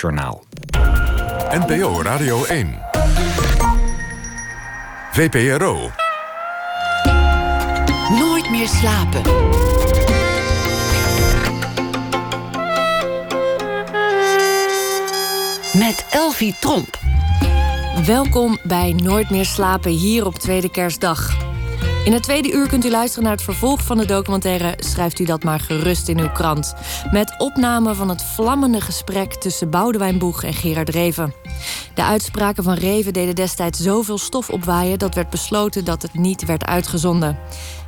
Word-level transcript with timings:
Journaal. 0.00 0.44
NPO 1.50 2.02
Radio 2.02 2.44
1. 2.44 2.78
VPRO. 5.12 5.90
Nooit 8.18 8.50
meer 8.50 8.68
slapen. 8.68 9.22
Met 15.72 16.06
Elvie 16.10 16.54
Tromp. 16.60 16.98
Welkom 18.06 18.58
bij 18.62 18.92
Nooit 18.92 19.30
meer 19.30 19.46
slapen 19.46 19.90
hier 19.90 20.26
op 20.26 20.34
Tweede 20.34 20.70
Kerstdag. 20.70 21.47
In 22.08 22.14
het 22.14 22.22
tweede 22.22 22.52
uur 22.52 22.68
kunt 22.68 22.84
u 22.84 22.90
luisteren 22.90 23.24
naar 23.24 23.32
het 23.32 23.42
vervolg 23.42 23.82
van 23.82 23.98
de 23.98 24.06
documentaire 24.06 24.74
Schrijft 24.78 25.18
u 25.18 25.24
dat 25.24 25.44
maar 25.44 25.60
gerust 25.60 26.08
in 26.08 26.18
uw 26.18 26.28
krant. 26.28 26.74
Met 27.10 27.34
opname 27.38 27.94
van 27.94 28.08
het 28.08 28.22
vlammende 28.22 28.80
gesprek 28.80 29.34
tussen 29.34 29.70
Boudewijn 29.70 30.18
Boeg 30.18 30.42
en 30.42 30.54
Gerard 30.54 30.88
Reven. 30.88 31.34
De 31.94 32.02
uitspraken 32.02 32.62
van 32.62 32.74
Reven 32.74 33.12
deden 33.12 33.34
destijds 33.34 33.80
zoveel 33.80 34.18
stof 34.18 34.50
opwaaien 34.50 34.98
dat 34.98 35.14
werd 35.14 35.30
besloten 35.30 35.84
dat 35.84 36.02
het 36.02 36.14
niet 36.14 36.44
werd 36.44 36.64
uitgezonden. 36.64 37.38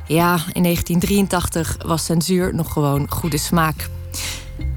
Ja, 0.07 0.33
in 0.53 0.63
1983 0.63 1.77
was 1.85 2.05
censuur 2.05 2.55
nog 2.55 2.73
gewoon 2.73 3.09
goede 3.09 3.37
smaak. 3.37 3.89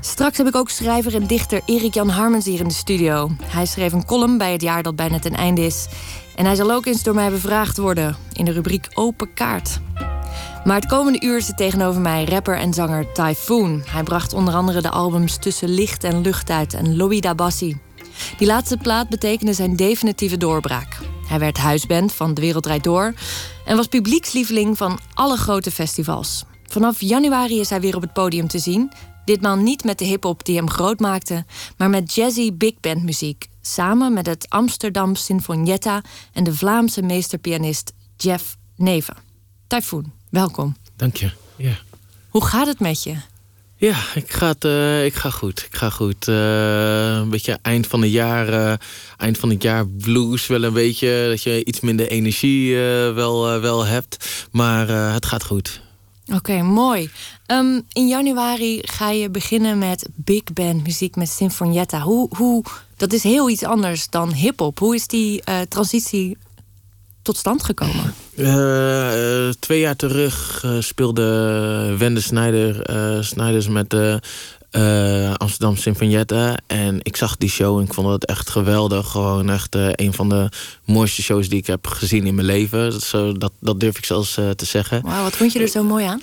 Straks 0.01 0.38
heb 0.38 0.47
ik 0.47 0.56
ook 0.56 0.70
schrijver 0.70 1.15
en 1.15 1.27
dichter 1.27 1.61
Erik 1.65 1.95
Jan 1.95 2.09
Harmens 2.09 2.45
hier 2.45 2.61
in 2.61 2.69
de 2.69 2.74
studio. 2.74 3.30
Hij 3.43 3.66
schreef 3.66 3.93
een 3.93 4.05
column 4.05 4.38
bij 4.38 4.52
het 4.52 4.62
jaar 4.62 4.83
dat 4.83 4.97
bijna 4.97 5.19
ten 5.19 5.34
einde 5.34 5.65
is. 5.65 5.87
En 6.37 6.45
hij 6.45 6.55
zal 6.55 6.70
ook 6.70 6.87
eens 6.87 7.02
door 7.02 7.15
mij 7.15 7.30
bevraagd 7.30 7.77
worden 7.77 8.16
in 8.33 8.45
de 8.45 8.52
rubriek 8.52 8.88
Open 8.95 9.34
Kaart. 9.34 9.80
Maar 10.65 10.77
het 10.77 10.87
komende 10.87 11.27
uur 11.27 11.43
zit 11.43 11.57
tegenover 11.57 12.01
mij 12.01 12.24
rapper 12.24 12.59
en 12.59 12.74
zanger 12.74 13.12
Typhoon. 13.12 13.83
Hij 13.87 14.02
bracht 14.02 14.33
onder 14.33 14.55
andere 14.55 14.80
de 14.83 14.91
albums 14.91 15.37
Tussen 15.37 15.69
Licht 15.69 16.05
en 16.05 16.21
Lucht 16.21 16.51
uit 16.51 16.74
en 16.74 16.96
Lobby 16.96 17.21
Dabassi. 17.21 17.80
Die 18.38 18.46
laatste 18.46 18.77
plaat 18.77 19.09
betekende 19.09 19.52
zijn 19.52 19.77
definitieve 19.77 20.37
doorbraak. 20.37 20.98
Hij 21.29 21.38
werd 21.38 21.59
huisband 21.59 22.12
van 22.12 22.35
De 22.35 22.40
Wereld 22.40 22.62
Draait 22.62 22.85
Door 22.85 23.15
en 23.65 23.77
was 23.77 23.87
publiekslieveling 23.87 24.77
van 24.77 24.99
alle 25.15 25.37
grote 25.37 25.71
festivals. 25.71 26.45
Vanaf 26.65 27.01
januari 27.01 27.60
is 27.60 27.71
hij 27.71 27.80
weer 27.80 27.96
op 27.96 28.02
het 28.02 28.12
podium 28.12 28.49
te 28.49 28.59
zien. 28.59 28.90
Ditmaal 29.25 29.57
niet 29.57 29.85
met 29.85 29.99
de 29.99 30.05
hip-hop 30.05 30.45
die 30.45 30.57
hem 30.57 30.71
groot 30.71 31.01
maakte, 31.01 31.45
maar 31.77 31.91
met 31.91 32.15
jazzy 32.15 32.53
big 32.53 32.80
band 32.80 33.03
muziek. 33.03 33.49
Samen 33.61 34.13
met 34.13 34.27
het 34.27 34.47
Amsterdam 34.49 35.15
Sinfonietta 35.15 36.03
en 36.33 36.45
de 36.45 36.55
Vlaamse 36.55 37.03
meesterpianist 37.03 37.93
Jeff 38.17 38.57
Neven. 38.77 39.17
Typhoon, 39.67 40.13
welkom. 40.30 40.77
Dank 40.97 41.17
je. 41.17 41.30
Ja. 41.57 41.79
Hoe 42.29 42.45
gaat 42.45 42.67
het 42.67 42.80
met 42.80 43.02
je? 43.02 43.17
Ja, 43.77 43.97
ik 44.15 44.33
ga, 44.33 44.47
het, 44.47 44.65
eh, 44.65 45.05
ik 45.05 45.15
ga 45.15 45.30
goed. 45.30 45.65
Ik 45.71 45.77
ga 45.77 45.91
goed. 45.91 46.29
Eh, 46.29 47.17
een 47.17 47.30
beetje 47.30 47.59
eind 47.63 47.87
van 47.87 48.02
het 48.02 48.11
jaar, 48.11 48.49
eh, 48.49 48.75
eind 49.17 49.39
van 49.39 49.51
het 49.51 49.63
jaar 49.63 49.89
blues 49.89 50.47
wel 50.47 50.63
een 50.63 50.73
beetje. 50.73 51.27
Dat 51.29 51.43
je 51.43 51.65
iets 51.65 51.80
minder 51.80 52.09
energie 52.09 52.77
wel, 53.15 53.61
wel 53.61 53.85
hebt. 53.85 54.47
Maar 54.51 54.89
het 54.89 55.27
gaat 55.27 55.45
goed. 55.45 55.80
Oké, 56.33 56.63
mooi. 56.63 57.11
Ehm, 57.47 57.80
in 57.93 58.09
januari 58.09 58.79
ga 58.83 59.11
je 59.11 59.30
beginnen 59.30 59.79
met 59.79 60.09
big 60.15 60.43
band 60.53 60.85
muziek 60.85 61.17
met 61.17 61.29
Sinfonietta. 61.29 62.01
Hoe, 62.01 62.29
hoe, 62.37 62.65
dat 62.97 63.13
is 63.13 63.23
heel 63.23 63.51
iets 63.51 63.65
anders 63.65 64.11
dan 64.11 64.33
hip-hop. 64.33 64.78
Hoe 64.78 64.95
is 64.95 65.06
die 65.06 65.43
transitie 65.69 66.37
tot 67.22 67.37
stand 67.37 67.65
gekomen? 67.65 68.15
Uh, 68.37 69.49
twee 69.59 69.81
jaar 69.81 69.97
terug 69.97 70.65
speelde 70.78 71.95
Wende 71.99 72.21
Snijder, 72.21 72.87
Snijders 73.25 73.69
met 73.69 73.97
de 74.81 75.34
Amsterdam 75.37 75.77
Sinfonietta. 75.77 76.59
En 76.67 76.99
ik 77.03 77.17
zag 77.17 77.37
die 77.37 77.49
show 77.49 77.78
en 77.78 77.84
ik 77.84 77.94
vond 77.94 78.09
het 78.09 78.25
echt 78.25 78.50
geweldig. 78.50 79.11
Gewoon 79.11 79.50
echt 79.50 79.75
een 79.75 80.12
van 80.12 80.28
de 80.28 80.49
mooiste 80.84 81.22
shows 81.22 81.49
die 81.49 81.59
ik 81.59 81.67
heb 81.67 81.87
gezien 81.87 82.27
in 82.27 82.34
mijn 82.34 82.47
leven. 82.47 82.91
Dat, 82.91 83.03
zo, 83.03 83.33
dat, 83.33 83.53
dat 83.61 83.81
durf 83.81 83.99
ik 83.99 84.05
zelfs 84.05 84.34
te 84.34 84.65
zeggen. 84.65 85.03
Wauw, 85.03 85.22
wat 85.22 85.37
vond 85.37 85.53
je 85.53 85.59
er 85.59 85.69
zo 85.69 85.83
mooi 85.83 86.05
aan? 86.05 86.21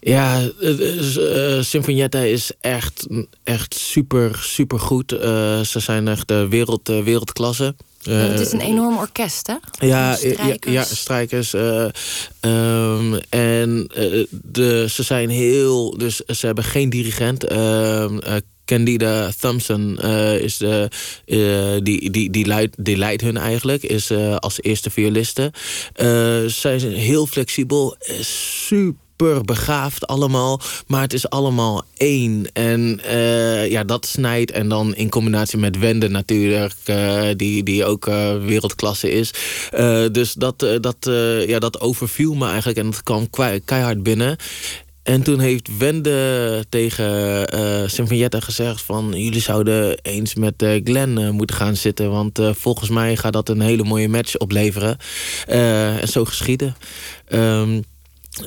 Ja, 0.00 0.40
uh, 0.60 1.62
Sinfonietta 1.62 2.18
is 2.18 2.50
echt, 2.60 3.06
echt 3.44 3.74
super, 3.74 4.38
super 4.42 4.78
goed. 4.78 5.10
ze 5.10 5.80
zijn 5.80 6.08
echt 6.08 6.28
de 6.28 6.48
wereld, 6.48 6.88
wereldklasse. 6.88 7.74
Uh, 8.08 8.28
het 8.28 8.40
is 8.40 8.52
een 8.52 8.60
enorm 8.60 8.96
orkest, 8.96 9.46
hè? 9.46 9.86
Ja, 9.86 10.14
strijkers. 10.14 10.72
ja, 10.72 10.80
ja, 10.80 10.84
strijkers. 10.84 11.54
Uh, 11.54 11.88
um, 12.40 13.14
en 13.28 13.88
uh, 13.98 14.26
de, 14.30 14.86
ze 14.88 15.02
zijn 15.02 15.28
heel. 15.28 15.98
Dus 15.98 16.16
ze 16.16 16.46
hebben 16.46 16.64
geen 16.64 16.90
dirigent. 16.90 17.44
Ehm, 17.44 18.18
Candida 18.64 19.30
Thompson 19.40 19.98
is 20.40 20.56
de, 20.56 20.88
die, 21.82 22.10
die, 22.10 22.30
die, 22.30 22.46
leidt, 22.46 22.84
die 22.84 22.96
leidt 22.96 23.22
hun 23.22 23.36
eigenlijk, 23.36 23.82
is 23.82 24.12
als 24.38 24.62
eerste 24.62 24.90
violiste. 24.90 25.52
zij 26.46 26.78
zijn 26.78 26.92
heel 26.92 27.26
flexibel, 27.26 27.96
super 28.20 29.05
super 29.18 29.44
begaafd 29.44 30.06
allemaal. 30.06 30.60
Maar 30.86 31.02
het 31.02 31.12
is 31.12 31.30
allemaal 31.30 31.82
één. 31.96 32.46
En 32.52 33.00
uh, 33.06 33.70
ja, 33.70 33.84
dat 33.84 34.06
snijdt. 34.06 34.50
En 34.50 34.68
dan 34.68 34.94
in 34.94 35.08
combinatie 35.08 35.58
met 35.58 35.78
Wende 35.78 36.08
natuurlijk. 36.08 36.74
Uh, 36.86 37.22
die, 37.36 37.62
die 37.62 37.84
ook 37.84 38.06
uh, 38.06 38.44
wereldklasse 38.44 39.10
is. 39.10 39.30
dus 40.12 40.32
dat, 40.32 40.58
dat, 40.80 40.96
ja, 41.46 41.58
dat 41.58 41.80
overviel 41.80 42.34
me 42.34 42.46
eigenlijk. 42.46 42.78
En 42.78 42.90
dat 42.90 43.02
kwam 43.02 43.30
keihard 43.64 44.02
binnen. 44.02 44.36
En 45.02 45.22
toen 45.22 45.40
heeft 45.40 45.76
Wende 45.78 46.64
tegen 46.68 47.06
uh, 47.54 48.40
gezegd 48.40 48.82
van... 48.82 49.12
jullie 49.14 49.40
zouden 49.40 49.98
eens 50.02 50.34
met 50.34 50.62
uh, 50.62 50.80
Glenn 50.84 51.34
moeten 51.34 51.56
gaan 51.56 51.76
zitten... 51.76 52.10
want 52.10 52.40
volgens 52.42 52.90
mij 52.90 53.16
gaat 53.16 53.32
dat 53.32 53.48
een 53.48 53.60
hele 53.60 53.84
mooie 53.84 54.08
match 54.08 54.36
opleveren. 54.36 54.98
en 55.46 56.08
zo 56.08 56.24
geschieden. 56.24 56.76
Um, 57.28 57.84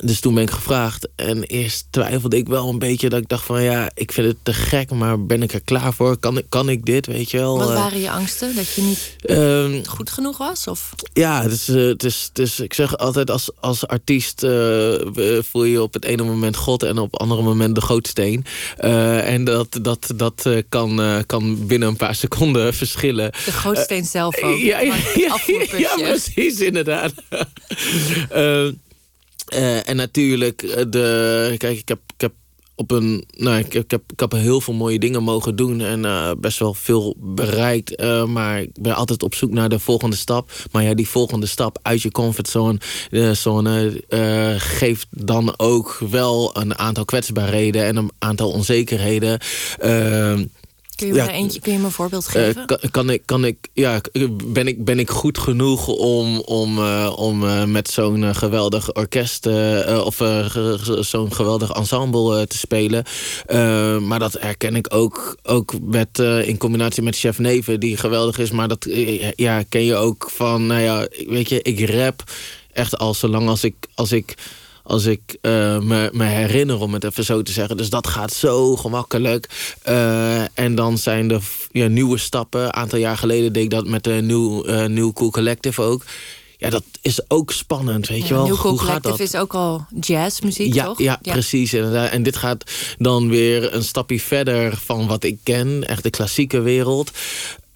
dus 0.00 0.20
toen 0.20 0.34
ben 0.34 0.42
ik 0.42 0.50
gevraagd. 0.50 1.08
En 1.16 1.42
eerst 1.42 1.86
twijfelde 1.90 2.36
ik 2.36 2.48
wel 2.48 2.68
een 2.68 2.78
beetje. 2.78 3.08
Dat 3.08 3.20
ik 3.20 3.28
dacht 3.28 3.44
van 3.44 3.62
ja, 3.62 3.90
ik 3.94 4.12
vind 4.12 4.26
het 4.26 4.36
te 4.42 4.52
gek. 4.52 4.90
Maar 4.90 5.24
ben 5.26 5.42
ik 5.42 5.52
er 5.52 5.60
klaar 5.60 5.94
voor? 5.94 6.16
Kan 6.16 6.38
ik, 6.38 6.44
kan 6.48 6.68
ik 6.68 6.84
dit? 6.84 7.06
Weet 7.06 7.30
je 7.30 7.36
wel? 7.36 7.58
Wat 7.58 7.68
eh, 7.68 7.74
waren 7.74 8.00
je 8.00 8.10
angsten? 8.10 8.54
Dat 8.54 8.72
je 8.72 8.82
niet 8.82 9.16
uh, 9.24 9.86
goed 9.86 10.10
genoeg 10.10 10.38
was? 10.38 10.66
Of? 10.66 10.90
Ja, 11.12 11.42
is, 11.42 11.66
het 11.66 12.38
is, 12.38 12.60
ik 12.60 12.74
zeg 12.74 12.96
altijd 12.96 13.30
als, 13.30 13.50
als 13.60 13.86
artiest 13.86 14.42
uh, 14.42 14.94
voel 15.42 15.64
je 15.64 15.82
op 15.82 15.94
het 15.94 16.04
ene 16.04 16.22
moment 16.22 16.56
God. 16.56 16.82
En 16.82 16.98
op 16.98 17.12
het 17.12 17.20
andere 17.20 17.42
moment 17.42 17.74
de 17.74 17.80
gootsteen. 17.80 18.44
en 18.76 19.44
dat, 19.44 19.78
dat, 19.82 20.12
dat 20.16 20.48
kan, 20.68 21.22
kan 21.26 21.66
binnen 21.66 21.88
een 21.88 21.96
paar 21.96 22.14
seconden 22.14 22.74
verschillen. 22.82 23.32
De 23.44 23.52
gootsteen 23.52 24.04
zelf 24.04 24.42
ook. 24.42 24.58
ja, 24.58 24.80
ja, 24.80 24.94
ja, 25.14 25.38
ja, 25.76 25.94
precies 25.96 26.60
inderdaad. 26.60 27.12
Uh, 29.54 29.88
en 29.88 29.96
natuurlijk, 29.96 30.62
eh, 30.62 30.84
de, 30.88 31.54
kijk, 31.58 31.78
ik 31.78 31.88
heb, 31.88 31.98
ik 32.14 32.20
heb 32.20 32.32
op 32.74 32.90
een. 32.90 33.24
Nou, 33.36 33.58
ik, 33.58 33.74
ik, 33.74 33.90
heb, 33.90 34.02
ik 34.12 34.20
heb 34.20 34.32
heel 34.32 34.60
veel 34.60 34.74
mooie 34.74 34.98
dingen 34.98 35.22
mogen 35.22 35.56
doen 35.56 35.80
en 35.80 36.04
uh, 36.04 36.30
best 36.38 36.58
wel 36.58 36.74
veel 36.74 37.16
bereikt. 37.18 38.02
Maar 38.26 38.60
ik 38.60 38.70
ben 38.80 38.94
altijd 38.94 39.22
op 39.22 39.34
zoek 39.34 39.50
naar 39.50 39.68
de 39.68 39.78
volgende 39.78 40.16
stap. 40.16 40.50
Maar 40.72 40.82
ja, 40.82 40.94
die 40.94 41.08
volgende 41.08 41.46
stap 41.46 41.78
uit 41.82 42.02
je 42.02 42.10
comfortzone 42.10 42.78
zone, 43.32 44.02
geeft 44.58 45.06
dan 45.10 45.54
ook 45.56 46.00
wel 46.10 46.50
een 46.56 46.78
aantal 46.78 47.04
kwetsbaarheden 47.04 47.84
en 47.84 47.96
een 47.96 48.10
aantal 48.18 48.50
onzekerheden. 48.50 49.40
Kun 51.00 51.08
je, 51.08 51.14
ja, 51.14 51.30
eentje, 51.30 51.60
kun 51.60 51.72
je 51.72 51.78
me 51.78 51.84
een 51.84 51.90
voorbeeld 51.90 52.26
eh, 52.26 52.32
geven? 52.32 52.66
kan, 52.66 52.78
kan, 52.90 53.10
ik, 53.10 53.22
kan 53.24 53.44
ik, 53.44 53.68
ja, 53.72 54.00
ben, 54.44 54.66
ik, 54.66 54.84
ben 54.84 54.98
ik 54.98 55.10
goed 55.10 55.38
genoeg 55.38 55.86
om, 55.86 56.40
om, 56.40 56.78
uh, 56.78 57.12
om 57.16 57.42
uh, 57.42 57.64
met 57.64 57.88
zo'n 57.90 58.34
geweldig 58.34 58.92
orkest 58.92 59.46
of 60.04 60.22
zo'n 61.00 61.32
geweldig 61.32 61.70
ensemble 61.70 62.46
te 62.46 62.58
spelen? 62.58 63.04
maar 64.06 64.18
dat 64.18 64.36
herken 64.40 64.76
ik 64.76 64.94
ook, 64.94 65.36
ook 65.42 65.74
met, 65.82 66.18
in 66.18 66.56
combinatie 66.58 67.02
met 67.02 67.16
Chef 67.16 67.38
Neven, 67.38 67.80
die 67.80 67.96
geweldig 67.96 68.38
is. 68.38 68.50
Maar 68.50 68.68
dat 68.68 68.86
ja, 69.34 69.62
ken 69.68 69.84
je 69.84 69.94
ook 69.94 70.30
van, 70.30 70.66
nou 70.66 70.80
ja, 70.80 71.08
weet 71.26 71.48
je, 71.48 71.62
ik 71.62 71.90
rap 71.90 72.22
echt 72.72 72.98
al 72.98 73.14
zolang 73.14 73.48
als 73.48 73.64
ik. 73.64 73.74
Als 73.94 74.12
ik 74.12 74.34
als 74.82 75.04
ik 75.04 75.20
uh, 75.42 75.78
me, 75.78 76.10
me, 76.12 76.24
herinner, 76.24 76.80
om 76.80 76.94
het 76.94 77.04
even 77.04 77.24
zo 77.24 77.42
te 77.42 77.52
zeggen. 77.52 77.76
Dus 77.76 77.90
dat 77.90 78.06
gaat 78.06 78.32
zo 78.32 78.76
gemakkelijk. 78.76 79.48
Uh, 79.88 80.58
en 80.58 80.74
dan 80.74 80.98
zijn 80.98 81.30
er 81.30 81.42
ja, 81.70 81.86
nieuwe 81.86 82.18
stappen. 82.18 82.64
Een 82.64 82.74
aantal 82.74 82.98
jaar 82.98 83.16
geleden 83.16 83.52
deed 83.52 83.64
ik 83.64 83.70
dat 83.70 83.86
met 83.86 84.04
de 84.04 84.12
New, 84.12 84.68
uh, 84.68 84.84
New 84.84 85.12
Cool 85.12 85.30
Collective 85.30 85.82
ook. 85.82 86.04
Ja, 86.60 86.70
dat 86.70 86.84
is 87.00 87.20
ook 87.28 87.52
spannend, 87.52 88.08
weet 88.08 88.28
je 88.28 88.34
wel. 88.34 88.46
New 88.46 88.56
Cool 88.56 88.70
Hoe 88.70 88.78
Collective 88.78 89.08
gaat 89.08 89.18
dat? 89.18 89.26
is 89.28 89.34
ook 89.34 89.54
al 89.54 89.86
jazzmuziek, 90.00 90.74
ja, 90.74 90.84
toch? 90.84 90.98
Ja, 90.98 91.18
ja, 91.22 91.32
precies. 91.32 91.72
En 91.72 92.22
dit 92.22 92.36
gaat 92.36 92.70
dan 92.98 93.28
weer 93.28 93.74
een 93.74 93.84
stapje 93.84 94.20
verder 94.20 94.76
van 94.76 95.06
wat 95.06 95.24
ik 95.24 95.38
ken. 95.42 95.88
Echt 95.88 96.02
de 96.02 96.10
klassieke 96.10 96.60
wereld. 96.60 97.10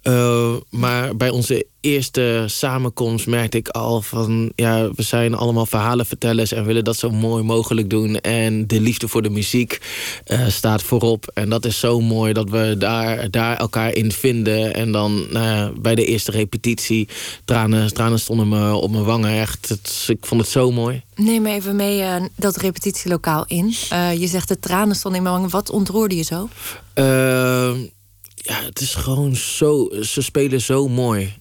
Uh, 0.07 0.55
maar 0.69 1.15
bij 1.15 1.29
onze 1.29 1.65
eerste 1.81 2.43
samenkomst 2.47 3.27
merkte 3.27 3.57
ik 3.57 3.67
al 3.67 4.01
van... 4.01 4.51
ja, 4.55 4.89
we 4.95 5.03
zijn 5.03 5.35
allemaal 5.35 5.65
verhalenvertellers 5.65 6.51
en 6.51 6.65
willen 6.65 6.83
dat 6.83 6.95
zo 6.95 7.09
mooi 7.09 7.43
mogelijk 7.43 7.89
doen. 7.89 8.19
En 8.19 8.67
de 8.67 8.81
liefde 8.81 9.07
voor 9.07 9.21
de 9.21 9.29
muziek 9.29 9.81
uh, 10.27 10.47
staat 10.47 10.83
voorop. 10.83 11.31
En 11.33 11.49
dat 11.49 11.65
is 11.65 11.79
zo 11.79 12.01
mooi 12.01 12.33
dat 12.33 12.49
we 12.49 12.75
daar, 12.77 13.31
daar 13.31 13.57
elkaar 13.57 13.93
in 13.93 14.11
vinden. 14.11 14.73
En 14.73 14.91
dan 14.91 15.27
ja, 15.31 15.71
bij 15.79 15.95
de 15.95 16.05
eerste 16.05 16.31
repetitie, 16.31 17.07
tranen, 17.45 17.93
tranen 17.93 18.19
stonden 18.19 18.47
me 18.47 18.73
op 18.73 18.91
mijn 18.91 19.03
wangen. 19.03 19.39
Echt, 19.39 19.69
het, 19.69 20.05
ik 20.07 20.25
vond 20.25 20.41
het 20.41 20.49
zo 20.49 20.71
mooi. 20.71 21.01
Neem 21.15 21.45
even 21.45 21.75
mee 21.75 21.99
uh, 21.99 22.15
dat 22.35 22.55
repetitielokaal 22.55 23.45
in. 23.47 23.73
je 24.17 24.27
zegt 24.27 24.47
de 24.47 24.59
tranen 24.59 24.95
stonden 24.95 25.19
in 25.19 25.25
mijn 25.25 25.35
wangen. 25.35 25.51
Wat 25.51 25.69
ontroerde 25.69 26.15
je 26.15 26.23
zo? 26.23 26.49
Ja, 28.45 28.63
het 28.63 28.79
is 28.81 28.93
gewoon 28.93 29.35
zo. 29.35 29.89
Ze 30.01 30.21
spelen 30.21 30.61
zo 30.61 30.87
mooi. 30.87 31.33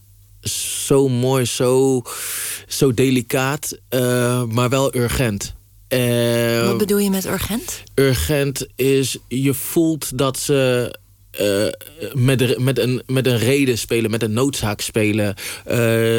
Zo 0.87 1.09
mooi, 1.09 1.45
zo, 1.45 2.03
zo 2.69 2.95
delicaat, 2.95 3.79
uh, 3.91 4.43
maar 4.45 4.69
wel 4.69 4.97
urgent. 4.97 5.55
Uh, 5.89 6.67
Wat 6.67 6.79
bedoel 6.79 6.99
je 6.99 7.11
met 7.11 7.27
urgent? 7.27 7.83
Urgent 7.95 8.67
is, 8.77 9.19
je 9.29 9.55
voelt 9.55 10.19
dat 10.19 10.39
ze 10.39 10.95
uh, 11.41 11.67
met, 12.12 12.59
met, 12.59 12.79
een, 12.79 13.03
met 13.06 13.27
een 13.27 13.39
reden 13.39 13.79
spelen, 13.79 14.11
met 14.11 14.23
een 14.23 14.33
noodzaak 14.33 14.81
spelen. 14.81 15.35
Uh, 15.67 15.75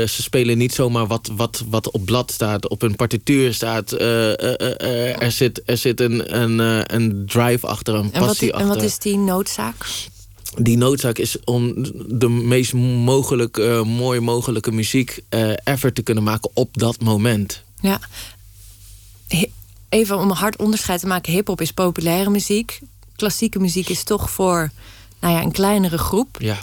ze 0.08 0.22
spelen 0.22 0.58
niet 0.58 0.74
zomaar 0.74 1.08
wat, 1.08 1.32
wat, 1.36 1.64
wat 1.70 1.92
op 1.92 2.06
blad 2.06 2.32
staat, 2.32 2.70
op 2.70 2.82
een 2.82 2.96
partituur 2.96 3.54
staat. 3.54 3.94
Uh, 3.94 5.22
er, 5.22 5.32
zit, 5.32 5.62
er 5.66 5.78
zit 5.78 6.00
een, 6.00 6.42
een, 6.42 6.60
een 6.96 7.24
drive 7.26 7.68
achter, 7.68 7.94
een 7.94 8.10
passie 8.12 8.22
en 8.22 8.28
wat, 8.28 8.34
achter. 8.34 8.60
En 8.60 8.68
wat 8.68 8.82
is 8.84 9.00
die 9.00 9.18
noodzaak? 9.18 9.86
Die 10.58 10.78
noodzaak 10.78 11.18
is 11.18 11.44
om 11.44 11.74
de 12.08 12.30
meest 12.30 12.74
mogelijk, 12.74 13.58
uh, 13.58 13.84
mooi 13.84 14.20
mogelijke 14.20 14.72
muziek 14.72 15.20
uh, 15.30 15.54
ever 15.64 15.94
te 15.94 16.02
kunnen 16.02 16.24
maken 16.24 16.50
op 16.54 16.78
dat 16.78 17.02
moment. 17.02 17.64
Ja. 17.80 18.00
Even 19.90 20.20
om 20.20 20.30
een 20.30 20.36
hard 20.36 20.58
onderscheid 20.58 21.00
te 21.00 21.08
maken: 21.08 21.34
hip-hop 21.34 21.62
is 21.62 21.72
populaire 21.72 22.30
muziek. 22.30 22.80
Klassieke 23.16 23.60
muziek 23.60 23.90
is 23.90 24.04
toch 24.04 24.30
voor 24.30 24.72
nou 25.20 25.34
ja, 25.34 25.42
een 25.42 25.52
kleinere 25.52 25.98
groep. 25.98 26.38
Ja. 26.40 26.58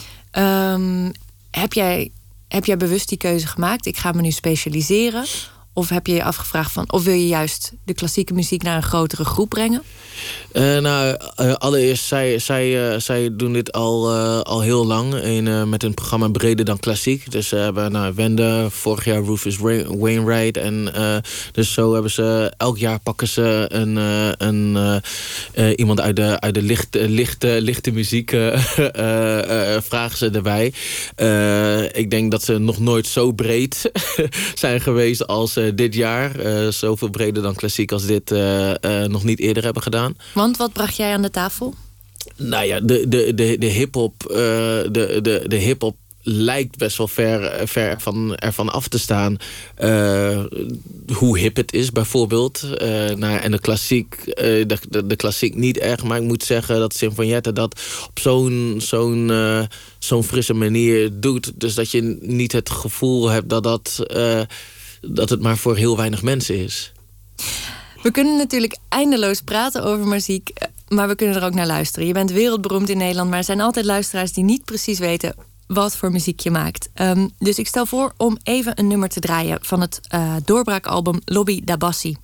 Um, 0.73 1.13
heb, 1.51 1.73
jij, 1.73 2.11
heb 2.49 2.65
jij 2.65 2.77
bewust 2.77 3.09
die 3.09 3.19
keuze 3.19 3.47
gemaakt? 3.47 3.87
Ik 3.87 3.97
ga 3.97 4.13
me 4.13 4.21
nu 4.21 4.31
specialiseren. 4.31 5.25
Of 5.75 5.89
heb 5.89 6.07
je 6.07 6.15
je 6.15 6.25
afgevraagd 6.25 6.73
van, 6.73 6.93
of 6.93 7.05
wil 7.05 7.15
je 7.15 7.27
juist 7.27 7.73
de 7.85 7.95
klassieke 7.95 8.35
muziek 8.35 8.63
naar 8.63 8.77
een 8.77 8.83
grotere 8.83 9.25
groep 9.25 9.49
brengen? 9.49 9.83
Uh, 10.53 10.79
nou, 10.79 11.17
uh, 11.41 11.53
allereerst, 11.53 12.05
zij, 12.05 12.39
zij, 12.39 12.93
uh, 12.93 13.01
zij 13.01 13.37
doen 13.37 13.53
dit 13.53 13.73
al, 13.73 14.11
al 14.43 14.61
heel 14.61 14.87
lang 14.87 15.15
in, 15.15 15.69
met 15.69 15.83
een 15.83 15.95
programma 15.95 16.29
Breder 16.29 16.65
dan 16.65 16.79
Klassiek. 16.79 17.31
Dus 17.31 17.49
ze 17.49 17.57
hebben 17.57 17.93
nou, 17.93 18.13
Wende, 18.15 18.67
vorig 18.71 19.05
jaar 19.05 19.23
Rufus 19.23 19.57
Wainwright. 19.59 20.57
En 20.57 20.93
dus 21.53 21.73
zo 21.73 21.93
hebben 21.93 22.11
ze, 22.11 22.53
elk 22.57 22.79
jaar 22.79 23.01
pakken 23.01 23.29
ze 23.29 23.65
een, 23.69 23.97
een, 24.47 25.03
iemand 25.77 26.01
uit 26.01 26.17
de, 26.17 26.41
uit 26.41 26.55
de 26.55 26.63
lichte, 26.63 27.09
lichte, 27.09 27.59
lichte 27.61 27.91
muziek, 27.91 28.31
vragen 29.91 30.17
ze 30.17 30.31
erbij. 30.33 30.73
ik 31.93 32.11
denk 32.11 32.31
dat 32.31 32.43
ze 32.43 32.59
nog 32.59 32.79
nooit 32.79 33.07
zo 33.07 33.33
breed 33.33 33.91
zijn 34.55 34.81
geweest 34.81 35.27
als 35.27 35.57
dit 35.75 35.95
jaar. 35.95 36.33
zoveel 36.73 37.11
breder 37.11 37.43
dan 37.43 37.55
Klassiek 37.55 37.93
als 37.93 38.07
dit 38.07 38.31
nog 39.09 39.25
niet 39.25 39.39
eerder 39.39 39.65
hebben 39.65 39.83
gedaan. 39.83 40.17
Want 40.35 40.57
wat 40.57 40.73
bracht 40.73 40.97
jij 40.97 41.13
aan 41.13 41.23
de 41.23 41.31
tafel? 41.31 41.75
Nou 42.37 42.65
ja, 42.65 42.81
de, 42.81 43.09
de, 43.09 43.35
de, 43.35 43.59
de 43.59 43.67
hip-hop. 43.67 44.15
De, 44.27 45.19
de, 45.23 45.45
de 45.47 45.57
hip-hop 45.57 45.97
lijkt 46.23 46.77
best 46.77 46.97
wel 46.97 47.09
ver, 47.09 47.69
ver 47.69 48.01
van, 48.01 48.37
ervan 48.37 48.73
af 48.73 48.89
te 48.89 48.99
staan. 48.99 49.37
Uh, 49.81 50.45
hoe 51.13 51.39
hip 51.39 51.57
het 51.57 51.73
is, 51.73 51.93
bijvoorbeeld. 51.93 52.63
Uh, 52.65 53.11
nou, 53.11 53.41
en 53.41 53.51
de 53.51 53.59
klassiek, 53.59 54.17
uh, 54.27 54.35
de, 54.35 54.79
de, 54.89 55.07
de, 55.07 55.17
klassiek 55.17 55.55
niet 55.55 55.79
erg. 55.79 56.03
Maar 56.03 56.19
ik 56.19 56.27
moet 56.27 56.43
zeggen 56.43 56.79
dat 56.79 56.95
Sinfonietta 56.95 57.53
dat 57.53 57.81
op 58.09 58.19
zo'n 58.19 58.77
zo'n 58.79 59.31
zo'n 59.99 60.25
frisse 60.25 60.55
manier 60.55 61.11
doet. 61.21 61.53
Dus 61.55 61.75
dat 61.75 61.91
je 61.91 62.19
niet 62.21 62.53
het 62.53 62.71
gevoel 62.71 63.29
hebt 63.29 63.49
dat, 63.49 63.63
dat, 63.63 63.99
dat 65.09 65.31
het 65.31 65.41
maar 65.41 65.57
voor 65.57 65.77
heel 65.77 65.97
weinig 65.97 66.23
mensen 66.23 66.59
is. 66.59 66.93
We 68.03 68.11
kunnen 68.11 68.37
natuurlijk 68.37 68.77
eindeloos 68.89 69.41
praten 69.41 69.85
over 69.85 70.07
muziek, 70.07 70.49
eh, 70.49 70.69
maar 70.89 71.09
we 71.09 71.15
kunnen 71.15 71.37
er 71.37 71.45
ook 71.45 71.55
naar 71.55 71.67
luisteren. 71.67 72.07
Je 72.07 72.13
bent 72.13 72.31
wereldberoemd 72.31 72.89
in 72.89 72.99
Nederland, 72.99 73.29
maar 73.29 73.39
er 73.39 73.45
zijn 73.45 73.61
altijd 73.61 73.85
luisteraars 73.85 74.33
die 74.33 74.45
niet 74.45 74.65
precies 74.65 74.99
weten 74.99 75.35
wat 75.67 75.97
voor 75.97 76.11
muziek 76.11 76.41
je 76.41 76.51
maakt. 76.51 76.89
Um, 76.95 77.31
dus 77.39 77.59
ik 77.59 77.67
stel 77.67 77.87
voor 77.87 78.13
om 78.17 78.39
even 78.43 78.79
een 78.79 78.87
nummer 78.87 79.09
te 79.09 79.21
draaien 79.21 79.59
van 79.61 79.81
het 79.81 80.01
uh, 80.15 80.35
doorbraakalbum 80.45 81.21
Lobby 81.25 81.61
da 81.65 81.77
Bassi. 81.77 82.17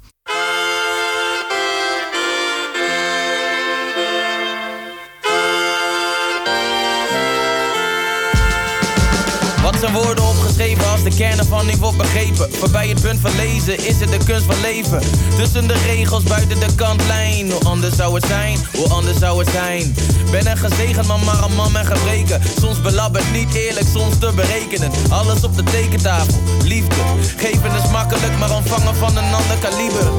Wat 9.62 9.78
zijn 9.80 9.92
woorden 9.92 10.27
als 10.76 11.02
de 11.02 11.14
kern 11.16 11.38
ervan 11.38 11.66
niet 11.66 11.78
wordt 11.78 11.96
begrepen? 11.96 12.48
Voorbij 12.52 12.88
het 12.88 13.00
punt 13.00 13.20
van 13.20 13.36
lezen 13.36 13.86
is 13.86 14.00
het 14.00 14.10
de 14.10 14.18
kunst 14.24 14.44
van 14.44 14.60
leven. 14.60 15.00
Tussen 15.36 15.68
de 15.68 15.74
regels 15.86 16.22
buiten 16.22 16.60
de 16.60 16.74
kantlijn. 16.74 17.50
Hoe 17.50 17.64
anders 17.64 17.96
zou 17.96 18.14
het 18.14 18.24
zijn? 18.26 18.58
Hoe 18.74 18.88
anders 18.88 19.18
zou 19.18 19.38
het 19.38 19.48
zijn? 19.48 19.94
Ben 20.30 20.46
een 20.46 20.56
gezegend 20.56 21.06
man, 21.06 21.24
maar 21.24 21.44
een 21.44 21.54
man 21.54 21.72
met 21.72 21.86
gebreken. 21.86 22.40
Soms 22.60 22.80
belabberd, 22.80 23.32
niet 23.32 23.54
eerlijk, 23.54 23.86
soms 23.92 24.18
te 24.18 24.32
berekenen. 24.34 24.90
Alles 25.08 25.44
op 25.44 25.56
de 25.56 25.62
tekentafel, 25.62 26.40
liefde. 26.64 26.94
Geven 27.36 27.74
is 27.82 27.90
makkelijk, 27.90 28.38
maar 28.38 28.54
ontvangen 28.54 28.96
van 28.96 29.16
een 29.16 29.34
ander 29.34 29.56
kaliber. 29.60 30.10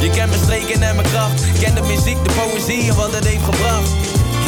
Je 0.00 0.10
kent 0.10 0.30
mijn 0.30 0.42
streken 0.42 0.82
en 0.82 0.96
mijn 0.96 1.08
kracht. 1.08 1.42
Ken 1.60 1.74
de 1.74 1.82
muziek, 1.82 2.24
de 2.24 2.30
poëzie 2.34 2.88
en 2.88 2.96
wat 2.96 3.14
het 3.14 3.26
heeft 3.26 3.44
gebracht. 3.44 3.90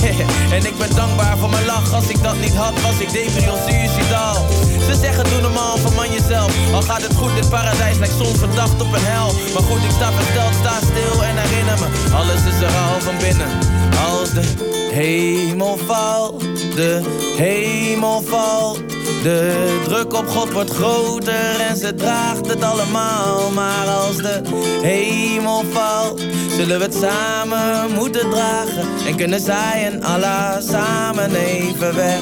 en 0.57 0.67
ik 0.67 0.79
ben 0.79 0.95
dankbaar 0.95 1.39
voor 1.39 1.51
mijn 1.51 1.65
lach. 1.65 1.93
Als 1.93 2.09
ik 2.09 2.23
dat 2.23 2.39
niet 2.41 2.55
had, 2.55 2.81
was 2.83 2.99
ik 2.99 3.11
depri 3.13 3.51
of 3.51 3.61
suicidaal. 3.69 4.47
Ze 4.87 4.95
zeggen 4.95 5.25
doe 5.31 5.41
normaal, 5.41 5.77
man 5.95 6.11
jezelf. 6.11 6.53
Al 6.73 6.83
gaat 6.83 7.03
het 7.03 7.15
goed, 7.15 7.35
dit 7.35 7.49
paradijs 7.49 7.99
lijkt 7.99 8.15
soms 8.15 8.39
verdacht 8.39 8.81
op 8.83 8.93
een 8.93 9.05
hel. 9.05 9.33
Maar 9.55 9.63
goed, 9.63 9.83
ik 9.85 9.91
sta 9.91 10.13
versteld, 10.13 10.55
sta 10.55 10.75
stil 10.91 11.25
en 11.25 11.37
herinner 11.37 11.79
me. 11.79 11.89
Alles 12.15 12.43
is 12.53 12.61
er 12.67 12.75
al 12.77 13.01
van 13.01 13.17
binnen. 13.19 13.51
Als 14.09 14.31
de 14.31 14.45
hemel 14.91 15.77
valt, 15.77 16.41
de 16.75 17.01
hemel 17.37 18.23
valt. 18.23 18.79
De 19.23 19.81
druk 19.85 20.13
op 20.13 20.29
God 20.29 20.53
wordt 20.53 20.71
groter 20.71 21.61
en 21.69 21.77
ze 21.77 21.95
draagt 21.95 22.47
het 22.47 22.63
allemaal. 22.63 23.51
Maar 23.51 23.87
als 23.87 24.17
de 24.17 24.41
hemel 24.83 25.65
valt, 25.73 26.21
zullen 26.57 26.79
we 26.79 26.85
het 26.85 26.95
samen 26.95 27.93
moeten 27.95 28.31
dragen. 28.31 28.87
En 29.07 29.17
kunnen 29.17 29.41
zij 29.41 29.91
en 29.93 30.03
Allah 30.03 30.61
samen 30.61 31.35
even 31.35 31.95
weg. 31.95 32.21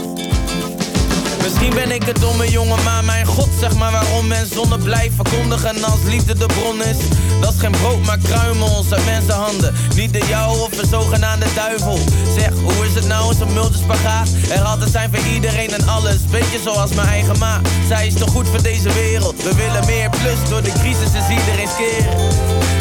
Misschien 1.47 1.75
ben 1.75 1.91
ik 1.91 2.03
het 2.03 2.21
domme 2.21 2.51
jongen, 2.51 2.83
maar 2.83 3.05
mijn 3.05 3.27
god, 3.27 3.49
zeg 3.61 3.75
maar 3.75 3.93
waarom 3.93 4.27
men 4.27 4.47
zonne 4.47 4.79
blijft 4.79 5.15
verkondigen 5.15 5.85
als 5.85 6.01
liefde 6.05 6.35
de 6.35 6.47
bron 6.47 6.83
is. 6.83 6.97
Dat 7.41 7.53
is 7.53 7.61
geen 7.61 7.71
brood, 7.71 8.03
maar 8.03 8.19
kruimels 8.19 8.93
uit 8.93 9.05
mensenhanden. 9.05 9.75
Niet 9.95 10.13
de 10.13 10.27
jou 10.29 10.61
of 10.61 10.79
een 10.83 10.89
zogenaamde 10.89 11.47
duivel. 11.55 11.99
Zeg, 12.39 12.51
hoe 12.63 12.87
is 12.87 12.95
het 12.95 13.07
nou, 13.07 13.35
zo'n 13.35 13.53
multispagaat? 13.53 14.29
Er 14.51 14.61
altijd 14.61 14.91
zijn 14.91 15.11
voor 15.15 15.33
iedereen 15.33 15.71
en 15.71 15.89
alles, 15.89 16.17
beetje 16.31 16.59
zoals 16.65 16.95
mijn 16.95 17.09
eigen 17.09 17.39
ma. 17.39 17.61
Zij 17.89 18.07
is 18.07 18.15
toch 18.15 18.31
goed 18.31 18.49
voor 18.49 18.63
deze 18.63 18.93
wereld. 18.93 19.43
We 19.43 19.55
willen 19.55 19.87
meer 19.87 20.11
plus, 20.11 20.49
door 20.49 20.63
de 20.63 20.73
crisis 20.73 21.13
is 21.21 21.39
iedereen 21.39 21.69
skeren. 21.69 22.17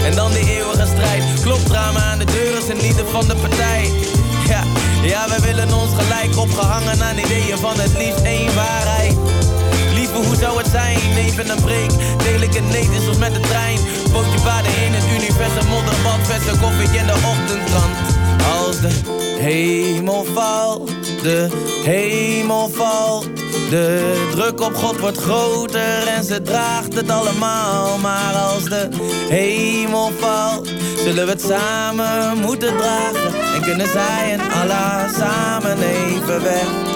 En 0.06 0.16
dan 0.16 0.32
die 0.32 0.58
eeuwige 0.58 0.88
strijd. 0.94 1.24
Klopt 1.42 1.66
drama 1.66 2.00
aan 2.00 2.20
de 2.20 2.26
deur 2.26 2.58
is 2.58 2.68
een 2.68 2.82
lieder 2.82 3.06
van 3.12 3.28
de 3.28 3.36
partij. 3.36 3.90
Ja, 4.48 4.64
ja, 5.02 5.28
we 5.30 5.42
willen 5.42 5.74
ons 5.74 5.92
gelijk 5.94 6.38
opgehangen 6.38 7.04
aan 7.04 7.18
ideeën 7.18 7.58
van 7.58 7.80
het 7.80 7.98
liefst 7.98 8.22
één 8.22 8.56
waarheid. 8.56 9.16
Lieve, 9.94 10.16
hoe 10.16 10.36
zou 10.36 10.58
het 10.58 10.68
zijn? 10.68 11.00
Even 11.18 11.50
een 11.50 11.62
break, 11.62 11.90
deel 12.24 12.42
ik 12.42 12.54
het 12.54 13.04
soms 13.04 13.18
met 13.18 13.34
de 13.34 13.40
trein. 13.40 13.80
Pootje 14.12 14.40
baden 14.44 14.72
in 14.86 14.94
het 14.94 15.06
universum, 15.18 15.68
modderbad, 15.70 16.20
verse 16.22 16.60
koffie 16.62 17.00
in 17.00 17.06
de 17.06 17.14
ochtendkrant. 17.14 17.98
Als 18.58 18.80
de 18.80 18.92
hemel 19.40 20.26
valt, 20.34 21.05
de 21.22 21.48
hemel 21.84 22.70
valt. 22.70 23.26
De 23.70 24.28
druk 24.32 24.62
op 24.62 24.76
God 24.76 25.00
wordt 25.00 25.18
groter 25.18 26.08
en 26.08 26.24
ze 26.24 26.42
draagt 26.42 26.94
het 26.94 27.10
allemaal. 27.10 27.98
Maar 27.98 28.34
als 28.34 28.64
de 28.64 28.90
hemel 29.30 30.12
valt, 30.20 30.70
zullen 30.98 31.26
we 31.26 31.32
het 31.32 31.42
samen 31.42 32.38
moeten 32.38 32.78
dragen. 32.78 33.34
En 33.56 33.62
kunnen 33.62 33.88
zij 33.88 34.32
en 34.32 34.52
Allah 34.52 35.14
samen 35.14 35.78
even 35.82 36.44
weg. 36.44 36.95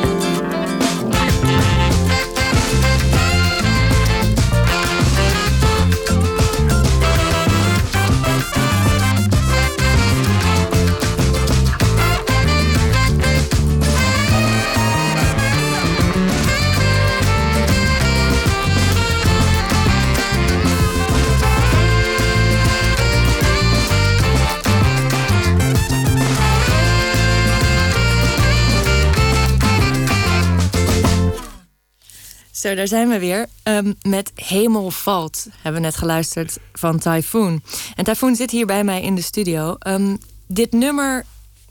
Zo, 32.59 32.75
daar 32.75 32.87
zijn 32.87 33.09
we 33.09 33.19
weer. 33.19 33.47
Um, 33.63 33.95
met 34.01 34.31
Hemel 34.35 34.91
valt 34.91 35.47
hebben 35.61 35.81
we 35.81 35.87
net 35.87 35.95
geluisterd 35.95 36.57
van 36.73 36.99
Typhoon. 36.99 37.61
En 37.95 38.03
Typhoon 38.03 38.35
zit 38.35 38.51
hier 38.51 38.65
bij 38.65 38.83
mij 38.83 39.01
in 39.01 39.15
de 39.15 39.21
studio. 39.21 39.75
Um, 39.87 40.17
dit 40.47 40.71
nummer, 40.71 41.25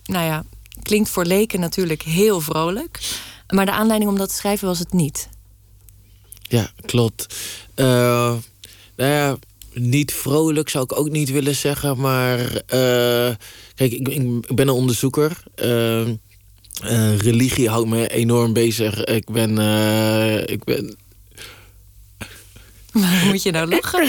nou 0.04 0.24
ja, 0.24 0.44
klinkt 0.82 1.08
voor 1.08 1.24
leken 1.24 1.60
natuurlijk 1.60 2.02
heel 2.02 2.40
vrolijk. 2.40 3.00
Maar 3.54 3.66
de 3.66 3.72
aanleiding 3.72 4.10
om 4.10 4.18
dat 4.18 4.28
te 4.28 4.34
schrijven 4.34 4.66
was 4.68 4.78
het 4.78 4.92
niet. 4.92 5.28
Ja, 6.42 6.70
klopt. 6.86 7.36
Uh, 7.76 7.86
nou 8.96 9.10
ja, 9.10 9.36
niet 9.72 10.12
vrolijk 10.14 10.68
zou 10.68 10.84
ik 10.84 10.98
ook 10.98 11.10
niet 11.10 11.30
willen 11.30 11.54
zeggen. 11.54 12.00
Maar 12.00 12.40
uh, 12.40 13.34
kijk, 13.74 13.92
ik, 13.92 14.08
ik, 14.08 14.54
ben 14.54 14.68
een 14.68 14.74
onderzoeker. 14.74 15.42
Uh, 15.56 16.08
uh, 16.84 17.18
religie 17.18 17.68
houdt 17.68 17.88
me 17.88 18.08
enorm 18.08 18.52
bezig. 18.52 19.04
Ik 19.04 19.30
ben. 19.30 19.58
Uh, 19.58 20.46
ik 20.46 20.64
ben. 20.64 20.96
Moet 23.24 23.42
je 23.42 23.50
nou 23.50 23.68
lachen? 23.68 24.08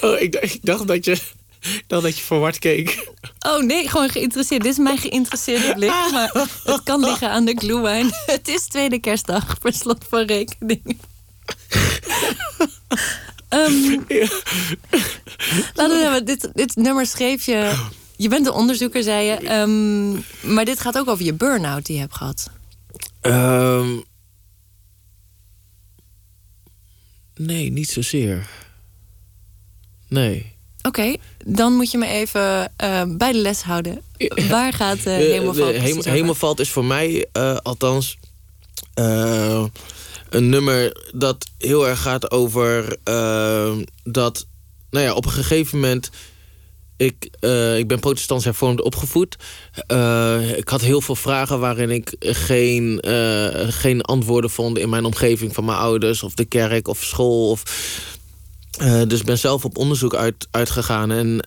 oh, 0.00 0.20
ik, 0.20 0.34
ik, 0.34 0.58
dacht 0.62 0.86
dat 0.86 1.04
je. 1.04 1.12
Ik 1.60 1.84
dacht 1.86 2.02
dat 2.02 2.16
je 2.16 2.24
verward 2.24 2.58
keek. 2.58 3.08
Oh 3.40 3.62
nee, 3.62 3.88
gewoon 3.88 4.08
geïnteresseerd. 4.08 4.62
Dit 4.62 4.72
is 4.72 4.78
mijn 4.78 4.98
geïnteresseerde 4.98 5.74
blik. 5.74 5.90
Maar 6.12 6.48
het 6.64 6.82
kan 6.82 7.00
liggen 7.00 7.30
aan 7.30 7.44
de 7.44 7.56
glühwein. 7.58 8.10
Het 8.26 8.48
is 8.48 8.66
tweede 8.66 8.98
kerstdag, 8.98 9.58
per 9.58 9.72
slot 9.72 10.04
van 10.08 10.26
rekening. 10.26 10.98
um, 13.50 14.04
ja. 14.08 14.28
Laten 15.74 15.96
we 15.96 16.02
hebben, 16.02 16.24
dit, 16.24 16.50
dit 16.54 16.76
nummer 16.76 17.06
schreef 17.06 17.46
je 17.46 17.86
je 18.16 18.28
bent 18.28 18.46
een 18.46 18.52
onderzoeker, 18.52 19.02
zei 19.02 19.26
je. 19.26 19.52
Um, 19.52 20.24
maar 20.54 20.64
dit 20.64 20.80
gaat 20.80 20.98
ook 20.98 21.08
over 21.08 21.24
je 21.24 21.34
burn-out 21.34 21.86
die 21.86 21.94
je 21.94 22.00
hebt 22.00 22.14
gehad. 22.14 22.50
Um, 23.22 24.04
nee, 27.34 27.70
niet 27.70 27.90
zozeer. 27.90 28.48
Nee. 30.08 30.54
Oké, 30.78 31.00
okay, 31.00 31.18
dan 31.44 31.72
moet 31.72 31.90
je 31.90 31.98
me 31.98 32.06
even 32.06 32.72
uh, 32.84 33.02
bij 33.08 33.32
de 33.32 33.38
les 33.38 33.62
houden. 33.62 34.02
Waar 34.48 34.72
gaat 34.72 34.98
uh, 34.98 35.04
Hemelvalt 35.04 35.76
Hemel, 35.76 36.02
Hemelvalt 36.02 36.60
is 36.60 36.70
voor 36.70 36.84
mij 36.84 37.26
uh, 37.32 37.56
althans 37.56 38.18
een 38.94 40.48
nummer 40.48 41.08
dat 41.14 41.46
heel 41.58 41.88
erg 41.88 42.02
gaat 42.02 42.30
over 42.30 42.96
dat... 44.02 44.46
Nou 44.90 45.04
ja, 45.04 45.14
op 45.14 45.24
een 45.24 45.30
gegeven 45.32 45.80
moment 45.80 46.10
ik, 46.96 47.30
uh, 47.40 47.78
ik 47.78 47.88
ben 47.88 48.00
protestants 48.00 48.44
hervormd 48.44 48.82
opgevoed. 48.82 49.36
Uh, 49.92 50.56
ik 50.58 50.68
had 50.68 50.80
heel 50.80 51.00
veel 51.00 51.16
vragen 51.16 51.60
waarin 51.60 51.90
ik 51.90 52.16
geen, 52.20 53.02
uh, 53.08 53.48
geen 53.68 54.02
antwoorden 54.02 54.50
vond 54.50 54.78
in 54.78 54.88
mijn 54.88 55.04
omgeving 55.04 55.54
van 55.54 55.64
mijn 55.64 55.78
ouders 55.78 56.22
of 56.22 56.34
de 56.34 56.44
kerk 56.44 56.88
of 56.88 57.02
school. 57.02 57.50
Of, 57.50 57.62
dus 59.08 59.22
ben 59.22 59.38
zelf 59.38 59.64
op 59.64 59.78
onderzoek 59.78 60.14
uit, 60.14 60.48
uitgegaan. 60.50 61.10
En 61.10 61.46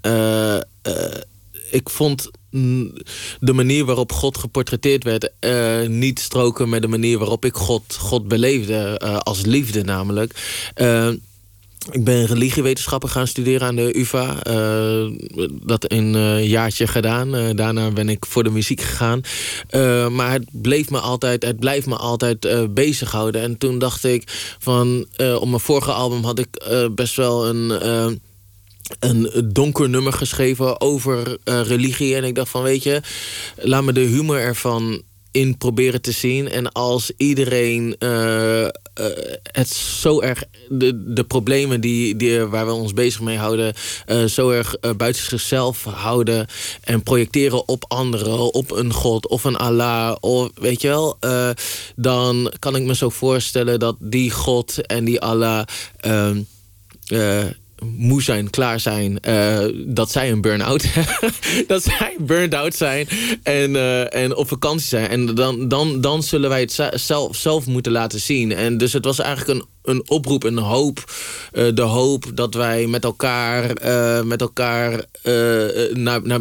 ik 1.71 1.89
vond 1.89 2.31
de 3.39 3.53
manier 3.53 3.85
waarop 3.85 4.11
God 4.11 4.37
geportretteerd 4.37 5.03
werd... 5.03 5.31
niet 5.89 6.19
stroken 6.19 6.69
met 6.69 6.81
de 6.81 6.87
manier 6.87 7.17
waarop 7.17 7.45
ik 7.45 7.55
God, 7.55 7.95
God 7.99 8.27
beleefde. 8.27 8.99
als 9.23 9.41
liefde 9.41 9.83
namelijk. 9.83 10.33
Ik 11.91 12.03
ben 12.03 12.25
religiewetenschappen 12.25 13.09
gaan 13.09 13.27
studeren 13.27 13.67
aan 13.67 13.75
de 13.75 13.97
UvA. 13.97 14.47
Uh, 14.47 15.11
dat 15.63 15.91
een 15.91 16.13
uh, 16.15 16.47
jaartje 16.47 16.87
gedaan. 16.87 17.35
Uh, 17.35 17.49
daarna 17.55 17.91
ben 17.91 18.09
ik 18.09 18.25
voor 18.25 18.43
de 18.43 18.49
muziek 18.49 18.81
gegaan. 18.81 19.21
maar 20.13 20.31
het 20.31 20.45
bleef 20.51 20.89
me 20.89 20.99
altijd, 20.99 21.43
het 21.43 21.59
blijft 21.59 21.87
me 21.87 21.95
altijd 21.95 22.73
bezighouden. 22.73 23.41
En 23.41 23.57
toen 23.57 23.79
dacht 23.79 24.03
ik 24.03 24.23
van, 24.59 25.05
op 25.17 25.47
mijn 25.47 25.59
vorige 25.59 25.91
album 25.91 26.23
had 26.23 26.39
ik 26.39 26.47
best 26.95 27.15
wel 27.15 27.47
een 27.47 28.19
een 28.99 29.49
donker 29.53 29.89
nummer 29.89 30.13
geschreven 30.13 30.81
over 30.81 31.37
religie. 31.43 32.15
En 32.15 32.23
ik 32.23 32.35
dacht 32.35 32.49
van, 32.49 32.63
weet 32.63 32.83
je, 32.83 33.01
laat 33.55 33.83
me 33.83 33.93
de 33.93 33.99
humor 33.99 34.39
ervan 34.39 35.01
in 35.39 35.57
proberen 35.57 36.01
te 36.01 36.11
zien. 36.11 36.49
En 36.49 36.71
als 36.71 37.11
iedereen 37.17 37.95
uh, 37.99 38.61
uh, 38.61 38.69
het 39.43 39.69
zo 39.69 40.21
erg. 40.21 40.43
De, 40.69 41.13
de 41.13 41.23
problemen 41.23 41.81
die, 41.81 42.15
die, 42.15 42.39
waar 42.39 42.65
we 42.65 42.71
ons 42.71 42.93
bezig 42.93 43.21
mee 43.21 43.37
houden. 43.37 43.73
Uh, 44.07 44.25
zo 44.25 44.49
erg 44.49 44.75
buiten 44.97 45.23
zichzelf 45.23 45.83
houden. 45.83 46.47
En 46.83 47.03
projecteren 47.03 47.67
op 47.67 47.85
anderen. 47.87 48.53
Op 48.53 48.71
een 48.71 48.93
God 48.93 49.27
of 49.27 49.43
een 49.43 49.55
Allah. 49.55 50.15
Of, 50.19 50.49
weet 50.55 50.81
je 50.81 50.87
wel. 50.87 51.17
dan 51.95 52.53
kan 52.59 52.75
ik 52.75 52.83
me 52.83 52.95
zo 52.95 53.09
voorstellen 53.09 53.79
dat 53.79 53.95
die 53.99 54.31
God 54.31 54.85
en 54.85 55.05
die 55.05 55.21
Allah 55.21 55.65
moe 57.83 58.23
zijn, 58.23 58.49
klaar 58.49 58.79
zijn, 58.79 59.19
uh, 59.27 59.65
dat 59.85 60.11
zij 60.11 60.31
een 60.31 60.41
burn-out 60.41 60.85
dat 61.67 61.83
zij 61.83 62.15
burned 62.19 62.53
out 62.53 62.75
zijn 62.75 63.07
en, 63.43 63.73
uh, 63.73 64.13
en 64.13 64.35
op 64.35 64.47
vakantie 64.47 64.87
zijn. 64.87 65.09
En 65.09 65.35
dan, 65.35 65.67
dan, 65.67 66.01
dan 66.01 66.23
zullen 66.23 66.49
wij 66.49 66.59
het 66.59 66.79
zelf, 66.93 67.35
zelf 67.35 67.65
moeten 67.65 67.91
laten 67.91 68.19
zien. 68.19 68.51
En 68.51 68.77
dus 68.77 68.93
het 68.93 69.05
was 69.05 69.19
eigenlijk 69.19 69.59
een 69.59 69.67
een 69.89 70.03
oproep, 70.09 70.43
een 70.43 70.57
hoop. 70.57 71.11
Uh, 71.53 71.67
de 71.73 71.81
hoop 71.81 72.25
dat 72.33 72.53
wij 72.53 72.87
met 72.87 73.03
elkaar, 73.03 73.85
uh, 73.85 74.21
met 74.21 74.41
elkaar 74.41 74.91
uh, 74.91 75.93
naar, 75.93 76.21
naar, 76.23 76.39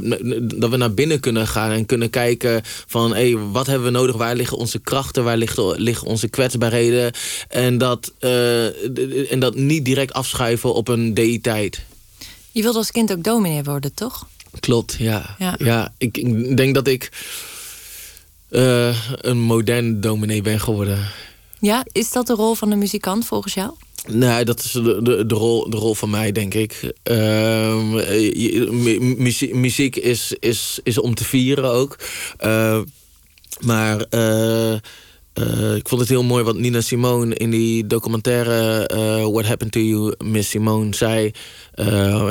dat 0.59 0.71
we 0.71 0.77
naar 0.77 0.95
binnen 0.95 1.21
kunnen 1.21 1.47
gaan 1.47 1.71
en 1.71 1.87
kunnen 1.87 2.11
kijken 2.11 2.61
van 2.65 3.15
hey, 3.15 3.37
wat 3.37 3.67
hebben 3.67 3.93
we 3.93 3.99
nodig, 3.99 4.17
waar 4.17 4.37
liggen 4.37 4.57
onze 4.57 4.79
krachten, 4.79 5.25
waar 5.25 5.37
liggen, 5.37 5.81
liggen 5.81 6.07
onze 6.07 6.29
kwetsbaarheden. 6.29 7.13
En 7.49 7.79
dat, 7.79 8.13
en 9.31 9.39
dat 9.39 9.55
niet 9.55 9.85
direct 9.85 10.13
afschuiven 10.13 10.75
op 10.75 10.89
een 10.89 11.15
deïteit. 11.15 11.81
Je 12.53 12.63
wilt 12.63 12.77
als 12.77 12.91
kind 12.91 13.13
ook 13.13 13.25
dominee 13.25 13.63
worden, 13.63 13.95
toch? 13.95 14.27
Klopt, 14.61 14.97
ja. 14.99 15.35
Ja, 15.39 15.55
ja 15.59 15.93
ik, 15.99 16.17
ik 16.17 16.57
denk 16.57 16.75
dat 16.75 16.87
ik 16.87 17.11
een 18.49 19.41
modern 19.41 20.01
dominee 20.01 20.43
ben 20.43 20.61
geworden. 20.61 21.09
Ja, 21.61 21.85
is 21.93 22.13
dat 22.13 22.27
de 22.27 22.35
rol 22.35 22.55
van 22.55 22.71
de 22.71 22.77
muzikant 22.77 23.27
volgens 23.27 23.55
jou? 23.55 23.71
Nee, 24.07 24.45
dat 24.45 24.65
is 24.65 24.71
de, 24.71 25.03
de, 25.03 25.27
de, 25.27 25.35
rol, 25.35 25.71
de 25.71 25.77
rol 25.77 25.95
van 25.95 26.11
mij, 26.11 26.33
denk 26.33 26.55
ik. 26.55 26.93
Uh, 27.11 27.83
muziek, 29.53 29.97
is, 29.97 30.35
is, 30.39 30.81
is 30.83 30.99
om 30.99 31.15
te 31.15 31.25
vieren 31.25 31.71
ook. 31.71 31.99
Uh, 32.45 32.81
maar 33.61 34.05
uh, 34.11 34.75
ik 35.75 35.89
vond 35.89 36.01
het 36.01 36.09
heel 36.09 36.23
mooi 36.23 36.45
wat 36.45 36.57
Nina 36.57 36.81
Simone 36.81 37.35
in 37.35 37.51
die 37.51 37.87
documentaire 37.87 38.87
What 39.33 39.45
Happened 39.45 39.73
to 39.73 39.81
You, 39.81 40.15
Miss 40.25 40.51
Simone, 40.51 40.95
zei. 40.95 41.33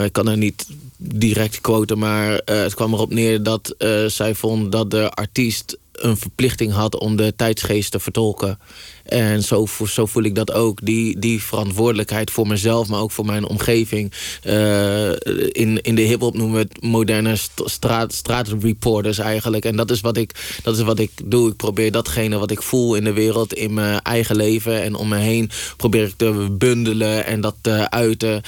ik 0.03 0.11
kan 0.11 0.27
haar 0.27 0.37
niet 0.37 0.67
direct 0.97 1.61
quoten, 1.61 1.97
maar 1.97 2.41
het 2.45 2.73
kwam 2.73 2.93
erop 2.93 3.13
neer 3.13 3.43
dat 3.43 3.75
zij 4.07 4.35
vond 4.35 4.71
dat 4.71 4.91
de 4.91 5.09
artiest 5.09 5.77
een 5.91 6.17
verplichting 6.17 6.71
had 6.71 6.99
om 6.99 7.15
de 7.15 7.33
tijdsgeest 7.35 7.91
te 7.91 7.99
vertolken. 7.99 8.59
En 9.07 9.43
zo, 9.43 9.67
zo 9.87 10.05
voel 10.05 10.23
ik 10.23 10.35
dat 10.35 10.53
ook. 10.53 10.79
Die, 10.83 11.19
die 11.19 11.43
verantwoordelijkheid 11.43 12.31
voor 12.31 12.47
mezelf, 12.47 12.87
maar 12.87 12.99
ook 12.99 13.11
voor 13.11 13.25
mijn 13.25 13.45
omgeving. 13.45 14.11
Uh, 14.43 15.09
in, 15.51 15.81
in 15.81 15.95
de 15.95 16.01
hip-hop 16.01 16.37
noemen 16.37 16.55
we 16.55 16.67
het 16.69 16.83
moderne 16.83 17.35
straat, 17.65 18.13
straatreporters 18.13 19.17
eigenlijk. 19.17 19.65
En 19.65 19.75
dat 19.75 19.91
is, 19.91 20.01
wat 20.01 20.17
ik, 20.17 20.59
dat 20.63 20.77
is 20.77 20.83
wat 20.83 20.99
ik 20.99 21.11
doe. 21.25 21.49
Ik 21.49 21.55
probeer 21.55 21.91
datgene 21.91 22.37
wat 22.37 22.51
ik 22.51 22.61
voel 22.61 22.95
in 22.95 23.03
de 23.03 23.13
wereld, 23.13 23.53
in 23.53 23.73
mijn 23.73 24.01
eigen 24.01 24.35
leven 24.35 24.83
en 24.83 24.95
om 24.95 25.07
me 25.07 25.17
heen, 25.17 25.49
probeer 25.77 26.03
ik 26.03 26.13
te 26.17 26.47
bundelen 26.51 27.25
en 27.25 27.41
dat 27.41 27.55
te 27.61 27.89
uiten. 27.89 28.41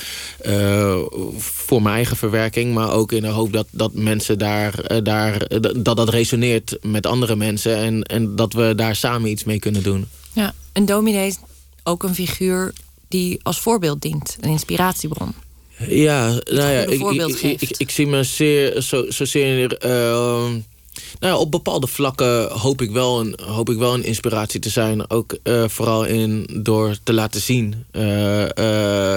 Uh, 0.46 0.98
voor 1.38 1.82
mijn 1.82 1.96
eigen 1.96 2.18
verwerking, 2.18 2.74
maar 2.74 2.92
ook 2.92 3.12
in 3.12 3.22
de 3.22 3.28
hoop 3.28 3.54
dat, 3.54 3.68
dat 3.72 3.94
mensen 3.94 4.38
daar, 4.38 4.92
uh, 4.92 4.98
daar 5.04 5.48
dat 5.78 5.98
dat 5.98 6.10
resoneert 6.10 6.78
met 6.82 7.06
andere 7.06 7.36
mensen 7.36 7.78
en, 7.78 8.04
en 8.04 8.36
dat 8.36 8.54
we 8.54 8.74
daar 8.76 8.96
samen 8.96 9.30
iets 9.30 9.44
mee 9.44 9.60
kunnen 9.60 9.84
doen. 9.84 10.08
Een 10.74 10.86
dominee 10.86 11.28
is 11.28 11.38
ook 11.84 12.04
een 12.04 12.16
figuur 12.16 12.74
die 13.08 13.40
als 13.44 13.60
voorbeeld 13.60 14.02
dient, 14.02 14.38
een 14.42 14.50
inspiratiebron. 14.50 15.34
Ja, 15.88 16.28
nou 16.30 16.70
ja, 16.72 16.82
ik, 16.82 17.02
ik, 17.02 17.62
ik, 17.62 17.78
ik, 17.78 17.90
zie 17.90 18.08
me 18.08 18.24
zeer, 18.24 18.82
zo, 18.82 19.06
zozeer 19.10 19.86
uh, 19.86 20.50
nou 21.20 21.40
op 21.40 21.52
bepaalde 21.52 21.88
vlakken 21.88 22.52
hoop 22.52 22.82
ik 22.82 22.92
wel 22.92 23.20
een, 23.20 23.40
hoop 23.46 23.70
ik 23.70 23.78
wel 23.78 23.94
een 23.94 24.04
inspiratie 24.04 24.60
te 24.60 24.70
zijn. 24.70 25.10
Ook 25.10 25.38
uh, 25.44 25.68
vooral 25.68 26.06
in, 26.06 26.50
door 26.62 26.96
te 27.04 27.14
laten 27.14 27.42
zien. 27.42 27.86
Uh, 27.92 28.46
uh, 28.60 29.16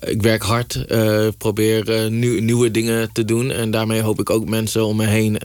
ik 0.00 0.22
werk 0.22 0.42
hard, 0.42 0.84
probeer 1.38 2.10
nieuw, 2.10 2.40
nieuwe 2.40 2.70
dingen 2.70 3.12
te 3.12 3.24
doen. 3.24 3.50
En 3.50 3.70
daarmee 3.70 4.00
hoop 4.00 4.20
ik 4.20 4.30
ook 4.30 4.48
mensen 4.48 4.84
om 4.84 4.96
me 4.96 5.06
heen 5.06 5.38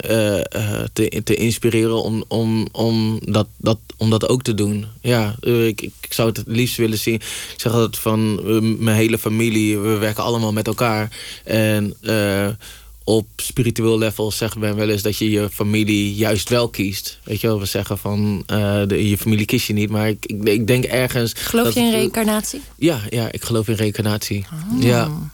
te, 0.94 1.22
te 1.24 1.36
inspireren 1.36 2.04
om, 2.04 2.24
om, 2.28 2.68
om, 2.72 3.20
dat, 3.26 3.48
dat, 3.58 3.78
om 3.98 4.10
dat 4.10 4.30
ook 4.30 4.42
te 4.42 4.54
doen. 4.54 4.86
Ja, 5.02 5.36
ik, 5.42 5.82
ik 5.82 6.14
zou 6.14 6.28
het 6.28 6.38
het 6.38 6.48
liefst 6.48 6.78
willen 6.78 6.98
zien. 6.98 7.16
Ik 7.16 7.54
zeg 7.58 7.74
altijd 7.74 7.98
van 7.98 8.40
mijn 8.84 8.98
hele 8.98 9.18
familie, 9.18 9.80
we 9.80 9.98
werken 9.98 10.24
allemaal 10.24 10.54
met 10.54 10.68
elkaar. 10.68 11.18
En 11.44 11.94
op 13.08 13.28
spiritueel 13.36 13.98
level 13.98 14.32
zegt 14.32 14.58
men 14.58 14.76
wel 14.76 14.90
eens 14.90 15.02
dat 15.02 15.18
je 15.18 15.30
je 15.30 15.50
familie 15.50 16.16
juist 16.16 16.50
wel 16.50 16.70
kiest. 16.70 17.20
Weet 17.24 17.42
je 17.42 17.48
wel, 17.48 17.60
we 17.60 17.66
zeggen 17.66 17.98
van 17.98 18.44
de, 18.88 19.10
je 19.10 19.18
familie 19.18 19.46
kies 19.46 19.68
je 19.68 19.74
niet, 19.74 19.90
maar 19.90 20.08
ik, 20.10 20.26
ik, 20.26 20.44
ik 20.44 20.68
denk 20.68 20.84
ergens. 20.84 21.34
Geloof 21.36 21.74
je 21.74 21.80
in 21.80 21.92
reïncarnatie? 21.92 22.62
Ja, 22.76 23.00
ja, 23.10 23.32
ik 23.32 23.44
geloof 23.44 23.68
in 23.68 23.76
reïncarnatie. 23.76 24.46
Oh. 24.54 24.84
Ja. 24.84 25.32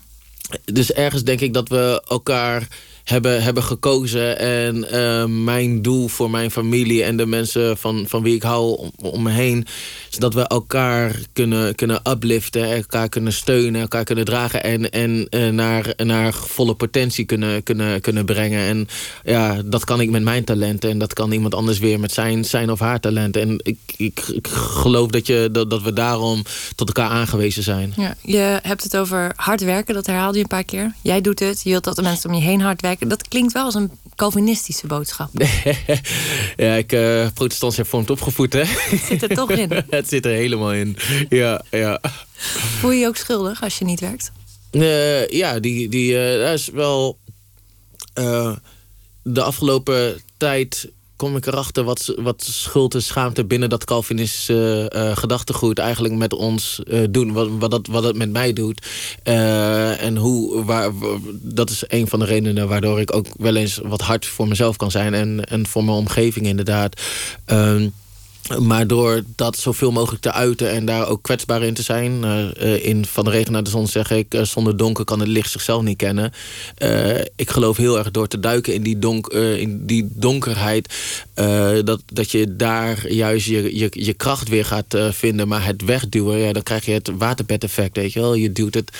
Dus 0.65 0.91
ergens 0.91 1.23
denk 1.23 1.39
ik 1.39 1.53
dat 1.53 1.69
we 1.69 2.03
elkaar 2.07 2.67
hebben, 3.03 3.43
hebben 3.43 3.63
gekozen. 3.63 4.39
En 4.39 4.85
uh, 4.93 5.25
mijn 5.25 5.81
doel 5.81 6.07
voor 6.07 6.29
mijn 6.29 6.51
familie 6.51 7.03
en 7.03 7.17
de 7.17 7.25
mensen 7.25 7.77
van, 7.77 8.05
van 8.07 8.23
wie 8.23 8.35
ik 8.35 8.43
hou 8.43 8.77
om, 8.77 8.91
om 8.97 9.23
me 9.23 9.31
heen... 9.31 9.65
is 10.11 10.17
dat 10.17 10.33
we 10.33 10.47
elkaar 10.47 11.19
kunnen, 11.33 11.75
kunnen 11.75 11.99
upliften, 12.09 12.73
elkaar 12.73 13.09
kunnen 13.09 13.33
steunen, 13.33 13.81
elkaar 13.81 14.03
kunnen 14.03 14.25
dragen... 14.25 14.63
en, 14.63 14.89
en 14.89 15.27
uh, 15.29 15.49
naar, 15.49 15.93
naar 15.97 16.33
volle 16.33 16.73
potentie 16.73 17.25
kunnen, 17.25 17.63
kunnen, 17.63 18.01
kunnen 18.01 18.25
brengen. 18.25 18.67
En 18.67 18.87
ja, 19.23 19.61
dat 19.65 19.83
kan 19.83 20.01
ik 20.01 20.09
met 20.09 20.23
mijn 20.23 20.43
talenten 20.43 20.89
en 20.89 20.97
dat 20.97 21.13
kan 21.13 21.31
iemand 21.31 21.55
anders 21.55 21.79
weer 21.79 21.99
met 21.99 22.11
zijn, 22.11 22.45
zijn 22.45 22.71
of 22.71 22.79
haar 22.79 22.99
talenten. 22.99 23.41
En 23.41 23.59
ik, 23.63 23.77
ik, 23.97 24.19
ik 24.27 24.47
geloof 24.47 25.09
dat, 25.09 25.27
je, 25.27 25.49
dat, 25.51 25.69
dat 25.69 25.81
we 25.81 25.93
daarom 25.93 26.43
tot 26.75 26.87
elkaar 26.87 27.09
aangewezen 27.09 27.63
zijn. 27.63 27.93
Ja, 27.95 28.15
je 28.21 28.59
hebt 28.61 28.83
het 28.83 28.97
over 28.97 29.33
hard 29.35 29.63
werken, 29.63 29.93
dat 29.93 30.05
herhaalde 30.05 30.37
je 30.37 30.43
een 30.43 30.49
paar 30.49 30.63
keer. 30.63 30.93
Jij 31.01 31.21
doet 31.21 31.39
het, 31.39 31.61
je 31.63 31.69
wilt 31.69 31.83
dat 31.83 31.95
de 31.95 32.01
mensen 32.01 32.29
om 32.29 32.35
je 32.35 32.41
heen 32.41 32.61
hard 32.61 32.81
werken 32.81 32.92
dat 32.99 33.27
klinkt 33.27 33.53
wel 33.53 33.63
als 33.63 33.75
een 33.75 33.91
Calvinistische 34.15 34.87
boodschap. 34.87 35.29
ja, 36.55 36.73
ik 36.73 36.93
uh, 36.93 37.27
protestants 37.33 37.75
hervormd 37.75 38.09
opgevoed, 38.09 38.53
hè? 38.53 38.63
Het 38.65 39.01
zit 39.07 39.23
er 39.23 39.35
toch 39.35 39.51
in. 39.51 39.69
het 39.89 40.09
zit 40.09 40.25
er 40.25 40.31
helemaal 40.31 40.73
in, 40.73 40.97
ja, 41.29 41.61
ja. 41.71 42.01
Voel 42.79 42.91
je 42.91 42.99
je 42.99 43.07
ook 43.07 43.15
schuldig 43.15 43.63
als 43.63 43.77
je 43.77 43.85
niet 43.85 43.99
werkt? 43.99 44.31
Uh, 44.71 45.27
ja, 45.27 45.59
die, 45.59 45.89
die, 45.89 46.13
uh, 46.13 46.45
dat 46.45 46.53
is 46.53 46.67
wel... 46.67 47.17
de 49.23 49.41
afgelopen 49.43 50.21
tijd 50.37 50.91
kom 51.23 51.35
ik 51.35 51.45
erachter 51.45 51.83
wat, 51.83 52.13
wat 52.15 52.43
schuld 52.43 52.93
en 52.93 53.03
schaamte 53.03 53.45
binnen 53.45 53.69
dat 53.69 53.85
Calvinistische 53.85 54.91
uh, 54.95 55.17
gedachtegoed 55.17 55.79
eigenlijk 55.79 56.13
met 56.13 56.33
ons 56.33 56.81
uh, 56.87 57.03
doen. 57.09 57.33
Wat, 57.33 57.49
wat, 57.59 57.71
dat, 57.71 57.87
wat 57.87 58.03
het 58.03 58.15
met 58.15 58.31
mij 58.31 58.53
doet. 58.53 58.87
En 59.23 60.17
hoe, 60.17 60.63
waar, 60.63 60.91
dat 61.31 61.69
is 61.69 61.83
een 61.87 62.07
van 62.07 62.19
de 62.19 62.25
redenen 62.25 62.67
waardoor 62.67 62.99
ik 62.99 63.15
ook 63.15 63.25
wel 63.37 63.55
eens 63.55 63.79
wat 63.83 64.01
hard 64.01 64.25
voor 64.25 64.47
mezelf 64.47 64.77
kan 64.77 64.91
zijn. 64.91 65.13
En, 65.13 65.45
en 65.45 65.67
voor 65.67 65.83
mijn 65.83 65.97
omgeving 65.97 66.45
inderdaad. 66.45 67.01
Uh, 67.51 67.81
maar 68.59 68.87
door 68.87 69.23
dat 69.35 69.57
zoveel 69.57 69.91
mogelijk 69.91 70.21
te 70.21 70.31
uiten 70.31 70.71
en 70.71 70.85
daar 70.85 71.07
ook 71.07 71.21
kwetsbaar 71.21 71.63
in 71.63 71.73
te 71.73 71.81
zijn. 71.81 72.23
Uh, 72.23 72.85
in 72.85 73.05
Van 73.05 73.23
de 73.23 73.29
regen 73.29 73.51
naar 73.51 73.63
de 73.63 73.69
zon 73.69 73.87
zeg 73.87 74.11
ik, 74.11 74.33
uh, 74.33 74.41
zonder 74.41 74.77
donker 74.77 75.05
kan 75.05 75.19
het 75.19 75.27
licht 75.27 75.51
zichzelf 75.51 75.81
niet 75.81 75.97
kennen. 75.97 76.33
Ik 77.35 77.49
geloof 77.49 77.77
heel 77.77 77.97
erg 77.97 78.11
door 78.11 78.27
te 78.27 78.39
duiken 78.39 78.73
in 78.73 78.83
die, 78.83 78.99
donk, 78.99 79.27
in 79.27 79.85
die 79.85 80.09
donkerheid. 80.13 80.93
dat, 81.85 82.01
dat 82.05 82.31
je 82.31 82.55
daar 82.55 83.11
juist 83.11 83.47
je, 83.47 83.77
je, 83.77 83.89
je 83.91 84.13
kracht 84.13 84.49
weer 84.49 84.65
gaat 84.65 84.97
vinden. 85.09 85.47
Maar 85.47 85.65
het 85.65 85.83
wegduwen, 85.83 86.37
ja, 86.37 86.53
dan 86.53 86.63
krijg 86.63 86.85
je 86.85 86.91
het 86.91 87.11
waterbedeffect. 87.17 87.95
Weet 87.95 88.13
je, 88.13 88.19
wel? 88.19 88.33
je 88.33 88.51
duwt 88.51 88.73
het 88.73 88.91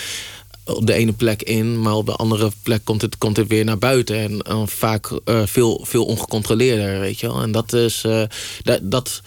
op 0.66 0.88
de 0.88 0.94
ene 0.94 1.12
plek 1.12 1.42
in, 1.42 1.82
maar 1.82 1.96
op 1.96 2.06
de 2.06 2.16
andere 2.16 2.52
plek 2.64 2.82
komt 2.84 3.02
het, 3.02 3.18
komt 3.18 3.38
het 3.38 3.48
weer 3.48 3.66
naar 3.66 3.78
buiten. 3.78 4.18
En, 4.18 4.42
en 4.42 4.68
vaak 4.68 5.12
uh, 5.12 5.42
veel, 5.46 5.86
veel 5.86 6.06
ongecontroleerder, 6.06 7.00
weet 7.00 7.20
je 7.20 7.28
wel. 7.28 7.42
En 7.42 7.52
dat 7.52 7.74
is. 7.74 8.04
Uh, 8.06 8.24
dat, 8.62 8.80
dat, 8.82 9.22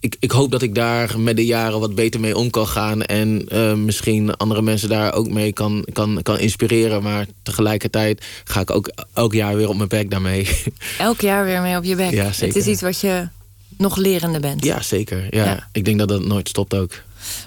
ik, 0.00 0.16
ik 0.18 0.30
hoop 0.30 0.50
dat 0.50 0.62
ik 0.62 0.74
daar 0.74 1.20
met 1.20 1.36
de 1.36 1.46
jaren 1.46 1.80
wat 1.80 1.94
beter 1.94 2.20
mee 2.20 2.36
om 2.36 2.50
kan 2.50 2.66
gaan. 2.66 3.02
En 3.02 3.44
misschien 3.84 4.36
andere 4.36 4.62
mensen 4.62 4.88
daar 4.88 5.12
ook 5.12 5.28
mee 5.28 5.52
kan, 5.52 5.86
kan, 5.92 6.22
kan 6.22 6.38
inspireren. 6.38 7.02
Maar 7.02 7.26
tegelijkertijd 7.42 8.24
ga 8.44 8.60
ik 8.60 8.70
ook 8.70 8.92
elk 9.12 9.32
jaar 9.32 9.56
weer 9.56 9.68
op 9.68 9.76
mijn 9.76 9.88
bek 9.88 10.10
daarmee. 10.10 10.48
Elk 10.98 11.20
jaar 11.20 11.44
weer 11.44 11.60
mee 11.60 11.76
op 11.76 11.84
je 11.84 11.96
bek? 11.96 12.10
Ja, 12.10 12.32
zeker. 12.32 12.46
Het 12.46 12.56
is 12.56 12.72
iets 12.72 12.82
wat 12.82 13.00
je 13.00 13.28
nog 13.76 13.96
lerende 13.96 14.40
bent? 14.40 14.64
Ja, 14.64 14.82
zeker. 14.82 15.26
Ja. 15.30 15.44
ja. 15.44 15.68
Ik 15.72 15.84
denk 15.84 15.98
dat 15.98 16.08
dat 16.08 16.24
nooit 16.24 16.48
stopt 16.48 16.74
ook. 16.74 16.92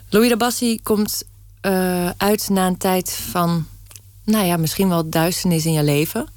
Louis 0.09 0.29
de 0.29 0.37
Bassi 0.37 0.79
komt 0.83 1.23
uh, 1.65 2.09
uit 2.17 2.49
na 2.49 2.67
een 2.67 2.77
tijd 2.77 3.11
van, 3.31 3.67
nou 4.23 4.45
ja, 4.45 4.57
misschien 4.57 4.89
wel 4.89 5.09
duisternis 5.09 5.65
in 5.65 5.73
je 5.73 5.83
leven. 5.83 6.27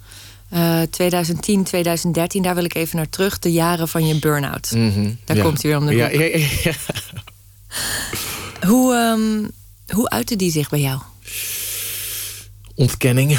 Uh, 0.53 0.83
2010, 0.91 1.65
2013, 1.65 2.43
daar 2.43 2.55
wil 2.55 2.65
ik 2.65 2.75
even 2.75 2.97
naar 2.97 3.09
terug. 3.09 3.39
De 3.39 3.53
jaren 3.53 3.89
van 3.89 4.07
je 4.07 4.19
burn-out. 4.19 4.71
Mm 4.71 4.93
-hmm, 4.93 5.19
daar 5.25 5.39
komt 5.39 5.63
hij 5.63 5.71
weer 5.71 5.81
om 5.81 5.87
de 5.87 6.03
hoek. 6.03 6.13
Ja, 6.63 6.73
hoe, 8.69 8.95
um, 8.95 9.51
hoe 9.87 10.09
uitte 10.09 10.37
die 10.37 10.51
zich 10.51 10.69
bij 10.69 10.81
jou? 10.81 11.01
Ontkenning. 12.75 13.39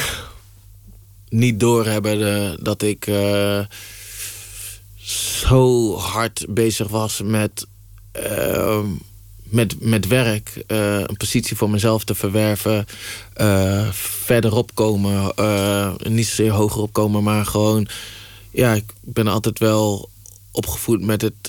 Niet 1.29 1.59
doorhebben 1.59 2.19
de, 2.19 2.59
dat 2.61 2.81
ik 2.81 3.07
uh, 3.07 3.59
zo 5.41 5.95
hard 5.95 6.45
bezig 6.49 6.87
was 6.87 7.21
met 7.23 7.65
uh, 8.15 8.79
met, 9.49 9.75
met 9.79 10.07
werk 10.07 10.63
uh, 10.67 10.99
een 10.99 11.17
positie 11.17 11.57
voor 11.57 11.69
mezelf 11.69 12.03
te 12.03 12.15
verwerven. 12.15 12.85
Uh, 13.37 13.87
verderop 13.91 14.71
komen. 14.73 15.31
Uh, 15.39 15.93
niet 16.03 16.27
zozeer 16.27 16.51
hoger 16.51 16.81
opkomen, 16.81 17.23
maar 17.23 17.45
gewoon... 17.45 17.87
Ja, 18.51 18.73
ik 18.73 18.93
ben 19.01 19.27
altijd 19.27 19.59
wel 19.59 20.09
opgevoed 20.51 21.01
met 21.01 21.21
het, 21.21 21.47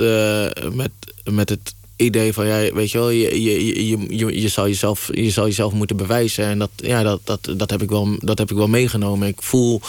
met, 0.75 0.91
met 1.25 1.49
het 1.49 1.75
idee 1.99 2.33
van, 2.33 2.47
ja, 2.47 2.73
weet 2.73 2.91
je 2.91 2.99
wel, 2.99 3.11
je, 3.11 3.43
je, 3.43 3.89
je, 3.89 4.17
je, 4.17 4.41
je, 4.41 4.49
zal 4.49 4.67
jezelf, 4.67 5.09
je 5.13 5.33
jezelf 5.33 5.73
moeten 5.73 5.97
bewijzen. 5.97 6.45
En 6.45 6.59
dat, 6.59 6.71
ja, 6.77 7.03
dat, 7.03 7.21
dat, 7.25 7.49
dat, 7.57 7.71
heb, 7.71 7.83
ik 7.83 7.89
wel, 7.89 8.17
dat 8.19 8.39
heb 8.39 8.51
ik 8.51 8.57
wel 8.57 8.69
meegenomen. 8.69 9.29
Ik 9.29 9.43
voel, 9.43 9.81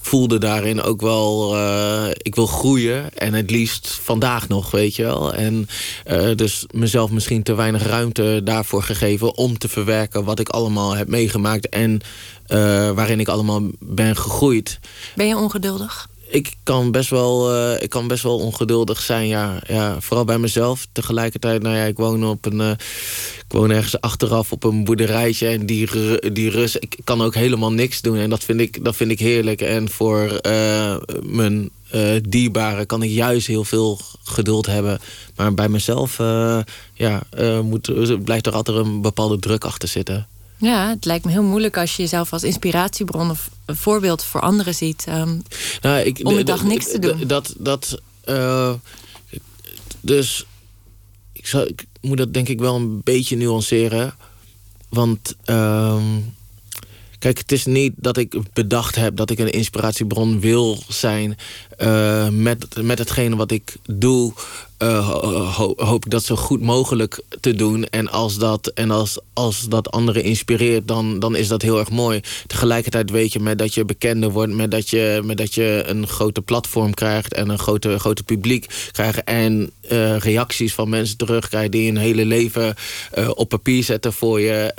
voelde 0.00 0.38
daarin 0.38 0.82
ook 0.82 1.00
wel, 1.00 1.56
uh, 1.56 2.06
ik 2.12 2.34
wil 2.34 2.46
groeien. 2.46 3.18
En 3.18 3.34
het 3.34 3.50
liefst 3.50 3.98
vandaag 4.02 4.48
nog, 4.48 4.70
weet 4.70 4.96
je 4.96 5.02
wel. 5.02 5.34
En 5.34 5.68
uh, 6.10 6.34
dus 6.34 6.66
mezelf 6.70 7.10
misschien 7.10 7.42
te 7.42 7.54
weinig 7.54 7.82
ruimte 7.82 8.40
daarvoor 8.44 8.82
gegeven 8.82 9.36
om 9.36 9.58
te 9.58 9.68
verwerken 9.68 10.24
wat 10.24 10.38
ik 10.38 10.48
allemaal 10.48 10.96
heb 10.96 11.08
meegemaakt. 11.08 11.68
En 11.68 12.00
uh, 12.48 12.90
waarin 12.90 13.20
ik 13.20 13.28
allemaal 13.28 13.62
ben 13.78 14.16
gegroeid. 14.16 14.78
Ben 15.14 15.26
je 15.26 15.36
ongeduldig? 15.36 16.08
Ik 16.34 16.52
kan 16.62 16.90
best 16.90 17.10
wel, 17.10 17.54
uh, 17.54 17.82
ik 17.82 17.90
kan 17.90 18.08
best 18.08 18.22
wel 18.22 18.38
ongeduldig 18.38 19.00
zijn, 19.00 19.26
ja, 19.26 19.62
ja. 19.66 20.00
Vooral 20.00 20.24
bij 20.24 20.38
mezelf. 20.38 20.86
Tegelijkertijd, 20.92 21.62
nou 21.62 21.76
ja, 21.76 21.84
ik 21.84 21.96
woon 21.96 22.24
op 22.24 22.46
een... 22.46 22.60
Uh, 22.60 22.70
ik 23.36 23.60
woon 23.60 23.70
ergens 23.70 24.00
achteraf 24.00 24.52
op 24.52 24.64
een 24.64 24.84
boerderijtje. 24.84 25.48
En 25.48 25.66
die, 25.66 25.88
die 26.32 26.50
rust, 26.50 26.76
ik 26.80 26.98
kan 27.04 27.22
ook 27.22 27.34
helemaal 27.34 27.72
niks 27.72 28.00
doen. 28.00 28.16
En 28.16 28.30
dat 28.30 28.44
vind 28.44 28.60
ik, 28.60 28.84
dat 28.84 28.96
vind 28.96 29.10
ik 29.10 29.18
heerlijk. 29.18 29.60
En 29.60 29.90
voor 29.90 30.40
uh, 30.46 30.96
mijn 31.22 31.70
dierbaren 32.28 32.86
kan 32.86 33.02
ik 33.02 33.10
juist 33.10 33.46
heel 33.46 33.64
veel 33.64 34.00
geduld 34.24 34.66
hebben. 34.66 35.00
Maar 35.36 35.54
bij 35.54 35.68
mezelf 35.68 36.16
ja, 36.94 37.22
moet, 37.62 38.24
blijft 38.24 38.46
er 38.46 38.52
altijd 38.52 38.76
een 38.76 39.00
bepaalde 39.00 39.38
druk 39.38 39.64
achter 39.64 39.88
zitten. 39.88 40.26
Ja, 40.56 40.88
het 40.88 41.04
lijkt 41.04 41.24
me 41.24 41.30
heel 41.30 41.42
moeilijk 41.42 41.76
als 41.76 41.96
je 41.96 42.02
jezelf 42.02 42.32
als 42.32 42.42
inspiratiebron 42.42 43.30
of 43.30 43.50
een 43.64 43.76
voorbeeld 43.76 44.24
voor 44.24 44.40
anderen 44.40 44.74
ziet. 44.74 45.06
Um, 45.08 45.42
nou, 45.80 46.00
ik, 46.00 46.20
om 46.22 46.36
de 46.36 46.42
dag 46.42 46.64
niks 46.64 46.90
te 46.90 46.98
doen. 46.98 47.26
Dat, 47.26 47.54
dat, 47.58 48.00
uh, 48.28 48.72
dus 50.00 50.46
ik, 51.32 51.46
zou, 51.46 51.66
ik 51.66 51.84
moet 52.00 52.18
dat 52.18 52.34
denk 52.34 52.48
ik 52.48 52.58
wel 52.58 52.74
een 52.74 53.00
beetje 53.02 53.36
nuanceren. 53.36 54.14
Want 54.88 55.36
uh, 55.46 56.02
kijk, 57.18 57.38
het 57.38 57.52
is 57.52 57.64
niet 57.64 57.92
dat 57.96 58.16
ik 58.16 58.36
bedacht 58.52 58.94
heb 58.94 59.16
dat 59.16 59.30
ik 59.30 59.38
een 59.38 59.52
inspiratiebron 59.52 60.40
wil 60.40 60.82
zijn 60.88 61.36
uh, 61.78 62.28
met, 62.28 62.82
met 62.82 62.98
hetgene 62.98 63.36
wat 63.36 63.50
ik 63.50 63.76
doe 63.86 64.32
uh, 64.84 65.58
hoop 65.76 66.04
ik 66.04 66.10
dat 66.10 66.24
zo 66.24 66.36
goed 66.36 66.60
mogelijk 66.60 67.22
te 67.40 67.54
doen. 67.54 67.84
En 67.84 68.10
als 68.10 68.38
dat, 68.38 68.66
en 68.66 68.90
als, 68.90 69.18
als 69.32 69.60
dat 69.68 69.90
anderen 69.90 70.22
inspireert, 70.22 70.88
dan, 70.88 71.18
dan 71.18 71.36
is 71.36 71.48
dat 71.48 71.62
heel 71.62 71.78
erg 71.78 71.90
mooi. 71.90 72.20
Tegelijkertijd 72.46 73.10
weet 73.10 73.32
je, 73.32 73.40
met 73.40 73.58
dat 73.58 73.74
je 73.74 73.84
bekender 73.84 74.30
wordt... 74.30 74.52
met 74.52 74.70
dat 74.70 74.90
je, 74.90 75.20
met 75.24 75.36
dat 75.36 75.54
je 75.54 75.82
een 75.86 76.06
grote 76.06 76.42
platform 76.42 76.94
krijgt... 76.94 77.34
en 77.34 77.48
een 77.48 77.58
grote, 77.58 77.98
grote 77.98 78.22
publiek 78.22 78.66
krijgt... 78.90 79.24
en 79.24 79.70
uh, 79.92 80.18
reacties 80.18 80.74
van 80.74 80.88
mensen 80.88 81.16
terugkrijgt... 81.16 81.72
die 81.72 81.90
een 81.90 81.96
hele 81.96 82.24
leven 82.24 82.74
uh, 83.18 83.30
op 83.34 83.48
papier 83.48 83.84
zetten 83.84 84.12
voor 84.12 84.40
je... 84.40 84.72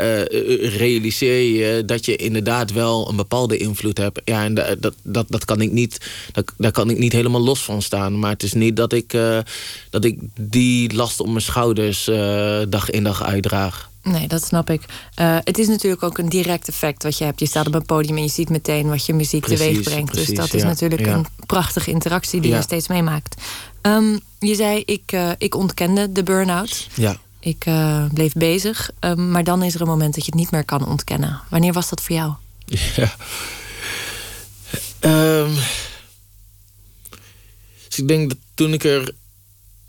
Realiseer 0.77 1.41
je 1.41 1.85
dat 1.85 2.05
je 2.05 2.15
inderdaad 2.15 2.71
wel 2.71 3.09
een 3.09 3.15
bepaalde 3.15 3.57
invloed 3.57 3.97
hebt. 3.97 4.21
Ja, 4.25 4.43
en 4.43 4.53
dat, 4.53 4.93
dat, 5.03 5.25
dat 5.29 5.45
kan 5.45 5.61
ik 5.61 5.71
niet, 5.71 5.97
dat, 6.31 6.51
daar 6.57 6.71
kan 6.71 6.89
ik 6.89 6.97
niet 6.97 7.13
helemaal 7.13 7.41
los 7.41 7.63
van 7.63 7.81
staan. 7.81 8.19
Maar 8.19 8.31
het 8.31 8.43
is 8.43 8.53
niet 8.53 8.75
dat 8.75 8.93
ik 8.93 9.13
dat 9.95 10.05
ik 10.05 10.19
die 10.39 10.93
last 10.93 11.19
op 11.19 11.27
mijn 11.27 11.41
schouders 11.41 12.07
uh, 12.07 12.61
dag 12.69 12.89
in 12.89 13.03
dag 13.03 13.23
uitdraag. 13.23 13.89
Nee, 14.03 14.27
dat 14.27 14.43
snap 14.45 14.69
ik. 14.69 14.81
Uh, 15.19 15.37
het 15.43 15.57
is 15.57 15.67
natuurlijk 15.67 16.03
ook 16.03 16.17
een 16.17 16.29
direct 16.29 16.67
effect 16.67 17.03
wat 17.03 17.17
je 17.17 17.23
hebt. 17.23 17.39
Je 17.39 17.45
staat 17.45 17.67
op 17.67 17.75
een 17.75 17.85
podium 17.85 18.17
en 18.17 18.23
je 18.23 18.29
ziet 18.29 18.49
meteen 18.49 18.87
wat 18.87 19.05
je 19.05 19.13
muziek 19.13 19.45
teweeg 19.45 19.81
brengt. 19.81 20.13
dus 20.13 20.27
dat 20.27 20.53
is 20.53 20.63
natuurlijk 20.63 21.05
een 21.05 21.25
prachtige 21.45 21.91
interactie 21.91 22.41
die 22.41 22.53
je 22.53 22.61
steeds 22.61 22.87
meemaakt. 22.87 23.41
Um, 23.81 24.19
je 24.39 24.55
zei, 24.55 24.83
ik, 24.85 25.11
uh, 25.11 25.31
ik 25.37 25.55
ontkende 25.55 26.11
de 26.11 26.23
burn-out. 26.23 26.87
Ja. 26.93 27.17
Ik 27.39 27.65
bleef 28.13 28.33
bezig. 28.33 28.91
Um, 28.99 29.31
maar 29.31 29.43
dan 29.43 29.63
is 29.63 29.75
er 29.75 29.81
een 29.81 29.87
moment 29.87 30.15
dat 30.15 30.25
je 30.25 30.31
het 30.31 30.39
niet 30.39 30.51
meer 30.51 30.65
kan 30.65 30.87
ontkennen. 30.87 31.41
Wanneer 31.49 31.73
was 31.73 31.89
dat 31.89 32.01
voor 32.01 32.15
jou? 32.15 32.33
Ja. 32.95 33.15
Um, 35.39 35.55
dus 37.87 37.99
ik 37.99 38.07
denk 38.07 38.29
dat 38.29 38.37
toen 38.53 38.73
ik 38.73 38.83
er... 38.83 39.13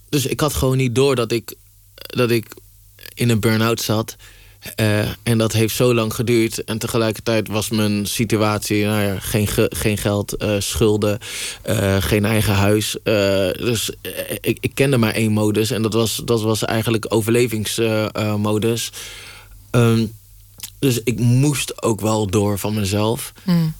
Dus 0.08 0.26
ik 0.26 0.40
had 0.40 0.54
gewoon 0.54 0.76
niet 0.76 0.94
door 0.94 1.14
dat 1.14 1.32
ik, 1.32 1.54
dat 1.94 2.30
ik 2.30 2.46
in 3.14 3.28
een 3.28 3.40
burn-out 3.40 3.80
zat. 3.80 4.16
Uh, 4.80 5.08
en 5.22 5.38
dat 5.38 5.52
heeft 5.52 5.74
zo 5.74 5.94
lang 5.94 6.14
geduurd. 6.14 6.64
En 6.64 6.78
tegelijkertijd 6.78 7.48
was 7.48 7.70
mijn 7.70 8.06
situatie... 8.06 8.84
Nou 8.84 9.02
ja, 9.02 9.18
geen, 9.18 9.48
geen 9.68 9.98
geld, 9.98 10.42
uh, 10.42 10.54
schulden, 10.58 11.18
uh, 11.68 11.96
geen 12.00 12.24
eigen 12.24 12.54
huis. 12.54 12.96
dus 13.02 13.90
ik, 14.40 14.58
ik, 14.60 14.70
kende 14.74 14.96
maar 14.96 15.14
één 15.14 15.32
modus. 15.32 15.70
En 15.70 15.82
dat 15.82 15.92
was, 15.92 16.22
dat 16.24 16.42
was 16.42 16.64
eigenlijk 16.64 17.06
overlevingsmodus. 17.08 18.90
Um, 19.70 20.12
dus 20.78 21.00
ik 21.02 21.18
moest 21.18 21.82
ook 21.82 22.00
wel 22.00 22.26
door 22.26 22.58
van 22.58 22.74
mezelf. 22.74 23.32
Mm. 23.42 23.74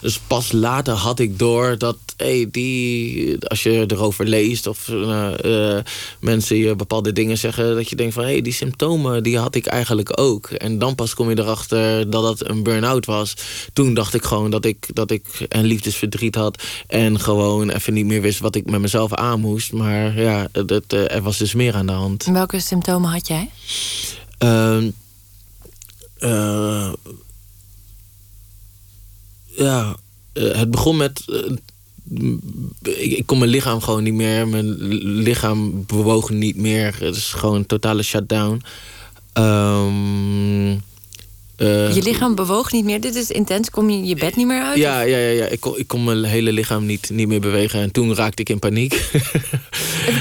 Dus 0.00 0.18
pas 0.18 0.52
later 0.52 0.94
had 0.94 1.18
ik 1.18 1.38
door 1.38 1.78
dat 1.78 1.96
hey, 2.16 2.48
die, 2.50 3.46
als 3.46 3.62
je 3.62 3.84
erover 3.86 4.26
leest 4.26 4.66
of 4.66 4.88
uh, 4.88 5.78
mensen 6.20 6.56
je 6.56 6.76
bepaalde 6.76 7.12
dingen 7.12 7.38
zeggen, 7.38 7.74
dat 7.74 7.88
je 7.88 7.96
denkt 7.96 8.14
van 8.14 8.22
hé, 8.22 8.30
hey, 8.30 8.42
die 8.42 8.52
symptomen 8.52 9.22
die 9.22 9.38
had 9.38 9.54
ik 9.54 9.66
eigenlijk 9.66 10.20
ook. 10.20 10.46
En 10.46 10.78
dan 10.78 10.94
pas 10.94 11.14
kom 11.14 11.30
je 11.30 11.38
erachter 11.38 12.10
dat 12.10 12.22
dat 12.22 12.48
een 12.48 12.62
burn-out 12.62 13.06
was. 13.06 13.34
Toen 13.72 13.94
dacht 13.94 14.14
ik 14.14 14.24
gewoon 14.24 14.50
dat 14.50 14.64
ik, 14.64 14.86
dat 14.92 15.10
ik 15.10 15.46
een 15.48 15.64
liefdesverdriet 15.64 16.34
had 16.34 16.62
en 16.86 17.20
gewoon 17.20 17.70
even 17.70 17.92
niet 17.92 18.06
meer 18.06 18.20
wist 18.20 18.38
wat 18.38 18.54
ik 18.54 18.70
met 18.70 18.80
mezelf 18.80 19.14
aan 19.14 19.40
moest. 19.40 19.72
Maar 19.72 20.20
ja, 20.20 20.48
het, 20.52 20.92
er 20.92 21.22
was 21.22 21.38
dus 21.38 21.54
meer 21.54 21.74
aan 21.74 21.86
de 21.86 21.92
hand. 21.92 22.24
welke 22.24 22.60
symptomen 22.60 23.10
had 23.10 23.26
jij? 23.26 23.50
Ja, 29.58 29.96
eh, 30.32 30.54
het 30.54 30.70
begon 30.70 30.96
met. 30.96 31.24
Eh, 31.26 31.52
ik, 32.82 33.12
ik, 33.12 33.26
kon 33.26 33.38
mijn 33.38 33.50
lichaam 33.50 33.80
gewoon 33.80 34.02
niet 34.02 34.14
meer. 34.14 34.48
Mijn 34.48 34.76
lichaam 35.22 35.84
bewoog 35.86 36.30
niet 36.30 36.56
meer. 36.56 36.96
Het 37.00 37.16
is 37.16 37.32
gewoon 37.32 37.54
een 37.54 37.66
totale 37.66 38.02
shutdown. 38.02 38.62
Um, 39.34 40.82
uh, 41.58 41.94
je 41.94 42.02
lichaam 42.02 42.34
bewoog 42.34 42.72
niet 42.72 42.84
meer. 42.84 43.00
Dit 43.00 43.14
is 43.14 43.30
intens. 43.30 43.70
Kom 43.70 43.90
je 43.90 44.04
je 44.04 44.14
bed 44.14 44.36
niet 44.36 44.46
meer 44.46 44.62
uit? 44.62 44.78
Ja, 44.78 45.00
ja, 45.00 45.18
ja, 45.18 45.28
ja. 45.28 45.44
Ik, 45.44 45.60
kon, 45.60 45.78
ik 45.78 45.86
kon 45.86 46.04
mijn 46.04 46.24
hele 46.24 46.52
lichaam 46.52 46.86
niet, 46.86 47.10
niet 47.10 47.28
meer 47.28 47.40
bewegen. 47.40 47.80
En 47.80 47.90
toen 47.90 48.14
raakte 48.14 48.42
ik 48.42 48.48
in 48.48 48.58
paniek. 48.58 48.92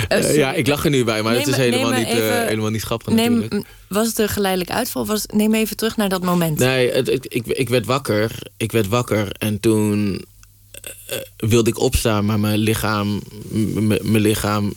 uh, 0.09 0.35
ja, 0.35 0.53
ik 0.53 0.67
lach 0.67 0.83
er 0.83 0.89
nu 0.89 1.03
bij, 1.03 1.21
maar 1.21 1.35
het 1.35 1.47
is 1.47 1.55
helemaal, 1.55 1.91
niet, 1.91 2.07
even, 2.07 2.41
uh, 2.41 2.47
helemaal 2.47 2.69
niet 2.69 2.83
grappig 2.83 3.13
neem, 3.13 3.33
natuurlijk. 3.33 3.69
Was 3.87 4.07
het 4.07 4.19
een 4.19 4.29
geleidelijk 4.29 4.71
uitval? 4.71 5.05
Was, 5.05 5.25
neem 5.25 5.53
even 5.53 5.77
terug 5.77 5.97
naar 5.97 6.09
dat 6.09 6.23
moment. 6.23 6.59
Nee, 6.59 6.91
het, 6.91 7.25
ik, 7.29 7.45
ik 7.45 7.69
werd 7.69 7.85
wakker. 7.85 8.31
Ik 8.57 8.71
werd 8.71 8.87
wakker 8.87 9.27
en 9.31 9.59
toen 9.59 10.21
wilde 11.37 11.69
ik 11.69 11.79
opstaan, 11.79 12.25
maar 12.25 12.39
mijn 12.39 12.59
lichaam, 12.59 13.21
mijn 14.01 14.21
lichaam 14.21 14.73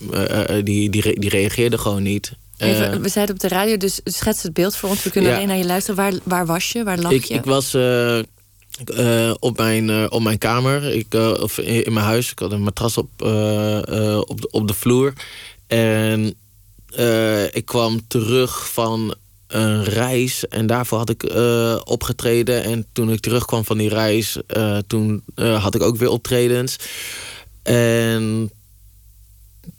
die, 0.65 0.91
die, 0.91 1.19
die 1.19 1.31
reageerde 1.31 1.79
gewoon 1.79 2.03
niet. 2.03 2.33
Even, 2.61 2.93
eh, 2.93 2.99
we 2.99 3.09
zeiden 3.09 3.35
op 3.35 3.41
de 3.41 3.49
radio, 3.49 3.77
dus 3.77 4.01
schets 4.05 4.43
het 4.43 4.53
beeld 4.53 4.77
voor 4.77 4.89
ons. 4.89 5.03
We 5.03 5.11
kunnen 5.11 5.35
alleen 5.35 5.49
naar 5.49 5.57
je 5.57 5.67
luisteren. 5.67 5.97
Waar, 5.97 6.13
waar 6.23 6.47
was 6.47 6.73
je? 6.73 6.85
Waar 6.85 6.99
lag 6.99 7.13
ik, 7.13 7.25
je? 7.25 7.35
Ik 7.35 7.45
was 7.45 7.75
uh, 7.75 8.19
uh, 8.99 9.35
op, 9.39 9.57
mijn, 9.57 10.11
op 10.11 10.23
mijn 10.23 10.39
kamer, 10.39 10.85
ik, 10.95 11.15
of 11.15 11.59
in, 11.59 11.85
in, 11.85 11.93
mijn 11.93 12.07
huis. 12.07 12.31
Ik 12.31 12.39
had 12.39 12.53
een 12.53 12.63
matras 12.63 12.97
op, 12.97 13.11
op, 13.13 14.41
de, 14.41 14.49
op 14.51 14.69
de 14.69 14.75
vloer. 14.75 15.13
En 15.67 16.35
ik 17.53 17.65
kwam 17.65 18.07
terug 18.07 18.73
van 18.73 19.15
een 19.47 19.85
reis. 19.85 20.49
En 20.49 20.67
daarvoor 20.67 20.99
had 20.99 21.11
ik 21.11 21.35
opgetreden. 21.85 22.63
En 22.63 22.87
toen 22.93 23.11
ik 23.11 23.21
terugkwam 23.21 23.65
van 23.65 23.79
die 23.79 23.89
reis, 23.89 24.37
toen 24.87 25.25
had 25.35 25.75
ik 25.75 25.83
ook 25.83 25.97
weer 25.97 26.11
optredens. 26.11 26.77
En 27.63 28.51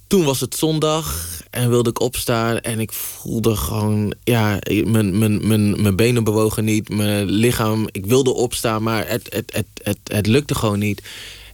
toen 0.08 0.24
was 0.24 0.40
het 0.40 0.56
zondag 0.56 1.40
en 1.52 1.70
wilde 1.70 1.90
ik 1.90 2.00
opstaan. 2.00 2.60
En 2.60 2.80
ik 2.80 2.92
voelde 2.92 3.56
gewoon, 3.56 4.14
ja, 4.24 4.60
mijn, 4.86 5.18
mijn, 5.18 5.48
mijn, 5.48 5.82
mijn 5.82 5.96
benen 5.96 6.24
bewogen 6.24 6.66
niet. 6.66 6.90
Mijn 6.90 7.26
lichaam, 7.30 7.88
ik 7.92 8.06
wilde 8.06 8.34
opstaan, 8.34 8.84
maar 8.84 9.08
het, 9.08 9.28
het, 9.34 9.54
het, 9.54 9.66
het, 9.84 9.98
het 10.04 10.28
lukte 10.28 10.56
gewoon 10.56 10.80
niet. 10.80 11.02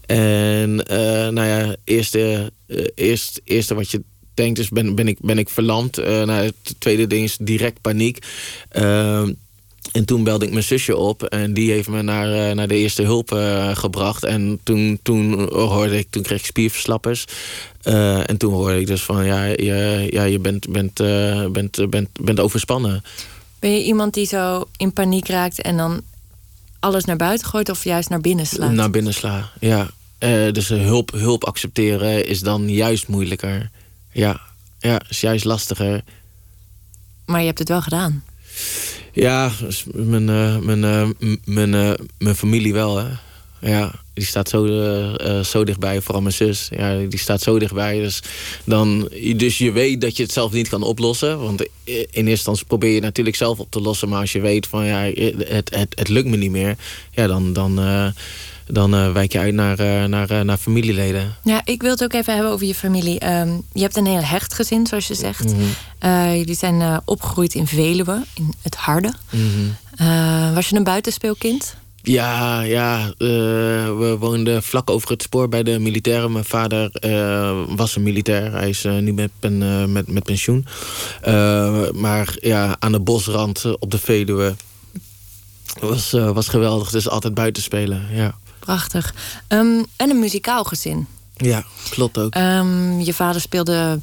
En 0.06 0.70
uh, 0.92 1.28
nou 1.28 1.48
ja, 1.48 1.76
eerste, 1.84 2.52
uh, 2.68 2.86
eerst, 2.96 3.42
eerste 3.44 3.76
wat 3.76 3.92
je 3.92 4.04
denkt 4.34 4.60
is, 4.60 4.70
ben, 4.70 4.96
ben, 4.96 5.08
ik, 5.08 5.18
ben 5.22 5.38
ik 5.38 5.50
verlamd. 5.50 6.00
Uh, 6.00 6.06
nou, 6.06 6.32
het 6.32 6.76
tweede 6.80 7.08
ding 7.08 7.24
is 7.24 7.38
direct 7.40 7.82
paniek. 7.82 8.26
En 9.92 10.06
toen 10.06 10.24
belde 10.24 10.46
ik 10.46 10.52
mijn 10.52 10.64
zusje 10.64 10.96
op 10.96 11.24
en 11.24 11.54
die 11.54 11.72
heeft 11.72 11.90
me 11.90 12.02
naar, 12.02 12.56
naar 12.56 12.68
de 12.68 12.76
eerste 12.76 13.04
hulp 13.04 13.30
gebracht. 13.74 14.24
En 14.24 14.60
toen, 14.64 15.00
toen 15.04 15.54
hoorde 15.54 15.98
ik, 15.98 16.08
toen 16.10 16.24
kreeg 16.24 16.40
ik 16.40 16.46
spierverslappers. 16.46 17.26
Uh, 17.84 18.30
en 18.30 18.38
toen 18.38 18.54
hoorde 18.54 18.80
ik 18.80 18.88
dus 18.88 19.02
van 19.02 19.26
ja, 19.26 19.44
je, 19.44 20.08
ja, 20.10 20.24
je 20.24 20.40
bent, 20.40 20.70
bent, 20.70 21.00
uh, 21.00 21.46
bent, 21.46 21.90
bent, 21.90 22.10
bent 22.22 22.40
overspannen. 22.40 23.04
Ben 23.60 23.72
je 23.72 23.84
iemand 23.84 24.14
die 24.14 24.26
zo 24.26 24.68
in 24.78 24.94
paniek 24.94 25.28
raakt 25.28 25.62
en 25.62 25.78
dan 25.78 26.02
alles 26.80 27.06
naar 27.06 27.16
buiten 27.16 27.48
gooit 27.48 27.70
of 27.70 27.84
juist 27.84 28.10
naar 28.10 28.22
binnen 28.22 28.48
slaat? 28.48 28.72
Naar 28.72 28.90
binnen 28.90 29.14
sla, 29.14 29.52
ja. 29.60 29.90
Dus 30.52 30.70
hulp, 30.70 31.12
hulp 31.12 31.44
accepteren 31.46 32.26
is 32.26 32.40
dan 32.40 32.70
juist 32.70 33.08
moeilijker. 33.08 33.70
Ja, 34.12 34.42
ja, 34.80 35.02
is 35.10 35.22
juist 35.22 35.46
lastiger. 35.46 36.04
Maar 37.26 37.40
je 37.40 37.46
hebt 37.46 37.60
het 37.60 37.70
wel 37.70 37.82
gedaan. 37.82 38.24
Ja, 39.20 39.52
dus 39.60 39.84
mijn, 39.94 40.26
mijn, 40.66 41.16
mijn, 41.46 41.98
mijn 42.18 42.36
familie 42.36 42.74
wel, 42.74 42.98
hè. 42.98 43.08
Ja, 43.62 43.92
die 44.14 44.26
staat 44.26 44.50
zo, 44.50 44.68
zo 45.44 45.64
dichtbij, 45.64 46.02
vooral 46.02 46.22
mijn 46.22 46.34
zus. 46.34 46.68
Ja, 46.72 46.98
die 46.98 47.20
staat 47.20 47.42
zo 47.42 47.60
dichtbij. 47.60 48.00
Dus, 48.00 48.22
dan, 48.64 49.10
dus 49.36 49.58
je 49.58 49.72
weet 49.72 50.02
dat 50.02 50.18
je 50.18 50.24
het 50.24 50.32
zelf 50.32 50.52
niet 50.52 50.70
kan 50.70 50.84
oplossen. 50.84 51.40
Want 51.40 51.62
in 51.62 51.70
eerste 52.04 52.30
instantie 52.30 52.66
probeer 52.66 52.94
je 52.94 53.02
natuurlijk 53.02 53.36
zelf 53.36 53.60
op 53.60 53.72
te 53.72 53.82
lossen. 53.82 54.10
Maar 54.10 54.22
als 54.22 54.32
je 54.32 54.40
weet 54.40 54.68
van 54.68 54.86
ja, 54.86 55.00
het, 55.00 55.76
het, 55.76 56.00
het 56.00 56.08
lukt 56.08 56.28
me 56.28 56.38
niet 56.38 56.52
meer. 56.52 56.76
Ja, 57.12 57.28
dan, 57.28 57.54
dan, 57.54 57.80
dan 58.68 58.96
uh, 58.96 59.12
wijk 59.12 59.32
je 59.32 59.40
uit 59.40 59.54
naar, 59.54 60.10
naar, 60.10 60.46
naar 60.46 60.58
familieleden. 60.58 61.36
Ja, 61.44 61.62
ik 61.66 61.82
wil 61.82 61.92
het 61.92 62.04
ook 62.04 62.14
even 62.14 62.34
hebben 62.34 62.52
over 62.52 62.68
je 62.68 62.76
familie. 62.76 63.30
Um, 63.30 63.64
je 63.74 63.82
hebt 63.82 63.96
een 63.96 64.06
heel 64.06 64.24
hecht 64.24 64.54
gezin, 64.54 64.88
zoals 64.88 65.08
je 65.08 65.16
zegt. 65.16 65.54
Mm 65.54 65.60
-hmm. 66.00 66.36
jullie 66.36 66.56
zijn 66.56 67.02
opgegroeid 67.06 67.54
in 67.54 67.68
Veluwe, 67.68 68.24
in 68.34 68.54
het 68.62 68.76
Harde. 68.76 69.14
Mm 69.30 69.50
-hmm. 69.98 70.54
was 70.54 70.70
je 70.70 70.76
een 70.76 70.84
buitenspeelkind? 70.84 71.76
Ja, 72.02 72.62
ja 72.62 73.14
we 73.18 74.16
woonden 74.20 74.64
vlak 74.64 74.90
over 74.90 75.10
het 75.10 75.22
spoor 75.22 75.50
bij 75.50 75.64
de 75.64 75.80
militairen. 75.80 76.32
Mijn 76.32 76.46
vader 76.46 76.92
was 77.76 77.96
een 77.96 78.04
militair. 78.04 78.52
Hij 78.52 78.70
is 78.70 78.84
nu 78.84 79.14
met, 79.14 79.32
pen, 79.40 79.92
met, 79.92 80.08
met 80.08 80.24
pensioen. 80.24 80.66
maar 81.94 82.36
ja, 82.40 82.76
aan 82.80 82.92
de 82.92 83.00
bosrand 83.00 83.78
op 83.80 83.92
de 83.92 84.00
Veluwe 84.00 84.56
was, 85.80 86.12
was 86.12 86.48
geweldig. 86.48 86.90
Dus 86.90 87.10
altijd 87.10 87.34
buiten 87.34 87.64
spelen, 87.64 88.06
ja. 88.12 88.38
Prachtig. 88.68 89.14
Um, 89.48 89.86
en 89.96 90.10
een 90.10 90.20
muzikaal 90.20 90.64
gezin. 90.64 91.08
Ja, 91.36 91.64
klopt 91.90 92.18
ook. 92.18 92.36
Um, 92.36 93.00
je 93.02 93.14
vader 93.14 93.42
speelde 93.42 94.00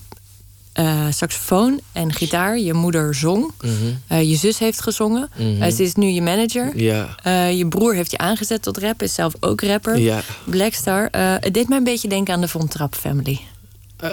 uh, 0.81 1.07
saxofoon 1.11 1.81
en 1.93 2.13
gitaar. 2.13 2.59
Je 2.59 2.73
moeder 2.73 3.15
zong. 3.15 3.53
Mm 3.61 3.77
-hmm. 3.79 4.19
uh, 4.19 4.29
je 4.31 4.37
zus 4.37 4.59
heeft 4.59 4.81
gezongen. 4.81 5.31
Mm 5.37 5.61
-hmm. 5.61 5.71
ze 5.71 5.83
is 5.83 5.95
nu 5.95 6.07
je 6.07 6.23
manager. 6.23 6.79
Ja. 6.81 7.17
je 7.49 7.67
broer 7.69 7.95
heeft 7.95 8.11
je 8.11 8.19
aangezet 8.19 8.63
tot 8.63 8.79
rap. 8.79 9.03
Is 9.03 9.15
zelf 9.15 9.35
ook 9.41 9.61
rapper. 9.61 9.99
Ja. 9.99 10.21
Blackstar. 10.45 11.09
het 11.13 11.55
deed 11.55 11.69
mij 11.69 11.79
een 11.79 11.85
beetje 11.85 12.09
denken 12.09 12.35
aan 12.35 12.41
de 12.41 12.49
Von 12.49 12.69
Trapp 12.69 12.95
Family. 12.95 13.41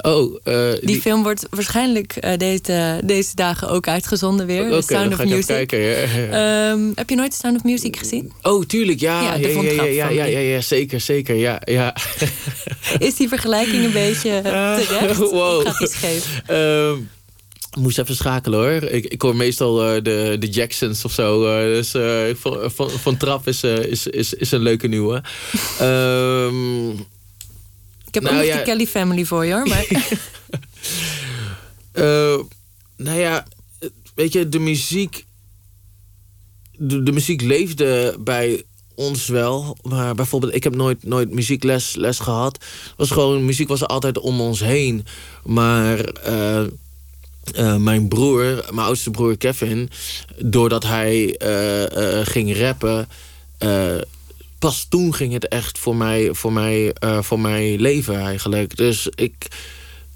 Oh, 0.01 0.36
die, 0.43 0.86
die, 0.86 1.01
film 1.01 1.23
wordt 1.23 1.47
waarschijnlijk 1.49 2.38
deze, 2.38 3.01
deze 3.04 3.36
dagen 3.36 3.69
ook 3.69 3.88
uitgezonden 3.88 4.45
weer. 4.45 4.65
Okay, 4.65 4.82
Sound 4.82 5.13
of 5.13 5.25
Music. 5.25 5.45
Kijken, 5.45 5.80
ja. 5.80 6.71
um, 6.71 6.91
heb 6.95 7.10
je 7.10 7.15
nooit 7.15 7.34
Sound 7.34 7.58
of 7.58 7.63
Music 7.63 7.97
gezien? 7.97 8.32
Oh, 8.41 8.65
tuurlijk, 8.65 8.99
ja. 8.99 9.21
Ja, 9.21 9.36
ja, 9.36 9.62
ja, 9.62 9.84
ja, 9.84 10.08
ja, 10.10 10.23
ja, 10.23 10.39
ja, 10.39 10.62
zeker, 10.62 10.99
zeker, 10.99 11.36
ja. 11.36 11.62
ja. 11.65 11.95
Is 12.99 13.15
die 13.15 13.27
vergelijking 13.27 13.86
een 13.86 13.91
beetje 13.91 14.41
terecht? 14.41 15.17
wow. 15.17 15.65
Gaat 15.65 15.77
die 15.77 15.88
scheef? 15.88 16.41
Um, 16.49 17.10
moest 17.77 17.99
even 17.99 18.15
schakelen 18.15 18.60
hoor. 18.60 18.89
Ik, 18.89 19.06
ik 19.06 19.21
hoor 19.21 19.36
meestal 19.36 19.95
uh, 19.95 20.04
de, 20.04 20.36
de 20.39 20.49
Jacksons 20.49 21.06
of 21.06 21.12
zo. 21.12 21.45
Uh, 21.45 21.63
dus 21.63 21.95
uh, 21.95 22.36
van, 22.36 22.71
van, 22.71 22.89
van 22.89 23.17
Trap 23.17 23.47
is, 23.47 23.63
is, 23.63 24.08
is, 24.08 24.34
is 24.34 24.51
een 24.51 24.62
leuke 24.62 24.88
nieuwe. 24.88 25.23
um, 25.82 27.06
ik 28.12 28.21
heb 28.21 28.32
nou, 28.32 28.38
ook 28.38 28.43
ja. 28.43 28.58
de 28.58 28.63
Kelly 28.63 28.88
Family 28.88 29.26
voor 29.26 29.45
je 29.45 29.54
hoor. 29.54 29.67
Maar... 29.67 29.86
nou 33.06 33.19
ja, 33.19 33.47
weet 34.15 34.34
je, 34.34 34.50
de 34.50 34.60
muziek. 34.60 35.26
De, 36.78 37.04
de 37.04 37.12
muziek 37.12 37.41
leefde 37.41 38.15
bij 38.19 38.63
ons 38.95 39.28
wel. 39.28 39.78
Maar 39.82 40.15
bijvoorbeeld, 40.15 40.56
ik 40.56 40.63
heb 40.63 40.76
nooit, 40.76 41.04
nooit 41.04 41.34
muziekles 41.34 41.95
les 41.95 42.19
gehad. 42.19 42.65
Was 42.95 43.12
gewoon, 43.12 43.45
muziek 43.45 43.67
was 43.67 43.88
altijd 43.88 44.17
om 44.19 44.41
ons 44.41 44.60
heen. 44.60 45.06
Maar 45.43 46.28
uh, 46.28 46.63
uh, 47.56 47.76
mijn 47.76 48.08
broer, 48.08 48.65
mijn 48.69 48.88
oudste 48.88 49.12
broer 49.12 49.38
Kevin, 49.38 49.89
doordat 50.38 50.84
hij 50.84 51.36
ging 52.24 52.58
rappen 52.58 53.08
pas 54.62 54.86
toen 54.89 55.13
ging 55.13 55.34
het 55.34 55.47
echt 55.47 55.78
voor 55.78 55.95
mij, 55.95 56.30
voor 56.34 56.54
mij, 56.54 56.95
uh, 57.04 57.21
voor 57.21 57.39
mij 57.39 57.78
leven 57.78 58.19
eigenlijk. 58.19 58.78
Dus 58.78 59.10
ik, 59.15 59.47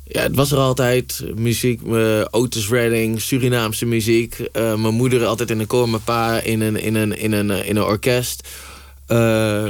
ja, 0.03 0.21
het 0.21 0.35
was 0.35 0.51
er 0.51 0.57
altijd. 0.57 1.23
Muziek, 1.35 1.81
uh, 1.81 2.25
Otis 2.29 2.69
Redding, 2.69 3.21
Surinaamse 3.21 3.85
muziek. 3.85 4.39
Uh, 4.39 4.75
mijn 4.75 4.93
moeder 4.93 5.25
altijd 5.25 5.51
in 5.51 5.59
een 5.59 5.67
koor, 5.67 5.89
mijn 5.89 6.03
pa 6.03 6.39
in 6.39 6.61
een, 6.61 6.75
in 6.75 6.95
een, 6.95 7.17
in 7.17 7.31
een, 7.31 7.49
in 7.49 7.75
een 7.75 7.83
orkest. 7.83 8.47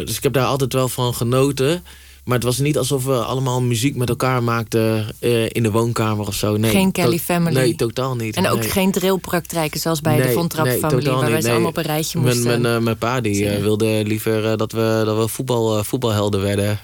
dus 0.06 0.18
ik 0.18 0.24
heb 0.24 0.34
daar 0.34 0.46
altijd 0.46 0.74
wel 0.74 0.90
van 0.90 1.14
genoten. 1.14 1.84
Maar 2.26 2.36
het 2.36 2.44
was 2.44 2.58
niet 2.58 2.78
alsof 2.78 3.06
we 3.06 3.14
allemaal 3.14 3.62
muziek 3.62 3.96
met 3.96 4.10
elkaar 4.10 4.44
maakten 4.44 5.16
uh, 5.20 5.46
in 5.50 5.64
de 5.64 5.72
woonkamer 5.72 6.28
of 6.28 6.36
zo. 6.36 6.58
Nee, 6.58 6.72
geen 6.72 6.92
Kelly 6.92 7.20
Family? 7.20 7.56
Nee, 7.56 7.76
totaal 7.76 8.16
niet. 8.16 8.36
En 8.36 8.48
ook 8.48 8.66
geen 8.66 8.92
drillpraktijken 8.92 9.80
zoals 9.80 10.02
bij 10.02 10.22
de 10.22 10.32
Von 10.32 10.48
Trapp 10.48 10.68
nee, 10.68 10.80
Family... 10.80 11.10
waar 11.10 11.32
wij 11.32 11.42
ze 11.42 11.52
allemaal 11.52 11.70
op 11.70 11.78
een 11.78 11.84
rijtje 11.84 12.20
moesten 12.20 12.44
Mijn, 12.44 12.62
mijn, 12.62 12.76
uh, 12.76 12.84
mijn 12.84 12.98
pa 12.98 13.22
die, 13.22 13.44
uh, 13.44 13.62
wilde 13.62 14.04
liever 14.06 14.58
dat 14.58 14.72
we, 14.72 15.02
dat 15.06 15.18
we 15.18 15.28
voetbal, 15.28 15.84
voetbalhelden 15.84 16.42
werden. 16.42 16.80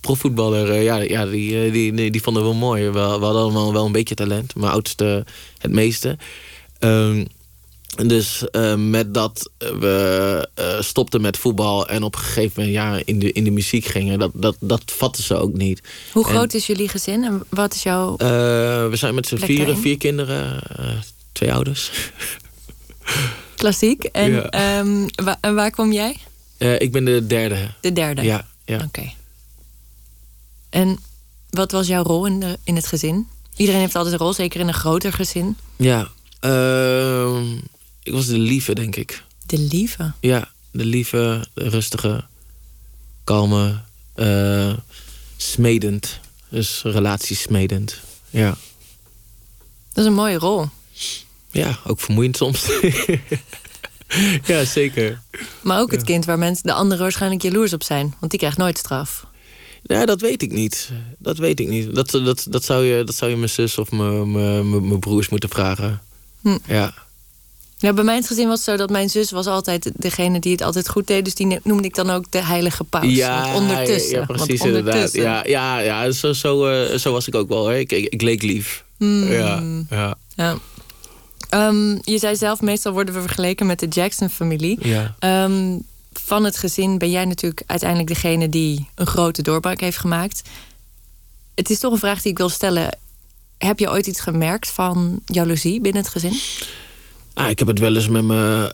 Profvoetballer, 0.00 0.82
ja, 0.82 0.96
ja 0.96 1.26
die, 1.26 1.70
die, 1.70 1.92
die, 1.92 2.10
die 2.10 2.22
vonden 2.22 2.48
we 2.48 2.54
mooi. 2.54 2.84
We, 2.84 2.90
we 2.90 2.98
hadden 2.98 3.42
allemaal 3.42 3.72
wel 3.72 3.86
een 3.86 3.92
beetje 3.92 4.14
talent. 4.14 4.54
Mijn 4.54 4.72
oudste 4.72 5.24
het 5.58 5.70
meeste. 5.70 6.16
Um, 6.80 7.26
dus 7.96 8.44
uh, 8.52 8.74
met 8.74 9.14
dat 9.14 9.50
we 9.58 10.48
uh, 10.58 10.80
stopten 10.80 11.20
met 11.20 11.38
voetbal 11.38 11.88
en 11.88 12.02
op 12.02 12.14
een 12.14 12.20
gegeven 12.20 12.52
moment 12.56 12.74
ja, 12.74 13.02
in, 13.04 13.18
de, 13.18 13.32
in 13.32 13.44
de 13.44 13.50
muziek 13.50 13.84
gingen, 13.84 14.18
dat, 14.18 14.30
dat, 14.34 14.56
dat 14.60 14.82
vatten 14.86 15.22
ze 15.22 15.36
ook 15.36 15.52
niet. 15.52 15.80
Hoe 16.12 16.24
groot 16.24 16.54
is 16.54 16.66
jullie 16.66 16.88
gezin 16.88 17.24
en 17.24 17.42
wat 17.48 17.74
is 17.74 17.82
jouw. 17.82 18.12
Uh, 18.12 18.18
we 18.88 18.92
zijn 18.92 19.14
met 19.14 19.26
z'n 19.26 19.36
vieren, 19.36 19.78
vier 19.78 19.98
kinderen, 19.98 20.62
twee 21.32 21.52
ouders. 21.52 21.90
Klassiek. 23.56 24.04
En, 24.04 24.32
ja. 24.32 24.78
um, 24.78 25.06
wa 25.14 25.38
en 25.40 25.54
waar 25.54 25.70
kom 25.70 25.92
jij? 25.92 26.16
ik 26.78 26.92
ben 26.92 27.04
de 27.04 27.26
derde. 27.26 27.70
De 27.80 27.92
derde? 27.92 28.22
Ja. 28.22 28.46
ja. 28.64 28.74
Oké. 28.74 28.84
Okay. 28.84 29.16
En 30.70 30.98
wat 31.50 31.72
was 31.72 31.86
jouw 31.86 32.02
rol 32.02 32.26
in, 32.26 32.40
de, 32.40 32.58
in 32.64 32.76
het 32.76 32.86
gezin? 32.86 33.28
Iedereen 33.56 33.80
heeft 33.80 33.94
altijd 33.94 34.14
een 34.14 34.20
rol, 34.20 34.32
zeker 34.32 34.60
in 34.60 34.68
een 34.68 34.74
groter 34.74 35.12
gezin. 35.12 35.56
Ja. 35.76 36.08
Ehm, 36.40 37.44
ik 38.04 38.12
was 38.12 38.26
de 38.26 38.38
lieve, 38.38 38.74
denk 38.74 38.96
ik. 38.96 39.24
De 39.46 39.58
lieve? 39.58 40.12
Ja, 40.20 40.52
de 40.70 40.84
lieve, 40.84 41.46
de 41.54 41.68
rustige, 41.68 42.24
kalme, 43.24 43.80
uh, 44.16 44.72
smedend. 45.36 46.20
Dus 46.48 46.82
relatiesmedend, 46.82 48.00
ja. 48.30 48.56
Dat 49.92 50.04
is 50.04 50.04
een 50.04 50.16
mooie 50.16 50.38
rol. 50.38 50.68
Ja, 51.50 51.78
ook 51.86 52.00
vermoeiend 52.00 52.36
soms. 52.36 52.66
ja, 54.46 54.64
zeker. 54.64 55.22
Maar 55.60 55.80
ook 55.80 55.90
het 55.90 56.04
kind 56.04 56.24
waar 56.24 56.38
mensen, 56.38 56.66
de 56.66 56.72
anderen 56.72 57.02
waarschijnlijk 57.02 57.42
jaloers 57.42 57.72
op 57.72 57.82
zijn. 57.82 58.14
Want 58.18 58.30
die 58.30 58.40
krijgt 58.40 58.58
nooit 58.58 58.78
straf. 58.78 59.26
Ja, 59.82 60.06
dat 60.06 60.20
weet 60.20 60.42
ik 60.42 60.52
niet. 60.52 60.90
Dat 61.18 61.38
weet 61.38 61.60
ik 61.60 61.68
niet. 61.68 61.94
Dat, 61.94 62.10
dat, 62.10 62.46
dat, 62.48 62.64
zou, 62.64 62.84
je, 62.84 63.04
dat 63.04 63.14
zou 63.14 63.30
je 63.30 63.36
mijn 63.36 63.50
zus 63.50 63.78
of 63.78 63.90
mijn 63.90 64.98
broers 64.98 65.28
moeten 65.28 65.48
vragen. 65.48 66.02
Hm. 66.40 66.58
Ja. 66.66 67.03
Ja, 67.84 67.92
bij 67.92 68.04
mijn 68.04 68.22
gezin 68.22 68.48
was 68.48 68.56
het 68.56 68.64
zo 68.64 68.76
dat 68.76 68.90
mijn 68.90 69.10
zus 69.10 69.30
was 69.30 69.46
altijd 69.46 69.90
degene 69.96 70.40
die 70.40 70.52
het 70.52 70.62
altijd 70.62 70.88
goed 70.88 71.06
deed. 71.06 71.24
Dus 71.24 71.34
die 71.34 71.60
noemde 71.62 71.88
ik 71.88 71.94
dan 71.94 72.10
ook 72.10 72.30
de 72.30 72.42
heilige 72.42 72.84
paus. 72.84 73.14
Ja, 73.14 73.54
ondertussen. 73.54 74.18
Ja, 74.18 74.24
precies 74.24 74.60
inderdaad. 74.60 75.12
Ja, 75.12 75.46
ja, 75.46 75.78
ja 75.78 76.10
zo, 76.10 76.32
zo, 76.32 76.70
uh, 76.70 76.98
zo 76.98 77.12
was 77.12 77.28
ik 77.28 77.34
ook 77.34 77.48
wel. 77.48 77.58
Hoor. 77.58 77.72
Ik, 77.72 77.92
ik, 77.92 78.04
ik 78.04 78.22
leek 78.22 78.42
lief. 78.42 78.84
Mm. 78.98 79.32
Ja, 79.32 79.62
ja. 79.90 80.16
ja. 80.34 80.58
Um, 81.50 82.00
je 82.02 82.18
zei 82.18 82.36
zelf, 82.36 82.60
meestal 82.60 82.92
worden 82.92 83.14
we 83.14 83.20
vergeleken 83.20 83.66
met 83.66 83.78
de 83.78 83.88
Jackson-familie. 83.88 84.78
Ja. 84.80 85.44
Um, 85.44 85.82
van 86.12 86.44
het 86.44 86.56
gezin 86.56 86.98
ben 86.98 87.10
jij 87.10 87.24
natuurlijk 87.24 87.62
uiteindelijk 87.66 88.08
degene 88.08 88.48
die 88.48 88.88
een 88.94 89.06
grote 89.06 89.42
doorbraak 89.42 89.80
heeft 89.80 89.98
gemaakt. 89.98 90.42
Het 91.54 91.70
is 91.70 91.78
toch 91.78 91.92
een 91.92 91.98
vraag 91.98 92.22
die 92.22 92.30
ik 92.30 92.38
wil 92.38 92.48
stellen. 92.48 92.98
Heb 93.58 93.78
je 93.78 93.90
ooit 93.90 94.06
iets 94.06 94.20
gemerkt 94.20 94.68
van 94.68 95.20
jaloezie 95.26 95.80
binnen 95.80 96.02
het 96.02 96.10
gezin? 96.10 96.40
Ah, 97.34 97.50
ik 97.50 97.58
heb 97.58 97.68
het 97.68 97.78
wel 97.78 97.94
eens 97.94 98.08
met 98.08 98.24
mijn 98.24 98.72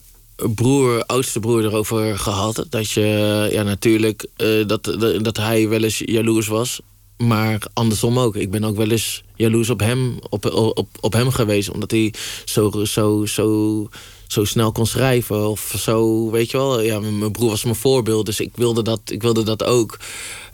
broer, 0.54 1.04
oudste 1.06 1.40
broer 1.40 1.64
erover 1.64 2.18
gehad. 2.18 2.66
Dat 2.70 2.90
je, 2.90 3.48
ja, 3.52 3.62
natuurlijk, 3.62 4.26
uh, 4.36 4.66
dat, 4.66 4.84
dat, 4.84 5.24
dat 5.24 5.36
hij 5.36 5.68
wel 5.68 5.82
eens 5.82 6.02
jaloers 6.04 6.46
was. 6.46 6.80
Maar 7.16 7.62
andersom 7.72 8.18
ook. 8.18 8.36
Ik 8.36 8.50
ben 8.50 8.64
ook 8.64 8.76
wel 8.76 8.90
eens 8.90 9.22
jaloers 9.36 9.70
op 9.70 9.80
hem, 9.80 10.18
op, 10.28 10.44
op, 10.54 10.88
op 11.00 11.12
hem 11.12 11.30
geweest. 11.30 11.70
Omdat 11.70 11.90
hij 11.90 12.14
zo, 12.44 12.84
zo, 12.84 13.26
zo, 13.26 13.88
zo 14.26 14.44
snel 14.44 14.72
kon 14.72 14.86
schrijven. 14.86 15.48
Of 15.48 15.74
zo, 15.78 16.30
weet 16.30 16.50
je 16.50 16.56
wel. 16.56 16.80
Ja, 16.80 17.00
mijn 17.00 17.32
broer 17.32 17.48
was 17.48 17.64
mijn 17.64 17.76
voorbeeld. 17.76 18.26
Dus 18.26 18.40
ik 18.40 18.50
wilde 18.54 18.82
dat, 18.82 19.00
ik 19.04 19.22
wilde 19.22 19.42
dat 19.42 19.64
ook. 19.64 19.98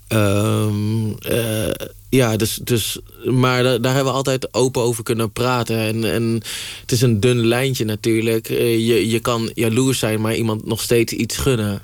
Um, 0.09 1.09
uh, 1.09 1.71
ja, 2.09 2.37
dus, 2.37 2.59
dus, 2.63 2.99
maar 3.25 3.63
daar, 3.63 3.95
hebben 3.95 4.13
we 4.13 4.19
altijd 4.19 4.55
open 4.55 4.83
over 4.83 5.03
kunnen 5.03 5.33
praten. 5.33 5.79
En, 5.79 6.13
en 6.13 6.43
het 6.81 6.93
is 6.93 7.03
een 7.03 7.21
dun 7.21 7.47
lijntje 7.47 7.85
natuurlijk. 7.85 8.49
Uh, 8.49 8.59
je, 8.87 9.09
je 9.09 9.21
kan 9.21 9.51
jaloers 9.55 9.99
zijn, 9.99 10.21
maar 10.21 10.35
iemand 10.35 10.67
nog 10.67 10.83
steeds 10.83 11.13
iets 11.13 11.37
gunnen. 11.37 11.83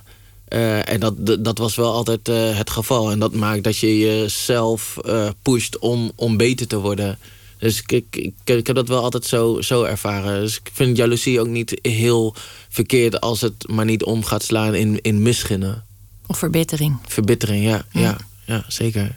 Uh, 0.48 0.88
en 0.88 1.00
dat, 1.00 1.44
dat 1.44 1.58
was 1.58 1.74
wel 1.74 1.92
altijd 1.92 2.26
het 2.56 2.70
geval. 2.70 3.10
En 3.10 3.18
dat 3.18 3.34
maakt 3.34 3.64
dat 3.64 3.78
je 3.78 3.98
jezelf 3.98 4.96
pusht 5.42 5.78
om, 5.78 6.12
om 6.14 6.36
beter 6.36 6.66
te 6.66 6.78
worden. 6.78 7.18
Dus 7.58 7.78
ik, 7.78 7.92
ik, 7.92 8.04
ik, 8.16 8.34
ik, 8.44 8.66
heb 8.66 8.76
dat 8.76 8.88
wel 8.88 9.02
altijd 9.02 9.24
zo, 9.24 9.60
zo 9.60 9.82
ervaren. 9.82 10.40
Dus 10.40 10.56
ik 10.56 10.70
vind 10.72 10.96
jaloezie 10.96 11.40
ook 11.40 11.48
niet 11.48 11.78
heel 11.82 12.34
verkeerd... 12.68 13.20
als 13.20 13.40
het 13.40 13.68
maar 13.68 13.84
niet 13.84 14.04
om 14.04 14.24
gaat 14.24 14.42
slaan 14.42 14.74
in, 14.74 14.98
in 15.00 15.22
misgunnen. 15.22 15.84
Of 16.32 16.38
verbittering. 16.38 16.98
Verbittering, 17.06 17.64
ja. 17.64 17.82
ja. 17.90 18.00
ja, 18.00 18.16
ja 18.44 18.64
zeker. 18.68 19.16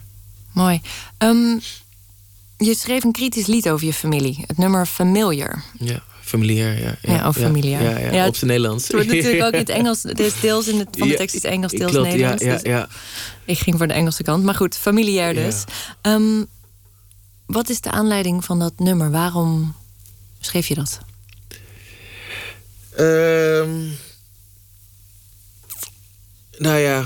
Mooi. 0.52 0.80
Um, 1.18 1.60
je 2.56 2.74
schreef 2.74 3.04
een 3.04 3.12
kritisch 3.12 3.46
lied 3.46 3.68
over 3.68 3.86
je 3.86 3.92
familie. 3.92 4.44
Het 4.46 4.58
nummer 4.58 4.86
Familiar. 4.86 5.64
Ja, 5.78 6.02
familiar, 6.20 6.78
ja. 6.78 6.96
Ja, 7.02 7.14
ja 7.14 7.28
of 7.28 7.36
familiar. 7.36 7.82
Ja, 7.82 7.98
ja, 7.98 8.12
ja, 8.12 8.26
op 8.26 8.36
zijn 8.36 8.50
Nederlands. 8.50 8.82
Het 8.82 8.92
wordt 8.92 9.08
natuurlijk 9.08 9.42
ook 9.42 9.52
in 9.52 9.58
het 9.58 9.68
Engels. 9.80 10.02
Dus 10.02 10.40
deels 10.40 10.68
in 10.68 10.78
het, 10.78 10.88
van 10.98 11.08
de 11.08 11.14
tekst 11.14 11.34
is 11.34 11.42
Engels, 11.42 11.72
deels 11.72 11.90
Klopt, 11.90 12.08
Nederlands. 12.08 12.42
Ja, 12.42 12.48
ja, 12.48 12.56
dus 12.56 12.70
ja. 12.70 12.88
Ik 13.44 13.58
ging 13.58 13.76
voor 13.76 13.86
de 13.86 13.94
Engelse 13.94 14.22
kant. 14.22 14.44
Maar 14.44 14.54
goed, 14.54 14.76
familiair 14.76 15.34
dus. 15.34 15.64
Um, 16.02 16.46
wat 17.46 17.68
is 17.68 17.80
de 17.80 17.90
aanleiding 17.90 18.44
van 18.44 18.58
dat 18.58 18.72
nummer? 18.76 19.10
Waarom 19.10 19.74
schreef 20.40 20.66
je 20.66 20.74
dat? 20.74 21.00
Um, 22.98 23.96
nou 26.58 26.78
ja, 26.78 27.04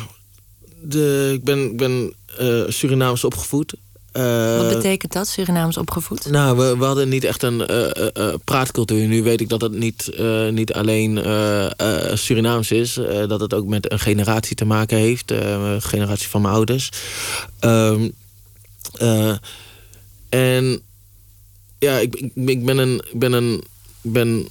de, 0.83 1.31
ik 1.33 1.45
ben, 1.45 1.71
ik 1.71 1.77
ben 1.77 2.15
uh, 2.41 2.63
Surinaams 2.69 3.25
opgevoed. 3.25 3.75
Uh, 4.13 4.57
Wat 4.57 4.75
betekent 4.75 5.13
dat, 5.13 5.29
Surinaams 5.29 5.77
opgevoed? 5.77 6.31
Nou, 6.31 6.57
we, 6.57 6.77
we 6.77 6.85
hadden 6.85 7.09
niet 7.09 7.25
echt 7.25 7.43
een 7.43 7.71
uh, 7.71 8.35
praatcultuur. 8.45 9.07
Nu 9.07 9.23
weet 9.23 9.41
ik 9.41 9.49
dat 9.49 9.61
het 9.61 9.73
niet, 9.73 10.21
niet 10.51 10.73
alleen 10.73 11.17
Surinaams 12.15 12.71
is. 12.71 12.99
dat 13.29 13.41
het 13.41 13.55
ook 13.55 13.67
met 13.67 13.93
een 13.93 13.99
generatie 13.99 14.57
te 14.57 14.65
maken 14.65 14.99
heeft. 14.99 15.29
de 15.29 15.77
generatie 15.81 16.29
van 16.29 16.43
mijn 16.43 16.55
ouders. 16.55 16.91
Um, 17.61 18.13
en 20.29 20.83
ja, 21.79 21.99
ik, 21.99 22.15
ik, 22.15 22.33
ik, 22.35 22.65
ben 22.65 22.79
een... 22.79 23.03
Ik 23.13 23.19
ben 23.19 23.33
een 23.33 23.63
ben 24.03 24.49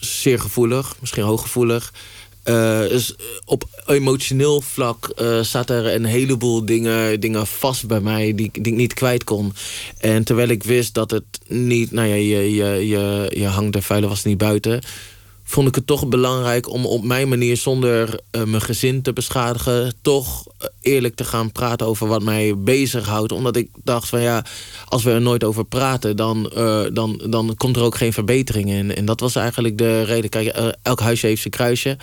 zeer 0.00 0.40
gevoelig, 0.40 0.96
misschien 1.00 1.22
hooggevoelig. 1.22 1.92
Uh, 2.44 3.00
op 3.44 3.64
emotioneel 3.86 4.60
vlak 4.60 5.12
uh, 5.20 5.40
zat 5.40 5.70
er 5.70 5.94
een 5.94 6.04
heleboel 6.04 6.64
dingen, 6.64 7.20
dingen 7.20 7.46
vast 7.46 7.86
bij 7.86 8.00
mij 8.00 8.34
die, 8.34 8.50
ik 8.52 8.74
niet 8.74 8.94
kwijt 8.94 9.24
kon. 9.24 9.52
En 9.98 10.24
terwijl 10.24 10.48
ik 10.48 10.62
wist 10.62 10.94
dat 10.94 11.10
het 11.10 11.24
niet, 11.46 11.90
nou 11.90 12.08
ja, 12.08 12.14
je, 12.14 12.54
je, 12.54 12.88
je, 12.88 13.30
je 13.34 13.46
hangt 13.46 13.72
de 13.72 13.82
vuile 13.82 14.08
was 14.08 14.24
niet 14.24 14.38
buiten 14.38 14.80
vond 15.44 15.68
ik 15.68 15.74
het 15.74 15.86
toch 15.86 16.08
belangrijk 16.08 16.70
om 16.70 16.86
op 16.86 17.04
mijn 17.04 17.28
manier... 17.28 17.56
zonder 17.56 18.20
mijn 18.30 18.60
gezin 18.60 19.02
te 19.02 19.12
beschadigen... 19.12 19.94
toch 20.02 20.44
eerlijk 20.80 21.14
te 21.14 21.24
gaan 21.24 21.52
praten 21.52 21.86
over 21.86 22.06
wat 22.06 22.22
mij 22.22 22.58
bezighoudt. 22.58 23.32
Omdat 23.32 23.56
ik 23.56 23.68
dacht 23.84 24.08
van 24.08 24.20
ja, 24.20 24.44
als 24.84 25.02
we 25.02 25.10
er 25.10 25.20
nooit 25.20 25.44
over 25.44 25.64
praten... 25.64 26.16
dan, 26.16 26.52
dan, 26.92 27.20
dan 27.30 27.54
komt 27.56 27.76
er 27.76 27.82
ook 27.82 27.96
geen 27.96 28.12
verbetering 28.12 28.70
in. 28.70 28.94
En 28.94 29.04
dat 29.04 29.20
was 29.20 29.36
eigenlijk 29.36 29.78
de 29.78 30.02
reden. 30.02 30.30
Kijk, 30.30 30.74
elk 30.82 31.00
huisje 31.00 31.26
heeft 31.26 31.40
zijn 31.40 31.54
kruisje. 31.54 31.96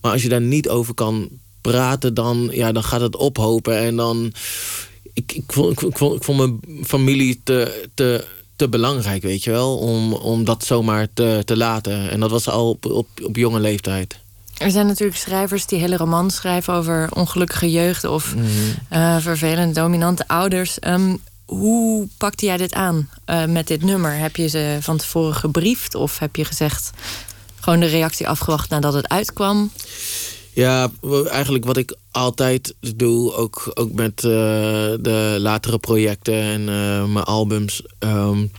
Maar 0.00 0.12
als 0.12 0.22
je 0.22 0.28
daar 0.28 0.40
niet 0.40 0.68
over 0.68 0.94
kan 0.94 1.28
praten... 1.60 2.14
dan, 2.14 2.48
ja, 2.52 2.72
dan 2.72 2.84
gaat 2.84 3.00
het 3.00 3.16
ophopen. 3.16 3.78
En 3.78 3.96
dan... 3.96 4.32
Ik, 5.12 5.32
ik, 5.32 5.44
vond, 5.46 5.82
ik, 5.82 5.96
vond, 5.98 6.16
ik 6.16 6.24
vond 6.24 6.38
mijn 6.38 6.84
familie 6.84 7.40
te... 7.44 7.88
te 7.94 8.24
te 8.60 8.68
belangrijk, 8.68 9.22
weet 9.22 9.44
je 9.44 9.50
wel, 9.50 9.76
om, 9.76 10.12
om 10.12 10.44
dat 10.44 10.64
zomaar 10.64 11.08
te, 11.14 11.42
te 11.44 11.56
laten. 11.56 12.10
En 12.10 12.20
dat 12.20 12.30
was 12.30 12.48
al 12.48 12.68
op, 12.68 12.86
op, 12.86 13.08
op 13.22 13.36
jonge 13.36 13.60
leeftijd. 13.60 14.18
Er 14.56 14.70
zijn 14.70 14.86
natuurlijk 14.86 15.18
schrijvers 15.18 15.66
die 15.66 15.78
hele 15.78 15.96
romans 15.96 16.34
schrijven 16.34 16.74
over 16.74 17.08
ongelukkige 17.12 17.70
jeugd 17.70 18.04
of 18.04 18.34
mm 18.34 18.44
vervelend 19.20 19.74
dominante 19.74 20.28
ouders. 20.28 20.76
Um, 20.86 21.18
hoe 21.44 22.08
pakte 22.18 22.46
jij 22.46 22.56
dit 22.56 22.74
aan 22.74 23.08
uh, 23.26 23.44
met 23.44 23.66
dit 23.66 23.82
nummer? 23.82 24.16
Heb 24.16 24.36
je 24.36 24.48
ze 24.48 24.78
van 24.80 24.96
tevoren 24.96 25.34
gebriefd 25.34 25.94
of 25.94 26.18
heb 26.18 26.36
je 26.36 26.44
gezegd 26.44 26.90
gewoon 27.60 27.80
de 27.80 27.86
reactie 27.86 28.28
afgewacht 28.28 28.70
nadat 28.70 28.94
het 28.94 29.08
uitkwam? 29.08 29.70
Ja, 30.52 30.90
eigenlijk 31.30 31.64
wat 31.64 31.76
ik 31.76 31.96
altijd 32.10 32.74
doe, 32.96 33.34
ook, 33.34 33.70
ook 33.74 33.92
met 33.92 34.22
uh, 34.22 34.30
de 35.00 35.36
latere 35.38 35.78
projecten 35.78 36.34
en 36.34 36.60
uh, 36.60 37.04
mijn 37.04 37.24
albums. 37.24 37.82
Um, 37.98 38.50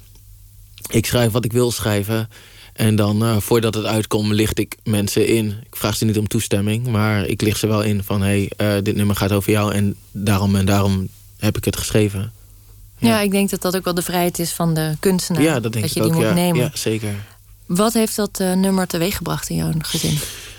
ik 0.89 1.05
schrijf 1.05 1.31
wat 1.31 1.45
ik 1.45 1.51
wil 1.51 1.71
schrijven. 1.71 2.29
En 2.73 2.95
dan 2.95 3.23
uh, 3.23 3.37
voordat 3.37 3.73
het 3.73 3.85
uitkomt, 3.85 4.31
licht 4.31 4.59
ik 4.59 4.77
mensen 4.83 5.27
in. 5.27 5.47
Ik 5.65 5.75
vraag 5.75 5.95
ze 5.95 6.05
niet 6.05 6.17
om 6.17 6.27
toestemming, 6.27 6.87
maar 6.87 7.25
ik 7.25 7.41
licht 7.41 7.59
ze 7.59 7.67
wel 7.67 7.81
in 7.81 8.03
van 8.03 8.21
hé, 8.21 8.47
hey, 8.55 8.81
dit 8.81 8.95
nummer 8.95 9.15
gaat 9.15 9.31
over 9.31 9.51
jou 9.51 9.73
en 9.73 9.95
daarom 10.11 10.55
en 10.55 10.65
daarom 10.65 11.07
heb 11.37 11.57
ik 11.57 11.65
het 11.65 11.77
geschreven. 11.77 12.31
Ja, 12.97 13.07
ja 13.07 13.21
ik 13.21 13.31
denk 13.31 13.49
dat 13.49 13.61
dat 13.61 13.75
ook 13.75 13.83
wel 13.83 13.93
de 13.93 14.01
vrijheid 14.01 14.39
is 14.39 14.51
van 14.51 14.73
de 14.73 14.95
kunstenaar. 14.99 15.41
Ja, 15.41 15.59
dat 15.59 15.73
denk 15.73 15.73
dat 15.73 15.83
ik 15.83 15.91
je 15.91 16.01
die 16.01 16.09
ook, 16.09 16.15
moet 16.15 16.25
ja. 16.25 16.33
nemen. 16.33 16.61
Ja, 16.61 16.71
zeker. 16.73 17.15
Wat 17.75 17.93
heeft 17.93 18.15
dat 18.15 18.37
nummer 18.39 18.87
teweeggebracht 18.87 19.49
in 19.49 19.55
jouw 19.55 19.71
gezin? 19.77 20.17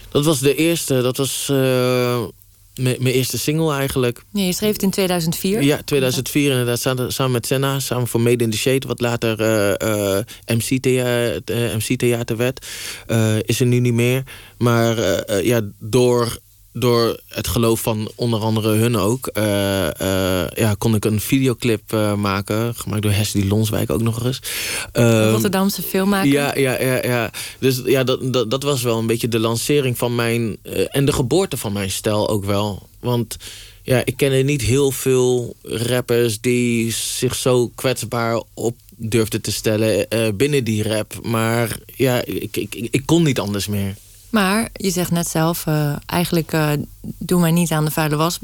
Dat 0.08 0.24
was 0.24 0.38
de 0.38 0.54
eerste, 0.54 1.02
dat 1.02 1.16
was 1.16 1.48
uh, 1.50 2.22
mijn 2.74 3.06
eerste 3.06 3.38
single 3.38 3.74
eigenlijk. 3.74 4.24
Ja, 4.30 4.42
je 4.42 4.52
schreef 4.52 4.72
het 4.72 4.82
in 4.82 4.90
2004? 4.90 5.62
Ja, 5.62 5.80
2004 5.84 6.50
inderdaad, 6.50 6.80
samen, 6.80 7.12
samen 7.12 7.32
met 7.32 7.46
Senna, 7.46 7.80
samen 7.80 8.06
voor 8.06 8.20
Made 8.20 8.44
in 8.44 8.50
the 8.50 8.56
Shade, 8.56 8.86
wat 8.86 9.00
later 9.00 9.40
uh, 9.40 10.16
uh, 10.16 10.18
MC-theater 10.46 11.76
MC 11.76 11.96
-theater 11.96 12.36
werd. 12.36 12.66
is 13.46 13.60
er 13.60 13.66
nu 13.66 13.78
niet 13.78 13.94
meer. 13.94 14.22
Maar 14.58 14.96
ja, 15.44 15.60
door 15.78 16.38
door 16.72 17.20
het 17.28 17.48
geloof 17.48 17.80
van 17.80 18.10
onder 18.14 18.40
andere 18.40 18.74
hun 18.74 18.96
ook... 18.96 19.30
Uh, 19.32 19.44
uh, 20.02 20.46
ja, 20.48 20.74
kon 20.78 20.94
ik 20.94 21.04
een 21.04 21.20
videoclip 21.20 21.92
uh, 21.92 22.14
maken. 22.14 22.74
Gemaakt 22.74 23.02
door 23.02 23.12
Hesdy 23.12 23.44
Lonswijk 23.48 23.90
ook 23.90 24.02
nog 24.02 24.24
eens. 24.24 24.40
Uh, 24.92 25.30
Rotterdamse 25.30 25.82
filmmaker. 25.82 26.30
Ja, 26.30 26.56
ja, 26.56 26.80
ja, 26.80 27.04
ja. 27.04 27.30
Dus 27.58 27.80
ja, 27.84 28.04
dat, 28.04 28.32
dat, 28.32 28.50
dat, 28.50 28.62
was 28.62 28.82
wel 28.82 28.98
een 28.98 29.06
beetje 29.06 29.28
de 29.28 29.38
lancering 29.38 29.98
van 29.98 30.14
mijn... 30.14 30.56
en 30.90 31.04
de 31.04 31.12
geboorte 31.12 31.56
van 31.56 31.72
mijn 31.72 31.90
stijl 31.90 32.28
ook 32.28 32.44
wel. 32.44 32.88
Want 33.00 33.36
ja, 33.82 34.02
ik 34.04 34.16
ken 34.16 34.46
niet 34.46 34.62
heel 34.62 34.90
veel 34.90 35.56
rappers... 35.62 36.40
die 36.40 36.92
zich 36.92 37.34
zo 37.34 37.70
kwetsbaar 37.74 38.42
op 38.54 38.76
durfden 38.96 39.40
te 39.40 39.52
stellen 39.52 40.06
binnen 40.36 40.64
die 40.64 40.82
rap. 40.82 41.14
Maar 41.22 41.78
ja, 41.94 42.24
ik, 42.24 42.56
ik, 42.56 42.88
ik 42.90 43.02
kon 43.04 43.22
niet 43.22 43.40
anders 43.40 43.66
meer. 43.66 43.94
Maar 44.32 44.68
je 44.72 44.90
zegt 44.90 45.10
net 45.10 45.28
zelf, 45.28 45.66
uh, 45.66 45.96
eigenlijk 46.06 46.52
uh, 46.52 46.70
doe 47.00 47.40
mij 47.40 47.50
niet 47.50 47.70
aan 47.70 47.84
de 47.84 47.90
vuile 47.90 48.16
was 48.16 48.38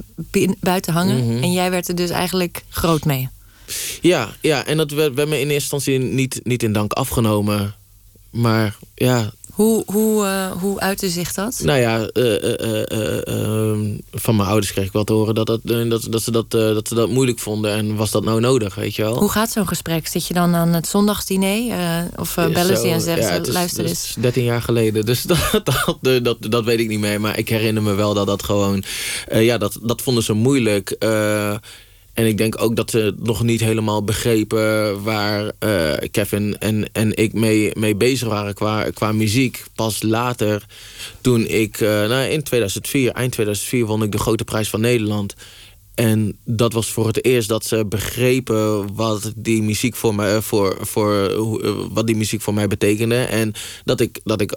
buiten 0.60 0.92
hangen. 0.92 1.24
Mm 1.24 1.30
-hmm. 1.30 1.42
En 1.42 1.52
jij 1.52 1.70
werd 1.70 1.88
er 1.88 1.94
dus 1.94 2.10
eigenlijk 2.10 2.64
groot 2.68 3.04
mee. 3.04 3.28
Ja, 4.00 4.28
ja 4.40 4.64
en 4.64 4.76
dat 4.76 4.90
werd 4.90 5.14
bij 5.14 5.26
me 5.26 5.40
in 5.40 5.50
eerste 5.50 5.76
instantie 5.76 5.98
niet, 5.98 6.40
niet 6.42 6.62
in 6.62 6.72
dank 6.72 6.92
afgenomen. 6.92 7.74
Maar 8.30 8.76
ja. 8.94 9.32
Hoe, 9.58 9.82
hoe, 9.86 10.24
uh, 10.24 10.50
hoe 10.50 10.80
uitte 10.80 11.08
zich 11.08 11.32
dat? 11.32 11.60
Nou 11.62 11.78
ja, 11.78 12.06
ehm, 12.06 13.96
van 14.10 14.36
mijn 14.36 14.48
ouders 14.48 14.72
kreeg 14.72 14.86
ik 14.86 14.92
wel 14.92 15.04
te 15.04 15.12
horen 15.12 15.34
dat, 15.34 15.46
dat, 15.46 15.60
dat, 15.64 16.06
dat, 16.10 16.22
ze 16.22 16.30
dat, 16.30 16.50
dat 16.50 16.88
ze 16.88 16.94
dat 16.94 17.08
moeilijk 17.08 17.38
vonden. 17.38 17.72
En 17.72 17.96
was 17.96 18.10
dat 18.10 18.24
nou 18.24 18.40
nodig, 18.40 18.74
weet 18.74 18.96
je 18.96 19.02
wel? 19.02 19.18
Hoe 19.18 19.30
gaat 19.30 19.50
zo'n 19.50 19.68
gesprek? 19.68 20.06
Zit 20.06 20.26
je 20.26 20.34
dan 20.34 20.54
aan 20.54 20.72
het 20.72 20.86
zondagsdiner? 20.86 21.76
of 22.16 22.34
bellen 22.34 22.76
ze 22.76 22.86
je 22.86 22.92
en 22.92 23.00
zeggen 23.00 23.26
ja, 23.26 23.44
ze, 23.44 23.52
luister 23.52 23.84
eens? 23.84 23.92
is 23.92 24.16
13 24.18 24.44
jaar 24.44 24.62
geleden, 24.62 25.04
dus 25.06 25.22
dat, 25.32 25.60
dat, 26.00 26.24
dat, 26.24 26.36
dat, 26.40 26.64
weet 26.64 26.80
ik 26.80 26.88
niet 26.88 27.00
meer. 27.00 27.20
Maar 27.20 27.38
ik 27.38 27.48
herinner 27.48 27.82
me 27.82 27.94
wel 27.94 28.14
dat 28.14 28.26
dat 28.26 28.42
gewoon... 28.42 28.82
ja, 29.30 29.58
dat, 29.58 29.78
dat 29.82 30.02
vonden 30.02 30.22
ze 30.22 30.32
moeilijk. 30.32 30.96
En 32.18 32.26
ik 32.26 32.38
denk 32.38 32.62
ook 32.62 32.76
dat 32.76 32.90
ze 32.90 33.14
nog 33.18 33.42
niet 33.42 33.60
helemaal 33.60 34.04
begrepen 34.04 35.02
waar 35.02 35.52
uh, 35.64 35.92
Kevin 36.10 36.58
en, 36.58 36.92
en 36.92 37.16
ik 37.16 37.32
mee, 37.32 37.70
mee 37.74 37.96
bezig 37.96 38.28
waren 38.28 38.54
qua, 38.54 38.90
qua 38.90 39.12
muziek. 39.12 39.64
Pas 39.74 40.02
later, 40.02 40.66
toen 41.20 41.46
ik 41.46 41.80
uh, 41.80 41.88
nou, 41.88 42.28
in 42.28 42.42
2004, 42.42 43.12
eind 43.12 43.32
2004, 43.32 43.86
won 43.86 44.02
ik 44.02 44.12
de 44.12 44.18
Grote 44.18 44.44
Prijs 44.44 44.70
van 44.70 44.80
Nederland. 44.80 45.34
En 45.94 46.36
dat 46.44 46.72
was 46.72 46.90
voor 46.90 47.06
het 47.06 47.24
eerst 47.24 47.48
dat 47.48 47.64
ze 47.64 47.86
begrepen 47.86 48.94
wat 48.94 49.32
die 49.36 49.62
muziek 49.62 49.96
voor 49.96 50.14
mij, 50.14 50.42
voor, 50.42 50.76
voor, 50.80 51.32
wat 51.92 52.06
die 52.06 52.16
muziek 52.16 52.40
voor 52.40 52.54
mij 52.54 52.68
betekende. 52.68 53.16
En 53.16 53.52
dat 53.84 54.00
ik, 54.00 54.20
dat 54.24 54.40
ik, 54.40 54.54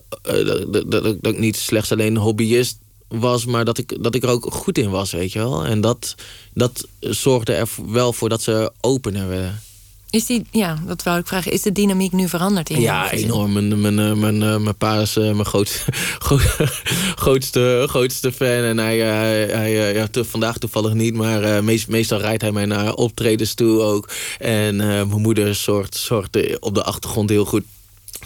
dat, 0.71 0.91
dat, 0.91 1.27
ik 1.27 1.39
niet 1.39 1.57
slechts 1.57 1.91
alleen 1.91 2.17
hobbyist 2.17 2.77
was, 3.11 3.45
maar 3.45 3.65
dat 3.65 3.77
ik, 3.77 4.03
dat 4.03 4.15
ik 4.15 4.23
er 4.23 4.29
ook 4.29 4.53
goed 4.53 4.77
in 4.77 4.89
was, 4.89 5.11
weet 5.11 5.31
je 5.31 5.39
wel. 5.39 5.65
En 5.65 5.81
dat, 5.81 6.15
dat 6.53 6.87
zorgde 6.99 7.53
er 7.53 7.69
wel 7.85 8.13
voor 8.13 8.29
dat 8.29 8.41
ze 8.41 8.71
opener 8.81 9.27
werden. 9.27 9.61
Is 10.09 10.25
die, 10.25 10.45
ja, 10.51 10.79
dat 10.85 11.03
wou 11.03 11.19
ik 11.19 11.27
vragen. 11.27 11.51
Is 11.51 11.61
de 11.61 11.71
dynamiek 11.71 12.11
nu 12.11 12.29
veranderd 12.29 12.69
in 12.69 12.81
Ja, 12.81 13.11
enorm. 13.11 13.53
Mijn, 13.53 13.81
mijn, 13.81 14.19
mijn, 14.19 14.37
mijn 14.37 14.77
pa 14.77 14.99
is 14.99 15.13
mijn 15.13 15.45
grootste, 15.45 15.91
grootste, 17.23 17.85
grootste 17.89 18.31
fan. 18.31 18.47
En 18.47 18.77
hij, 18.77 18.97
hij, 18.97 19.45
hij 19.45 19.93
ja, 19.93 20.07
vandaag 20.13 20.57
toevallig 20.57 20.93
niet, 20.93 21.13
maar 21.13 21.63
meest, 21.63 21.87
meestal 21.87 22.19
rijdt 22.19 22.41
hij 22.41 22.51
mij 22.51 22.65
naar 22.65 22.93
optredens 22.93 23.53
toe 23.53 23.81
ook. 23.81 24.09
En 24.39 24.75
uh, 24.75 24.81
mijn 24.81 25.21
moeder 25.21 25.55
zorgt, 25.55 25.97
zorgt 25.97 26.59
op 26.59 26.75
de 26.75 26.83
achtergrond 26.83 27.29
heel 27.29 27.45
goed 27.45 27.63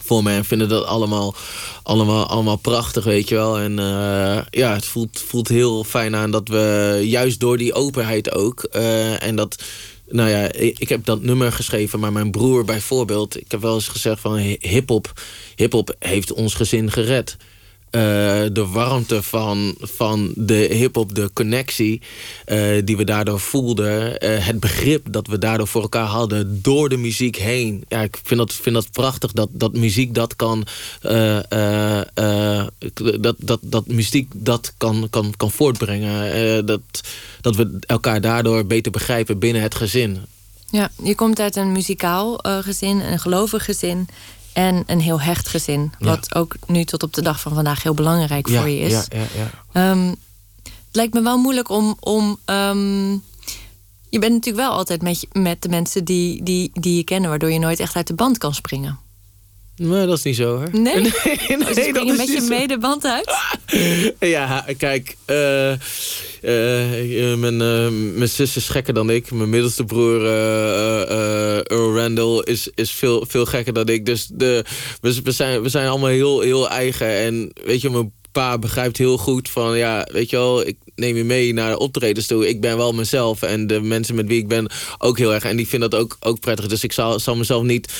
voor 0.05 0.23
me 0.23 0.31
en 0.31 0.45
vinden 0.45 0.69
dat 0.69 0.85
allemaal, 0.85 1.35
allemaal, 1.83 2.25
allemaal 2.25 2.55
prachtig, 2.55 3.03
weet 3.03 3.29
je 3.29 3.35
wel. 3.35 3.59
En 3.59 3.71
uh, 3.71 4.39
ja, 4.49 4.73
het 4.73 4.85
voelt, 4.85 5.23
voelt 5.27 5.47
heel 5.47 5.83
fijn 5.83 6.15
aan 6.15 6.31
dat 6.31 6.47
we 6.47 6.99
juist 7.03 7.39
door 7.39 7.57
die 7.57 7.73
openheid 7.73 8.31
ook... 8.31 8.67
Uh, 8.75 9.23
en 9.23 9.35
dat, 9.35 9.63
nou 10.07 10.29
ja, 10.29 10.51
ik 10.51 10.89
heb 10.89 11.05
dat 11.05 11.21
nummer 11.21 11.51
geschreven, 11.51 11.99
maar 11.99 12.11
mijn 12.11 12.31
broer 12.31 12.65
bijvoorbeeld... 12.65 13.39
ik 13.39 13.51
heb 13.51 13.61
wel 13.61 13.73
eens 13.73 13.87
gezegd 13.87 14.19
van 14.19 14.37
hiphop, 14.59 15.13
hiphop 15.55 15.95
heeft 15.99 16.33
ons 16.33 16.53
gezin 16.53 16.91
gered... 16.91 17.37
Uh, 17.95 18.01
de 18.51 18.65
warmte 18.71 19.23
van, 19.23 19.75
van 19.79 20.31
de 20.35 20.55
hip-hop, 20.55 21.15
de 21.15 21.29
connectie 21.33 22.01
uh, 22.47 22.81
die 22.83 22.97
we 22.97 23.03
daardoor 23.03 23.39
voelden. 23.39 24.25
Uh, 24.25 24.45
het 24.45 24.59
begrip 24.59 25.05
dat 25.09 25.27
we 25.27 25.37
daardoor 25.37 25.67
voor 25.67 25.81
elkaar 25.81 26.05
hadden 26.05 26.61
door 26.61 26.89
de 26.89 26.97
muziek 26.97 27.35
heen. 27.35 27.85
Ja, 27.87 28.01
ik 28.01 28.19
vind 28.23 28.39
dat, 28.39 28.53
vind 28.53 28.75
dat 28.75 28.91
prachtig 28.91 29.31
dat, 29.31 29.49
dat 29.51 29.73
muziek 29.73 30.13
dat 30.13 30.35
kan. 30.35 30.65
dat, 33.19 33.35
dat, 33.37 33.59
dat 33.61 33.87
muziek 33.87 34.31
dat 34.33 34.73
kan, 34.77 35.07
kan, 35.09 35.33
kan 35.37 35.51
voortbrengen. 35.51 36.65
dat, 36.65 36.81
dat 37.41 37.55
we 37.55 37.77
elkaar 37.79 38.21
daardoor 38.21 38.65
beter 38.65 38.91
begrijpen 38.91 39.39
binnen 39.39 39.61
het 39.61 39.75
gezin. 39.75 40.17
Ja, 40.69 40.91
je 41.03 41.15
komt 41.15 41.39
uit 41.39 41.55
een 41.55 41.71
muzikaal 41.71 42.39
gezin, 42.61 42.99
een 42.99 43.19
gelovig 43.19 43.65
gezin. 43.65 44.07
En 44.55 44.83
een 44.87 45.01
heel 45.01 45.21
hecht 45.21 45.47
gezin. 45.47 45.91
Ja. 45.99 46.05
Wat 46.05 46.35
ook 46.35 46.55
nu 46.67 46.83
tot 46.83 47.03
op 47.03 47.13
de 47.13 47.21
dag 47.21 47.39
van 47.39 47.53
vandaag 47.53 47.83
heel 47.83 47.93
belangrijk 47.93 48.47
ja, 48.47 48.59
voor 48.59 48.69
je 48.69 48.79
is. 48.79 48.91
Ja, 48.91 49.03
ja, 49.09 49.25
ja. 49.73 49.91
Um, 49.91 50.09
het 50.63 50.95
lijkt 51.03 51.13
me 51.13 51.21
wel 51.21 51.37
moeilijk 51.37 51.69
om. 51.69 51.97
om 51.99 52.37
um, 52.45 53.23
je 54.09 54.19
bent 54.19 54.33
natuurlijk 54.33 54.67
wel 54.67 54.77
altijd 54.77 55.01
met, 55.01 55.27
met 55.31 55.61
de 55.61 55.69
mensen 55.69 56.03
die, 56.03 56.43
die, 56.43 56.71
die 56.73 56.95
je 56.95 57.03
kennen, 57.03 57.29
waardoor 57.29 57.51
je 57.51 57.59
nooit 57.59 57.79
echt 57.79 57.95
uit 57.95 58.07
de 58.07 58.13
band 58.13 58.37
kan 58.37 58.53
springen. 58.53 58.99
Nee, 59.77 60.05
dat 60.05 60.17
is 60.17 60.23
niet 60.23 60.35
zo 60.35 60.55
hoor. 60.55 60.69
Nee? 60.71 61.01
nee, 61.01 61.11
nee 61.47 61.57
dat 61.57 61.77
spring 61.77 62.05
je 62.05 62.11
is 62.11 62.17
met 62.17 62.27
je 62.27 62.45
medeband 62.49 63.05
uit? 63.05 63.35
ja, 64.19 64.65
kijk. 64.77 65.15
Uh, 65.27 65.71
uh, 65.71 67.35
mijn, 67.35 67.61
uh, 67.61 67.87
mijn 68.15 68.29
zus 68.29 68.55
is 68.55 68.69
gekker 68.69 68.93
dan 68.93 69.09
ik. 69.09 69.31
Mijn 69.31 69.49
middelste 69.49 69.83
broer, 69.83 70.25
Earl 71.67 71.95
Randall, 71.95 72.41
is, 72.43 72.69
is 72.75 72.91
veel, 72.91 73.25
veel 73.27 73.45
gekker 73.45 73.73
dan 73.73 73.87
ik. 73.87 74.05
Dus 74.05 74.27
de, 74.33 74.65
we, 75.01 75.21
we, 75.23 75.31
zijn, 75.31 75.61
we 75.61 75.69
zijn 75.69 75.87
allemaal 75.87 76.09
heel, 76.09 76.39
heel 76.39 76.69
eigen. 76.69 77.07
En 77.07 77.51
weet 77.65 77.81
je, 77.81 77.89
mijn 77.89 78.13
pa 78.31 78.57
begrijpt 78.57 78.97
heel 78.97 79.17
goed 79.17 79.49
van... 79.49 79.77
ja, 79.77 80.07
weet 80.11 80.29
je 80.29 80.35
wel, 80.35 80.67
ik 80.67 80.77
neem 80.95 81.15
je 81.15 81.23
mee 81.23 81.53
naar 81.53 81.71
de 81.71 81.79
optredens 81.79 82.27
toe. 82.27 82.47
Ik 82.49 82.61
ben 82.61 82.77
wel 82.77 82.93
mezelf. 82.93 83.41
En 83.41 83.67
de 83.67 83.81
mensen 83.81 84.15
met 84.15 84.27
wie 84.27 84.39
ik 84.39 84.47
ben 84.47 84.71
ook 84.97 85.17
heel 85.17 85.33
erg. 85.33 85.43
En 85.43 85.55
die 85.55 85.67
vinden 85.67 85.89
dat 85.89 85.99
ook, 85.99 86.17
ook 86.19 86.39
prettig. 86.39 86.67
Dus 86.67 86.83
ik 86.83 86.91
zal, 86.91 87.19
zal 87.19 87.35
mezelf 87.35 87.63
niet... 87.63 87.93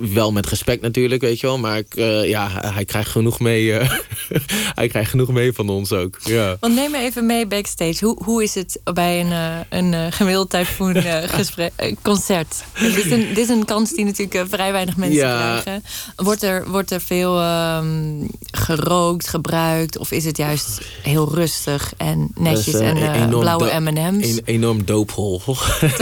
Wel 0.00 0.32
met 0.32 0.46
respect 0.46 0.82
natuurlijk, 0.82 1.20
weet 1.22 1.40
je 1.40 1.46
wel. 1.46 1.58
Maar 1.58 1.78
ik, 1.78 1.96
uh, 1.96 2.28
ja, 2.28 2.48
hij 2.74 2.84
krijgt 2.84 3.10
genoeg 3.10 3.40
mee. 3.40 3.64
Uh, 3.64 3.90
hij 4.80 4.88
krijgt 4.88 5.10
genoeg 5.10 5.28
mee 5.28 5.52
van 5.52 5.68
ons 5.68 5.92
ook. 5.92 6.18
Ja. 6.24 6.56
Want 6.60 6.74
neem 6.74 6.90
me 6.90 6.98
even 6.98 7.26
mee 7.26 7.46
backstage. 7.46 8.04
Hoe, 8.04 8.24
hoe 8.24 8.42
is 8.42 8.54
het 8.54 8.80
bij 8.94 9.20
een, 9.20 9.30
uh, 9.30 9.58
een 9.94 10.12
gemiddeld 10.12 10.56
gesprek, 11.36 11.72
concert? 12.02 12.64
dit, 12.80 12.96
is 12.96 13.10
een, 13.10 13.28
dit 13.28 13.38
is 13.38 13.48
een 13.48 13.64
kans 13.64 13.92
die 13.92 14.04
natuurlijk 14.04 14.48
vrij 14.50 14.72
weinig 14.72 14.96
mensen 14.96 15.18
Ja. 15.18 15.60
krijgen. 15.60 15.84
Wordt 16.16 16.42
er, 16.42 16.68
wordt 16.70 16.90
er 16.90 17.00
veel 17.00 17.42
um, 17.42 18.28
gerookt, 18.50 19.28
gebruikt? 19.28 19.98
Of 19.98 20.10
is 20.10 20.24
het 20.24 20.36
juist 20.36 20.80
heel 21.02 21.34
rustig 21.34 21.92
en 21.96 22.09
netjes 22.34 22.64
Dat 22.72 22.82
is, 22.82 22.88
en 22.88 22.96
enorm 22.96 23.40
blauwe 23.40 23.80
M&M's? 23.80 24.26
Een 24.28 24.40
enorm 24.44 24.84
doophol. 24.84 25.40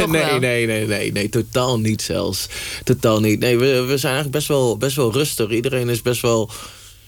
nee, 0.06 0.38
nee, 0.38 0.66
nee, 0.66 0.86
nee, 0.86 1.12
nee, 1.12 1.28
totaal 1.28 1.78
niet 1.78 2.02
zelfs. 2.02 2.48
Totaal 2.84 3.20
niet. 3.20 3.40
Nee, 3.40 3.58
we, 3.58 3.66
we 3.66 3.98
zijn 3.98 4.14
eigenlijk 4.14 4.30
best 4.30 4.48
wel, 4.48 4.76
best 4.76 4.96
wel 4.96 5.12
rustig. 5.12 5.50
Iedereen 5.50 5.88
is 5.88 6.02
best 6.02 6.22
wel, 6.22 6.50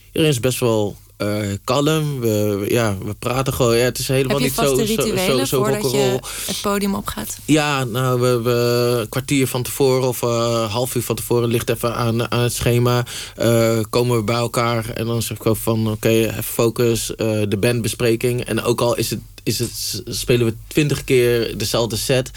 iedereen 0.07 0.31
is 0.31 0.41
best 0.41 0.61
wel 0.61 0.97
uh, 1.23 1.57
kalm. 1.65 2.21
We, 2.21 2.65
ja, 2.69 2.97
we 3.05 3.15
praten 3.15 3.53
gewoon. 3.53 3.77
Ja, 3.77 3.85
het 3.85 3.99
is 3.99 4.09
helemaal 4.09 4.39
niet 4.39 4.53
zo, 4.53 4.75
rituelen 4.75 5.19
zo, 5.19 5.39
zo, 5.39 5.45
zo 5.45 5.63
voordat 5.63 5.91
je 5.91 6.19
het 6.47 6.61
podium 6.63 6.95
opgaat? 6.95 7.39
Ja, 7.45 7.85
nou, 7.85 8.21
we, 8.21 8.43
we 8.43 8.99
een 9.01 9.09
kwartier 9.09 9.47
van 9.47 9.63
tevoren 9.63 10.09
of 10.09 10.23
uh, 10.23 10.73
half 10.73 10.95
uur 10.95 11.03
van 11.03 11.17
tevoren 11.17 11.49
ligt 11.49 11.71
even 11.71 11.95
aan, 11.95 12.31
aan 12.31 12.43
het 12.43 12.53
schema. 12.53 13.05
Uh, 13.39 13.79
komen 13.91 14.17
we 14.17 14.23
bij 14.23 14.37
elkaar 14.37 14.89
en 14.89 15.07
dan 15.07 15.23
zeg 15.23 15.37
ik 15.37 15.47
ook 15.47 15.57
van 15.57 15.81
oké, 15.81 15.91
okay, 15.91 16.25
even 16.25 16.45
focus, 16.45 17.07
de 17.17 17.57
bandbespreking. 17.61 18.45
En 18.45 18.63
ook 18.63 18.81
al 18.81 18.97
is 18.97 19.11
het 19.11 19.21
is 19.43 19.59
het, 19.59 20.03
spelen 20.05 20.47
we 20.47 20.55
twintig 20.67 21.05
keer 21.05 21.59
dezelfde 21.59 21.97
set. 21.97 22.31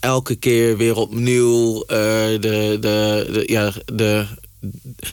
elke 0.00 0.34
keer 0.34 0.76
weer 0.76 0.96
opnieuw 0.96 1.84
de, 1.86 2.36
de, 2.40 2.78
de, 2.80 3.42
ja, 3.46 3.72
de, 3.84 4.26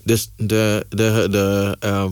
de, 0.03 0.17
de, 0.37 0.85
de, 0.89 1.27
de, 1.29 1.77
uh, 1.85 2.05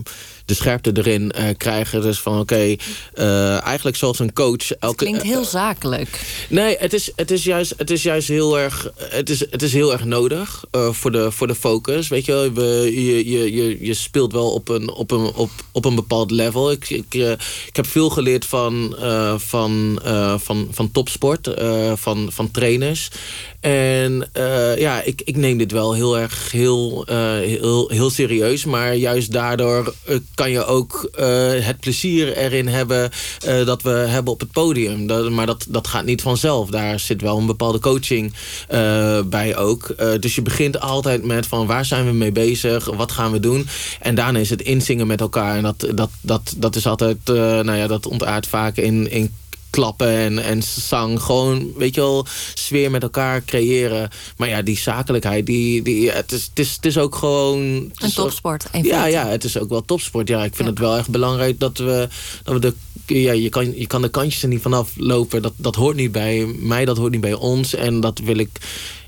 de 0.44 0.54
scherpte 0.54 0.90
erin 0.94 1.32
uh, 1.38 1.44
krijgen. 1.56 2.02
Dus 2.02 2.20
van 2.20 2.32
oké, 2.32 2.42
okay, 2.42 2.78
uh, 3.14 3.56
eh, 3.56 3.62
eigenlijk 3.64 3.96
zoals 3.96 4.18
een 4.18 4.32
coach. 4.32 4.70
Elke, 4.70 4.86
het 4.86 4.96
klinkt 4.96 5.22
heel 5.22 5.44
zakelijk. 5.44 6.20
Nee, 6.48 6.76
het 6.78 6.92
is, 6.92 7.12
het 7.16 7.30
is, 7.30 7.44
juist, 7.44 7.74
het 7.76 7.90
is 7.90 8.02
juist 8.02 8.28
heel 8.28 8.58
erg. 8.58 8.90
Het 8.96 9.30
is, 9.30 9.40
het 9.50 9.62
is 9.62 9.72
heel 9.72 9.92
erg 9.92 10.04
nodig 10.04 10.64
voor, 10.70 11.12
de, 11.12 11.30
voor 11.30 11.46
de 11.46 11.54
focus. 11.54 12.08
Weet 12.08 12.24
je, 12.24 12.50
we, 12.54 12.90
je, 13.04 13.30
je, 13.30 13.52
je, 13.54 13.86
je 13.86 13.94
speelt 13.94 14.32
wel 14.32 14.50
op 14.50 14.68
een, 14.68 14.90
op 14.90 15.10
een, 15.10 15.32
op, 15.34 15.50
op 15.72 15.84
een 15.84 15.94
bepaald 15.94 16.30
level. 16.30 16.70
Ik, 16.70 16.90
ik, 16.90 17.14
ik 17.66 17.76
heb 17.76 17.86
veel 17.86 18.10
geleerd 18.10 18.44
van, 18.44 18.96
van, 19.36 20.00
van, 20.38 20.68
van 20.70 20.90
topsport, 20.92 21.50
van, 21.94 22.28
van 22.32 22.50
trainers. 22.50 23.10
En 23.62 24.30
uh, 24.36 24.78
ja, 24.78 25.02
ik, 25.02 25.22
ik 25.24 25.36
neem 25.36 25.58
dit 25.58 25.72
wel 25.72 25.94
heel 25.94 26.18
erg 26.18 26.50
heel, 26.50 27.06
uh, 27.10 27.32
heel, 27.32 27.88
heel 27.88 28.10
serieus. 28.10 28.64
Maar 28.64 28.94
juist 28.94 29.32
daardoor 29.32 29.94
uh, 30.08 30.16
kan 30.34 30.50
je 30.50 30.64
ook 30.64 31.08
het 31.62 31.80
plezier 31.80 32.36
erin 32.36 32.68
hebben 32.68 33.10
dat 33.64 33.82
we 33.82 33.90
hebben 33.90 34.32
op 34.32 34.40
het 34.40 34.52
podium. 34.52 35.34
Maar 35.34 35.46
dat, 35.46 35.66
dat 35.68 35.86
gaat 35.86 36.04
niet 36.04 36.22
vanzelf. 36.22 36.70
Daar 36.70 37.00
zit 37.00 37.20
wel 37.20 37.38
een 37.38 37.46
bepaalde 37.46 37.78
coaching 37.78 38.34
bij 39.26 39.56
ook. 39.56 39.94
dus 40.20 40.34
je 40.34 40.42
begint 40.42 40.80
altijd 40.80 41.24
met 41.24 41.46
van 41.46 41.66
waar 41.66 41.84
zijn 41.84 42.06
we 42.06 42.12
mee 42.12 42.32
bezig? 42.32 42.84
Wat 42.84 43.12
gaan 43.12 43.32
we 43.32 43.40
doen? 43.40 43.68
En 44.00 44.14
daarna 44.14 44.38
is 44.38 44.50
het 44.50 44.62
inzingen 44.62 45.06
met 45.06 45.20
elkaar. 45.20 45.56
En 45.56 45.62
dat, 45.62 45.86
dat, 45.94 46.10
dat, 46.20 46.54
dat 46.56 46.76
is 46.76 46.86
altijd, 46.86 47.18
nou 47.24 47.74
ja, 47.74 47.86
dat 47.86 48.06
ontaart 48.06 48.46
vaak 48.46 48.76
in, 48.76 49.10
in 49.10 49.34
klappen 49.72 50.08
en, 50.08 50.38
en 50.38 50.62
zang. 50.62 51.22
Gewoon, 51.22 51.72
weet 51.76 51.94
je 51.94 52.00
wel, 52.00 52.26
sfeer 52.54 52.90
met 52.90 53.02
elkaar 53.02 53.44
creëren. 53.44 54.08
Maar 54.36 54.48
ja, 54.48 54.62
die 54.62 54.78
zakelijkheid, 54.78 55.46
die, 55.46 55.82
die, 55.82 56.10
het, 56.10 56.32
is, 56.32 56.44
het, 56.44 56.58
is, 56.58 56.72
het 56.72 56.86
is 56.86 56.98
ook 56.98 57.14
gewoon... 57.14 57.60
Een 57.94 58.12
topsport. 58.14 58.66
Ja, 58.82 59.04
ja, 59.04 59.28
het 59.28 59.44
is 59.44 59.58
ook 59.58 59.68
wel 59.68 59.84
topsport. 59.84 60.28
Ja, 60.28 60.44
ik 60.44 60.54
vind 60.54 60.68
het 60.68 60.78
wel 60.78 60.96
echt 60.96 61.10
belangrijk 61.10 61.60
dat 61.60 61.78
we, 61.78 62.08
dat 62.42 62.54
we 62.54 62.60
de... 62.60 62.74
Ja, 63.06 63.32
je 63.32 63.48
kan, 63.48 63.78
je 63.78 63.86
kan 63.86 64.02
de 64.02 64.08
kantjes 64.08 64.42
er 64.42 64.48
niet 64.48 64.62
vanaf 64.62 64.92
lopen. 64.96 65.42
Dat, 65.42 65.52
dat 65.56 65.74
hoort 65.74 65.96
niet 65.96 66.12
bij 66.12 66.46
mij, 66.46 66.84
dat 66.84 66.96
hoort 66.96 67.12
niet 67.12 67.20
bij 67.20 67.34
ons. 67.34 67.74
En 67.74 68.00
dat 68.00 68.18
wil 68.18 68.38
ik 68.38 68.50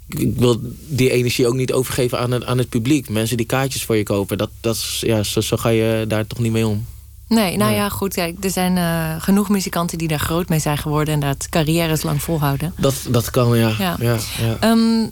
ik 0.09 0.37
wil 0.37 0.61
die 0.89 1.11
energie 1.11 1.47
ook 1.47 1.55
niet 1.55 1.73
overgeven 1.73 2.19
aan 2.19 2.31
het, 2.31 2.45
aan 2.45 2.59
het 2.59 2.69
publiek. 2.69 3.09
Mensen 3.09 3.37
die 3.37 3.47
kaartjes 3.47 3.85
voor 3.85 3.97
je 3.97 4.03
kopen, 4.03 4.39
dat, 4.39 4.51
dat, 4.61 4.79
ja, 5.01 5.23
zo, 5.23 5.41
zo 5.41 5.57
ga 5.57 5.69
je 5.69 6.05
daar 6.09 6.27
toch 6.27 6.39
niet 6.39 6.53
mee 6.53 6.67
om. 6.67 6.87
Nee, 7.29 7.57
nou 7.57 7.72
ja, 7.72 7.89
goed. 7.89 8.14
Kijk, 8.14 8.45
er 8.45 8.51
zijn 8.51 8.77
uh, 8.77 9.22
genoeg 9.22 9.49
muzikanten 9.49 9.99
die 9.99 10.09
daar 10.09 10.18
groot 10.18 10.49
mee 10.49 10.59
zijn 10.59 10.79
geworden 10.79 11.14
en 11.14 11.20
dat 11.20 11.49
carrières 11.49 12.03
lang 12.03 12.22
volhouden. 12.22 12.75
Dat, 12.77 12.95
dat 13.09 13.31
kan, 13.31 13.59
ja. 13.59 13.72
ja. 13.79 13.97
ja, 14.01 14.16
ja. 14.39 14.70
Um, 14.70 15.11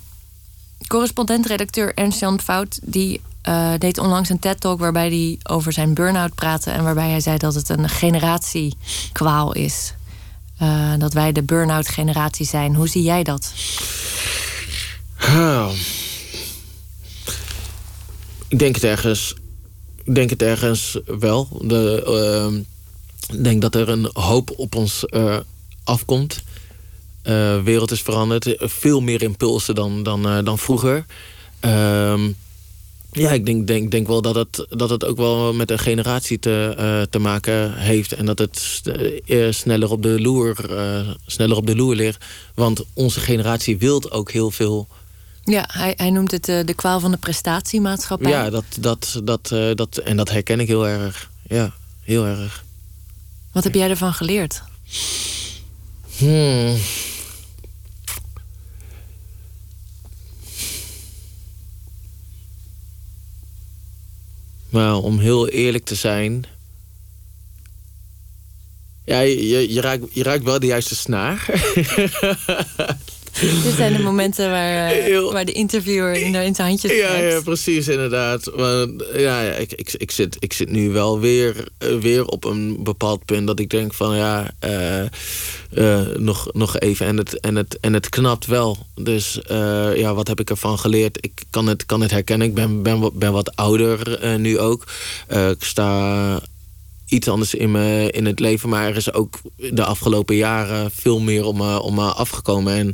correspondent-redacteur 0.86 1.94
Ernst-Jan 1.94 2.40
Fout 2.40 2.80
die, 2.82 3.20
uh, 3.48 3.72
deed 3.78 3.98
onlangs 3.98 4.28
een 4.28 4.38
TED-talk 4.38 4.78
waarbij 4.78 5.08
hij 5.08 5.38
over 5.42 5.72
zijn 5.72 5.94
burn-out 5.94 6.34
praatte 6.34 6.70
en 6.70 6.84
waarbij 6.84 7.10
hij 7.10 7.20
zei 7.20 7.38
dat 7.38 7.54
het 7.54 7.68
een 7.68 7.88
generatiekwaal 7.88 9.52
is. 9.52 9.94
Uh, 10.62 10.92
dat 10.98 11.12
wij 11.12 11.32
de 11.32 11.42
burn-out 11.42 11.88
generatie 11.88 12.46
zijn. 12.46 12.74
Hoe 12.74 12.88
zie 12.88 13.02
jij 13.02 13.22
dat? 13.22 13.52
Oh. 15.20 15.70
Ik 18.48 18.58
denk 18.58 18.74
het 18.74 18.84
ergens 18.84 19.34
denk 20.04 20.30
het 20.30 20.42
ergens 20.42 20.98
wel. 21.18 21.48
De, 21.60 22.04
uh, 22.06 22.58
ik 23.36 23.44
denk 23.44 23.62
dat 23.62 23.74
er 23.74 23.88
een 23.88 24.10
hoop 24.12 24.52
op 24.56 24.74
ons 24.74 25.04
uh, 25.10 25.36
afkomt. 25.84 26.42
De 27.22 27.56
uh, 27.58 27.64
wereld 27.64 27.90
is 27.90 28.02
veranderd. 28.02 28.54
Veel 28.58 29.00
meer 29.00 29.22
impulsen 29.22 29.74
dan, 29.74 30.02
dan, 30.02 30.26
uh, 30.26 30.44
dan 30.44 30.58
vroeger. 30.58 31.06
Ehm, 31.60 32.30
ja, 33.12 33.30
ik 33.30 33.46
denk, 33.46 33.66
denk, 33.66 33.90
denk 33.90 34.06
wel 34.06 34.22
dat 34.22 34.34
het, 34.34 34.66
dat 34.68 34.90
het 34.90 35.04
ook 35.04 35.16
wel 35.16 35.52
met 35.54 35.70
een 35.70 35.78
generatie 35.78 36.38
te, 36.38 37.06
te 37.10 37.18
maken 37.18 37.74
heeft. 37.74 38.12
En 38.12 38.26
dat 38.26 38.38
het 38.38 38.82
sneller 39.50 39.90
op 39.90 40.02
de 40.02 40.20
loer, 40.20 40.56
sneller 41.26 41.56
op 41.56 41.66
de 41.66 41.76
loer 41.76 41.94
ligt. 41.94 42.24
Want 42.54 42.84
onze 42.94 43.20
generatie 43.20 43.78
wil 43.78 44.10
ook 44.10 44.30
heel 44.30 44.50
veel 44.50 44.88
ja, 45.44 45.68
hij, 45.72 45.94
hij 45.96 46.10
noemt 46.10 46.30
het 46.30 46.48
uh, 46.48 46.64
de 46.64 46.74
kwaal 46.74 47.00
van 47.00 47.10
de 47.10 47.16
prestatiemaatschappij. 47.16 48.30
Ja, 48.30 48.50
dat, 48.50 48.64
dat, 48.80 49.20
dat, 49.24 49.50
uh, 49.52 49.74
dat, 49.74 49.96
en 49.96 50.16
dat 50.16 50.30
herken 50.30 50.60
ik 50.60 50.66
heel 50.66 50.88
erg. 50.88 51.30
Ja, 51.42 51.72
heel 52.00 52.26
erg. 52.26 52.64
Wat 53.52 53.64
heb 53.64 53.74
jij 53.74 53.90
ervan 53.90 54.14
geleerd? 54.14 54.62
Hmm. 56.16 56.76
Nou, 64.68 65.02
om 65.02 65.18
heel 65.18 65.48
eerlijk 65.48 65.84
te 65.84 65.94
zijn. 65.94 66.44
Ja, 69.04 69.20
je, 69.20 69.72
je, 69.72 69.80
raakt, 69.80 70.04
je 70.10 70.22
raakt 70.22 70.44
wel 70.44 70.58
de 70.58 70.66
juiste 70.66 70.94
snaar. 70.94 71.46
Dit 73.42 73.74
zijn 73.76 73.92
de 73.92 73.98
momenten 73.98 74.50
waar, 74.50 74.90
eh, 74.90 75.32
waar 75.32 75.44
de 75.44 75.52
interviewer 75.52 76.14
in, 76.14 76.34
in 76.34 76.54
zijn 76.54 76.68
handjes 76.68 76.92
ja, 76.92 77.16
ja, 77.16 77.40
precies, 77.40 77.88
inderdaad. 77.88 78.50
Maar, 78.56 78.86
ja, 79.14 79.42
ja 79.42 79.52
ik, 79.52 79.72
ik, 79.72 79.92
ik, 79.92 80.10
zit, 80.10 80.36
ik 80.38 80.52
zit 80.52 80.70
nu 80.70 80.90
wel 80.90 81.20
weer, 81.20 81.68
uh, 81.78 81.98
weer 81.98 82.24
op 82.26 82.44
een 82.44 82.82
bepaald 82.82 83.24
punt 83.24 83.46
dat 83.46 83.58
ik 83.58 83.70
denk 83.70 83.94
van 83.94 84.16
ja, 84.16 84.50
uh, 85.74 86.00
nog, 86.16 86.48
nog 86.52 86.78
even. 86.78 87.06
En 87.06 87.16
het, 87.16 87.40
en, 87.40 87.56
het, 87.56 87.78
en 87.80 87.92
het 87.92 88.08
knapt 88.08 88.46
wel. 88.46 88.78
Dus 88.94 89.40
ja, 89.94 90.14
wat 90.14 90.28
heb 90.28 90.40
ik 90.40 90.50
ervan 90.50 90.78
geleerd? 90.78 91.18
Ik 91.20 91.42
kan 91.50 91.66
het, 91.66 91.86
kan 91.86 92.00
het 92.00 92.10
herkennen. 92.10 92.46
Ik 92.46 92.54
ben, 92.54 92.82
ben, 92.82 93.10
ben 93.14 93.32
wat 93.32 93.56
ouder 93.56 94.18
nu 94.38 94.58
ook. 94.58 94.84
ik 95.28 95.64
sta 95.64 96.40
iets 97.12 97.28
anders 97.28 97.54
in, 97.54 97.70
me, 97.70 98.10
in 98.10 98.26
het 98.26 98.40
leven. 98.40 98.68
Maar 98.68 98.88
er 98.88 98.96
is 98.96 99.12
ook 99.12 99.40
de 99.56 99.84
afgelopen 99.84 100.36
jaren 100.36 100.90
veel 100.90 101.20
meer 101.20 101.44
om 101.44 101.56
me, 101.56 101.80
om 101.80 101.94
me 101.94 102.04
afgekomen. 102.04 102.74
En 102.74 102.88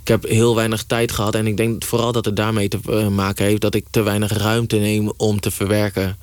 ik 0.00 0.08
heb 0.08 0.24
heel 0.24 0.54
weinig 0.54 0.82
tijd 0.82 1.12
gehad. 1.12 1.34
En 1.34 1.46
ik 1.46 1.56
denk 1.56 1.84
vooral 1.84 2.12
dat 2.12 2.24
het 2.24 2.36
daarmee 2.36 2.68
te 2.68 2.78
eh, 2.88 3.08
maken 3.08 3.44
heeft... 3.44 3.60
dat 3.60 3.74
ik 3.74 3.84
te 3.90 4.02
weinig 4.02 4.32
ruimte 4.32 4.76
neem 4.76 5.12
om 5.16 5.40
te 5.40 5.50
verwerken. 5.50 6.16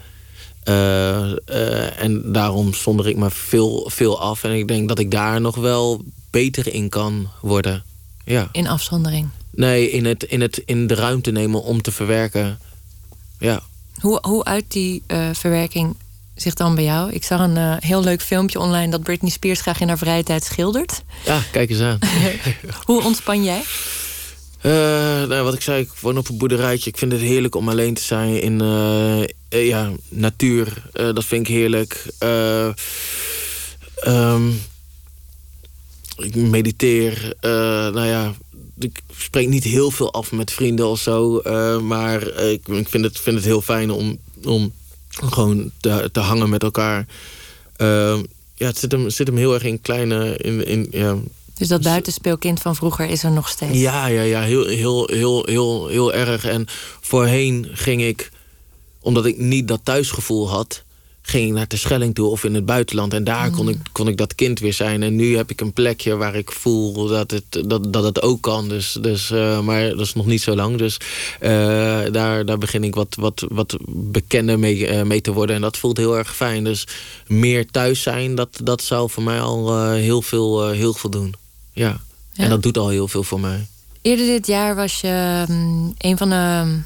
Uh, 0.65 1.31
uh, 1.49 2.01
en 2.01 2.31
daarom 2.31 2.73
zonder 2.73 3.07
ik 3.07 3.17
me 3.17 3.29
veel, 3.29 3.89
veel 3.93 4.21
af. 4.21 4.43
En 4.43 4.51
ik 4.51 4.67
denk 4.67 4.87
dat 4.87 4.99
ik 4.99 5.11
daar 5.11 5.41
nog 5.41 5.55
wel 5.55 6.03
beter 6.29 6.73
in 6.73 6.89
kan 6.89 7.29
worden. 7.41 7.83
Ja. 8.25 8.49
In 8.51 8.67
afzondering? 8.67 9.29
Nee, 9.49 9.89
in, 9.89 10.05
het, 10.05 10.23
in, 10.23 10.41
het, 10.41 10.61
in 10.65 10.87
de 10.87 10.95
ruimte 10.95 11.31
nemen 11.31 11.63
om 11.63 11.81
te 11.81 11.91
verwerken. 11.91 12.59
Ja. 13.39 13.61
Hoe, 13.99 14.19
hoe 14.21 14.43
uit 14.43 14.65
die 14.67 15.03
uh, 15.07 15.29
verwerking 15.33 15.95
zich 16.35 16.53
dan 16.53 16.75
bij 16.75 16.83
jou? 16.83 17.11
Ik 17.11 17.23
zag 17.23 17.39
een 17.39 17.57
uh, 17.57 17.75
heel 17.79 18.03
leuk 18.03 18.21
filmpje 18.21 18.59
online 18.59 18.91
dat 18.91 19.03
Britney 19.03 19.31
Spears 19.31 19.61
graag 19.61 19.79
in 19.79 19.87
haar 19.87 19.97
vrije 19.97 20.23
tijd 20.23 20.43
schildert. 20.43 21.03
Ja, 21.25 21.41
kijk 21.51 21.69
eens 21.69 21.79
aan. 21.79 21.99
Hoe 22.85 23.03
ontspan 23.03 23.43
jij? 23.43 23.63
Uh, 24.61 24.71
nou, 25.27 25.43
wat 25.43 25.53
ik 25.53 25.61
zei, 25.61 25.81
ik 25.81 25.89
woon 25.99 26.17
op 26.17 26.29
een 26.29 26.37
boerderijtje. 26.37 26.89
Ik 26.89 26.97
vind 26.97 27.11
het 27.11 27.21
heerlijk 27.21 27.55
om 27.55 27.69
alleen 27.69 27.93
te 27.93 28.01
zijn 28.01 28.41
in 28.41 28.61
uh, 28.61 29.67
ja, 29.67 29.91
natuur. 30.09 30.83
dat 30.91 31.25
vind 31.25 31.47
ik 31.47 31.53
heerlijk. 31.53 32.05
Um, 34.07 34.61
ik 36.17 36.35
mediteer. 36.35 37.33
nou 37.41 38.05
ja, 38.05 38.33
ik 38.79 39.01
spreek 39.17 39.47
niet 39.47 39.63
heel 39.63 39.91
veel 39.91 40.13
af 40.13 40.31
met 40.31 40.51
vrienden 40.51 40.87
of 40.87 40.99
zo. 40.99 41.41
maar 41.81 42.27
ik, 42.27 42.67
ik 42.67 42.89
vind, 42.89 43.03
het, 43.03 43.19
vind 43.19 43.35
het 43.35 43.45
heel 43.45 43.61
fijn 43.61 43.91
om, 43.91 44.17
om 44.43 44.73
gewoon 45.13 45.71
te, 45.79 46.09
te 46.11 46.19
hangen 46.19 46.49
met 46.49 46.63
elkaar. 46.63 47.05
Uh, 47.77 48.19
ja, 48.55 48.65
het 48.65 48.77
zit 48.77 48.91
hem, 48.91 49.09
zit 49.09 49.27
hem 49.27 49.37
heel 49.37 49.53
erg 49.53 49.63
in 49.63 49.81
kleine. 49.81 50.37
In, 50.37 50.67
in, 50.67 50.87
ja. 50.91 51.17
Dus 51.53 51.67
dat 51.67 51.81
buitenspeelkind 51.81 52.59
van 52.59 52.75
vroeger 52.75 53.09
is 53.09 53.23
er 53.23 53.31
nog 53.31 53.49
steeds? 53.49 53.77
Ja, 53.77 54.05
ja, 54.07 54.21
ja 54.21 54.41
heel, 54.41 54.65
heel, 54.65 55.07
heel, 55.11 55.43
heel, 55.45 55.87
heel 55.87 56.13
erg. 56.13 56.45
En 56.45 56.65
voorheen 57.01 57.67
ging 57.71 58.01
ik, 58.03 58.31
omdat 58.99 59.25
ik 59.25 59.37
niet 59.37 59.67
dat 59.67 59.79
thuisgevoel 59.83 60.49
had, 60.49 60.83
ging 61.25 61.47
ik 61.47 61.53
naar 61.53 61.67
Terschelling 61.67 62.15
toe 62.15 62.29
of 62.29 62.43
in 62.43 62.53
het 62.53 62.65
buitenland. 62.65 63.13
En 63.13 63.23
daar 63.23 63.51
kon, 63.51 63.69
ik, 63.69 63.77
kon 63.91 64.07
ik 64.07 64.17
dat 64.17 64.35
kind 64.35 64.59
weer 64.59 64.73
zijn. 64.73 65.03
En 65.03 65.15
nu 65.15 65.35
heb 65.35 65.49
ik 65.49 65.61
een 65.61 65.73
plekje 65.73 66.15
waar 66.15 66.35
ik 66.35 66.51
voel 66.51 67.07
dat 67.07 67.31
het, 67.31 67.43
dat, 67.69 67.93
dat 67.93 68.03
het 68.03 68.21
ook 68.21 68.41
kan. 68.41 68.69
Dus, 68.69 68.97
dus, 69.01 69.31
uh, 69.31 69.59
maar 69.59 69.89
dat 69.89 69.99
is 69.99 70.13
nog 70.13 70.25
niet 70.25 70.41
zo 70.41 70.55
lang. 70.55 70.77
Dus 70.77 70.97
uh, 71.41 71.49
daar, 72.11 72.45
daar 72.45 72.57
begin 72.57 72.83
ik 72.83 72.95
wat, 72.95 73.15
wat, 73.19 73.45
wat 73.47 73.77
bekender 73.87 74.59
mee, 74.59 74.87
uh, 74.87 75.01
mee 75.01 75.21
te 75.21 75.31
worden. 75.31 75.55
En 75.55 75.61
dat 75.61 75.77
voelt 75.77 75.97
heel 75.97 76.17
erg 76.17 76.35
fijn. 76.35 76.63
Dus 76.63 76.87
meer 77.27 77.71
thuis 77.71 78.01
zijn, 78.01 78.35
dat, 78.35 78.59
dat 78.63 78.81
zou 78.81 79.09
voor 79.09 79.23
mij 79.23 79.41
al 79.41 79.91
heel, 79.91 80.21
veel, 80.21 80.69
heel 80.69 80.93
veel 80.93 81.09
doen. 81.09 81.33
Ja. 81.71 81.99
ja. 82.33 82.43
En 82.43 82.49
dat 82.49 82.63
doet 82.63 82.77
al 82.77 82.89
heel 82.89 83.07
veel 83.07 83.23
voor 83.23 83.39
mij. 83.39 83.67
Eerder 84.01 84.25
dit 84.25 84.47
jaar 84.47 84.75
was 84.75 85.01
je 85.01 85.45
um, 85.49 85.93
een 85.97 86.17
van 86.17 86.29
de 86.29 86.77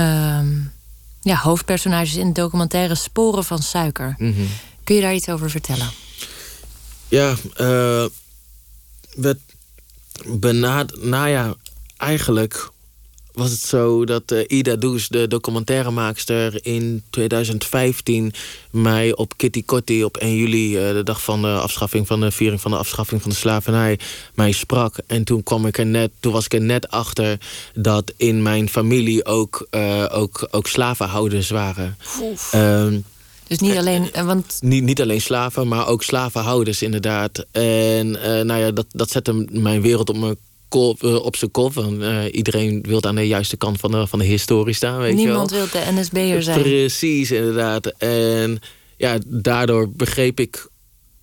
um, 0.00 0.74
ja, 1.26 1.36
hoofdpersonages 1.36 2.16
in 2.16 2.26
de 2.32 2.40
documentaire 2.40 2.94
Sporen 2.94 3.44
van 3.44 3.62
Suiker. 3.62 4.14
Mm 4.18 4.34
-hmm. 4.34 4.48
Kun 4.84 4.94
je 4.94 5.00
daar 5.00 5.14
iets 5.14 5.28
over 5.28 5.50
vertellen? 5.50 5.90
Ja, 7.08 7.30
uh, 7.30 8.06
we 9.14 9.38
benad 10.24 11.02
nou 11.02 11.28
ja, 11.28 11.54
eigenlijk 11.96 12.70
was 13.36 13.50
het 13.50 13.60
zo 13.60 14.04
dat 14.04 14.32
uh, 14.32 14.44
Ida 14.46 14.76
Does, 14.76 15.08
de 15.08 15.28
documentairemaakster, 15.28 16.58
in 16.62 17.02
2015 17.10 18.32
mij 18.70 19.16
op 19.16 19.36
Kitty 19.36 19.64
Kotti 19.64 20.04
op 20.04 20.16
1 20.16 20.36
juli, 20.36 20.88
uh, 20.88 20.94
de 20.94 21.02
dag 21.02 21.22
van 21.22 21.42
de 21.42 21.48
afschaffing 21.48 22.06
van 22.06 22.20
de 22.20 22.30
viering 22.30 22.60
van 22.60 22.70
de 22.70 22.76
afschaffing 22.76 23.22
van 23.22 23.30
de 23.30 23.36
slavernij, 23.36 23.98
mij 24.34 24.52
sprak. 24.52 24.96
En 25.06 25.24
toen 25.24 25.42
kwam 25.42 25.66
ik 25.66 25.78
er 25.78 25.86
net, 25.86 26.10
toen 26.20 26.32
was 26.32 26.44
ik 26.44 26.54
er 26.54 26.60
net 26.60 26.88
achter 26.88 27.38
dat 27.74 28.12
in 28.16 28.42
mijn 28.42 28.68
familie 28.68 29.24
ook, 29.24 29.66
uh, 29.70 30.04
ook, 30.12 30.48
ook 30.50 30.66
slavenhouders 30.66 31.50
waren. 31.50 31.96
Um, 32.54 33.04
dus 33.46 33.58
niet 33.58 33.76
alleen, 33.76 34.10
want... 34.24 34.58
Niet, 34.60 34.82
niet 34.82 35.00
alleen 35.00 35.20
slaven, 35.20 35.68
maar 35.68 35.86
ook 35.86 36.02
slavenhouders 36.02 36.82
inderdaad. 36.82 37.46
En 37.50 38.10
nou 38.46 38.56
ja, 38.56 38.70
dat, 38.70 38.86
dat 38.90 39.10
zette 39.10 39.46
mijn 39.50 39.80
wereld 39.80 40.08
op 40.08 40.16
mijn 40.16 40.36
kop, 40.68 41.02
op 41.02 41.36
zijn 41.36 41.50
kop. 41.50 41.76
Uh, 41.76 42.24
iedereen 42.30 42.82
wil 42.82 43.02
aan 43.02 43.14
de 43.14 43.26
juiste 43.26 43.56
kant 43.56 43.80
van 43.80 43.90
de, 43.90 44.06
van 44.06 44.18
de 44.18 44.24
historie 44.24 44.74
staan. 44.74 44.98
Weet 44.98 45.14
Niemand 45.14 45.50
wil 45.50 45.66
de 45.72 45.82
NSB'er 45.92 46.42
zijn. 46.42 46.62
Precies, 46.62 47.30
inderdaad. 47.30 47.86
En 47.98 48.58
ja, 48.96 49.18
daardoor 49.26 49.90
begreep 49.90 50.40
ik 50.40 50.68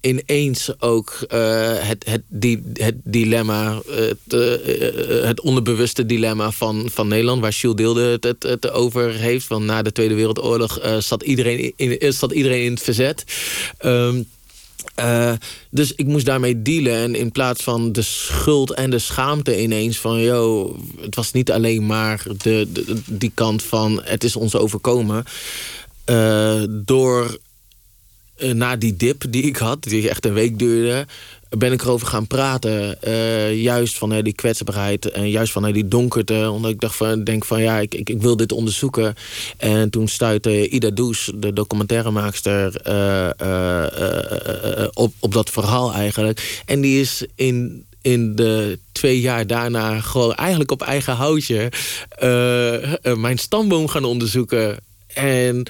ineens 0.01 0.79
ook 0.79 1.25
uh, 1.33 1.73
het, 1.77 2.05
het, 2.05 2.21
die, 2.27 2.63
het 2.73 2.95
dilemma, 3.03 3.81
het, 3.89 4.17
uh, 4.33 5.25
het 5.25 5.41
onderbewuste 5.41 6.05
dilemma 6.05 6.51
van, 6.51 6.89
van 6.91 7.07
Nederland, 7.07 7.41
waar 7.41 7.51
Jules 7.51 7.77
Deelde 7.77 8.17
het, 8.21 8.43
het, 8.43 8.71
over 8.71 9.13
heeft. 9.13 9.47
Want 9.47 9.65
na 9.65 9.81
de 9.81 9.91
Tweede 9.91 10.15
Wereldoorlog 10.15 10.79
zat, 10.99 11.23
iedereen 11.23 11.73
in, 11.75 12.13
zat 12.13 12.31
iedereen 12.31 12.63
in 12.63 12.71
het 12.71 12.81
verzet. 12.81 13.23
Um, 13.85 14.25
uh, 14.99 15.33
dus 15.69 15.93
ik 15.95 16.05
moest 16.05 16.25
daarmee 16.25 16.61
dealen. 16.61 16.93
En 16.93 17.15
in 17.15 17.31
plaats 17.31 17.63
van 17.63 17.91
de 17.91 18.01
schuld 18.01 18.73
en 18.73 18.89
de 18.89 18.99
schaamte 18.99 19.61
ineens 19.61 19.97
van... 19.97 20.19
yo, 20.19 20.75
het 21.01 21.15
was 21.15 21.31
niet 21.31 21.51
alleen 21.51 21.85
maar 21.85 22.23
de, 22.37 22.67
de 22.73 23.01
die 23.05 23.31
kant 23.33 23.63
van 23.63 24.01
het 24.03 24.23
is 24.23 24.35
ons 24.35 24.55
overkomen. 24.55 25.25
Uh, 26.05 26.63
door 26.69 27.37
uh, 28.37 28.51
na 28.51 28.75
die 28.75 28.95
dip 28.95 29.23
die 29.29 29.43
ik 29.43 29.57
had, 29.57 29.83
die 29.83 30.09
echt 30.09 30.25
een 30.25 30.33
week 30.33 30.59
duurde 30.59 31.05
ben 31.57 31.71
ik 31.71 31.81
erover 31.81 32.07
gaan 32.07 32.27
praten. 32.27 32.97
Uh, 33.07 33.61
juist 33.61 33.97
van 33.97 34.13
uh, 34.13 34.23
die 34.23 34.33
kwetsbaarheid 34.33 35.11
en 35.11 35.29
juist 35.29 35.51
van 35.51 35.67
uh, 35.67 35.73
die 35.73 35.87
donkerte. 35.87 36.49
Omdat 36.51 36.71
ik 36.71 36.79
dacht 36.79 36.95
van, 36.95 37.23
denk 37.23 37.45
van 37.45 37.61
ja, 37.61 37.79
ik, 37.79 37.95
ik, 37.95 38.09
ik 38.09 38.21
wil 38.21 38.35
dit 38.35 38.51
onderzoeken. 38.51 39.15
En 39.57 39.89
toen 39.89 40.07
stuitte 40.07 40.69
Ida 40.69 40.89
Does, 40.89 41.31
de 41.35 41.53
documentairemaakster, 41.53 42.75
op, 44.93 45.13
op 45.19 45.33
dat 45.33 45.49
verhaal 45.49 45.93
eigenlijk. 45.93 46.61
En 46.65 46.81
die 46.81 47.01
is 47.01 47.25
in, 47.35 47.85
in 48.01 48.35
de 48.35 48.79
twee 48.91 49.19
jaar 49.19 49.47
daarna 49.47 49.99
gewoon 49.99 50.35
eigenlijk 50.35 50.71
op 50.71 50.81
eigen 50.81 51.13
houtje 51.13 51.71
mijn 53.15 53.37
stamboom 53.37 53.87
gaan 53.87 54.05
onderzoeken. 54.05 54.77
En 55.13 55.63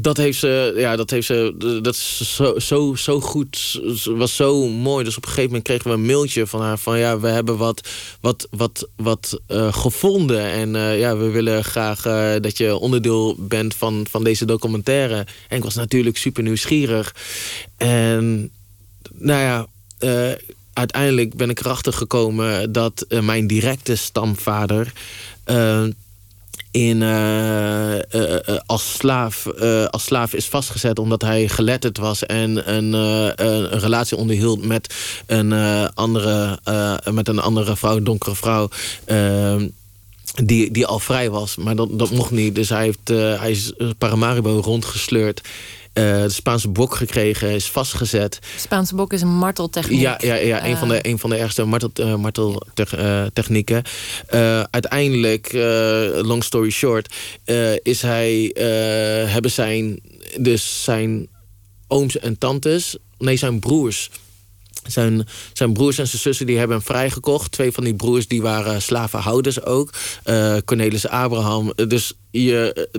dat 0.00 0.16
heeft 0.16 0.38
ze, 0.38 0.72
ja, 0.76 0.96
dat 0.96 1.10
heeft 1.10 1.26
ze, 1.26 1.54
dat 1.82 1.94
is 1.94 2.34
zo, 2.34 2.58
zo, 2.58 2.94
zo 2.94 3.20
goed, 3.20 3.80
was 4.04 4.36
zo 4.36 4.68
mooi. 4.68 5.04
Dus 5.04 5.16
op 5.16 5.22
een 5.22 5.28
gegeven 5.28 5.50
moment 5.50 5.66
kregen 5.66 5.90
we 5.90 5.96
een 5.96 6.06
mailtje 6.06 6.46
van 6.46 6.60
haar 6.60 6.78
van 6.78 6.98
ja, 6.98 7.20
we 7.20 7.28
hebben 7.28 7.56
wat, 7.56 7.88
wat, 8.20 8.48
wat, 8.50 8.88
wat 8.96 9.40
uh, 9.48 9.72
gevonden 9.72 10.42
en 10.42 10.74
uh, 10.74 10.98
ja, 10.98 11.16
we 11.16 11.30
willen 11.30 11.64
graag 11.64 12.06
uh, 12.06 12.32
dat 12.40 12.58
je 12.58 12.76
onderdeel 12.76 13.36
bent 13.38 13.74
van, 13.74 14.06
van 14.10 14.24
deze 14.24 14.44
documentaire. 14.44 15.26
En 15.48 15.56
ik 15.56 15.64
was 15.64 15.74
natuurlijk 15.74 16.16
super 16.16 16.42
nieuwsgierig. 16.42 17.14
En 17.76 18.50
nou 19.12 19.40
ja, 19.40 19.66
uiteindelijk 20.72 21.34
ben 21.34 21.50
ik 21.50 21.60
erachter 21.60 21.92
gekomen 21.92 22.72
dat 22.72 23.06
mijn 23.20 23.46
directe 23.46 23.96
stamvader 23.96 24.92
in, 26.70 27.00
uh, 27.00 27.94
uh, 27.94 28.36
als, 28.66 28.94
slaaf, 28.94 29.46
als 29.90 30.04
slaaf 30.04 30.34
is 30.34 30.46
vastgezet 30.46 30.98
omdat 30.98 31.22
hij 31.22 31.48
geletterd 31.48 31.98
was 31.98 32.26
en 32.26 32.74
een, 32.74 32.92
een 32.92 33.68
relatie 33.78 34.16
onderhield 34.16 34.66
met 34.66 34.94
een, 35.26 35.52
andere, 35.94 36.58
met 37.10 37.28
een 37.28 37.38
andere 37.38 37.76
vrouw, 37.76 37.96
een 37.96 38.04
donkere 38.04 38.34
vrouw. 38.34 38.68
Ehm, 39.04 39.68
die, 40.44 40.70
die 40.70 40.86
al 40.86 40.98
vrij 40.98 41.30
was, 41.30 41.56
maar 41.56 41.76
dat, 41.76 41.98
dat 41.98 42.10
mocht 42.10 42.30
niet. 42.30 42.54
Dus 42.54 42.68
hij, 42.68 42.82
heeft, 42.84 43.08
hij 43.40 43.50
is 43.50 43.72
Paramaribo 43.98 44.60
rondgesleurd. 44.64 45.40
Uh, 45.94 46.22
de 46.22 46.28
Spaanse 46.28 46.68
bok 46.68 46.94
gekregen, 46.94 47.50
is 47.50 47.70
vastgezet. 47.70 48.38
Spaanse 48.56 48.94
bok 48.94 49.12
is 49.12 49.22
een 49.22 49.36
marteltechniek. 49.36 50.00
Ja, 50.00 50.18
ja, 50.20 50.34
ja 50.34 50.66
een, 50.66 50.76
van 50.76 50.88
de, 50.88 50.98
een 51.08 51.18
van 51.18 51.30
de 51.30 51.36
ergste 51.36 51.64
martel, 51.64 51.90
uh, 52.00 52.14
marteltechnieken. 52.14 53.82
Uiteindelijk, 54.70 55.52
long 56.22 56.44
story 56.44 56.70
short, 56.70 57.14
is 57.82 58.02
hij, 58.02 58.50
hebben 59.28 59.50
zijn, 59.50 60.00
dus 60.36 60.84
zijn 60.84 61.28
ooms 61.86 62.18
en 62.18 62.38
tantes, 62.38 62.96
nee, 63.18 63.36
zijn 63.36 63.58
broers 63.58 64.10
zijn, 64.90 65.26
zijn 65.52 65.72
broers 65.72 65.98
en 65.98 66.08
zijn 66.08 66.22
zussen 66.22 66.46
die 66.46 66.58
hebben 66.58 66.76
hem 66.76 66.86
vrijgekocht. 66.86 67.52
Twee 67.52 67.72
van 67.72 67.84
die 67.84 67.94
broers 67.94 68.28
die 68.28 68.42
waren 68.42 68.82
slavenhouders 68.82 69.62
ook. 69.62 69.92
Uh, 70.24 70.56
Cornelis 70.64 71.08
Abraham. 71.08 71.72
Dus 71.74 72.12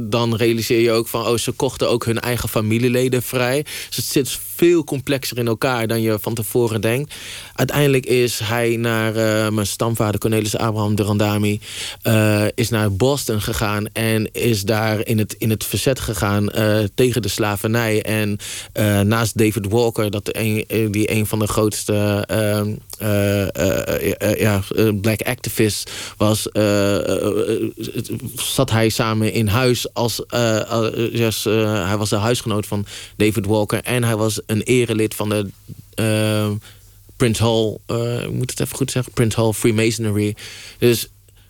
dan 0.01 0.35
realiseer 0.35 0.81
je 0.81 0.91
ook 0.91 1.07
van... 1.07 1.27
oh, 1.27 1.37
ze 1.37 1.51
kochten 1.51 1.89
ook 1.89 2.05
hun 2.05 2.19
eigen 2.19 2.49
familieleden 2.49 3.23
vrij. 3.23 3.65
Dus 3.87 3.95
het 3.95 4.05
zit 4.05 4.39
veel 4.55 4.83
complexer 4.83 5.37
in 5.37 5.47
elkaar 5.47 5.87
dan 5.87 6.01
je 6.01 6.17
van 6.21 6.33
tevoren 6.33 6.81
denkt. 6.81 7.13
Uiteindelijk 7.53 8.05
is 8.05 8.39
hij 8.43 8.75
naar 8.75 9.15
uh, 9.15 9.49
mijn 9.49 9.67
stamvader 9.67 10.19
Cornelis 10.19 10.57
Abraham 10.57 10.95
de 10.95 11.03
Randami... 11.03 11.59
Uh, 12.03 12.43
is 12.55 12.69
naar 12.69 12.93
Boston 12.93 13.41
gegaan 13.41 13.87
en 13.87 14.31
is 14.31 14.63
daar 14.63 15.05
in 15.05 15.17
het, 15.17 15.35
in 15.37 15.49
het 15.49 15.63
verzet 15.63 15.99
gegaan... 15.99 16.49
Uh, 16.55 16.77
tegen 16.95 17.21
de 17.21 17.27
slavernij. 17.27 18.01
En 18.01 18.37
naast 19.07 19.37
David 19.37 19.67
Walker, 19.67 20.11
dat 20.11 20.25
die 20.91 21.11
een 21.11 21.25
van 21.25 21.39
de 21.39 21.47
grootste... 21.47 22.23
Ehm, 22.27 22.75
black 25.01 25.21
activists 25.21 25.91
was... 26.17 26.47
zat 28.35 28.71
hij 28.71 28.89
samen 28.89 29.18
in 29.21 29.47
huis 29.47 29.93
als... 29.93 30.23
yes, 31.11 31.43
hij 31.43 31.97
was 31.97 32.09
de 32.09 32.15
huisgenoot 32.15 32.65
van 32.65 32.85
David 33.15 33.45
Walker... 33.45 33.83
en 33.83 34.03
hij 34.03 34.15
was 34.15 34.41
een 34.45 34.61
erelid 34.61 35.15
van 35.15 35.29
de 35.29 35.49
Prince 37.17 37.43
Hall, 37.43 37.77
ik 38.23 38.31
moet 38.31 38.49
het 38.49 38.59
even 38.59 38.77
goed 38.77 38.91
zeggen, 38.91 39.13
Prince 39.13 39.41
Hall 39.41 39.51
Freemasonry. 39.51 40.35
Dus 40.77 41.07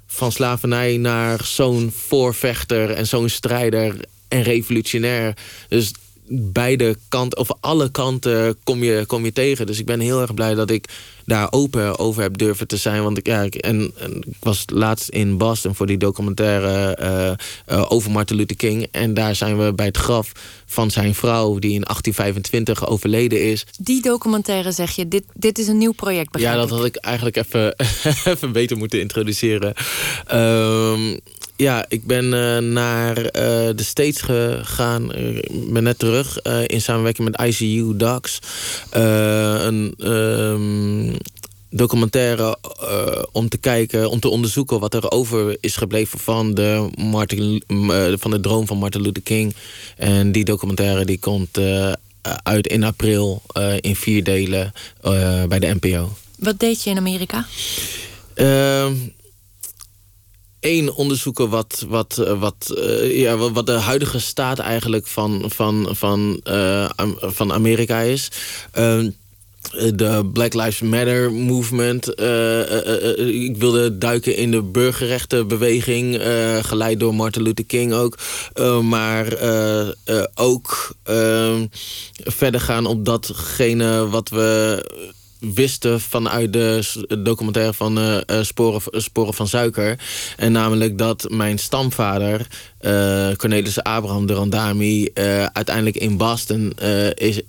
van 0.08 0.32
slavernij 0.32 0.98
naar 0.98 1.44
zo'n 1.44 1.92
voorvechter 1.96 2.92
en 2.92 3.08
zo'n 3.08 3.30
strijder 3.30 3.96
en 4.28 4.42
revolutionair. 4.42 5.34
Dus 5.68 5.92
beide 6.30 6.98
kanten, 7.10 7.38
of 7.38 7.50
alle 7.60 7.92
kanten 7.92 8.58
kom 8.64 8.84
je, 8.84 9.04
kom 9.08 9.26
je 9.26 9.34
tegen. 9.34 9.66
Dus 9.66 9.80
ik 9.80 9.86
ben 9.86 10.00
heel 10.00 10.22
erg 10.22 10.34
blij 10.34 10.54
dat 10.54 10.70
ik 10.70 10.90
daar 11.26 11.52
open 11.52 12.00
over 12.00 12.22
heb 12.22 12.38
durven 12.38 12.68
te 12.68 12.78
zijn. 12.78 13.04
Want 13.04 13.18
ik, 13.18 13.28
ja, 13.28 13.42
ik, 13.42 13.56
en, 13.56 13.92
en 13.98 14.16
ik 14.16 14.36
was 14.40 14.64
laatst 14.74 15.10
in 15.10 15.38
Boston 15.38 15.76
voor 15.76 15.86
die 15.86 15.98
documentaire 15.98 16.98
uh, 17.02 17.78
uh, 17.78 17.86
over 17.92 18.12
Martin 18.12 18.36
Luther 18.36 18.56
King. 18.56 18.88
En 18.92 19.14
daar 19.14 19.36
zijn 19.36 19.58
we 19.58 19.74
bij 19.74 19.86
het 19.86 19.98
graf 19.98 20.32
van 20.66 20.92
zijn 20.92 21.16
vrouw, 21.16 21.60
die 21.60 21.74
in 21.74 21.82
1825 21.82 22.88
overleden 22.88 23.44
is. 23.44 23.66
Die 23.80 24.02
documentaire 24.02 24.72
zeg 24.72 24.92
je, 24.92 25.08
dit, 25.08 25.24
dit 25.34 25.58
is 25.58 25.68
een 25.68 25.78
nieuw 25.78 25.92
project. 25.92 26.40
Ja, 26.40 26.56
dat 26.56 26.70
had 26.70 26.86
ik 26.86 26.96
eigenlijk 26.96 27.36
even, 27.36 27.76
even 28.34 28.52
beter 28.52 28.78
moeten 28.78 29.00
introduceren. 29.00 29.74
Um, 30.34 31.20
ja, 31.60 31.86
ik 31.88 32.06
ben 32.06 32.26
uh, 32.26 32.58
naar 32.58 33.18
uh, 33.18 33.32
de 33.76 33.84
States 33.84 34.22
gegaan. 34.22 35.16
Ik 35.16 35.74
ben 35.74 35.84
net 35.84 36.00
terug 36.00 36.46
uh, 36.46 36.62
in 36.66 36.82
samenwerking 36.82 37.30
met 37.30 37.42
ICU 37.42 37.98
Docs. 37.98 38.40
een, 38.92 39.94
um, 39.98 41.18
documentaire 41.70 42.58
om 43.32 43.50
te 43.50 43.58
kijken, 43.58 44.10
om 44.10 44.20
te 44.20 44.30
onderzoeken 44.30 44.80
wat 44.80 44.94
er 44.94 45.12
over 45.12 45.58
is 45.60 45.76
gebleven 45.76 46.20
van 46.20 46.54
de, 46.54 46.90
Martin, 46.98 47.64
van 48.20 48.32
de 48.32 48.40
droom 48.40 48.68
van 48.68 48.78
Martin 48.78 49.02
Luther 49.02 49.24
King. 49.24 49.56
En 49.98 50.32
die 50.32 50.46
documentaire 50.46 51.06
die 51.06 51.20
komt 51.20 51.60
uit 52.44 52.68
in 52.68 52.84
april 52.84 53.42
in 53.80 53.96
vier 53.96 54.24
delen 54.24 54.74
bij 55.48 55.60
de 55.60 55.78
NPO. 55.80 56.10
Wat 56.38 56.60
deed 56.60 56.84
je 56.84 56.90
in 56.90 56.98
Amerika? 56.98 57.46
Één 60.60 60.94
onderzoeken 60.96 61.50
wat, 61.50 61.86
wat, 61.88 62.18
eh, 62.18 62.40
wat, 62.40 62.74
uh, 62.78 63.20
ja, 63.20 63.38
wat 63.38 63.66
de 63.66 63.72
huidige 63.72 64.20
staat 64.20 64.60
eigenlijk 64.60 65.08
van, 65.08 65.44
van, 65.48 65.88
van, 65.92 66.42
uh, 66.50 66.90
van 67.20 67.54
Amerika 67.54 68.00
is. 68.00 68.32
Uh, 68.78 69.06
de 69.96 70.30
Black 70.34 70.54
Lives 70.54 70.82
Matter 70.82 71.32
movement. 71.32 72.08
ik 73.18 73.58
wilde 73.58 73.98
duiken 73.98 74.36
in 74.36 74.52
de 74.52 74.62
burgerrechtenbeweging. 74.62 76.22
geleid 76.62 77.00
door 77.00 77.16
Martin 77.16 77.42
Luther 77.42 77.66
King 77.66 77.94
ook. 77.94 78.18
maar 78.84 79.38
ook 80.36 80.96
verder 82.16 82.62
gaan 82.62 82.86
op 82.86 83.06
datgene 83.06 84.08
wat 84.08 84.30
we 84.30 84.84
wisten 85.40 86.02
vanuit 86.02 86.54
de 86.54 86.84
documentaire 87.24 87.74
van 87.74 88.00
uh, 88.00 88.18
Sporen, 88.42 89.02
Sporen 89.02 89.34
van 89.34 89.48
Suiker. 89.48 90.00
En 90.38 90.52
namelijk 90.52 90.98
dat 90.98 91.30
mijn 91.30 91.60
stamvader, 91.60 92.48
uh, 92.82 93.36
Cornelis 93.36 93.84
Abraham 93.84 94.26
de 94.26 94.34
Randami... 94.34 95.10
uiteindelijk 95.54 95.96
in 95.96 96.18
Boston 96.18 96.74
is, 97.14 97.42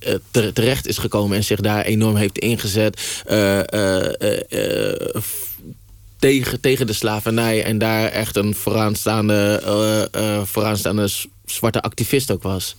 terecht 0.52 0.86
is 0.86 0.98
gekomen 0.98 1.36
en 1.36 1.44
zich 1.44 1.60
daar 1.60 1.84
enorm 1.84 2.16
heeft 2.16 2.38
ingezet... 2.38 3.22
tegen, 6.18 6.60
tegen 6.60 6.86
de 6.86 6.92
slavernij 6.92 7.64
en 7.64 7.78
daar 7.78 8.08
echt 8.08 8.36
een 8.36 8.54
vooraanstaande, 8.54 10.42
vooraanstaande 10.44 11.08
zwarte 11.44 11.82
activist 11.82 12.30
ook 12.30 12.42
was. 12.42 12.76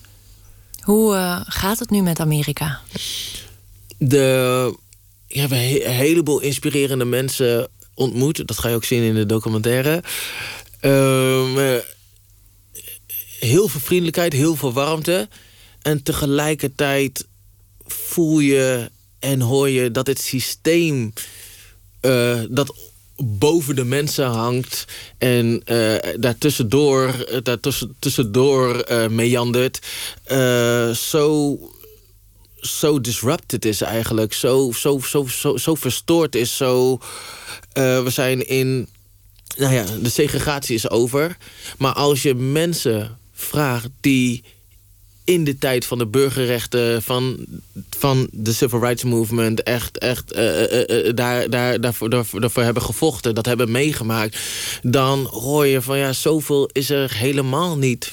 Hoe 0.81 1.43
gaat 1.45 1.79
het 1.79 1.89
nu 1.89 2.01
met 2.01 2.19
Amerika? 2.19 2.79
De 3.97 4.75
ik 5.31 5.39
heb 5.39 5.51
een 5.51 5.91
heleboel 5.91 6.39
inspirerende 6.39 7.05
mensen 7.05 7.67
ontmoet. 7.93 8.47
Dat 8.47 8.59
ga 8.59 8.69
je 8.69 8.75
ook 8.75 8.83
zien 8.83 9.03
in 9.03 9.15
de 9.15 9.25
documentaire. 9.25 10.03
Ehm, 10.79 11.79
heel 13.39 13.67
veel 13.67 13.79
vriendelijkheid, 13.79 14.33
heel 14.33 14.55
veel 14.55 14.73
warmte. 14.73 15.27
En 15.81 16.03
tegelijkertijd 16.03 17.27
voel 17.85 18.39
je 18.39 18.91
en 19.19 19.41
hoor 19.41 19.69
je 19.69 19.91
dat 19.91 20.07
het 20.07 20.21
systeem 20.21 21.13
uh, 22.01 22.39
dat 22.49 22.75
boven 23.15 23.75
de 23.75 23.83
mensen 23.83 24.25
hangt 24.25 24.85
en 25.17 25.61
uh, 25.65 25.95
daartussendoor, 26.19 27.25
daartussen, 27.43 27.95
tussendoor 27.99 28.91
uh, 28.91 29.07
meandert, 29.07 29.79
zo 30.97 31.57
zo 32.61 33.01
disrupted 33.01 33.65
is 33.65 33.81
eigenlijk. 33.81 34.33
Zo, 34.33 34.71
zo, 34.71 34.99
zo, 34.99 35.27
zo, 35.27 35.57
zo 35.57 35.75
verstoord 35.75 36.35
is. 36.35 36.57
Zo, 36.57 36.91
uh, 36.93 38.03
we 38.03 38.09
zijn 38.09 38.47
in... 38.47 38.87
Nou 39.57 39.73
ja, 39.73 39.85
de 40.01 40.09
segregatie 40.09 40.75
is 40.75 40.89
over. 40.89 41.37
Maar 41.77 41.93
als 41.93 42.21
je 42.21 42.35
mensen 42.35 43.17
vraagt 43.33 43.89
die 44.01 44.43
in 45.23 45.43
de 45.43 45.57
tijd 45.57 45.85
van 45.85 45.97
de 45.97 46.07
burgerrechten, 46.07 47.01
van, 47.01 47.45
van 47.89 48.27
de 48.31 48.53
civil 48.53 48.79
rights 48.79 49.03
movement, 49.03 49.63
echt, 49.63 49.97
echt 49.97 50.35
uh, 50.35 50.71
uh, 50.71 51.13
daar, 51.15 51.49
daar, 51.49 51.81
daarvoor, 51.81 52.09
daarvoor 52.09 52.63
hebben 52.63 52.83
gevochten, 52.83 53.35
dat 53.35 53.45
hebben 53.45 53.71
meegemaakt, 53.71 54.37
dan 54.81 55.25
hoor 55.25 55.65
je 55.65 55.81
van 55.81 55.97
ja, 55.97 56.13
zoveel 56.13 56.69
is 56.71 56.89
er 56.89 57.13
helemaal 57.13 57.77
niet 57.77 58.11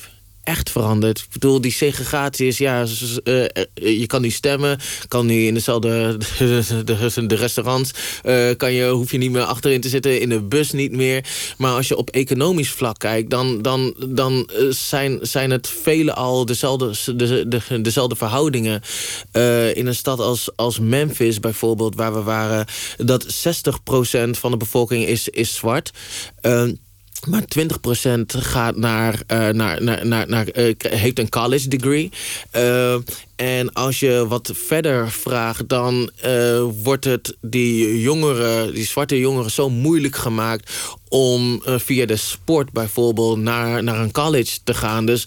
echt 0.49 0.71
veranderd. 0.71 1.19
Ik 1.19 1.27
bedoel, 1.33 1.61
die 1.61 1.73
segregatie 1.73 2.47
is, 2.47 2.59
ja, 2.59 2.85
uh, 3.25 3.45
je 3.75 4.07
kan 4.07 4.23
niet 4.23 4.33
stemmen, 4.33 4.79
kan 5.09 5.27
nu 5.27 5.47
in 5.47 5.55
dezelfde 5.55 6.17
de, 6.39 6.85
de, 6.85 7.27
de 7.27 7.35
restaurants, 7.35 7.91
uh, 8.25 8.51
kan 8.57 8.73
je, 8.73 8.89
hoef 8.89 9.11
je 9.11 9.19
niet 9.19 9.31
meer 9.31 9.43
achterin 9.43 9.81
te 9.81 9.89
zitten, 9.89 10.21
in 10.21 10.29
de 10.29 10.41
bus 10.41 10.73
niet 10.73 10.93
meer. 10.93 11.25
Maar 11.57 11.73
als 11.73 11.89
je 11.89 11.97
op 11.97 12.11
economisch 12.11 12.71
vlak 12.71 12.99
kijkt, 12.99 13.31
dan, 13.31 13.63
dan, 13.63 13.95
dan 14.09 14.51
zijn, 14.71 15.19
zijn 15.23 15.51
het 15.51 15.69
vele 15.69 16.15
al 16.15 16.45
dezelfde, 16.45 17.17
de, 17.17 17.49
de, 17.49 17.81
dezelfde 17.81 18.17
verhoudingen. 18.17 18.83
In 19.75 19.87
een 19.87 19.95
stad 19.95 20.21
als, 20.21 20.51
als 20.57 20.79
Memphis 20.79 21.41
bijvoorbeeld, 21.41 21.95
waar 21.95 22.15
we 22.15 22.23
waren, 22.23 22.67
dat 22.97 23.27
60% 23.27 24.31
van 24.31 24.51
de 24.51 24.57
bevolking 24.57 25.07
is, 25.07 25.29
is 25.29 25.55
zwart. 25.55 25.93
Maar 27.27 27.43
20% 27.43 28.21
gaat 28.27 28.77
naar, 28.77 29.15
uh, 29.15 29.49
naar, 29.49 29.83
naar, 29.83 30.07
naar, 30.07 30.29
naar 30.29 30.47
uh, 30.55 30.75
heeft 30.79 31.19
een 31.19 31.29
college 31.29 31.69
degree. 31.69 32.11
Uh, 32.57 32.97
en 33.37 33.73
als 33.73 34.01
je 34.01 34.25
wat 34.29 34.51
verder 34.55 35.11
vraagt, 35.11 35.69
dan 35.69 36.11
wordt 36.83 37.05
het 37.05 37.37
die 37.41 38.01
jongeren, 38.01 38.75
die 38.75 38.87
zwarte 38.87 39.19
jongeren, 39.19 39.51
zo 39.51 39.71
moeilijk 39.71 40.17
gemaakt 40.17 40.73
om 41.09 41.63
via 41.65 42.07
de 42.07 42.17
sport 42.17 42.73
bijvoorbeeld 42.73 43.39
naar, 43.39 43.83
naar 43.83 44.01
een 44.01 44.13
college 44.13 44.59
te 44.65 44.75
gaan. 44.75 45.07
Dus 45.07 45.27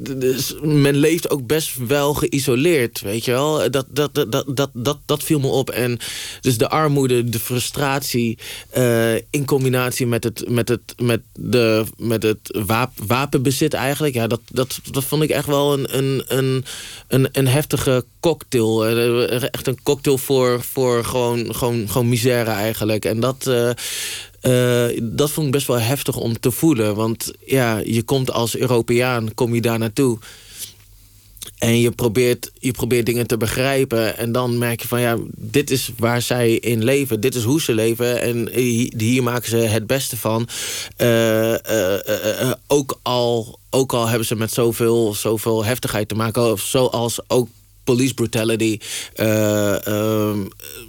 dus 0.00 0.54
men 0.62 0.96
leeft 0.96 1.30
ook 1.30 1.46
best 1.46 1.76
wel 1.86 2.14
geïsoleerd, 2.14 3.00
weet 3.00 3.24
je 3.24 3.30
wel. 3.30 3.70
Dat, 3.70 3.86
dat, 3.88 4.14
dat, 4.14 4.44
dat, 4.46 4.70
dat, 4.72 4.98
dat 5.06 5.22
viel 5.22 5.40
me 5.40 5.46
op. 5.46 5.70
En 5.70 5.98
dus 6.40 6.58
de 6.58 6.68
armoede, 6.68 7.28
de 7.28 7.38
frustratie... 7.38 8.38
Uh, 8.76 9.14
in 9.14 9.44
combinatie 9.44 10.06
met 10.06 10.24
het, 10.24 10.48
met 10.48 10.68
het, 10.68 10.94
met 10.96 11.20
de, 11.32 11.84
met 11.96 12.22
het 12.22 12.64
wapenbezit 13.06 13.74
eigenlijk... 13.74 14.14
Ja, 14.14 14.26
dat, 14.26 14.40
dat, 14.50 14.80
dat 14.90 15.04
vond 15.04 15.22
ik 15.22 15.30
echt 15.30 15.46
wel 15.46 15.72
een, 15.72 15.96
een, 15.96 16.64
een, 17.08 17.28
een, 17.32 17.48
heftige 17.48 18.04
cocktail. 18.20 18.86
Eh, 18.86 19.42
echt 19.42 19.66
een 19.66 19.82
cocktail 19.82 20.18
voor, 20.18 20.62
voor 20.62 21.04
gewoon, 21.04 21.54
gewoon, 21.54 21.88
gewoon 21.88 22.08
misère 22.08 22.50
eigenlijk. 22.50 23.04
En 23.04 23.20
dat... 23.20 23.46
Uh, 23.48 23.70
uh, 24.42 25.00
dat 25.02 25.30
vond 25.30 25.46
ik 25.46 25.52
best 25.52 25.66
wel 25.66 25.80
heftig 25.80 26.16
om 26.16 26.40
te 26.40 26.50
voelen. 26.50 26.94
Want 26.94 27.32
ja, 27.46 27.78
je 27.84 28.02
komt 28.02 28.30
als 28.30 28.56
Europeaan, 28.56 29.34
kom 29.34 29.54
je 29.54 29.60
daar 29.60 29.78
naartoe. 29.78 30.18
En 31.58 31.80
je 31.80 31.90
probeert, 31.90 32.50
je 32.58 32.72
probeert 32.72 33.06
dingen 33.06 33.26
te 33.26 33.36
begrijpen. 33.36 34.16
En 34.16 34.32
dan 34.32 34.58
merk 34.58 34.82
je 34.82 34.88
van 34.88 35.00
ja, 35.00 35.16
dit 35.36 35.70
is 35.70 35.90
waar 35.96 36.22
zij 36.22 36.52
in 36.54 36.84
leven. 36.84 37.20
Dit 37.20 37.34
is 37.34 37.42
hoe 37.42 37.60
ze 37.60 37.74
leven. 37.74 38.20
En 38.20 38.48
hier 38.96 39.22
maken 39.22 39.48
ze 39.48 39.56
het 39.56 39.86
beste 39.86 40.16
van. 40.16 40.48
Uh, 40.98 41.50
uh, 41.50 42.52
ook, 42.66 42.98
al, 43.02 43.58
ook 43.70 43.92
al 43.92 44.08
hebben 44.08 44.26
ze 44.26 44.36
met 44.36 44.52
zoveel, 44.52 45.14
zoveel 45.14 45.64
heftigheid 45.64 46.08
te 46.08 46.14
maken. 46.14 46.58
Zoals 46.58 47.20
ook 47.26 47.48
police 47.94 48.14
brutality. 48.14 48.78
Uh, 49.16 49.26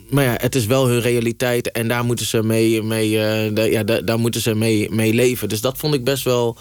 maar 0.10 0.24
ja, 0.24 0.36
het 0.38 0.56
is 0.56 0.66
wel 0.66 0.88
hun 0.88 1.02
realiteit 1.02 1.72
en 1.72 1.88
daar 1.88 2.06
moeten 2.06 2.26
ze 2.26 2.44
mee, 2.44 2.84
mee, 2.84 3.10
uh, 3.10 3.72
ja, 3.72 3.84
daar, 3.84 4.06
daar, 4.06 4.20
moeten 4.20 4.42
ze 4.42 4.56
mee, 4.56 4.92
mee 4.92 5.14
leven. 5.14 5.50
Dus 5.50 5.62
dat 5.62 5.78
vond 5.78 5.94
ik 5.94 6.04
best 6.04 6.24
wel 6.24 6.58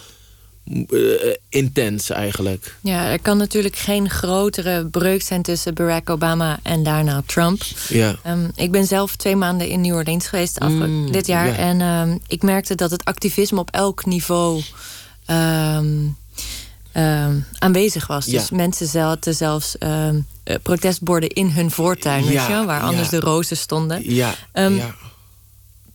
uh, 0.91 1.35
intens 1.49 2.11
eigenlijk. 2.11 2.77
Ja, 2.81 3.11
er 3.11 3.21
kan 3.21 3.37
natuurlijk 3.37 3.77
geen 3.77 4.11
grotere 4.11 4.87
breuk 4.87 5.23
zijn 5.23 5.43
tussen 5.43 5.75
Barack 5.75 6.11
Obama 6.11 6.59
en 6.63 6.83
daarna 6.83 7.23
Trump. 7.27 7.63
Ja. 7.89 8.17
Um, 8.27 8.51
ik 8.55 8.71
ben 8.71 8.87
zelf 8.87 9.17
twee 9.17 9.37
maanden 9.37 9.69
in 9.69 9.81
New 9.81 9.95
Orleans 9.95 10.27
geweest 10.27 10.61
mm, 10.61 11.13
dit 11.13 11.27
jaar. 11.27 11.47
Ja. 11.47 11.57
En 11.57 11.81
um, 11.81 12.19
ik 12.27 12.43
merkte 12.43 12.75
dat 12.75 12.91
het 12.91 13.05
activisme 13.05 13.59
op 13.59 13.71
elk 13.71 14.07
niveau... 14.07 14.63
Um, 15.31 16.17
um, 16.95 17.45
aanwezig 17.59 18.07
was. 18.07 18.27
Ja. 18.27 18.33
Dus 18.33 18.51
mensen 18.51 18.87
zaten 18.87 19.35
zelfs 19.35 19.77
um, 19.81 20.27
protestborden 20.63 21.29
in 21.29 21.51
hun 21.51 21.71
voortuin, 21.71 22.25
ja, 22.25 22.31
weet 22.31 22.59
je, 22.59 22.65
waar 22.65 22.81
anders 22.81 23.09
de 23.09 23.21
rozen 23.21 23.57
stonden. 23.57 24.15
Ja, 24.15 24.35
um, 24.53 24.81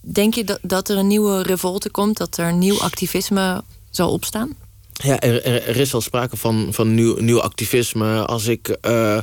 Denk 0.06 0.34
je 0.34 0.44
dat, 0.44 0.60
dat 0.62 0.89
er 0.89 0.98
een 0.98 1.08
nieuwe 1.08 1.41
revolte 1.41 1.89
komt, 1.89 2.18
dat 2.18 2.38
er 2.38 2.54
nieuw 2.54 2.82
activisme 2.82 3.64
zal 3.89 4.12
opstaan? 4.12 4.56
Ja, 4.94 5.20
er, 5.20 5.44
er, 5.44 5.78
is 5.78 5.94
al 5.94 6.02
sprake 6.02 6.38
van, 6.38 6.68
van 6.72 6.94
nieuw, 6.94 7.20
nieuw 7.20 7.41
activisme. 7.41 8.26
Als 8.26 8.48
ik, 8.48 8.78
uh, 8.82 9.18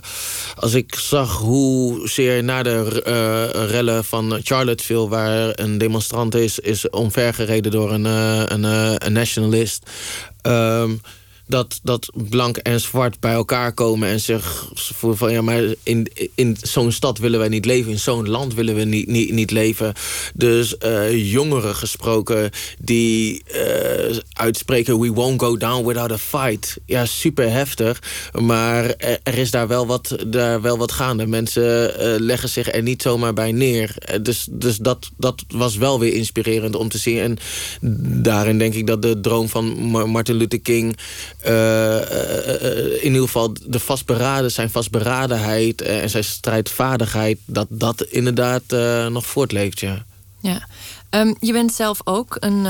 als 0.57 0.75
ik 0.75 0.95
zag 0.95 1.37
hoezeer 1.37 2.45
na 2.45 2.63
de 2.63 3.03
uh, 3.07 3.71
rellen 3.71 4.05
van 4.05 4.41
Charlottesville... 4.43 5.09
waar 5.09 5.51
een 5.55 5.79
demonstrant 5.79 6.35
is, 6.35 6.59
is 6.59 6.91
omvergereden 6.91 7.71
door 7.71 7.93
een, 7.93 8.05
uh, 8.05 8.43
een, 8.47 8.65
een 9.07 9.13
nationalist... 9.13 9.91
Um, 10.43 11.01
dat, 11.51 11.81
dat 11.83 12.13
blank 12.29 12.57
en 12.57 12.81
zwart 12.81 13.21
bij 13.21 13.33
elkaar 13.33 13.73
komen 13.73 14.09
en 14.09 14.21
zich 14.21 14.71
voelen 14.75 15.19
van 15.19 15.33
ja, 15.33 15.43
maar 15.43 15.63
in, 15.83 16.07
in 16.35 16.57
zo'n 16.63 16.93
stad 16.93 17.19
willen 17.19 17.39
wij 17.39 17.49
niet 17.49 17.65
leven, 17.65 17.93
in 17.93 17.99
zo'n 17.99 18.29
land 18.29 18.55
willen 18.55 18.75
we 18.75 18.85
niet, 18.85 19.09
niet, 19.09 19.33
niet 19.33 19.51
leven. 19.51 19.93
Dus 20.35 20.75
uh, 20.85 21.33
jongeren 21.33 21.75
gesproken 21.75 22.51
die 22.79 23.43
uh, 23.55 24.17
uitspreken: 24.33 24.99
We 24.99 25.13
won't 25.13 25.43
go 25.43 25.57
down 25.57 25.87
without 25.87 26.13
a 26.13 26.19
fight. 26.19 26.77
Ja, 26.87 27.05
super 27.05 27.53
heftig. 27.53 28.03
Maar 28.41 28.85
er 29.23 29.39
is 29.39 29.51
daar 29.51 29.69
wel 29.69 29.87
wat, 29.87 30.17
daar 30.27 30.61
wel 30.61 30.79
wat 30.79 30.93
gaande. 30.93 31.27
Mensen 31.27 31.93
leggen 32.23 32.49
zich 32.49 32.73
er 32.73 32.83
niet 32.83 33.03
zomaar 33.03 33.33
bij 33.33 33.53
neer. 33.53 33.95
Dus, 34.23 34.47
dus 34.51 34.77
dat, 34.77 35.11
dat 35.17 35.45
was 35.49 35.77
wel 35.77 35.99
weer 35.99 36.13
inspirerend 36.13 36.77
om 36.77 36.89
te 36.89 36.99
zien. 36.99 37.19
En 37.19 37.39
daarin 38.23 38.59
denk 38.59 38.75
ik 38.75 38.87
dat 38.87 39.03
de 39.03 39.21
droom 39.21 39.49
van 39.49 39.79
Martin 40.11 40.35
Luther 40.35 40.61
King 40.61 40.97
in 43.01 43.03
ieder 43.03 43.23
geval 43.23 43.53
de 43.67 43.81
vastberaden, 43.81 44.53
zijn 44.53 44.71
vastberadenheid 44.71 45.83
en 45.83 46.11
zijn 46.11 46.25
strijdvaardigheid, 46.25 47.39
dat 47.45 47.67
dat 47.71 48.03
inderdaad 48.03 48.63
nog 49.09 49.27
voortleeft. 49.27 49.81
Ja. 49.81 50.05
ja. 50.41 50.67
Um, 51.11 51.37
je 51.41 51.53
bent 51.53 51.73
zelf 51.73 52.01
ook 52.05 52.37
een, 52.41 52.65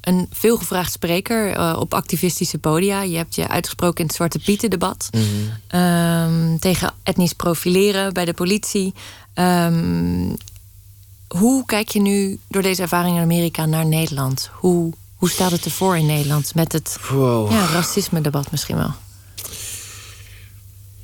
een 0.00 0.26
veelgevraagd 0.30 0.92
spreker 0.92 1.76
op 1.78 1.94
activistische 1.94 2.58
podia. 2.58 3.02
Je 3.02 3.16
hebt 3.16 3.34
je 3.34 3.48
uitgesproken 3.48 3.98
in 3.98 4.06
het 4.06 4.14
Zwarte 4.14 4.38
Pieten-debat. 4.38 5.08
Mm 5.10 5.22
-hmm. 5.68 6.58
tegen 6.58 6.92
etnisch 7.02 7.32
profileren 7.32 8.12
bij 8.12 8.24
de 8.24 8.34
politie. 8.34 8.94
Um, 9.34 10.36
hoe 11.28 11.64
kijk 11.64 11.88
je 11.88 12.00
nu 12.00 12.38
door 12.48 12.62
deze 12.62 12.82
ervaring 12.82 13.16
in 13.16 13.22
Amerika 13.22 13.66
naar 13.66 13.86
Nederland? 13.86 14.50
Hoe 14.52 14.92
hoe 15.24 15.32
staat 15.32 15.50
het 15.50 15.64
ervoor 15.64 15.96
in 15.96 16.06
Nederland 16.06 16.54
met 16.54 16.72
het 16.72 16.96
ja, 17.48 17.66
racisme-debat 17.72 18.50
misschien 18.50 18.76
wel? 18.76 18.92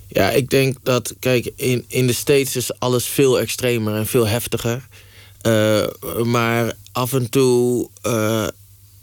Ja, 0.09 0.31
ik 0.31 0.51
denk 0.51 0.77
dat, 0.83 1.15
kijk, 1.19 1.53
in, 1.57 1.85
in 1.89 2.07
de 2.07 2.13
States 2.13 2.57
is 2.57 2.79
alles 2.79 3.05
veel 3.05 3.41
extremer 3.41 3.95
en 3.95 4.07
veel 4.07 4.27
heftiger. 4.27 4.89
Uh, 5.43 5.87
maar 6.23 6.73
af 6.93 7.13
en 7.13 7.31
toe 7.31 7.89
uh, 8.07 8.47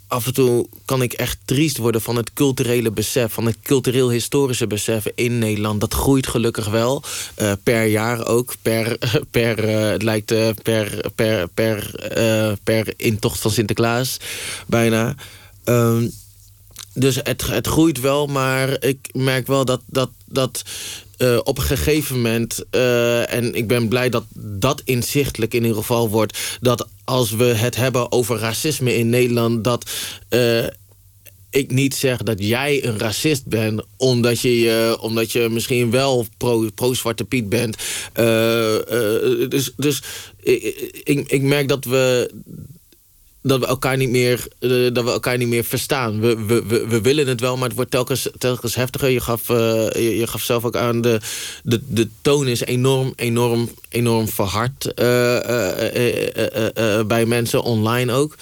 af 0.07 0.25
en 0.25 0.33
toe 0.33 0.67
kan 0.85 1.01
ik 1.01 1.13
echt 1.13 1.37
triest 1.45 1.77
worden 1.77 2.01
van 2.01 2.15
het 2.15 2.33
culturele 2.33 2.91
besef, 2.91 3.33
van 3.33 3.45
het 3.45 3.57
cultureel-historische 3.63 4.67
besef 4.67 5.05
in 5.15 5.39
Nederland. 5.39 5.81
Dat 5.81 5.93
groeit 5.93 6.27
gelukkig 6.27 6.67
wel, 6.67 7.03
uh, 7.37 7.51
per 7.63 7.85
jaar 7.85 8.25
ook, 8.25 8.55
per, 8.61 8.97
per 9.31 9.69
uh, 9.69 9.89
het 9.89 10.03
lijkt 10.03 10.31
uh, 10.31 10.49
per, 10.63 11.11
per, 11.15 11.47
per, 11.53 11.91
per 12.63 12.93
intocht 12.97 13.39
van 13.39 13.51
Sinterklaas 13.51 14.17
bijna. 14.67 15.15
Um, 15.65 16.11
dus 16.93 17.15
het, 17.15 17.47
het 17.47 17.67
groeit 17.67 17.99
wel, 17.99 18.27
maar 18.27 18.83
ik 18.83 19.09
merk 19.11 19.47
wel 19.47 19.65
dat, 19.65 19.81
dat, 19.85 20.09
dat 20.25 20.63
uh, 21.17 21.39
op 21.43 21.57
een 21.57 21.63
gegeven 21.63 22.15
moment, 22.15 22.65
uh, 22.71 23.33
en 23.33 23.53
ik 23.53 23.67
ben 23.67 23.87
blij 23.87 24.09
dat 24.09 24.23
dat 24.35 24.81
inzichtelijk 24.85 25.53
in 25.53 25.61
ieder 25.61 25.77
geval 25.77 26.09
wordt, 26.09 26.57
dat 26.61 26.87
als 27.03 27.31
we 27.31 27.43
het 27.43 27.75
hebben 27.75 28.11
over 28.11 28.37
racisme 28.37 28.95
in 28.95 29.09
Nederland, 29.09 29.63
dat 29.63 29.89
uh, 30.29 30.65
ik 31.49 31.71
niet 31.71 31.95
zeg 31.95 32.23
dat 32.23 32.39
jij 32.39 32.85
een 32.85 32.99
racist 32.99 33.45
bent, 33.45 33.81
omdat 33.97 34.39
je, 34.39 34.97
omdat 34.99 35.31
je 35.31 35.49
misschien 35.49 35.91
wel 35.91 36.27
pro-Zwarte 36.75 37.23
pro 37.23 37.39
Piet 37.39 37.49
bent. 37.49 37.77
dus 39.49 39.71
dus 39.75 40.01
ik, 41.03 41.23
ik 41.27 41.41
merk 41.41 41.67
dat 41.67 41.85
we 41.85 42.31
dat 43.41 43.59
we 43.59 43.65
elkaar 43.65 43.97
niet 43.97 44.09
meer, 44.09 44.47
uh, 44.59 44.93
dat 44.93 45.03
we 45.03 45.11
elkaar 45.11 45.37
niet 45.37 45.47
meer 45.47 45.63
verstaan. 45.63 46.19
We, 46.19 46.45
we, 46.45 46.63
we, 46.67 46.87
we, 46.87 47.01
willen 47.01 47.27
het 47.27 47.39
wel, 47.39 47.57
maar 47.57 47.67
het 47.67 47.75
wordt 47.75 47.91
telkens, 47.91 48.29
telkens 48.37 48.75
heftiger. 48.75 49.09
Je 49.09 49.19
gaf, 49.19 49.49
uh, 49.49 49.57
je, 49.89 50.17
je, 50.17 50.27
gaf 50.27 50.41
zelf 50.41 50.65
ook 50.65 50.75
aan, 50.75 51.01
de, 51.01 51.19
de, 51.63 51.81
de 51.87 52.09
toon 52.21 52.47
is 52.47 52.61
enorm, 52.61 53.13
enorm, 53.15 53.69
enorm 53.89 54.27
verhard 54.27 54.85
uh, 54.85 54.93
bij 57.07 57.25
mensen 57.25 57.63
online 57.63 58.13
ook. 58.13 58.35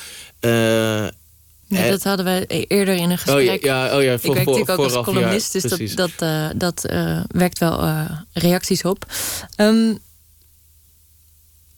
Ja, 1.68 1.90
dat 1.90 2.04
hadden 2.04 2.26
we 2.26 2.46
e-, 2.48 2.66
eerder 2.68 2.96
in 2.96 3.10
een 3.10 3.18
gesprek. 3.18 3.38
Oh 3.38 3.44
ja, 3.64 3.86
ja, 3.88 3.98
oh 3.98 4.04
ja 4.04 4.20
voor, 4.20 4.30
ik 4.30 4.36
werk 4.36 4.46
natuurlijk 4.46 4.80
ook 4.80 4.92
als 4.92 5.06
columnist, 5.06 5.52
dus 5.52 5.96
dat, 5.96 6.12
dat, 6.20 6.52
dat 6.56 6.92
wekt 7.28 7.60
wel 7.60 7.90
reacties 8.34 8.84
op. 8.84 9.06
Um, 9.58 10.00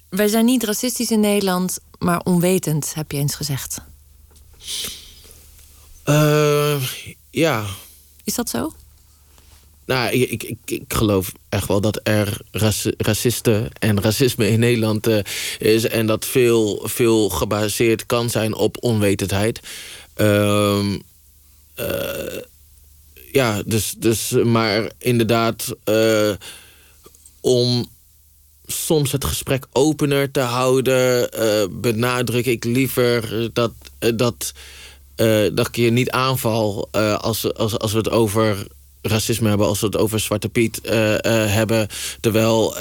wij 0.09 0.27
zijn 0.27 0.45
niet 0.45 0.63
racistisch 0.63 1.11
in 1.11 1.19
Nederland, 1.19 1.79
maar 1.99 2.19
onwetend, 2.23 2.93
heb 2.93 3.11
je 3.11 3.17
eens 3.17 3.35
gezegd. 3.35 3.77
Uh, 6.05 6.83
ja. 7.29 7.65
Is 8.23 8.35
dat 8.35 8.49
zo? 8.49 8.73
Nou, 9.85 10.11
ik, 10.11 10.43
ik, 10.43 10.57
ik, 10.65 10.83
geloof 10.87 11.31
echt 11.49 11.67
wel 11.67 11.81
dat 11.81 11.99
er 12.03 12.41
racisten 12.97 13.69
en 13.79 14.01
racisme 14.01 14.49
in 14.49 14.59
Nederland 14.59 15.07
uh, 15.07 15.19
is. 15.59 15.87
En 15.87 16.05
dat 16.05 16.25
veel, 16.25 16.81
veel 16.83 17.29
gebaseerd 17.29 18.05
kan 18.05 18.29
zijn 18.29 18.53
op 18.53 18.83
onwetendheid. 18.83 19.59
Uh, 20.17 20.95
ja, 23.31 23.61
dus, 23.65 23.93
dus, 23.97 24.29
maar 24.29 24.91
inderdaad, 24.97 25.75
om 27.41 27.87
soms 28.67 29.11
het 29.11 29.25
gesprek 29.25 29.65
opener 29.71 30.31
te 30.31 30.39
houden, 30.39 31.29
uh, 31.39 31.65
benadruk 31.71 32.45
ik 32.45 32.63
liever 32.63 33.49
dat, 33.53 33.71
uh, 33.99 34.11
dat, 34.15 34.53
uh, 35.17 35.49
dat 35.53 35.67
ik 35.67 35.75
je 35.75 35.91
niet 35.91 36.09
aanval 36.09 36.89
als, 37.21 37.53
als, 37.53 37.79
als 37.79 37.91
we 37.91 37.97
het 37.97 38.09
over 38.09 38.67
racisme 39.01 39.49
hebben, 39.49 39.67
als 39.67 39.79
we 39.79 39.85
het 39.85 39.97
over 39.97 40.19
Zwarte 40.19 40.49
Piet 40.49 40.79
hebben. 40.81 41.87
Terwijl, 42.19 42.75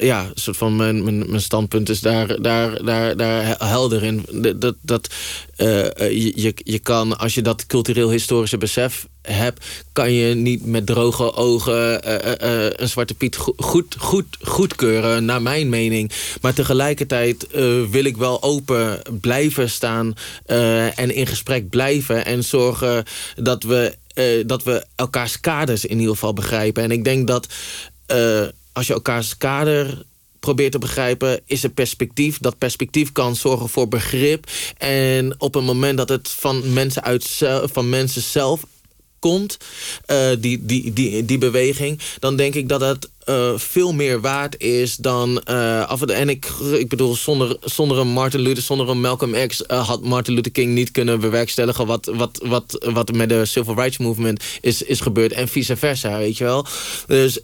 ja, 0.00 0.30
soort 0.34 0.56
van 0.56 0.76
mijn, 0.76 1.04
mijn, 1.04 1.30
mijn 1.30 1.42
standpunt 1.42 1.88
is 1.88 2.00
daar, 2.00 2.42
daar, 2.42 2.84
daar, 2.84 3.16
daar 3.16 3.56
helder 3.58 4.02
in. 4.02 4.26
Dat, 4.56 4.74
dat, 4.80 5.08
je, 5.56 6.52
je 6.54 6.78
kan, 6.78 7.18
als 7.18 7.34
je 7.34 7.42
dat 7.42 7.66
cultureel-historische 7.66 8.58
besef 8.58 9.06
heb, 9.32 9.58
kan 9.92 10.12
je 10.12 10.34
niet 10.34 10.66
met 10.66 10.86
droge 10.86 11.34
ogen 11.34 12.08
uh, 12.08 12.14
uh, 12.42 12.70
een 12.70 12.88
Zwarte 12.88 13.14
Piet 13.14 13.36
goed, 13.56 13.96
goed, 13.98 14.26
goedkeuren, 14.40 15.24
naar 15.24 15.42
mijn 15.42 15.68
mening. 15.68 16.10
Maar 16.40 16.54
tegelijkertijd 16.54 17.46
wil 17.90 18.04
ik 18.04 18.16
wel 18.16 18.42
open 18.42 19.02
blijven 19.20 19.70
staan 19.70 20.14
en 20.94 21.14
in 21.14 21.26
gesprek 21.26 21.68
blijven 21.68 22.24
en 22.24 22.44
zorgen 22.44 23.04
dat 23.36 23.62
we, 23.62 23.94
dat 24.46 24.62
we 24.62 24.84
elkaars 24.94 25.40
kaders 25.40 25.84
in 25.84 25.98
ieder 25.98 26.14
geval 26.14 26.32
begrijpen. 26.32 26.82
En 26.82 26.90
ik 26.90 27.04
denk 27.04 27.26
dat 27.26 27.46
als 28.72 28.86
je 28.86 28.92
elkaars 28.92 29.36
kader 29.36 30.04
probeert 30.40 30.72
te 30.72 30.78
begrijpen, 30.78 31.40
is 31.46 31.64
er 31.64 31.70
perspectief. 31.70 32.38
Dat 32.38 32.58
perspectief 32.58 33.12
kan 33.12 33.36
zorgen 33.36 33.68
voor 33.68 33.88
begrip. 33.88 34.46
En 34.78 35.34
op 35.40 35.54
een 35.54 35.64
moment 35.64 35.96
dat 35.96 36.08
het 36.08 36.28
van 36.28 36.72
mensen, 36.72 37.02
uit, 37.02 37.42
van 37.64 37.88
mensen 37.88 38.22
zelf 38.22 38.64
komt, 39.24 39.56
uh, 40.06 40.28
die, 40.38 40.66
die, 40.66 40.92
die, 40.92 41.24
die 41.24 41.38
beweging... 41.38 42.00
dan 42.18 42.36
denk 42.36 42.54
ik 42.54 42.68
dat 42.68 42.80
het 42.80 43.08
uh, 43.26 43.52
veel 43.56 43.92
meer 43.92 44.20
waard 44.20 44.60
is 44.60 44.96
dan 44.96 45.42
uh, 45.50 45.86
af 45.86 46.02
en 46.02 46.28
ik, 46.28 46.46
ik 46.72 46.88
bedoel, 46.88 47.14
zonder, 47.14 47.56
zonder 47.60 47.98
een 47.98 48.08
Martin 48.08 48.40
Luther, 48.40 48.62
zonder 48.62 48.88
een 48.88 49.00
Malcolm 49.00 49.46
X 49.46 49.62
had 49.66 50.02
Martin 50.02 50.34
Luther 50.34 50.52
King 50.52 50.72
niet 50.72 50.90
kunnen 50.90 51.20
bewerkstelligen 51.20 51.86
wat, 51.86 52.10
wat, 52.14 52.40
wat, 52.42 52.86
wat 52.92 53.12
met 53.12 53.28
de 53.28 53.44
Civil 53.44 53.74
Rights 53.74 53.98
Movement 53.98 54.44
is, 54.60 54.82
is 54.82 55.00
gebeurd 55.00 55.32
en 55.32 55.48
vice 55.48 55.76
versa, 55.76 56.18
weet 56.18 56.38
je 56.38 56.44
wel. 56.44 56.66
Dus 57.06 57.40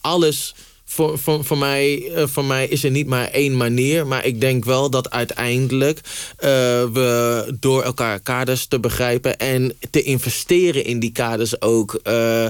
alles 0.00 0.54
voor, 0.92 1.18
voor, 1.18 1.44
voor, 1.44 1.58
mij, 1.58 2.10
uh, 2.16 2.26
voor 2.26 2.44
mij 2.44 2.66
is 2.66 2.84
er 2.84 2.90
niet 2.90 3.06
maar 3.06 3.28
één 3.28 3.56
manier. 3.56 4.06
Maar 4.06 4.24
ik 4.24 4.40
denk 4.40 4.64
wel 4.64 4.90
dat 4.90 5.10
uiteindelijk 5.10 5.98
uh, 5.98 6.50
we 6.92 7.56
door 7.60 7.82
elkaar 7.82 8.20
kaders 8.20 8.66
te 8.66 8.80
begrijpen... 8.80 9.38
en 9.38 9.76
te 9.90 10.02
investeren 10.02 10.84
in 10.84 11.00
die 11.00 11.12
kaders 11.12 11.60
ook. 11.60 12.00
Uh, 12.04 12.44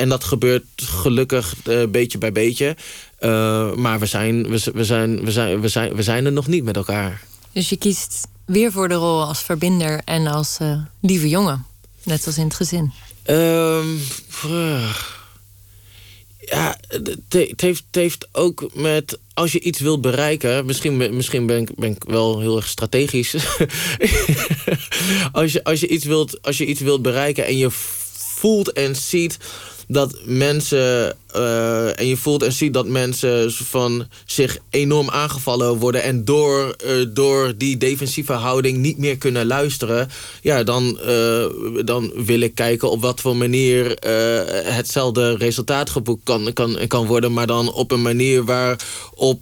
en 0.00 0.08
dat 0.08 0.24
gebeurt 0.24 0.64
gelukkig 0.76 1.54
beetje 1.88 2.18
bij 2.18 2.32
beetje. 2.32 2.76
maar 3.76 3.98
we 3.98 4.06
zijn, 4.06 4.42
we, 4.42 4.70
we, 4.74 4.84
zijn, 4.84 5.24
we, 5.24 5.30
zijn, 5.30 5.60
we, 5.60 5.68
zijn, 5.68 5.94
we 5.94 6.02
zijn 6.02 6.24
er 6.24 6.32
nog 6.32 6.46
niet 6.46 6.64
met 6.64 6.76
elkaar. 6.76 7.22
Dus 7.52 7.68
je 7.68 7.76
kiest 7.76 8.26
weer 8.44 8.72
voor 8.72 8.88
de 8.88 8.94
rol 8.94 9.24
als 9.24 9.42
verbinder 9.42 10.00
en 10.04 10.26
als 10.26 10.58
lieve 11.00 11.28
jongen. 11.28 11.66
Net 12.02 12.26
als 12.26 12.38
in 12.38 12.44
het 12.44 12.54
gezin. 12.54 12.92
Um, 13.26 14.00
ja, 16.50 16.76
het 17.28 17.60
heeft, 17.60 17.84
heeft 17.90 18.28
ook 18.32 18.74
met 18.74 19.18
als 19.34 19.52
je 19.52 19.60
iets 19.60 19.80
wilt 19.80 20.00
bereiken, 20.00 20.66
misschien, 20.66 21.16
misschien 21.16 21.46
ben, 21.46 21.60
ik, 21.60 21.74
ben 21.74 21.90
ik 21.90 22.04
wel 22.04 22.40
heel 22.40 22.56
erg 22.56 22.68
strategisch. 22.68 23.34
als, 25.32 25.52
je, 25.52 25.64
als, 25.64 25.80
je 25.80 25.88
iets 25.88 26.04
wilt, 26.04 26.42
als 26.42 26.58
je 26.58 26.66
iets 26.66 26.80
wilt 26.80 27.02
bereiken 27.02 27.46
en 27.46 27.56
je 27.56 27.68
voelt 27.70 28.72
en 28.72 28.96
ziet 28.96 29.38
dat 29.92 30.14
mensen. 30.24 31.16
Uh, 31.36 31.98
en 31.98 32.06
je 32.06 32.16
voelt 32.16 32.42
en 32.42 32.52
ziet 32.52 32.74
dat 32.74 32.86
mensen 32.86 33.52
van 33.52 34.06
zich 34.26 34.58
enorm 34.70 35.10
aangevallen 35.10 35.76
worden. 35.76 36.02
En 36.02 36.24
door, 36.24 36.76
uh, 36.86 37.06
door 37.08 37.52
die 37.56 37.76
defensieve 37.76 38.32
houding 38.32 38.78
niet 38.78 38.98
meer 38.98 39.16
kunnen 39.16 39.46
luisteren. 39.46 40.08
Ja, 40.42 40.62
dan, 40.62 40.98
uh, 41.06 41.44
dan 41.84 42.12
wil 42.14 42.40
ik 42.40 42.54
kijken 42.54 42.90
op 42.90 43.00
wat 43.00 43.20
voor 43.20 43.36
manier 43.36 43.96
hetzelfde 44.64 45.36
resultaat 45.36 45.90
geboekt 45.90 46.24
kan, 46.24 46.52
kan, 46.52 46.78
kan 46.86 47.06
worden. 47.06 47.32
Maar 47.32 47.46
dan 47.46 47.72
op 47.72 47.90
een 47.90 48.02
manier 48.02 48.44
waarop 48.44 49.40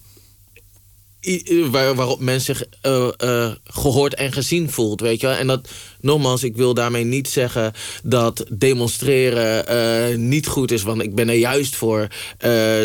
waar, 1.71 1.95
waarop 1.95 2.21
men 2.21 2.41
zich 2.41 2.63
uh, 2.83 3.09
uh, 3.25 3.51
gehoord 3.65 4.15
en 4.15 4.33
gezien 4.33 4.71
voelt, 4.71 5.01
weet 5.01 5.21
je 5.21 5.27
wel. 5.27 5.37
En 5.37 5.47
dat, 5.47 5.69
nogmaals, 6.01 6.43
ik 6.43 6.57
wil 6.57 6.75
daarmee 6.75 7.05
niet 7.05 7.29
zeggen 7.29 7.73
dat 8.03 8.45
demonstreren 8.49 9.65
uh, 10.11 10.17
niet 10.17 10.47
goed 10.47 10.71
is, 10.71 10.83
want 10.83 11.03
ik 11.03 11.15
ben 11.15 11.29
er 11.29 11.35
juist 11.35 11.77
voor. 11.77 12.09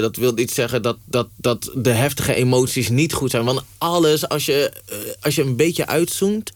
dat 0.02 0.16
wil 0.16 0.34
niet 0.34 0.52
zeggen 0.52 0.82
dat, 0.82 0.98
dat, 1.06 1.28
dat 1.36 1.72
de 1.76 1.92
heftige 1.92 2.34
emoties 2.34 2.90
niet 2.90 3.14
goed 3.14 3.32
zijn. 3.32 3.46
Want 3.46 3.64
alles, 3.78 4.28
als 4.28 4.46
je, 4.46 4.72
als 5.22 5.36
je 5.36 5.42
een 5.42 5.56
beetje 5.56 5.88
uitzoomt, 5.88 6.52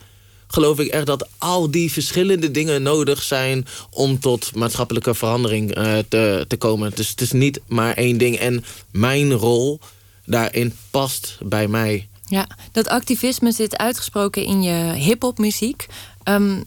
geloof 0.47 0.79
ik 0.79 0.87
echt 0.87 1.05
dat 1.05 1.27
al 1.37 1.71
die 1.71 1.91
verschillende 1.91 2.51
dingen 2.51 2.81
nodig 2.81 3.21
zijn 3.21 3.65
om 3.89 4.19
tot 4.19 4.55
maatschappelijke 4.55 5.13
verandering 5.13 5.73
te, 6.09 6.45
te 6.47 6.57
komen. 6.57 6.91
Dus 6.95 7.09
het 7.09 7.21
is 7.21 7.31
niet 7.31 7.59
maar 7.67 7.93
één 7.93 8.17
ding. 8.17 8.37
En 8.37 8.63
mijn 8.91 9.33
rol 9.33 9.79
daarin 10.27 10.75
past 10.91 11.37
bij 11.43 11.67
mij. 11.67 12.07
Ja, 12.25 12.47
dat 12.71 12.87
activisme 12.87 13.51
zit 13.51 13.77
uitgesproken 13.77 14.43
in 14.43 14.61
je 14.61 14.93
hip-hop 14.93 15.37
muziek. 15.37 15.85
Um, 16.23 16.63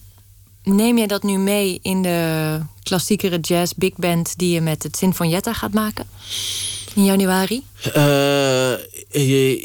neem 0.62 0.98
je 0.98 1.06
dat 1.06 1.22
nu 1.22 1.38
mee 1.38 1.78
in 1.82 2.02
de 2.02 2.58
klassiekere 2.82 3.38
jazz 3.38 3.72
big 3.76 3.94
band 3.94 4.38
die 4.38 4.54
je 4.54 4.60
met 4.60 4.82
het 4.82 4.96
Sinfonietta 4.96 5.52
gaat 5.52 5.72
maken? 5.72 6.08
In 6.94 7.04
januari? 7.04 7.62
Uh, 7.96 8.72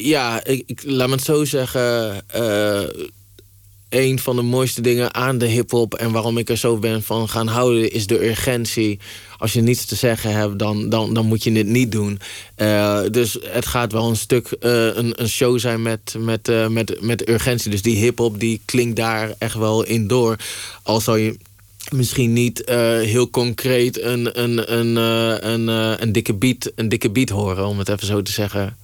ja, 0.06 0.44
ik, 0.44 0.64
ik, 0.66 0.84
laat 0.84 1.08
me 1.08 1.14
het 1.14 1.24
zo 1.24 1.46
zeggen. 1.46 2.24
Uh, 2.36 3.06
een 3.90 4.20
van 4.20 4.36
de 4.36 4.42
mooiste 4.42 4.82
dingen 4.82 5.14
aan 5.14 5.38
de 5.38 5.48
hip-hop 5.48 5.94
en 5.94 6.12
waarom 6.12 6.38
ik 6.38 6.50
er 6.50 6.58
zo 6.58 6.78
ben 6.78 7.04
van 7.04 7.30
gaan 7.30 7.48
houden, 7.48 7.92
is 7.92 8.08
de 8.08 8.28
urgentie 8.28 9.00
als 9.38 9.54
je 9.54 9.62
niets 9.62 9.86
te 9.86 9.96
zeggen 9.96 10.34
hebt, 10.34 10.60
dan, 10.60 10.90
dan, 10.90 11.14
dan 11.14 11.26
moet 11.26 11.44
je 11.44 11.52
dit 11.52 11.66
niet 11.66 11.92
doen. 11.92 12.20
Uh, 12.58 13.02
dus 13.12 13.38
het 13.42 13.66
gaat 13.66 13.92
wel 13.92 14.10
een 14.10 14.16
stuk 14.16 14.56
uh, 14.60 14.96
een, 14.96 15.22
een 15.22 15.30
show 15.30 15.60
zijn 15.60 15.82
met, 15.82 16.16
met, 16.18 16.48
uh, 16.48 16.68
met, 16.68 17.02
met 17.02 17.30
urgentie. 17.30 17.72
Dus 17.72 17.82
die 17.82 17.96
hip-hop 17.96 18.40
die 18.40 18.62
klinkt 18.66 18.96
daar 18.96 19.34
echt 19.38 19.56
wel 19.56 19.84
in 19.84 20.08
door. 20.08 20.36
Al 20.84 21.02
zou 21.02 21.20
je 21.20 21.38
misschien 21.92 22.34
niet 22.34 22.64
heel 23.02 23.30
concreet 23.30 24.02
een, 24.02 24.42
een, 24.42 24.74
een, 24.74 24.96
een, 25.50 25.68
een, 26.02 26.12
dikke 26.12 26.34
beat, 26.34 26.72
een 26.76 26.90
dikke 26.90 27.10
beat 27.10 27.30
horen, 27.30 27.68
om 27.68 27.80
het 27.80 27.90
even 27.90 28.08
zo 28.08 28.22
te 28.22 28.32
zeggen. 28.32 28.78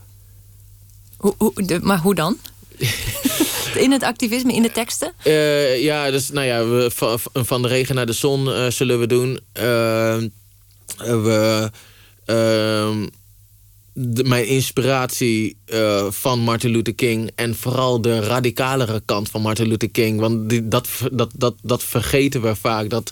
Hoe, 1.18 1.34
hoe, 1.38 1.66
de, 1.66 1.80
maar 1.82 2.00
hoe 2.00 2.16
dan? 2.16 2.38
in 3.82 3.92
het 3.92 4.04
activisme, 4.04 4.54
in 4.54 4.62
de 4.62 4.72
teksten? 4.72 5.14
ja, 5.80 6.12
dus 6.12 6.30
nou 6.30 6.48
ja, 6.48 6.66
we, 6.66 6.92
van, 6.94 7.20
van 7.34 7.62
de 7.62 7.68
regen 7.68 7.96
naar 7.96 8.06
de 8.06 8.14
zon 8.14 8.72
zullen 8.72 9.00
we 9.00 9.08
doen 9.08 9.40
we, 10.98 11.72
uh, 12.26 13.08
de, 13.94 14.24
mijn 14.24 14.48
inspiratie 14.48 15.58
van 16.10 16.40
Martin 16.40 16.70
Luther 16.70 16.96
King... 16.96 17.32
en 17.36 17.56
vooral 17.56 18.02
de 18.02 18.20
radicalere 18.20 19.02
kant 19.06 19.30
van 19.30 19.42
Martin 19.42 19.68
Luther 19.68 19.90
King. 19.90 20.20
Want 20.20 20.72
dat, 20.72 20.88
dat, 21.12 21.32
dat, 21.36 21.56
dat 21.62 21.84
vergeten 21.84 22.42
we 22.42 22.56
vaak. 22.56 22.90
Dat 22.90 23.12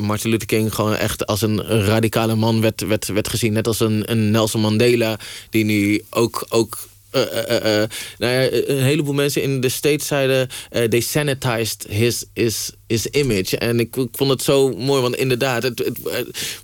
Martin 0.00 0.30
Luther 0.30 0.46
King 0.46 0.74
gewoon 0.74 0.94
echt 0.94 1.26
als 1.26 1.42
een 1.42 1.62
radicale 1.62 2.34
man 2.34 2.60
werd, 2.60 2.80
werd, 2.80 3.06
werd 3.06 3.28
gezien. 3.28 3.52
Net 3.52 3.66
als 3.66 3.80
een, 3.80 4.10
een 4.10 4.30
Nelson 4.30 4.60
Mandela... 4.60 5.18
die 5.50 5.64
nu 5.64 6.04
ook, 6.10 6.46
ook 6.48 6.87
uh, 7.12 7.22
uh, 7.22 7.88
nou 8.18 8.32
ja, 8.32 8.48
een 8.50 8.82
heleboel 8.82 9.14
mensen 9.14 9.42
in 9.42 9.60
de 9.60 9.68
States 9.68 10.06
zeiden... 10.06 10.48
they 10.70 11.00
sanitized 11.00 11.86
his, 11.88 12.24
his, 12.34 12.70
his 12.86 13.06
image. 13.06 13.58
En 13.58 13.80
ik, 13.80 13.96
vond 14.12 14.30
het 14.30 14.42
zo 14.42 14.68
mooi, 14.76 15.02
want 15.02 15.16
inderdaad... 15.16 15.62
Het, 15.62 15.82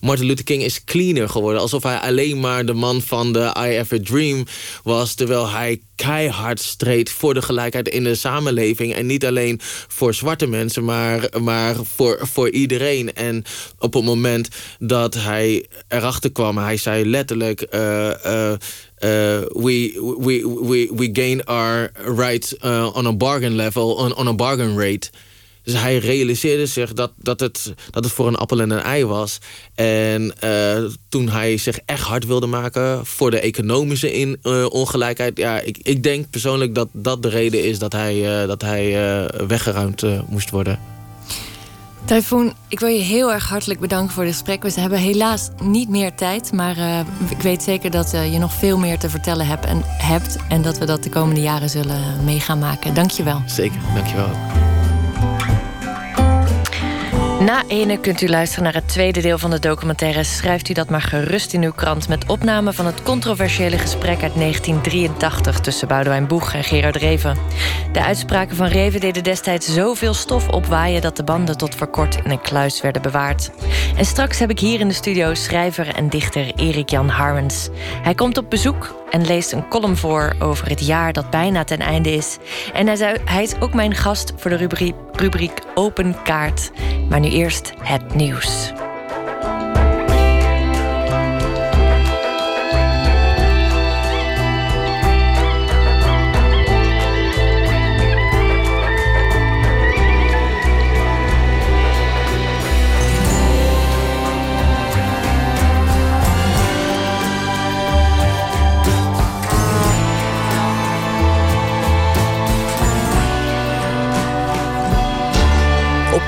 Martin 0.01 0.26
Luther 0.26 0.45
King 0.45 0.62
is 0.62 0.84
cleaner 0.84 1.28
geworden. 1.28 1.61
Alsof 1.61 1.82
hij 1.82 1.99
alleen 1.99 2.40
maar 2.40 2.66
de 2.66 2.72
man 2.72 3.03
van 3.03 3.32
de 3.32 3.55
I 3.59 3.76
a 3.76 3.84
Dream 4.03 4.45
was... 4.82 5.14
terwijl 5.14 5.51
hij 5.51 5.80
keihard 5.95 6.61
streed 6.61 7.11
voor 7.11 7.34
de 7.34 7.42
gelijkheid 7.42 7.88
in 7.88 8.05
de 8.05 8.14
samenleving. 8.14 8.95
En 8.95 9.07
niet 9.07 9.26
alleen 9.26 9.61
voor 9.88 10.14
zwarte 10.14 10.47
mensen, 10.47 10.84
maar, 10.84 11.28
maar 11.42 11.76
voor, 11.95 12.18
voor 12.20 12.51
iedereen. 12.51 13.14
En 13.14 13.45
op 13.78 13.95
het 13.95 14.05
moment 14.05 14.49
dat 14.78 15.14
hij 15.14 15.66
erachter 15.88 16.32
kwam... 16.32 16.59
hij 16.59 16.76
zei 16.76 17.07
letterlijk... 17.07 17.66
Uh, 19.05 19.11
we, 19.52 19.92
we, 20.18 20.48
we, 20.62 20.90
we 20.94 21.11
gain 21.12 21.44
our 21.44 21.90
rights 22.16 22.55
uh, 22.64 22.90
on 22.94 23.07
a 23.07 23.12
bargain 23.12 23.55
level, 23.55 23.94
on, 23.94 24.14
on 24.14 24.28
a 24.28 24.32
bargain 24.32 24.78
rate. 24.78 25.11
Dus 25.62 25.74
hij 25.74 25.98
realiseerde 25.98 26.66
zich 26.66 26.92
dat, 26.92 27.12
dat, 27.16 27.40
het, 27.40 27.74
dat 27.90 28.05
het 28.05 28.12
voor 28.12 28.26
een 28.26 28.36
appel 28.36 28.61
en 28.61 28.70
een 28.70 28.82
ei 28.82 29.05
was. 29.05 29.38
En 29.74 30.34
uh, 30.44 30.84
toen 31.09 31.28
hij 31.28 31.57
zich 31.57 31.78
echt 31.84 32.02
hard 32.02 32.26
wilde 32.26 32.46
maken 32.46 33.07
voor 33.07 33.30
de 33.30 33.40
economische 33.40 34.12
in, 34.12 34.38
uh, 34.42 34.66
ongelijkheid... 34.68 35.38
ja, 35.38 35.61
ik, 35.61 35.78
ik 35.82 36.02
denk 36.02 36.30
persoonlijk 36.30 36.74
dat 36.74 36.88
dat 36.92 37.22
de 37.22 37.28
reden 37.28 37.64
is 37.64 37.78
dat 37.78 37.92
hij, 37.92 38.46
dat 38.46 38.62
hij 38.62 38.90
weggeruimd 39.46 40.02
moest 40.28 40.50
worden. 40.50 40.93
Typhoon, 42.05 42.52
ik 42.68 42.80
wil 42.80 42.88
je 42.88 43.02
heel 43.02 43.32
erg 43.32 43.48
hartelijk 43.48 43.80
bedanken 43.80 44.14
voor 44.14 44.24
dit 44.24 44.32
gesprek. 44.32 44.62
We 44.62 44.80
hebben 44.80 44.98
helaas 44.98 45.50
niet 45.62 45.88
meer 45.88 46.14
tijd, 46.14 46.52
maar 46.52 46.76
uh, 46.76 46.98
ik 47.28 47.42
weet 47.42 47.62
zeker 47.62 47.90
dat 47.90 48.14
uh, 48.14 48.32
je 48.32 48.38
nog 48.38 48.52
veel 48.52 48.78
meer 48.78 48.98
te 48.98 49.11
vertellen 49.11 49.46
hebt 49.46 49.64
en, 49.64 49.82
hebt 49.84 50.36
en 50.48 50.62
dat 50.62 50.78
we 50.78 50.84
dat 50.84 51.02
de 51.02 51.11
komende 51.11 51.40
jaren 51.40 51.70
zullen 51.70 52.24
mee 52.24 52.40
gaan 52.40 52.59
maken. 52.59 52.94
Dank 52.94 53.11
je 53.11 53.22
wel. 53.22 53.42
Zeker, 53.46 53.78
dank 53.94 54.07
je 54.07 54.16
wel. 54.16 54.30
Na 57.41 57.62
ene 57.68 58.01
kunt 58.01 58.20
u 58.20 58.28
luisteren 58.28 58.64
naar 58.64 58.74
het 58.74 58.89
tweede 58.89 59.20
deel 59.20 59.39
van 59.39 59.51
de 59.51 59.59
documentaire. 59.59 60.24
Schrijft 60.24 60.68
u 60.68 60.72
dat 60.72 60.91
maar 60.91 61.01
gerust 61.01 61.53
in 61.53 61.62
uw 61.62 61.72
krant... 61.72 62.09
met 62.09 62.26
opname 62.26 62.72
van 62.72 62.87
het 62.87 63.03
controversiële 63.03 63.78
gesprek 63.78 64.22
uit 64.22 64.35
1983... 64.35 65.61
tussen 65.61 65.89
Boudewijn 65.89 66.26
Boeg 66.26 66.53
en 66.53 66.64
Gerard 66.64 66.97
Reven. 66.97 67.37
De 67.93 68.05
uitspraken 68.05 68.57
van 68.57 68.66
Reven 68.66 69.01
deden 69.01 69.22
destijds 69.22 69.74
zoveel 69.74 70.14
stof 70.14 70.49
opwaaien... 70.49 71.03
dat 71.03 71.16
de 71.16 71.24
banden 71.24 71.59
tot 71.59 71.74
voor 71.74 71.87
kort 71.87 72.16
in 72.24 72.30
een 72.30 72.41
kluis 72.41 72.80
werden 72.80 73.03
bewaard. 73.03 73.51
En 73.97 74.05
straks 74.05 74.39
heb 74.39 74.51
ik 74.51 74.59
hier 74.59 74.80
in 74.80 74.89
de 74.89 74.95
studio 74.95 75.35
schrijver 75.35 75.95
en 75.95 76.09
dichter 76.09 76.53
Erik 76.57 76.91
Jan 76.91 77.09
Harmens. 77.09 77.68
Hij 78.03 78.14
komt 78.14 78.39
op 78.39 78.51
bezoek 78.51 78.95
en 79.11 79.26
leest 79.26 79.53
een 79.53 79.68
column 79.68 79.97
voor 79.97 80.35
over 80.39 80.68
het 80.68 80.87
jaar 80.87 81.12
dat 81.12 81.30
bijna 81.30 81.64
ten 81.64 81.78
einde 81.78 82.12
is. 82.12 82.39
En 82.72 82.87
hij 83.24 83.43
is 83.43 83.55
ook 83.61 83.74
mijn 83.74 83.95
gast 83.95 84.32
voor 84.37 84.51
de 84.51 84.57
rubriek, 84.57 84.95
rubriek 85.12 85.61
Open 85.74 86.16
Kaart. 86.24 86.70
Maar 87.09 87.20
nu 87.20 87.28
eerst 87.35 87.72
het 87.78 88.14
nieuws. 88.14 88.72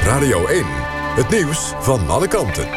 Radio 0.06 0.46
1. 0.46 0.85
Het 1.16 1.28
nieuws 1.28 1.72
van 1.78 2.08
alle 2.08 2.28
kanten. 2.28 2.68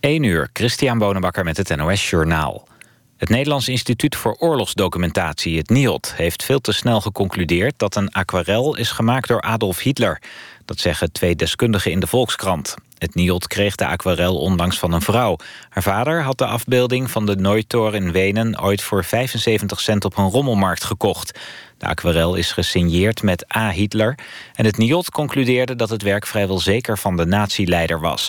Eén 0.00 0.22
uur, 0.22 0.50
Christian 0.52 0.98
Bonenbakker 0.98 1.44
met 1.44 1.56
het 1.56 1.76
NOS 1.76 2.10
Journaal. 2.10 2.68
Het 3.16 3.28
Nederlands 3.28 3.68
Instituut 3.68 4.16
voor 4.16 4.36
Oorlogsdocumentatie, 4.38 5.58
het 5.58 5.68
NIOD... 5.68 6.14
heeft 6.16 6.44
veel 6.44 6.60
te 6.60 6.72
snel 6.72 7.00
geconcludeerd 7.00 7.74
dat 7.76 7.96
een 7.96 8.10
aquarel 8.10 8.76
is 8.76 8.90
gemaakt 8.90 9.28
door 9.28 9.40
Adolf 9.40 9.78
Hitler. 9.78 10.22
Dat 10.64 10.78
zeggen 10.78 11.12
twee 11.12 11.36
deskundigen 11.36 11.90
in 11.90 12.00
de 12.00 12.06
Volkskrant. 12.06 12.74
Het 13.00 13.14
NIOD 13.14 13.46
kreeg 13.46 13.74
de 13.74 13.86
aquarel 13.86 14.38
onlangs 14.38 14.78
van 14.78 14.92
een 14.92 15.02
vrouw. 15.02 15.36
Haar 15.68 15.82
vader 15.82 16.22
had 16.22 16.38
de 16.38 16.46
afbeelding 16.46 17.10
van 17.10 17.26
de 17.26 17.36
Nooitoren 17.36 18.02
in 18.02 18.12
Wenen... 18.12 18.62
ooit 18.62 18.82
voor 18.82 19.04
75 19.04 19.80
cent 19.80 20.04
op 20.04 20.16
een 20.16 20.30
rommelmarkt 20.30 20.84
gekocht. 20.84 21.38
De 21.78 21.86
aquarel 21.86 22.34
is 22.34 22.52
gesigneerd 22.52 23.22
met 23.22 23.56
A. 23.56 23.70
Hitler... 23.70 24.18
en 24.54 24.64
het 24.64 24.76
NIOD 24.76 25.10
concludeerde 25.10 25.76
dat 25.76 25.90
het 25.90 26.02
werk 26.02 26.26
vrijwel 26.26 26.58
zeker 26.58 26.98
van 26.98 27.16
de 27.16 27.26
nazi-leider 27.26 28.00
was. 28.00 28.28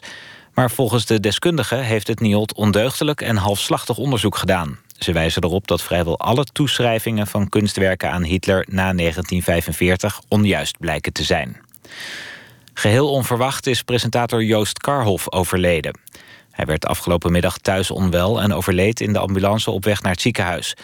Maar 0.54 0.72
volgens 0.72 1.06
de 1.06 1.20
deskundigen 1.20 1.84
heeft 1.84 2.08
het 2.08 2.20
NIOD 2.20 2.54
ondeugdelijk 2.54 3.22
en 3.22 3.36
halfslachtig 3.36 3.98
onderzoek 3.98 4.38
gedaan. 4.38 4.80
Ze 4.98 5.12
wijzen 5.12 5.44
erop 5.44 5.68
dat 5.68 5.82
vrijwel 5.82 6.20
alle 6.20 6.44
toeschrijvingen 6.44 7.28
van 7.28 7.50
kunstwerken 7.50 8.12
aan 8.12 8.24
Hitler 8.24 8.66
na 8.70 8.94
1945 8.94 10.22
onjuist 10.28 10.80
blijken 10.80 11.14
te 11.14 11.24
zijn. 11.24 11.58
Geheel 12.82 13.10
onverwacht 13.10 13.68
is 13.68 13.82
presentator 13.82 14.44
Joost 14.44 14.80
Karhoff 14.80 15.32
overleden. 15.32 16.00
Hij 16.52 16.66
werd 16.66 16.86
afgelopen 16.86 17.32
middag 17.32 17.58
thuis 17.58 17.92
onwel 17.92 18.42
en 18.42 18.54
overleed 18.54 19.02
in 19.02 19.14
de 19.14 19.20
ambulance 19.20 19.72
op 19.72 19.84
weg 19.84 20.02
naar 20.02 20.12
het 20.12 20.22
ziekenhuis. 20.22 20.76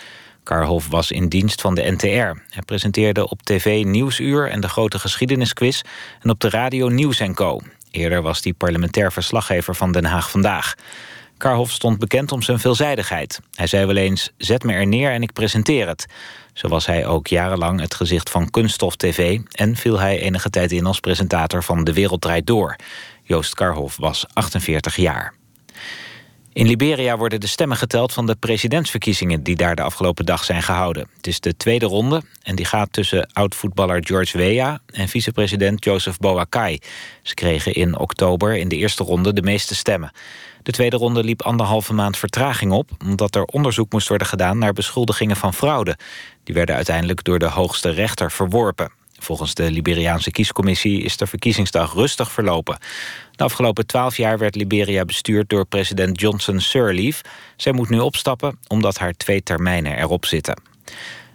Karhoff 0.43 0.87
was 0.87 1.11
in 1.11 1.29
dienst 1.29 1.61
van 1.61 1.75
de 1.75 1.91
NTR. 1.91 2.05
Hij 2.49 2.61
presenteerde 2.65 3.29
op 3.29 3.41
tv 3.41 3.83
Nieuwsuur 3.83 4.49
en 4.49 4.61
de 4.61 4.69
grote 4.69 4.99
geschiedenisquiz... 4.99 5.81
en 6.21 6.29
op 6.29 6.39
de 6.39 6.49
radio 6.49 6.87
Nieuws 6.87 7.21
Co. 7.33 7.59
Eerder 7.91 8.21
was 8.21 8.43
hij 8.43 8.53
parlementair 8.53 9.11
verslaggever 9.11 9.75
van 9.75 9.91
Den 9.91 10.05
Haag 10.05 10.31
Vandaag. 10.31 10.75
Karhoff 11.37 11.71
stond 11.71 11.99
bekend 11.99 12.31
om 12.31 12.41
zijn 12.41 12.59
veelzijdigheid. 12.59 13.39
Hij 13.55 13.67
zei 13.67 13.85
wel 13.85 13.95
eens, 13.95 14.31
zet 14.37 14.63
me 14.63 14.73
er 14.73 14.87
neer 14.87 15.11
en 15.11 15.21
ik 15.21 15.33
presenteer 15.33 15.87
het. 15.87 16.05
Zo 16.53 16.67
was 16.67 16.85
hij 16.85 17.05
ook 17.05 17.27
jarenlang 17.27 17.79
het 17.79 17.93
gezicht 17.93 18.29
van 18.29 18.49
Kunststof 18.49 18.95
TV... 18.95 19.39
en 19.51 19.75
viel 19.75 19.99
hij 19.99 20.19
enige 20.19 20.49
tijd 20.49 20.71
in 20.71 20.85
als 20.85 20.99
presentator 20.99 21.63
van 21.63 21.83
De 21.83 21.93
Wereld 21.93 22.21
Draait 22.21 22.47
Door. 22.47 22.75
Joost 23.23 23.53
Karhoff 23.53 23.97
was 23.97 24.25
48 24.33 24.95
jaar. 24.95 25.33
In 26.53 26.67
Liberia 26.67 27.17
worden 27.17 27.39
de 27.39 27.47
stemmen 27.47 27.77
geteld 27.77 28.13
van 28.13 28.25
de 28.25 28.35
presidentsverkiezingen... 28.35 29.43
die 29.43 29.55
daar 29.55 29.75
de 29.75 29.81
afgelopen 29.81 30.25
dag 30.25 30.43
zijn 30.43 30.63
gehouden. 30.63 31.07
Het 31.15 31.27
is 31.27 31.39
de 31.39 31.57
tweede 31.57 31.85
ronde 31.85 32.21
en 32.43 32.55
die 32.55 32.65
gaat 32.65 32.93
tussen 32.93 33.29
oud-voetballer 33.33 34.05
George 34.05 34.37
Weah... 34.37 34.77
en 34.85 35.07
vicepresident 35.07 35.83
Joseph 35.83 36.17
Boakai. 36.17 36.79
Ze 37.21 37.33
kregen 37.33 37.73
in 37.73 37.97
oktober 37.97 38.57
in 38.57 38.67
de 38.67 38.75
eerste 38.75 39.03
ronde 39.03 39.33
de 39.33 39.41
meeste 39.41 39.75
stemmen. 39.75 40.11
De 40.67 40.73
tweede 40.73 40.97
ronde 40.97 41.23
liep 41.23 41.41
anderhalve 41.41 41.93
maand 41.93 42.17
vertraging 42.17 42.71
op... 42.71 42.89
omdat 43.05 43.35
er 43.35 43.43
onderzoek 43.43 43.91
moest 43.91 44.07
worden 44.07 44.27
gedaan 44.27 44.57
naar 44.57 44.73
beschuldigingen 44.73 45.35
van 45.35 45.53
fraude. 45.53 45.97
Die 46.43 46.55
werden 46.55 46.75
uiteindelijk 46.75 47.23
door 47.23 47.39
de 47.39 47.49
hoogste 47.49 47.89
rechter 47.89 48.31
verworpen. 48.31 48.91
Volgens 49.19 49.53
de 49.53 49.71
Liberiaanse 49.71 50.31
kiescommissie 50.31 51.01
is 51.01 51.17
de 51.17 51.27
verkiezingsdag 51.27 51.93
rustig 51.93 52.31
verlopen. 52.31 52.77
De 53.31 53.43
afgelopen 53.43 53.87
twaalf 53.87 54.17
jaar 54.17 54.37
werd 54.37 54.55
Liberia 54.55 55.05
bestuurd 55.05 55.49
door 55.49 55.65
president 55.65 56.19
Johnson 56.19 56.59
Sirleaf. 56.59 57.21
Zij 57.55 57.71
moet 57.71 57.89
nu 57.89 57.99
opstappen 57.99 58.59
omdat 58.67 58.97
haar 58.97 59.13
twee 59.13 59.43
termijnen 59.43 59.97
erop 59.97 60.25
zitten. 60.25 60.61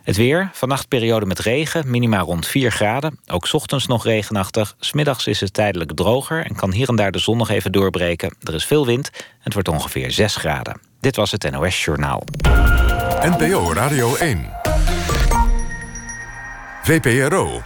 Het 0.03 0.17
weer, 0.17 0.51
vannacht 0.53 0.89
periode 0.89 1.27
met 1.27 1.39
regen, 1.39 1.91
minima 1.91 2.19
rond 2.19 2.47
4 2.47 2.71
graden. 2.71 3.19
Ook 3.27 3.53
ochtends 3.53 3.87
nog 3.87 4.05
regenachtig. 4.05 4.75
Smiddags 4.79 5.27
is 5.27 5.41
het 5.41 5.55
tijdelijk 5.55 5.93
droger 5.95 6.45
en 6.45 6.55
kan 6.55 6.73
hier 6.73 6.89
en 6.89 6.97
daar 6.97 7.13
de 7.13 7.19
zon 7.19 7.37
nog 7.37 7.49
even 7.49 7.73
doorbreken. 7.73 8.37
Er 8.43 8.55
is 8.55 8.65
veel 8.65 8.87
wind 8.87 9.11
en 9.15 9.25
het 9.39 9.53
wordt 9.53 9.69
ongeveer 9.69 10.11
6 10.11 10.37
graden. 10.37 10.81
Dit 11.01 11.17
was 11.17 11.31
het 11.31 11.51
NOS 11.51 11.85
Journaal. 11.85 12.23
NPO 13.23 13.73
Radio 13.73 14.17
1. 14.17 14.51
VPRO. 16.83 17.63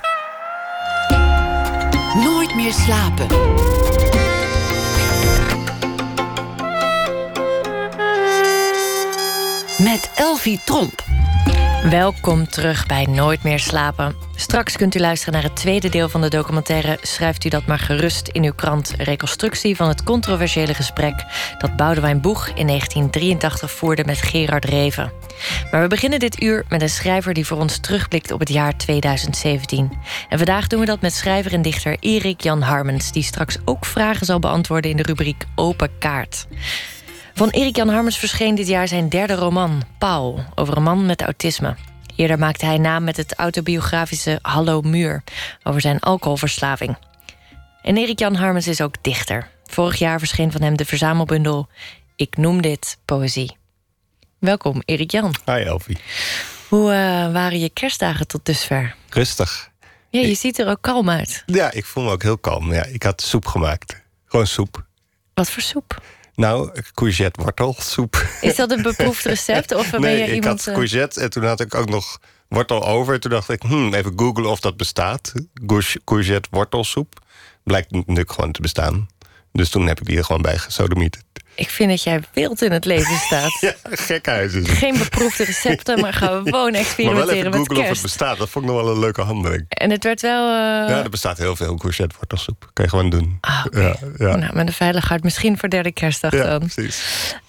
Nooit 2.14 2.55
meer 2.55 2.72
slapen. 2.72 3.26
Met 9.78 10.11
Elvie 10.14 10.61
Tromp. 10.64 11.15
Welkom 11.91 12.49
terug 12.49 12.87
bij 12.87 13.05
Nooit 13.05 13.43
meer 13.43 13.59
slapen. 13.59 14.14
Straks 14.34 14.76
kunt 14.76 14.95
u 14.95 14.99
luisteren 14.99 15.34
naar 15.34 15.43
het 15.43 15.57
tweede 15.57 15.89
deel 15.89 16.09
van 16.09 16.20
de 16.20 16.28
documentaire. 16.28 16.99
Schrijft 17.03 17.45
u 17.45 17.49
dat 17.49 17.66
maar 17.66 17.78
gerust 17.78 18.28
in 18.28 18.45
uw 18.45 18.53
krant. 18.53 18.95
Reconstructie 18.99 19.76
van 19.76 19.89
het 19.89 20.03
controversiële 20.03 20.74
gesprek 20.74 21.24
dat 21.59 21.76
Boudewijn 21.76 22.20
Boeg 22.20 22.49
in 22.49 22.66
1983 22.66 23.70
voerde 23.70 24.05
met 24.05 24.22
Gerard 24.22 24.64
Reven. 24.64 25.12
Maar 25.70 25.82
we 25.82 25.89
beginnen 25.89 26.18
dit 26.18 26.43
uur 26.43 26.64
met 26.68 26.82
een 26.82 26.89
schrijver 26.89 27.34
die 27.34 27.47
voor 27.47 27.59
ons 27.59 27.78
terugblikt 27.78 28.32
op 28.32 28.41
het 28.41 28.49
jaar 28.49 28.76
2017. 28.76 29.93
En 30.28 30.39
vandaag 30.39 30.66
doen 30.66 30.80
we 30.80 30.87
dat 30.87 31.01
met 31.01 31.14
schrijver 31.14 31.53
en 31.53 31.62
dichter 31.62 31.97
Erik 32.01 32.41
Jan 32.41 32.62
Harmens, 32.62 33.12
die 33.12 33.22
straks 33.22 33.59
ook 33.64 33.84
vragen 33.84 34.26
zal 34.26 34.39
beantwoorden 34.39 34.91
in 34.91 34.97
de 34.97 35.03
rubriek 35.03 35.45
Open 35.55 35.91
Kaart. 35.99 36.47
Van 37.37 37.51
Erik 37.51 37.76
Jan 37.76 37.89
Harmens 37.89 38.18
verscheen 38.18 38.55
dit 38.55 38.66
jaar 38.66 38.89
zijn 38.89 39.09
derde 39.09 39.34
roman, 39.34 39.82
Paul, 39.99 40.45
over 40.55 40.76
een 40.76 40.82
man 40.82 41.07
met 41.07 41.22
autisme. 41.22 41.76
Eerder 42.16 42.39
maakte 42.39 42.66
hij 42.66 42.78
naam 42.78 43.05
met 43.05 43.16
het 43.16 43.34
autobiografische 43.34 44.39
Hallo 44.43 44.80
Muur, 44.80 45.22
over 45.62 45.80
zijn 45.80 46.01
alcoholverslaving. 46.01 46.97
En 47.82 47.97
Erik 47.97 48.18
Jan 48.18 48.34
Harmens 48.34 48.66
is 48.66 48.80
ook 48.80 48.95
dichter. 49.03 49.51
Vorig 49.64 49.99
jaar 49.99 50.18
verscheen 50.18 50.53
van 50.53 50.62
hem 50.62 50.76
de 50.76 50.84
verzamelbundel 50.84 51.68
Ik 52.14 52.37
noem 52.37 52.62
dit 52.62 52.99
poëzie. 53.05 53.57
Welkom, 54.39 54.82
Erik 54.84 55.11
Jan. 55.11 55.34
Hi, 55.45 55.62
Elfie. 55.62 55.99
Hoe 56.68 56.91
uh, 56.91 57.32
waren 57.32 57.61
je 57.61 57.70
kerstdagen 57.70 58.26
tot 58.26 58.45
dusver? 58.45 58.95
Rustig. 59.09 59.70
Ja, 60.09 60.20
je 60.20 60.34
ziet 60.34 60.59
er 60.59 60.68
ook 60.68 60.82
kalm 60.82 61.11
uit. 61.11 61.43
Ja, 61.47 61.72
ik 61.72 61.84
voel 61.84 62.05
me 62.05 62.11
ook 62.11 62.22
heel 62.22 62.39
kalm. 62.39 62.72
Ja, 62.72 62.84
ik 62.84 63.03
had 63.03 63.22
soep 63.22 63.47
gemaakt. 63.47 64.03
Gewoon 64.24 64.47
soep. 64.47 64.84
Wat 65.34 65.51
voor 65.51 65.62
soep? 65.62 66.03
Nou, 66.37 66.70
courgette 66.95 67.43
wortelsoep. 67.43 68.26
Is 68.41 68.57
dat 68.57 68.70
een 68.70 68.82
beproefd 68.82 69.24
recept? 69.34 69.74
Of 69.74 69.91
ben 69.91 70.11
je 70.11 70.24
ik 70.24 70.34
iemand, 70.34 70.64
had 70.64 70.74
courgette 70.74 71.20
en 71.20 71.30
toen 71.30 71.45
had 71.45 71.61
ik 71.61 71.74
ook 71.74 71.89
nog 71.89 72.20
wortel 72.49 72.87
over. 72.87 73.20
Toen 73.20 73.30
dacht 73.30 73.49
ik, 73.49 73.62
hmm, 73.62 73.95
even 73.95 74.12
googlen 74.16 74.51
of 74.51 74.61
dat 74.61 74.76
bestaat. 74.76 75.32
Courgette 76.05 76.49
wortelsoep. 76.51 77.24
Blijkt 77.62 77.91
natuurlijk 77.91 78.32
gewoon 78.32 78.53
te 78.53 78.61
bestaan. 78.61 79.09
Dus 79.53 79.70
toen 79.70 79.87
heb 79.87 80.01
ik 80.01 80.07
die 80.07 80.18
er 80.18 80.24
gewoon 80.24 80.43
bij 80.43 80.59
gesodemieterd. 80.59 81.24
Ik 81.57 81.70
vind 81.70 81.90
dat 81.90 82.02
jij 82.02 82.20
wild 82.32 82.62
in 82.62 82.72
het 82.72 82.84
leven 82.84 83.16
staat. 83.16 83.61
ja, 83.61 83.74
gekhuis 83.82 84.54
is 84.54 84.68
Geen 84.68 84.98
beproefde 84.98 85.44
recepten, 85.44 86.00
maar 86.00 86.12
gewoon 86.12 86.44
experimenteren 86.74 87.14
maar 87.14 87.26
wel 87.26 87.34
even 87.34 87.52
googlen 87.52 87.78
of 87.78 87.88
het 87.88 88.02
bestaat. 88.02 88.38
Dat 88.38 88.48
vond 88.48 88.64
ik 88.64 88.70
nog 88.70 88.82
wel 88.82 88.92
een 88.92 88.98
leuke 88.98 89.22
handeling. 89.22 89.64
En 89.68 89.90
het 89.90 90.04
werd 90.04 90.20
wel... 90.20 90.48
Uh... 90.48 90.88
Ja, 90.88 91.02
er 91.02 91.11
bestaat 91.11 91.38
heel 91.38 91.57
veel 91.57 91.74
courgette 91.76 92.14
wortelsoep. 92.16 92.70
Kan 92.72 92.84
je 92.84 92.90
gewoon 92.90 93.11
doen. 93.11 93.38
Ah, 93.40 93.64
okay. 93.66 93.82
ja, 93.82 93.96
ja. 94.16 94.36
Nou, 94.36 94.54
met 94.54 94.66
een 94.66 94.72
veilig 94.72 95.09
hart. 95.09 95.22
Misschien 95.22 95.59
voor 95.59 95.68
derde 95.68 95.92
kerstdag 95.92 96.32
ja, 96.32 96.44
dan. 96.44 96.59
precies. 96.59 97.02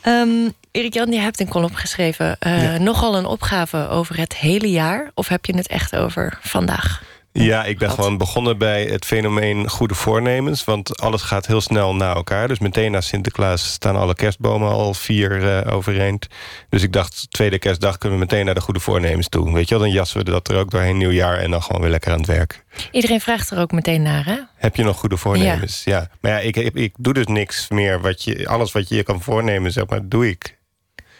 Um, 0.05 0.53
Erik 0.71 0.93
Jan, 0.93 1.11
je 1.11 1.19
hebt 1.19 1.39
een 1.39 1.49
column 1.49 1.77
geschreven. 1.77 2.37
Uh, 2.47 2.63
ja. 2.63 2.77
Nogal 2.77 3.17
een 3.17 3.25
opgave 3.25 3.87
over 3.87 4.17
het 4.17 4.35
hele 4.35 4.69
jaar. 4.69 5.11
Of 5.13 5.27
heb 5.27 5.45
je 5.45 5.55
het 5.55 5.67
echt 5.67 5.95
over 5.95 6.39
vandaag? 6.41 7.01
Ja, 7.43 7.63
ik 7.63 7.77
ben 7.77 7.91
gewoon 7.91 8.17
begonnen 8.17 8.57
bij 8.57 8.83
het 8.83 9.05
fenomeen 9.05 9.69
goede 9.69 9.95
voornemens. 9.95 10.63
Want 10.63 10.99
alles 10.99 11.21
gaat 11.21 11.47
heel 11.47 11.61
snel 11.61 11.95
na 11.95 12.13
elkaar. 12.13 12.47
Dus 12.47 12.59
meteen 12.59 12.91
na 12.91 13.01
Sinterklaas 13.01 13.71
staan 13.71 13.95
alle 13.95 14.15
kerstbomen 14.15 14.69
al 14.69 14.93
vier 14.93 15.65
uh, 15.65 15.73
overeind. 15.75 16.27
Dus 16.69 16.83
ik 16.83 16.93
dacht, 16.93 17.31
tweede 17.31 17.59
kerstdag 17.59 17.97
kunnen 17.97 18.19
we 18.19 18.25
meteen 18.25 18.45
naar 18.45 18.55
de 18.55 18.61
goede 18.61 18.79
voornemens 18.79 19.29
toe. 19.29 19.53
Weet 19.53 19.69
je 19.69 19.75
wel, 19.75 19.83
dan 19.83 19.93
jassen 19.93 20.17
we 20.17 20.23
dat 20.23 20.47
er 20.47 20.57
ook 20.57 20.71
doorheen 20.71 20.97
nieuwjaar... 20.97 21.37
en 21.37 21.51
dan 21.51 21.63
gewoon 21.63 21.81
weer 21.81 21.89
lekker 21.89 22.11
aan 22.11 22.17
het 22.17 22.27
werk. 22.27 22.63
Iedereen 22.91 23.21
vraagt 23.21 23.51
er 23.51 23.59
ook 23.59 23.71
meteen 23.71 24.01
naar, 24.01 24.25
hè? 24.25 24.37
Heb 24.55 24.75
je 24.75 24.83
nog 24.83 24.97
goede 24.97 25.17
voornemens? 25.17 25.83
Ja. 25.83 25.97
ja. 25.97 26.09
Maar 26.21 26.31
ja, 26.31 26.37
ik, 26.37 26.55
ik, 26.55 26.73
ik 26.73 26.93
doe 26.97 27.13
dus 27.13 27.25
niks 27.25 27.69
meer. 27.69 28.01
Wat 28.01 28.23
je, 28.23 28.47
alles 28.47 28.71
wat 28.71 28.89
je 28.89 28.95
je 28.95 29.03
kan 29.03 29.21
voornemen, 29.21 29.71
zeg 29.71 29.87
maar, 29.87 30.07
doe 30.07 30.29
ik. 30.29 30.57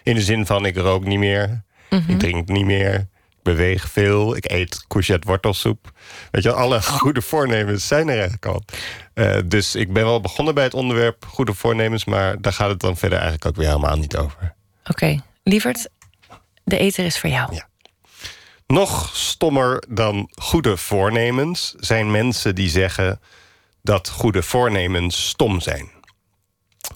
In 0.03 0.15
de 0.15 0.21
zin 0.21 0.45
van, 0.45 0.65
ik 0.65 0.77
rook 0.77 1.05
niet 1.05 1.19
meer. 1.19 1.63
Mm 1.89 1.99
-hmm. 1.99 2.13
Ik 2.13 2.19
drink 2.19 2.47
niet 2.47 2.65
meer 2.65 3.07
beweeg 3.47 3.89
veel. 3.89 4.35
Ik 4.35 4.51
eet 4.51 4.85
courgette 4.87 5.27
wortelsoep. 5.27 5.91
Weet 6.31 6.43
je, 6.43 6.53
alle 6.53 6.81
goede 6.81 7.21
voornemens 7.21 7.87
zijn 7.87 8.07
er 8.07 8.13
eigenlijk 8.13 8.45
al. 8.45 8.63
Uh, 9.13 9.37
dus 9.45 9.75
ik 9.75 9.93
ben 9.93 10.03
wel 10.03 10.21
begonnen 10.21 10.53
bij 10.53 10.63
het 10.63 10.73
onderwerp 10.73 11.25
goede 11.25 11.53
voornemens... 11.53 12.05
maar 12.05 12.41
daar 12.41 12.53
gaat 12.53 12.69
het 12.69 12.79
dan 12.79 12.97
verder 12.97 13.17
eigenlijk 13.17 13.47
ook 13.47 13.55
weer 13.55 13.67
helemaal 13.67 13.97
niet 13.97 14.17
over. 14.17 14.55
Oké, 14.79 14.91
okay. 14.91 15.21
lieverd, 15.43 15.89
de 16.63 16.77
eter 16.77 17.05
is 17.05 17.19
voor 17.19 17.29
jou. 17.29 17.55
Ja. 17.55 17.67
Nog 18.67 19.15
stommer 19.15 19.83
dan 19.89 20.31
goede 20.35 20.77
voornemens 20.77 21.73
zijn 21.77 22.11
mensen 22.11 22.55
die 22.55 22.69
zeggen... 22.69 23.19
dat 23.81 24.09
goede 24.09 24.43
voornemens 24.43 25.27
stom 25.27 25.61
zijn. 25.61 25.91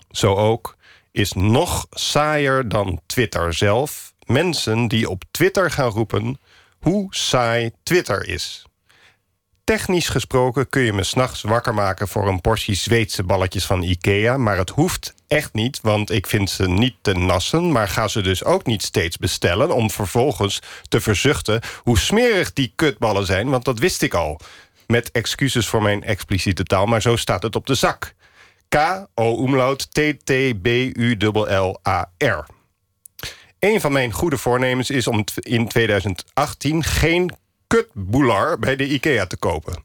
Zo 0.09 0.35
ook 0.35 0.77
is 1.11 1.31
nog 1.33 1.87
saaier 1.89 2.69
dan 2.69 3.01
Twitter 3.05 3.53
zelf 3.53 4.10
mensen 4.31 4.87
die 4.87 5.09
op 5.09 5.23
Twitter 5.31 5.71
gaan 5.71 5.89
roepen 5.89 6.39
hoe 6.79 7.07
saai 7.09 7.71
Twitter 7.83 8.27
is. 8.27 8.65
Technisch 9.63 10.09
gesproken 10.09 10.69
kun 10.69 10.81
je 10.81 10.93
me 10.93 11.03
s'nachts 11.03 11.41
wakker 11.41 11.73
maken 11.73 12.07
voor 12.07 12.27
een 12.27 12.41
portie 12.41 12.75
Zweedse 12.75 13.23
balletjes 13.23 13.65
van 13.65 13.81
Ikea, 13.81 14.37
maar 14.37 14.57
het 14.57 14.69
hoeft 14.69 15.13
echt 15.27 15.53
niet, 15.53 15.79
want 15.81 16.11
ik 16.11 16.27
vind 16.27 16.49
ze 16.49 16.67
niet 16.67 16.95
te 17.01 17.13
nassen, 17.13 17.71
maar 17.71 17.87
ga 17.87 18.07
ze 18.07 18.21
dus 18.21 18.43
ook 18.43 18.65
niet 18.65 18.81
steeds 18.81 19.17
bestellen 19.17 19.75
om 19.75 19.89
vervolgens 19.89 20.59
te 20.87 21.01
verzuchten 21.01 21.61
hoe 21.83 21.99
smerig 21.99 22.53
die 22.53 22.73
kutballen 22.75 23.25
zijn, 23.25 23.49
want 23.49 23.65
dat 23.65 23.79
wist 23.79 24.01
ik 24.01 24.13
al. 24.13 24.39
Met 24.87 25.11
excuses 25.11 25.67
voor 25.67 25.81
mijn 25.81 26.03
expliciete 26.03 26.63
taal, 26.63 26.85
maar 26.85 27.01
zo 27.01 27.15
staat 27.15 27.43
het 27.43 27.55
op 27.55 27.65
de 27.65 27.75
zak. 27.75 28.13
K-O-umlaut 28.69 29.87
T-T-B-U-L-L-A-R. 29.91 30.59
Een 33.61 33.81
van 33.81 33.91
mijn 33.91 34.11
goede 34.11 34.37
voornemens 34.37 34.89
is 34.89 35.07
om 35.07 35.23
in 35.35 35.67
2018 35.67 36.83
geen 36.83 37.31
kutboelar 37.67 38.59
bij 38.59 38.75
de 38.75 38.87
IKEA 38.87 39.25
te 39.25 39.37
kopen. 39.37 39.83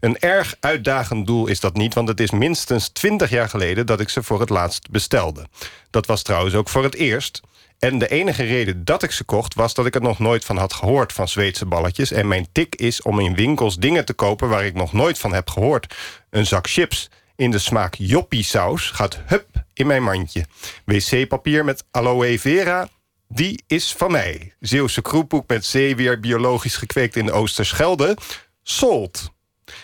Een 0.00 0.18
erg 0.18 0.56
uitdagend 0.60 1.26
doel 1.26 1.46
is 1.46 1.60
dat 1.60 1.76
niet, 1.76 1.94
want 1.94 2.08
het 2.08 2.20
is 2.20 2.30
minstens 2.30 2.88
20 2.88 3.30
jaar 3.30 3.48
geleden 3.48 3.86
dat 3.86 4.00
ik 4.00 4.08
ze 4.08 4.22
voor 4.22 4.40
het 4.40 4.48
laatst 4.48 4.90
bestelde. 4.90 5.46
Dat 5.90 6.06
was 6.06 6.22
trouwens 6.22 6.54
ook 6.54 6.68
voor 6.68 6.82
het 6.82 6.94
eerst. 6.94 7.40
En 7.78 7.98
de 7.98 8.08
enige 8.08 8.44
reden 8.44 8.84
dat 8.84 9.02
ik 9.02 9.10
ze 9.10 9.24
kocht... 9.24 9.54
was 9.54 9.74
dat 9.74 9.86
ik 9.86 9.94
er 9.94 10.02
nog 10.02 10.18
nooit 10.18 10.44
van 10.44 10.56
had 10.56 10.72
gehoord 10.72 11.12
van 11.12 11.28
Zweedse 11.28 11.66
balletjes. 11.66 12.12
En 12.12 12.28
mijn 12.28 12.48
tik 12.52 12.74
is 12.74 13.02
om 13.02 13.20
in 13.20 13.34
winkels 13.34 13.76
dingen 13.76 14.04
te 14.04 14.14
kopen... 14.14 14.48
waar 14.48 14.64
ik 14.64 14.74
nog 14.74 14.92
nooit 14.92 15.18
van 15.18 15.32
heb 15.32 15.50
gehoord. 15.50 15.94
Een 16.30 16.46
zak 16.46 16.68
chips 16.68 17.10
in 17.36 17.50
de 17.50 17.58
smaak 17.58 17.94
joppie 17.94 18.44
saus 18.44 18.90
gaat 18.90 19.20
hup 19.26 19.48
in 19.74 19.86
mijn 19.86 20.02
mandje. 20.02 20.44
Wc-papier 20.84 21.64
met 21.64 21.84
aloe 21.90 22.38
vera, 22.38 22.88
die 23.28 23.62
is 23.66 23.92
van 23.92 24.10
mij. 24.10 24.52
Zeeuwse 24.60 25.02
kroephoek 25.02 25.48
met 25.48 25.64
zeewier 25.64 26.20
biologisch 26.20 26.76
gekweekt 26.76 27.16
in 27.16 27.26
de 27.26 27.32
Oosterschelde. 27.32 28.16
Sold. 28.62 29.30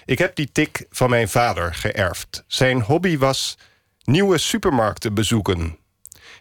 Ik 0.05 0.19
heb 0.19 0.35
die 0.35 0.53
tik 0.53 0.87
van 0.91 1.11
mijn 1.11 1.29
vader 1.29 1.75
geërfd. 1.75 2.45
Zijn 2.47 2.81
hobby 2.81 3.19
was 3.19 3.59
nieuwe 4.05 4.39
supermarkten 4.39 5.15
bezoeken. 5.15 5.79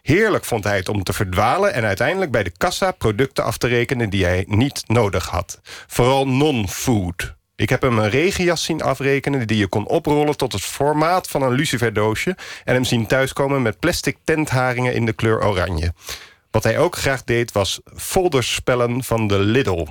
Heerlijk 0.02 0.44
vond 0.44 0.64
hij 0.64 0.76
het 0.76 0.88
om 0.88 1.02
te 1.02 1.12
verdwalen 1.12 1.72
en 1.72 1.84
uiteindelijk 1.84 2.30
bij 2.30 2.42
de 2.42 2.52
kassa 2.56 2.90
producten 2.90 3.44
af 3.44 3.58
te 3.58 3.66
rekenen 3.66 4.10
die 4.10 4.24
hij 4.24 4.44
niet 4.48 4.82
nodig 4.86 5.26
had. 5.26 5.60
Vooral 5.86 6.28
non-food. 6.28 7.34
Ik 7.56 7.68
heb 7.68 7.82
hem 7.82 7.98
een 7.98 8.10
regenjas 8.10 8.64
zien 8.64 8.82
afrekenen 8.82 9.46
die 9.46 9.56
je 9.56 9.68
kon 9.68 9.86
oprollen 9.86 10.36
tot 10.36 10.52
het 10.52 10.62
formaat 10.62 11.28
van 11.28 11.42
een 11.42 11.52
luciferdoosje 11.52 12.36
en 12.64 12.74
hem 12.74 12.84
zien 12.84 13.06
thuiskomen 13.06 13.62
met 13.62 13.78
plastic 13.78 14.16
tentharingen 14.24 14.94
in 14.94 15.06
de 15.06 15.12
kleur 15.12 15.44
oranje. 15.44 15.92
Wat 16.54 16.62
hij 16.62 16.78
ook 16.78 16.96
graag 16.96 17.24
deed 17.24 17.52
was 17.52 17.80
folderspellen 17.96 19.04
van 19.04 19.26
de 19.26 19.38
Lidl. 19.38 19.86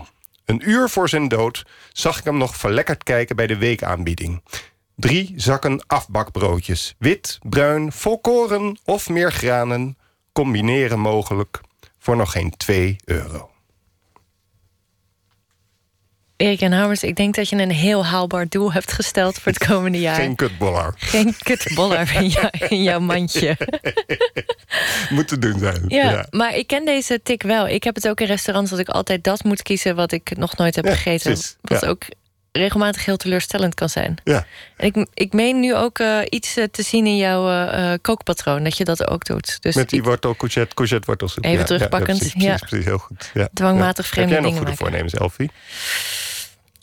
Een 0.46 0.70
uur 0.70 0.90
voor 0.90 1.10
zijn 1.10 1.28
dood 1.28 1.66
zag 1.92 2.18
ik 2.18 2.24
hem 2.24 2.38
nog 2.38 2.56
verlekkerd 2.56 3.04
kijken 3.04 3.36
bij 3.36 3.48
de 3.48 3.58
weekaanbieding. 3.58 4.44
Drie 4.96 5.34
zakken 5.36 5.84
afbakbroodjes. 5.88 6.96
Wit, 6.98 7.40
bruin, 7.42 7.92
volkoren 7.92 8.80
of 8.86 9.10
meer 9.10 9.32
granen. 9.32 9.98
Combineren 10.34 11.00
mogelijk 11.00 11.62
voor 12.00 12.16
nog 12.16 12.32
geen 12.32 12.58
2 12.58 12.96
euro. 13.06 13.53
Erik 16.38 16.62
en 16.62 16.72
Hamers, 16.72 17.04
ik 17.04 17.16
denk 17.16 17.36
dat 17.36 17.50
je 17.50 17.56
een 17.56 17.72
heel 17.72 18.06
haalbaar 18.06 18.48
doel 18.50 18.74
hebt 18.74 18.92
gesteld 18.92 19.40
voor 19.40 19.52
het 19.52 19.66
komende 19.68 20.00
jaar. 20.00 20.16
Geen 20.16 20.36
kutboller. 20.36 20.94
Geen 20.98 21.36
kutboller 21.44 22.16
in, 22.16 22.28
jou, 22.28 22.48
in 22.70 22.84
jouw 22.84 23.00
mandje. 23.00 23.58
moet 25.10 25.28
te 25.28 25.40
doen 25.40 25.60
zijn. 25.60 25.84
Ja, 25.88 26.26
maar 26.30 26.56
ik 26.56 26.68
ken 26.68 26.86
deze 26.86 27.20
tik 27.24 27.44
wel. 27.44 27.68
Ik 27.68 27.84
heb 27.84 27.96
het 27.96 28.08
ook 28.08 28.20
in 28.22 28.28
restaurants 28.28 28.70
dat 28.72 28.80
ik 28.80 28.90
altijd 28.90 29.24
dat 29.24 29.44
moet 29.44 29.62
kiezen 29.62 29.96
wat 29.96 30.12
ik 30.12 30.38
nog 30.38 30.58
nooit 30.58 30.76
heb 30.76 30.86
gegeten. 30.86 31.32
precies. 31.32 31.56
Wat 31.62 31.82
Ja. 31.82 31.88
ook 31.88 32.04
regelmatig 32.52 33.06
heel 33.06 33.18
teleurstellend 33.18 33.74
kan 33.76 33.90
zijn. 33.90 34.16
Ja. 34.24 34.46
En 34.78 34.88
ik, 34.88 35.08
ik 35.14 35.34
meen 35.34 35.60
nu 35.60 35.76
ook 35.76 36.00
eh, 36.00 36.18
iets 36.30 36.58
eh, 36.58 36.64
te 36.72 36.84
zien 36.84 37.06
in 37.06 37.18
jouw 37.18 37.50
eh, 37.70 37.94
kookpatroon, 38.02 38.64
dat 38.64 38.78
je 38.78 38.84
dat 38.84 39.08
ook 39.08 39.26
doet. 39.26 39.62
Dus 39.62 39.76
Met 39.76 39.90
die 39.90 40.04
wortel, 40.04 40.36
courgette, 40.36 40.76
courgette 40.76 41.06
wortelsoep. 41.06 41.44
Even 41.46 41.60
Ja, 41.60 41.66
terugpakkend, 41.66 42.32
Ja, 42.38 42.56
precies, 42.56 42.86
heel 42.86 42.98
goed. 42.98 43.32
Ja. 43.34 43.50
Dwangmatig 43.54 44.08
vreemde 44.08 44.34
Heb 44.34 44.44
jij 44.44 44.52
nog 44.52 44.60
dingen 44.60 44.78
goede 44.78 44.94
maken. 44.94 45.08
voornemens, 45.08 45.14
Elfie? 45.14 45.52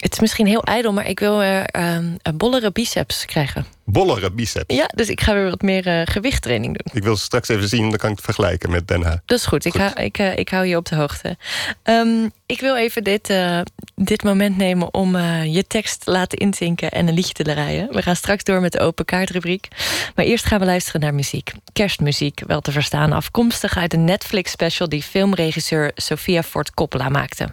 Het 0.01 0.12
is 0.12 0.20
misschien 0.20 0.46
heel 0.46 0.62
ijdel, 0.62 0.92
maar 0.92 1.07
ik 1.07 1.20
wil 1.20 1.42
ehm, 1.42 2.16
bollere 2.34 2.72
biceps 2.72 3.24
krijgen. 3.24 3.66
Bollere 3.93 4.30
biceps. 4.30 4.74
Ja, 4.74 4.91
dus 4.95 5.09
ik 5.09 5.20
ga 5.20 5.34
weer 5.34 5.51
wat 5.51 5.62
meer 5.62 5.86
eh, 5.86 6.03
gewichttraining 6.05 6.78
doen. 6.78 6.95
Ik 6.95 7.03
wil 7.03 7.16
ze 7.16 7.22
straks 7.22 7.49
even 7.49 7.68
zien, 7.68 7.88
dan 7.88 7.99
kan 7.99 8.11
ik 8.11 8.16
het 8.16 8.24
vergelijken 8.24 8.70
met 8.70 8.88
Den 8.88 9.03
Haag. 9.03 9.18
Dat 9.24 9.38
is 9.38 9.47
goed. 9.47 9.64
Ik, 9.64 9.74
hou, 9.74 9.93
ik, 10.01 10.18
eh, 10.18 10.38
ik 10.38 10.49
hou 10.49 10.66
je 10.66 10.76
op 10.76 10.86
de 10.86 10.97
hoogte. 10.97 11.36
Ehm, 11.82 12.28
ik 12.47 12.61
wil 12.61 12.76
even 12.76 13.05
dit, 13.05 13.30
eh, 13.30 13.61
dit 13.95 14.22
moment 14.22 14.57
nemen 14.57 14.95
om 14.95 15.16
je 15.45 15.64
tekst 15.66 16.05
te 16.05 16.11
laten 16.11 16.38
inzinken 16.38 16.91
en 16.91 17.09
een 17.09 17.14
liedje 17.14 17.32
te 17.32 17.43
draaien. 17.43 17.88
We 17.93 18.03
gaan 18.03 18.16
straks 18.16 18.45
door 18.45 18.61
met 18.61 18.72
de 18.72 18.80
open 18.80 19.05
kaartrubriek. 19.05 19.68
Maar 20.14 20.24
eerst 20.24 20.45
gaan 20.45 20.59
we 20.59 20.64
luisteren 20.64 21.01
naar 21.01 21.14
muziek. 21.14 21.53
Kerstmuziek, 21.72 22.43
wel 22.47 22.61
te 22.61 22.72
verstaan, 22.72 23.12
afkomstig 23.12 23.76
uit 23.76 23.95
een 23.95 24.05
Netflix-special 24.05 24.88
die 24.88 25.03
filmregisseur 25.03 25.91
Sofia 25.95 26.43
Ford 26.43 26.74
Coppola 26.74 27.09
maakte. 27.09 27.45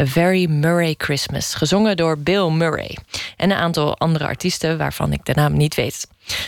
A 0.00 0.06
Very 0.06 0.46
Murray 0.46 0.94
Christmas, 0.98 1.54
gezongen 1.54 1.96
door 1.96 2.18
Bill 2.18 2.50
Murray. 2.50 2.96
En 3.36 3.50
een 3.50 3.56
aantal 3.56 3.98
andere 3.98 4.26
artiesten 4.26 4.78
waarvan 4.78 5.12
ik 5.12 5.24
de 5.24 5.32
naam 5.34 5.56
niet 5.56 5.74
weet. 5.74 5.81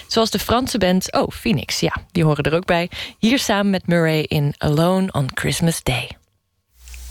Zoals 0.07 0.31
de 0.31 0.39
Franse 0.39 0.79
band 0.79 1.13
Oh, 1.13 1.31
Phoenix, 1.31 1.81
ja, 1.81 1.97
die 2.13 2.25
horen 2.25 2.45
er 2.45 2.55
ook 2.55 2.67
bij. 2.67 2.91
Hier 3.19 3.39
samen 3.39 3.71
met 3.71 3.87
Murray 3.87 4.21
in 4.21 4.55
Alone 4.59 5.13
on 5.13 5.31
Christmas 5.35 5.83
Day. 5.83 6.11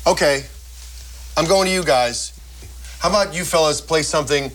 Okay, 0.04 0.46
I'm 1.38 1.48
going 1.48 1.66
to 1.66 1.74
you 1.74 1.86
guys. 1.86 2.34
How 3.00 3.14
about 3.14 3.36
you 3.36 3.46
fellas 3.46 3.82
play 3.82 4.04
something 4.04 4.52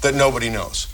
that 0.00 0.14
nobody 0.14 0.48
knows? 0.48 0.88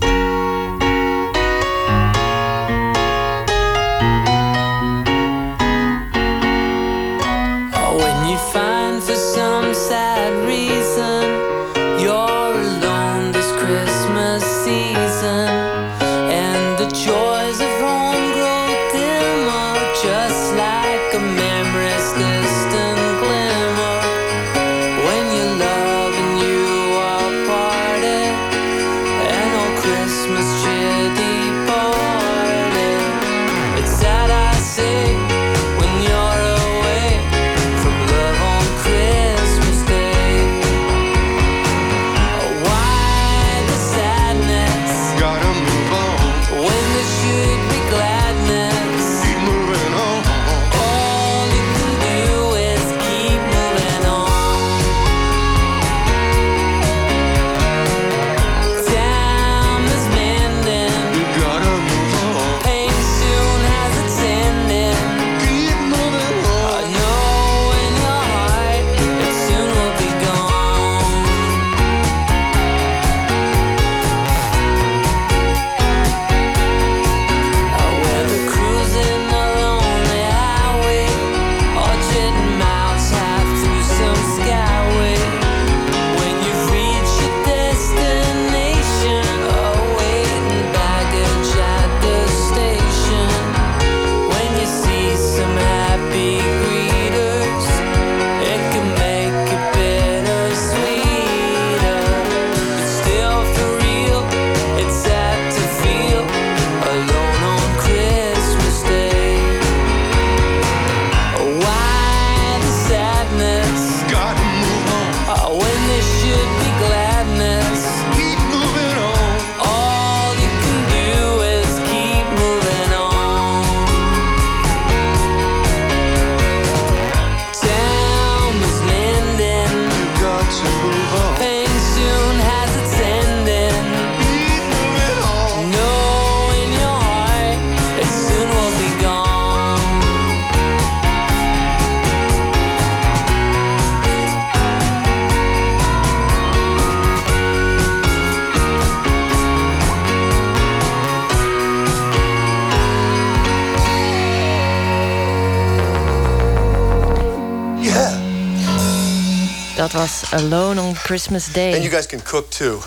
Alone 160.33 160.79
on 160.79 160.95
Christmas 160.95 161.53
Day. 161.53 161.73
And 161.75 161.83
you 161.83 161.91
guys 161.91 162.07
can 162.07 162.21
cook 162.21 162.51
too. 162.51 162.79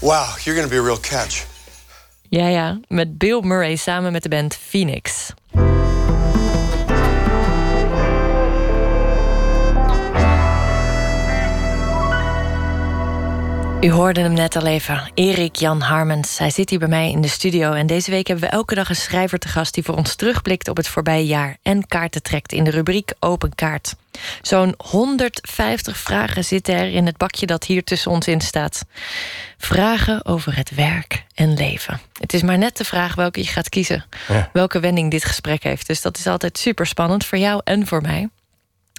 Wow, 0.00 0.36
you're 0.44 0.54
gonna 0.54 0.68
be 0.68 0.76
a 0.76 0.82
real 0.82 1.00
catch. 1.00 1.44
Ja, 2.28 2.46
ja, 2.46 2.80
met 2.88 3.18
Bill 3.18 3.40
Murray 3.40 3.76
samen 3.76 4.12
met 4.12 4.22
de 4.22 4.28
band 4.28 4.56
Phoenix. 4.56 5.29
U 13.80 13.90
hoorde 13.90 14.20
hem 14.20 14.32
net 14.32 14.56
al 14.56 14.66
even, 14.66 15.10
Erik 15.14 15.56
Jan 15.56 15.80
Harmens. 15.80 16.38
Hij 16.38 16.50
zit 16.50 16.70
hier 16.70 16.78
bij 16.78 16.88
mij 16.88 17.10
in 17.10 17.20
de 17.20 17.28
studio. 17.28 17.72
En 17.72 17.86
deze 17.86 18.10
week 18.10 18.26
hebben 18.26 18.44
we 18.44 18.50
elke 18.50 18.74
dag 18.74 18.88
een 18.88 18.96
schrijver 18.96 19.38
te 19.38 19.48
gast... 19.48 19.74
die 19.74 19.84
voor 19.84 19.96
ons 19.96 20.14
terugblikt 20.14 20.68
op 20.68 20.76
het 20.76 20.88
voorbije 20.88 21.26
jaar... 21.26 21.56
en 21.62 21.86
kaarten 21.86 22.22
trekt 22.22 22.52
in 22.52 22.64
de 22.64 22.70
rubriek 22.70 23.12
Open 23.20 23.54
Kaart. 23.54 23.94
Zo'n 24.42 24.74
150 24.76 25.96
vragen 25.96 26.44
zitten 26.44 26.74
er 26.74 26.92
in 26.92 27.06
het 27.06 27.16
bakje 27.16 27.46
dat 27.46 27.64
hier 27.64 27.84
tussen 27.84 28.10
ons 28.10 28.26
in 28.26 28.40
staat. 28.40 28.84
Vragen 29.58 30.24
over 30.24 30.56
het 30.56 30.70
werk 30.70 31.24
en 31.34 31.54
leven. 31.54 32.00
Het 32.18 32.34
is 32.34 32.42
maar 32.42 32.58
net 32.58 32.76
de 32.76 32.84
vraag 32.84 33.14
welke 33.14 33.40
je 33.40 33.46
gaat 33.46 33.68
kiezen. 33.68 34.04
Welke 34.52 34.80
wending 34.80 35.10
dit 35.10 35.24
gesprek 35.24 35.62
heeft. 35.62 35.86
Dus 35.86 36.00
dat 36.00 36.18
is 36.18 36.26
altijd 36.26 36.58
super 36.58 36.86
spannend 36.86 37.26
voor 37.26 37.38
jou 37.38 37.60
en 37.64 37.86
voor 37.86 38.02
mij. 38.02 38.28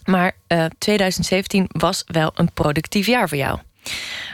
Maar 0.06 0.32
uh, 0.48 0.66
2017 0.78 1.66
was 1.72 2.04
wel 2.08 2.32
een 2.36 2.52
productief 2.54 3.06
jaar 3.06 3.28
voor 3.28 3.38
jou. 3.38 3.60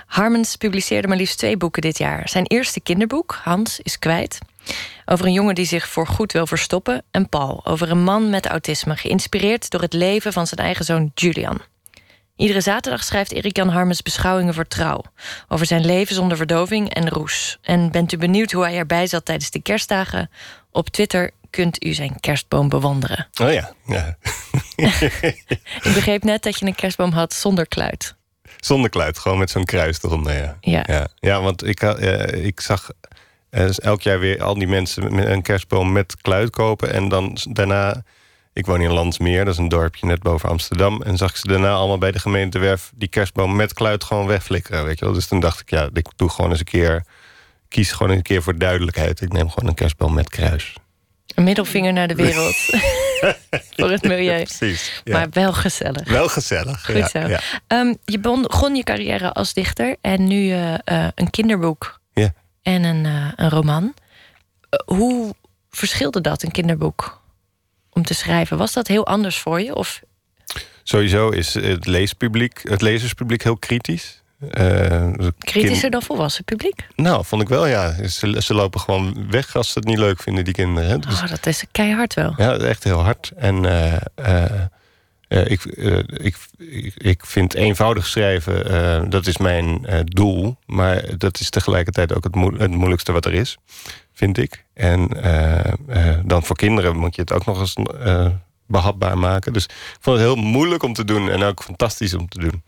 Harmens 0.07 0.55
publiceerde 0.55 1.07
maar 1.07 1.17
liefst 1.17 1.37
twee 1.37 1.57
boeken 1.57 1.81
dit 1.81 1.97
jaar. 1.97 2.29
Zijn 2.29 2.45
eerste 2.45 2.79
kinderboek, 2.79 3.39
Hans, 3.43 3.79
is 3.79 3.99
kwijt. 3.99 4.37
Over 5.05 5.25
een 5.25 5.33
jongen 5.33 5.55
die 5.55 5.65
zich 5.65 5.87
voorgoed 5.87 6.31
wil 6.33 6.47
verstoppen. 6.47 7.03
En 7.11 7.29
Paul, 7.29 7.65
over 7.65 7.91
een 7.91 8.03
man 8.03 8.29
met 8.29 8.45
autisme, 8.45 8.95
geïnspireerd 8.95 9.69
door 9.69 9.81
het 9.81 9.93
leven 9.93 10.33
van 10.33 10.47
zijn 10.47 10.59
eigen 10.59 10.85
zoon 10.85 11.11
Julian. 11.15 11.61
Iedere 12.35 12.61
zaterdag 12.61 13.03
schrijft 13.03 13.31
Erik-Jan 13.31 13.69
Harmens 13.69 14.01
beschouwingen 14.01 14.53
voor 14.53 14.67
trouw. 14.67 15.03
Over 15.47 15.65
zijn 15.65 15.85
leven 15.85 16.15
zonder 16.15 16.37
verdoving 16.37 16.93
en 16.93 17.09
roes. 17.09 17.57
En 17.61 17.91
bent 17.91 18.11
u 18.11 18.17
benieuwd 18.17 18.51
hoe 18.51 18.63
hij 18.63 18.77
erbij 18.77 19.07
zat 19.07 19.25
tijdens 19.25 19.51
de 19.51 19.61
kerstdagen? 19.61 20.29
Op 20.71 20.89
Twitter 20.89 21.31
kunt 21.49 21.85
u 21.85 21.93
zijn 21.93 22.19
kerstboom 22.19 22.69
bewonderen. 22.69 23.27
Oh 23.41 23.51
ja, 23.51 23.73
ja. 23.85 24.17
Ik 25.87 25.91
begreep 25.93 26.23
net 26.23 26.43
dat 26.43 26.59
je 26.59 26.65
een 26.65 26.75
kerstboom 26.75 27.11
had 27.11 27.33
zonder 27.33 27.67
kluit. 27.67 28.15
Zonder 28.57 28.89
kluit, 28.89 29.19
gewoon 29.19 29.37
met 29.37 29.49
zo'n 29.49 29.65
kruis 29.65 30.03
eronder. 30.03 30.33
Ja. 30.33 30.57
Ja. 30.61 30.83
ja. 30.87 31.07
Ja, 31.19 31.41
want 31.41 31.65
ik, 31.65 31.81
uh, 31.81 32.45
ik 32.45 32.59
zag 32.59 32.89
uh, 33.51 33.77
elk 33.77 34.01
jaar 34.01 34.19
weer 34.19 34.43
al 34.43 34.53
die 34.53 34.67
mensen 34.67 35.15
met 35.15 35.25
een 35.25 35.41
kerstboom 35.41 35.91
met 35.91 36.15
kluit 36.21 36.49
kopen. 36.49 36.93
En 36.93 37.09
dan 37.09 37.37
daarna, 37.49 38.03
ik 38.53 38.65
woon 38.65 38.81
in 38.81 38.91
Landsmeer, 38.91 39.45
dat 39.45 39.53
is 39.53 39.59
een 39.59 39.69
dorpje 39.69 40.05
net 40.05 40.21
boven 40.21 40.49
Amsterdam. 40.49 41.01
En 41.01 41.17
zag 41.17 41.29
ik 41.29 41.35
ze 41.35 41.47
daarna 41.47 41.73
allemaal 41.73 41.97
bij 41.97 42.11
de 42.11 42.19
gemeentewerf 42.19 42.91
die 42.95 43.07
kerstboom 43.07 43.55
met 43.55 43.73
kluit 43.73 44.03
gewoon 44.03 44.27
wegflikkeren. 44.27 44.85
Weet 44.85 44.99
je 44.99 45.05
wel? 45.05 45.13
Dus 45.13 45.27
toen 45.27 45.39
dacht 45.39 45.59
ik, 45.59 45.69
ja, 45.69 45.89
ik 45.93 46.07
doe 46.15 46.29
gewoon 46.29 46.51
eens 46.51 46.59
een 46.59 46.65
keer, 46.65 47.05
kies 47.67 47.91
gewoon 47.91 48.11
een 48.11 48.21
keer 48.21 48.43
voor 48.43 48.57
duidelijkheid. 48.57 49.21
Ik 49.21 49.33
neem 49.33 49.49
gewoon 49.49 49.69
een 49.69 49.75
kerstboom 49.75 50.13
met 50.13 50.29
kruis. 50.29 50.75
Een 51.37 51.43
middelvinger 51.43 51.93
naar 51.93 52.07
de 52.07 52.15
wereld. 52.15 52.55
voor 53.77 53.91
het 53.91 54.03
milieu. 54.03 54.43
precies. 54.43 55.01
Ja. 55.03 55.17
Maar 55.17 55.27
wel 55.29 55.53
gezellig. 55.53 56.09
Wel 56.09 56.29
gezellig. 56.29 56.85
Goed 56.85 57.09
zo. 57.09 57.19
Um, 57.67 57.97
je 58.05 58.19
begon 58.19 58.75
je 58.75 58.83
carrière 58.83 59.33
als 59.33 59.53
dichter 59.53 59.95
en 60.01 60.27
nu 60.27 60.35
uh, 60.35 60.73
uh, 60.73 61.07
een 61.15 61.29
kinderboek 61.29 61.99
ja. 62.13 62.33
en 62.61 62.83
een, 62.83 63.05
uh, 63.05 63.31
een 63.35 63.49
roman. 63.49 63.93
hoe 64.85 65.35
verschilde 65.69 66.21
dat, 66.21 66.43
een 66.43 66.51
kinderboek, 66.51 67.21
om 67.89 68.03
te 68.03 68.13
schrijven? 68.13 68.57
Was 68.57 68.73
dat 68.73 68.87
heel 68.87 69.05
anders 69.05 69.37
voor 69.37 69.61
je? 69.61 69.75
Of? 69.75 70.01
Sowieso 70.83 71.29
is 71.29 71.53
het 71.53 71.85
leespubliek, 71.85 72.59
het 72.63 72.81
lezerspubliek 72.81 73.43
heel 73.43 73.57
kritisch. 73.57 74.16
Uh, 74.39 75.07
Kritischer 75.37 75.79
kind... 75.79 75.91
dan 75.91 76.01
volwassen 76.01 76.43
publiek? 76.43 76.87
Nou, 76.95 77.25
vond 77.25 77.41
ik 77.41 77.47
wel, 77.47 77.67
ja. 77.67 78.07
Ze, 78.07 78.41
ze, 78.41 78.53
lopen 78.53 78.79
gewoon 78.79 79.27
weg 79.29 79.55
als 79.55 79.71
ze 79.71 79.79
het 79.79 79.87
niet 79.87 79.97
leuk 79.97 80.21
vinden, 80.21 80.43
die 80.43 80.53
kinderen. 80.53 80.89
Hè? 80.89 80.99
Dus, 80.99 81.21
oh, 81.21 81.29
dat 81.29 81.45
is 81.45 81.63
keihard 81.71 82.13
wel. 82.13 82.33
Ja, 82.37 82.57
echt 82.57 82.83
heel 82.83 83.03
hard. 83.03 83.31
En 83.35 83.63
uh, 83.63 83.93
uh, 85.29 85.51
ik, 85.51 85.63
ik, 86.17 86.37
ik 86.97 87.25
vind 87.25 87.53
eenvoudig 87.53 88.07
schrijven, 88.07 89.09
dat 89.09 89.27
is 89.27 89.37
mijn 89.37 89.85
doel. 90.03 90.57
Maar 90.65 91.17
dat 91.17 91.39
is 91.39 91.49
tegelijkertijd 91.49 92.13
ook 92.13 92.23
het, 92.23 92.35
mo 92.35 92.57
het, 92.57 92.71
moeilijkste 92.71 93.11
wat 93.11 93.25
er 93.25 93.33
is, 93.33 93.57
vind 94.13 94.37
ik. 94.37 94.63
En 94.73 95.09
dan 96.25 96.43
voor 96.43 96.55
kinderen 96.55 96.97
moet 96.97 97.15
je 97.15 97.21
het 97.21 97.33
ook 97.33 97.45
nog 97.45 97.59
eens 97.59 97.75
behapbaar 98.65 99.17
maken. 99.17 99.53
Dus 99.53 99.63
ik 99.63 99.97
vond 99.99 100.17
het 100.17 100.25
heel 100.25 100.35
moeilijk 100.35 100.83
om 100.83 100.93
te 100.93 101.05
doen 101.05 101.29
en 101.29 101.43
ook 101.43 101.63
fantastisch 101.63 102.13
om 102.13 102.27
te 102.27 102.39
doen. 102.39 102.63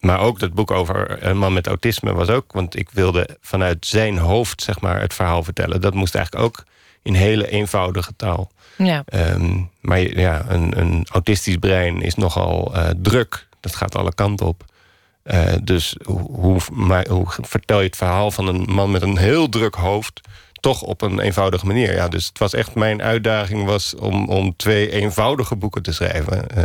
Ehm, 0.00 0.06
maar 0.06 0.20
ook 0.20 0.38
dat 0.38 0.54
boek 0.54 0.70
over 0.70 1.24
een 1.24 1.38
man 1.38 1.52
met 1.52 1.66
autisme 1.66 2.12
was 2.12 2.28
ook... 2.28 2.52
want 2.52 2.76
ik 2.76 2.90
wilde 2.90 3.28
vanuit 3.40 3.86
zijn 3.86 4.18
hoofd 4.18 4.62
zeg 4.62 4.80
maar, 4.80 5.00
het 5.00 5.14
verhaal 5.14 5.42
vertellen. 5.42 5.80
Dat 5.80 5.94
moest 5.94 6.14
eigenlijk 6.14 6.44
ook 6.44 6.64
in 7.02 7.14
hele 7.14 7.48
eenvoudige 7.48 8.12
taal. 8.16 8.50
Ja. 8.76 9.04
Um, 9.14 9.70
maar 9.80 10.00
ja, 10.00 10.44
een, 10.48 10.80
een, 10.80 11.06
autistisch 11.10 11.56
brein 11.56 12.02
is 12.02 12.14
nogal 12.14 12.72
uh, 12.76 12.88
druk. 12.96 13.46
Dat 13.60 13.76
gaat 13.76 13.96
alle 13.96 14.14
kanten 14.14 14.46
op. 14.46 14.64
Uh, 15.24 15.52
dus 15.62 15.96
hoe, 16.04 16.60
maar, 16.72 17.08
hoe 17.08 17.26
vertel 17.28 17.78
je 17.78 17.86
het 17.86 17.96
verhaal 17.96 18.30
van 18.30 18.46
een 18.46 18.64
man 18.68 18.90
met 18.90 19.02
een 19.02 19.18
heel 19.18 19.48
druk 19.48 19.74
hoofd... 19.74 20.20
toch 20.52 20.82
op 20.82 21.02
een 21.02 21.20
eenvoudige 21.20 21.66
manier? 21.66 21.94
Ja, 21.94 22.08
dus 22.08 22.26
het 22.26 22.38
was 22.38 22.54
echt 22.54 22.74
mijn 22.74 23.02
uitdaging 23.02 23.64
was 23.64 23.94
om, 23.94 24.28
om 24.28 24.56
twee 24.56 24.90
eenvoudige 24.90 25.56
boeken 25.56 25.82
te 25.82 25.92
schrijven... 25.92 26.46
Uh, 26.56 26.64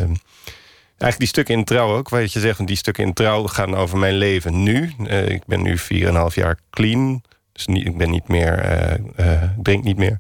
Eigenlijk 0.98 1.20
die 1.20 1.28
stukken 1.28 1.56
in 1.56 1.64
trouw 1.64 1.98
ook, 1.98 2.10
wat 2.10 2.34
je 2.34 2.40
zegt, 2.40 2.68
die 2.68 2.76
stukken 2.76 3.04
in 3.04 3.14
trouw 3.14 3.48
gaan 3.48 3.76
over 3.76 3.98
mijn 3.98 4.16
leven 4.16 4.64
nu. 4.64 4.94
Uh, 5.00 5.30
ik 5.30 5.46
ben 5.46 5.62
nu 5.62 5.78
4,5 5.78 5.86
jaar 6.34 6.60
clean. 6.70 7.24
Dus 7.52 7.66
niet, 7.66 7.86
ik 7.86 7.98
ben 7.98 8.10
niet 8.10 8.28
meer, 8.28 8.80
uh, 9.18 9.26
uh, 9.26 9.44
drink 9.62 9.84
niet 9.84 9.98
meer. 9.98 10.20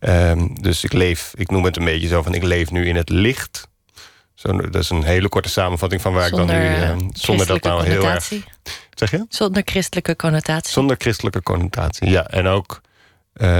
Um, 0.00 0.62
dus 0.62 0.84
ik 0.84 0.92
leef, 0.92 1.32
ik 1.34 1.50
noem 1.50 1.64
het 1.64 1.76
een 1.76 1.84
beetje 1.84 2.08
zo 2.08 2.22
van 2.22 2.34
ik 2.34 2.42
leef 2.42 2.70
nu 2.70 2.86
in 2.86 2.96
het 2.96 3.08
licht. 3.08 3.68
Zo, 4.34 4.56
dat 4.56 4.82
is 4.82 4.90
een 4.90 5.04
hele 5.04 5.28
korte 5.28 5.48
samenvatting 5.48 6.02
van 6.02 6.12
waar 6.12 6.28
zonder, 6.28 6.72
ik 6.72 6.80
dan 6.80 6.96
nu... 6.96 7.10
zonder 7.12 7.46
dat 7.46 7.62
nou 7.62 7.84
heel 7.84 8.06
erg... 8.08 8.32
Zeg 8.90 9.10
je? 9.10 9.26
Zonder 9.28 9.62
christelijke 9.64 10.16
connotatie. 10.16 10.72
Zonder 10.72 10.96
christelijke 10.98 11.42
connotatie, 11.42 12.10
ja. 12.10 12.26
En 12.26 12.46
ook 12.46 12.80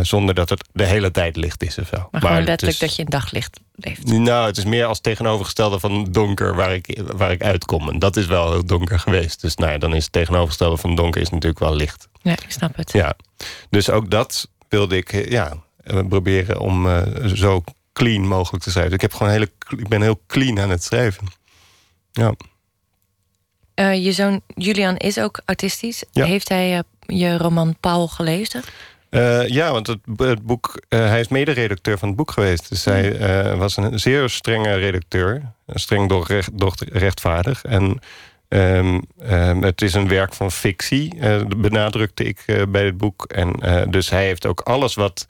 zonder 0.02 0.34
dat 0.34 0.48
het 0.48 0.64
de 0.72 0.84
hele 0.84 1.10
tijd 1.10 1.36
licht 1.36 1.62
is 1.62 1.78
of 1.78 1.86
zo. 1.86 1.96
Maar, 1.96 2.08
maar 2.10 2.20
gewoon 2.20 2.44
letterlijk 2.44 2.80
is, 2.80 2.86
dat 2.86 2.96
je 2.96 3.02
in 3.02 3.08
daglicht 3.10 3.60
leeft. 3.76 4.06
Nou, 4.06 4.46
het 4.46 4.56
is 4.56 4.64
meer 4.64 4.84
als 4.84 5.00
tegenovergestelde 5.00 5.80
van 5.80 6.04
donker 6.04 6.54
waar 6.54 6.74
ik, 6.74 7.02
waar 7.16 7.30
ik 7.30 7.42
uitkom. 7.42 7.88
En 7.88 7.98
dat 7.98 8.16
is 8.16 8.26
wel 8.26 8.50
heel 8.50 8.66
donker 8.66 8.98
geweest. 8.98 9.40
Dus 9.40 9.54
nou 9.54 9.72
ja, 9.72 9.78
dan 9.78 9.94
is 9.94 10.02
het 10.02 10.12
tegenovergestelde 10.12 10.76
van 10.76 10.94
donker 10.94 11.20
is 11.20 11.30
natuurlijk 11.30 11.58
wel 11.58 11.74
licht. 11.74 12.08
Ja, 12.22 12.32
ik 12.32 12.50
snap 12.50 12.76
het. 12.76 12.92
Ja, 12.92 13.16
dus 13.70 13.90
ook 13.90 14.10
dat 14.10 14.48
wilde 14.68 14.96
ik 14.96 15.28
ja, 15.28 15.56
proberen 16.08 16.60
om 16.60 16.86
uh, 16.86 17.02
zo 17.34 17.64
clean 17.92 18.26
mogelijk 18.26 18.64
te 18.64 18.70
schrijven. 18.70 18.94
Ik, 18.94 19.00
heb 19.00 19.12
gewoon 19.12 19.32
hele, 19.32 19.50
ik 19.76 19.88
ben 19.88 20.02
heel 20.02 20.20
clean 20.26 20.60
aan 20.60 20.70
het 20.70 20.82
schrijven. 20.82 21.26
Ja. 22.12 22.34
Uh, 23.74 24.04
je 24.04 24.12
zoon 24.12 24.40
Julian 24.54 24.96
is 24.96 25.18
ook 25.18 25.40
autistisch. 25.44 26.04
Ja. 26.12 26.24
Heeft 26.24 26.48
hij 26.48 26.82
je 27.06 27.36
roman 27.36 27.76
Paul 27.80 28.08
gelezen? 28.08 28.62
Uh, 29.16 29.48
ja, 29.48 29.72
want 29.72 29.86
het, 29.86 29.98
het 30.16 30.42
boek, 30.42 30.82
uh, 30.88 31.08
hij 31.08 31.20
is 31.20 31.28
mederedacteur 31.28 31.98
van 31.98 32.08
het 32.08 32.16
boek 32.16 32.30
geweest. 32.30 32.68
Dus 32.68 32.84
hij 32.84 33.20
uh, 33.48 33.58
was 33.58 33.76
een 33.76 33.98
zeer 33.98 34.30
strenge 34.30 34.74
redacteur. 34.74 35.42
Streng 35.66 36.08
doch, 36.08 36.28
recht, 36.28 36.58
doch 36.58 36.74
rechtvaardig. 36.92 37.64
En 37.64 38.00
um, 38.48 39.02
um, 39.30 39.62
het 39.62 39.82
is 39.82 39.94
een 39.94 40.08
werk 40.08 40.34
van 40.34 40.52
fictie, 40.52 41.14
benadrukte 41.56 42.24
ik 42.24 42.64
bij 42.68 42.84
het 42.84 42.96
boek. 42.96 43.24
En 43.24 43.52
dus 43.90 44.10
hij 44.10 44.24
heeft 44.24 44.46
ook 44.46 44.60
alles 44.60 44.94
wat 44.94 45.26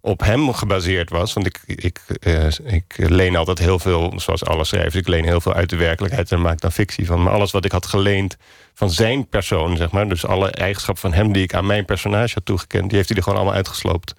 op 0.00 0.20
hem 0.20 0.52
gebaseerd 0.52 1.10
was. 1.10 1.32
Want 1.32 1.46
ik, 1.46 1.60
ik, 1.66 2.00
uh, 2.20 2.46
ik 2.64 2.94
leen 2.96 3.36
altijd 3.36 3.58
heel 3.58 3.78
veel, 3.78 4.12
zoals 4.16 4.44
alle 4.44 4.64
schrijvers... 4.64 4.94
ik 4.94 5.08
leen 5.08 5.24
heel 5.24 5.40
veel 5.40 5.54
uit 5.54 5.70
de 5.70 5.76
werkelijkheid 5.76 6.32
en 6.32 6.40
maak 6.40 6.60
dan 6.60 6.72
fictie 6.72 7.06
van. 7.06 7.22
Maar 7.22 7.32
alles 7.32 7.50
wat 7.50 7.64
ik 7.64 7.72
had 7.72 7.86
geleend 7.86 8.36
van 8.74 8.90
zijn 8.90 9.28
persoon, 9.28 9.76
zeg 9.76 9.90
maar... 9.90 10.08
dus 10.08 10.26
alle 10.26 10.50
eigenschappen 10.50 11.02
van 11.10 11.12
hem 11.12 11.32
die 11.32 11.42
ik 11.42 11.54
aan 11.54 11.66
mijn 11.66 11.84
personage 11.84 12.34
had 12.34 12.44
toegekend... 12.44 12.88
die 12.88 12.96
heeft 12.96 13.08
hij 13.08 13.16
er 13.16 13.22
gewoon 13.22 13.38
allemaal 13.38 13.56
uitgesloopt. 13.56 14.14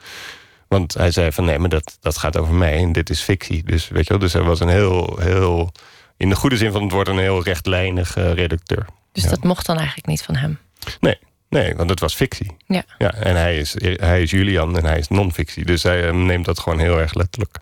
Want 0.67 0.93
hij 0.93 1.11
zei 1.11 1.31
van 1.31 1.45
nee, 1.45 1.59
maar 1.59 1.69
dat, 1.69 1.97
dat 2.01 2.17
gaat 2.17 2.37
over 2.37 2.53
mij 2.53 2.77
en 2.77 2.91
dit 2.91 3.09
is 3.09 3.21
fictie. 3.21 3.63
Dus 3.63 3.87
weet 3.87 4.03
je 4.03 4.09
wel, 4.09 4.19
dus 4.19 4.33
hij 4.33 4.41
was 4.41 4.59
een 4.59 4.69
heel, 4.69 5.17
heel... 5.19 5.71
in 6.17 6.29
de 6.29 6.35
goede 6.35 6.57
zin 6.57 6.71
van 6.71 6.83
het 6.83 6.91
woord 6.91 7.07
een 7.07 7.19
heel 7.19 7.43
rechtlijnig 7.43 8.17
uh, 8.17 8.33
redacteur. 8.33 8.85
Dus 9.11 9.23
ja. 9.23 9.29
dat 9.29 9.43
mocht 9.43 9.65
dan 9.65 9.77
eigenlijk 9.77 10.07
niet 10.07 10.21
van 10.21 10.35
hem? 10.35 10.59
Nee, 10.99 11.17
Nee, 11.49 11.75
want 11.75 11.89
het 11.89 11.99
was 11.99 12.15
fictie. 12.15 12.55
Ja. 12.67 12.83
ja 12.97 13.13
en 13.13 13.35
hij 13.35 13.57
is, 13.57 13.75
hij 13.79 14.21
is 14.21 14.31
Julian 14.31 14.77
en 14.77 14.85
hij 14.85 14.97
is 14.97 15.07
non-fictie. 15.07 15.65
Dus 15.65 15.83
hij 15.83 16.11
neemt 16.11 16.45
dat 16.45 16.59
gewoon 16.59 16.79
heel 16.79 16.99
erg 16.99 17.13
letterlijk. 17.13 17.57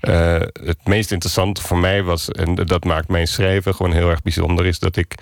Uh, 0.00 0.40
het 0.64 0.84
meest 0.84 1.12
interessante 1.12 1.62
voor 1.62 1.78
mij 1.78 2.02
was, 2.02 2.28
en 2.28 2.54
dat 2.54 2.84
maakt 2.84 3.08
mijn 3.08 3.28
schrijven 3.28 3.74
gewoon 3.74 3.92
heel 3.92 4.10
erg 4.10 4.22
bijzonder, 4.22 4.66
is 4.66 4.78
dat 4.78 4.96
ik 4.96 5.14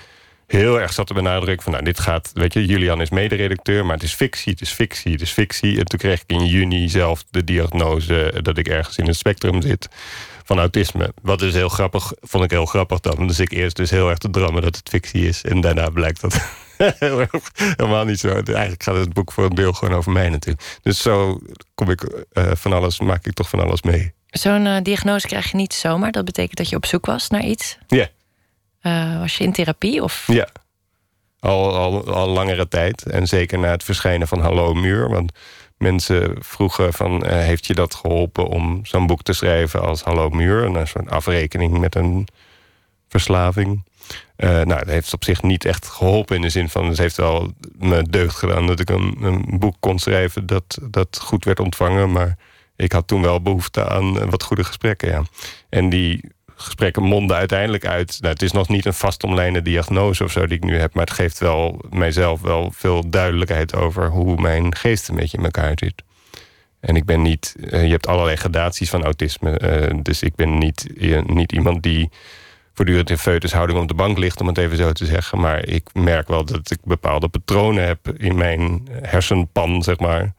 heel 0.47 0.81
erg 0.81 0.93
zat 0.93 1.07
te 1.07 1.15
benadrukken 1.15 1.63
van... 1.63 1.73
nou, 1.73 1.85
dit 1.85 2.01
gaat, 2.01 2.31
weet 2.35 2.53
je, 2.53 2.67
Julian 2.67 3.01
is 3.01 3.11
mederedacteur... 3.11 3.85
maar 3.85 3.95
het 3.95 4.03
is 4.03 4.15
fictie, 4.15 4.53
het 4.53 4.61
is 4.61 4.71
fictie, 4.71 5.13
het 5.13 5.21
is 5.21 5.31
fictie. 5.31 5.79
En 5.79 5.85
toen 5.85 5.99
kreeg 5.99 6.21
ik 6.21 6.31
in 6.31 6.47
juni 6.47 6.89
zelf 6.89 7.25
de 7.31 7.45
diagnose... 7.45 8.35
dat 8.43 8.59
ik 8.59 8.69
ergens 8.69 8.97
in 8.97 9.07
het 9.07 9.17
spectrum 9.17 9.63
zit 9.63 9.89
van 10.45 10.59
autisme. 10.59 11.13
Wat 11.23 11.39
dus 11.39 11.55
heel 11.55 11.69
grappig, 11.69 12.13
vond 12.21 12.45
ik 12.45 12.51
heel 12.51 12.67
grappig 12.67 13.01
dan. 13.01 13.27
Dus 13.27 13.41
ik 13.41 13.53
eerst 13.53 13.77
dus 13.77 13.91
heel 13.91 14.09
erg 14.09 14.19
te 14.19 14.31
drammen 14.31 14.63
dat 14.63 14.77
het 14.77 14.89
fictie 14.89 15.29
is. 15.29 15.43
En 15.43 15.61
daarna 15.61 15.91
blijkt 15.91 16.21
dat 16.21 16.41
helemaal 17.77 18.05
niet 18.05 18.21
zo. 18.21 18.29
Eigenlijk 18.29 18.83
gaat 18.83 18.97
het 18.97 19.13
boek 19.13 19.33
voor 19.33 19.45
een 19.45 19.55
deel 19.55 19.73
gewoon 19.73 19.95
over 19.95 20.13
mij 20.13 20.29
natuurlijk. 20.29 20.79
Dus 20.83 21.03
zo 21.03 21.41
kom 21.75 21.91
ik 21.91 22.03
uh, 22.33 22.51
van 22.55 22.73
alles, 22.73 23.01
maak 23.01 23.27
ik 23.27 23.33
toch 23.33 23.49
van 23.49 23.61
alles 23.61 23.83
mee. 23.83 24.13
Zo'n 24.27 24.67
uh, 24.67 24.77
diagnose 24.83 25.27
krijg 25.27 25.51
je 25.51 25.57
niet 25.57 25.75
zomaar. 25.75 26.13
Dat 26.13 26.25
betekent 26.25 26.57
dat 26.57 26.69
je 26.69 26.77
op 26.77 26.87
zoek 26.87 27.07
was 27.07 27.29
naar 27.29 27.45
iets. 27.45 27.79
Ja. 27.87 28.09
Uh, 28.83 29.19
was 29.21 29.37
je 29.37 29.45
in 29.45 29.53
therapie? 29.53 30.03
Of? 30.03 30.25
Ja. 30.27 30.49
Al, 31.41 31.77
al, 31.77 32.15
al 32.15 32.29
langere 32.29 32.69
tijd. 32.69 33.03
En 33.03 33.27
zeker 33.27 33.59
na 33.59 33.71
het 33.71 33.85
verschijnen 33.85 34.29
van 34.29 34.41
Hallo 34.41 34.75
Muur. 34.75 35.09
Want 35.09 35.33
mensen 35.77 36.37
vroegen 36.39 36.93
van... 36.93 37.27
Uh, 37.27 37.31
heeft 37.31 37.67
je 37.67 37.75
dat 37.75 37.95
geholpen 37.95 38.47
om 38.47 38.81
zo'n 38.87 39.07
boek 39.07 39.23
te 39.23 39.33
schrijven 39.33 39.83
als 39.83 40.03
Hallo 40.03 40.31
Muur? 40.31 40.65
Een 40.65 40.87
soort 40.87 41.11
afrekening 41.11 41.79
met 41.79 41.95
een 41.95 42.29
verslaving. 43.09 43.85
Uh, 44.37 44.49
nou, 44.49 44.67
dat 44.67 44.87
heeft 44.87 45.13
op 45.13 45.25
zich 45.25 45.43
niet 45.43 45.65
echt 45.65 45.87
geholpen 45.89 46.37
in 46.37 46.43
de 46.43 46.49
zin 46.49 46.69
van... 46.69 46.89
het 46.89 46.99
heeft 46.99 47.17
wel 47.17 47.53
me 47.79 48.03
deugd 48.03 48.37
gedaan 48.37 48.67
dat 48.67 48.81
ik 48.81 48.91
een, 48.91 49.17
een 49.21 49.59
boek 49.59 49.77
kon 49.81 49.99
schrijven... 49.99 50.47
Dat, 50.47 50.79
dat 50.91 51.21
goed 51.23 51.45
werd 51.45 51.61
ontvangen, 51.61 52.13
maar 52.13 52.37
ik 52.77 52.93
had 52.93 53.07
toen 53.07 53.23
wel 53.23 53.43
behoefte 53.43 53.89
aan 53.89 54.31
wat 54.31 54.43
goede 54.43 54.65
gesprekken. 54.65 55.09
Ja. 55.09 55.23
En 55.69 55.89
die 55.89 56.25
gesprekken 56.57 57.03
monden 57.03 57.37
uiteindelijk 57.37 57.87
uit... 57.87 58.19
Nou, 58.21 58.33
het 58.33 58.43
is 58.43 58.53
nog 58.53 58.69
niet 58.69 58.87
een 58.87 58.95
vastomlijnde 58.95 59.63
diagnose 59.63 60.25
of 60.25 60.33
zo 60.33 60.47
die 60.47 60.57
ik 60.57 60.65
nu 60.65 60.79
heb... 60.79 60.95
maar 60.95 61.05
het 61.05 61.15
geeft 61.15 61.39
wel 61.39 61.85
mijzelf 61.91 62.41
wel 62.41 62.71
veel 62.75 63.11
duidelijkheid 63.11 63.75
over... 63.75 64.09
hoe 64.09 64.41
mijn 64.41 64.75
geest 64.75 65.09
een 65.09 65.17
beetje 65.17 65.39
in 65.39 65.45
elkaar 65.45 65.73
zit. 65.75 66.03
En 66.81 66.97
ik 66.97 67.05
ben 67.05 67.23
niet... 67.23 67.55
Uh, 67.59 67.85
je 67.85 67.91
hebt 67.91 68.07
allerlei 68.07 68.37
gradaties 68.37 68.91
van 68.91 69.05
autisme. 69.05 69.61
Uh, 69.61 69.99
dus 70.03 70.23
ik 70.23 70.35
ben 70.35 70.59
niet, 70.59 70.87
niet 71.27 71.53
iemand 71.53 71.83
die 71.83 72.11
voortdurend 72.79 73.11
in 73.11 73.19
feutushouding 73.19 73.79
op 73.79 73.89
de 73.89 73.95
bank 73.95 74.19
ligt... 74.19 74.41
om 74.41 74.47
het 74.47 74.59
even 74.59 74.77
zo 74.77 74.93
te 74.93 75.07
zeggen. 75.07 75.41
Maar 75.41 75.65
ik 75.67 75.89
merk 75.93 76.29
wel 76.29 76.45
dat 76.45 76.71
ik 76.71 76.79
bepaalde 76.85 77.29
patronen 77.29 77.87
heb... 77.87 78.09
in 78.19 78.37
mijn 78.37 78.89
hersenpan, 79.03 79.83
zeg 79.83 79.99
maar... 79.99 80.35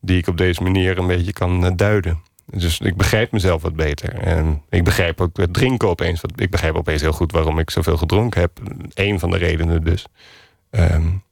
die 0.00 0.18
ik 0.18 0.26
op 0.26 0.36
deze 0.36 0.62
manier 0.62 0.98
een 0.98 1.06
beetje 1.06 1.32
kan 1.32 1.76
duiden. 1.76 2.22
Dus 2.46 2.78
ik 2.78 2.96
begrijp 2.96 3.32
mezelf 3.32 3.62
wat 3.62 3.76
beter. 3.76 4.14
En 4.14 4.62
ik 4.68 4.84
begrijp 4.84 5.20
ook 5.20 5.36
het 5.36 5.52
drinken 5.52 5.88
opeens. 5.88 6.20
Wat, 6.20 6.40
ik 6.40 6.50
begrijp 6.50 6.74
opeens 6.74 7.00
heel 7.00 7.12
goed 7.12 7.32
waarom 7.32 7.58
ik 7.58 7.70
zoveel 7.70 7.96
gedronken 7.96 8.40
heb. 8.40 8.60
Eén 8.94 9.18
van 9.18 9.30
de 9.30 9.36
redenen 9.36 9.84
dus. 9.84 10.06
Um, 10.70 11.22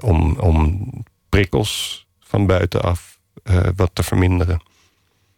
om, 0.00 0.38
om 0.38 0.90
prikkels 1.28 2.06
van 2.20 2.46
buitenaf 2.46 3.18
uh, 3.44 3.60
wat 3.76 3.90
te 3.92 4.02
verminderen. 4.02 4.62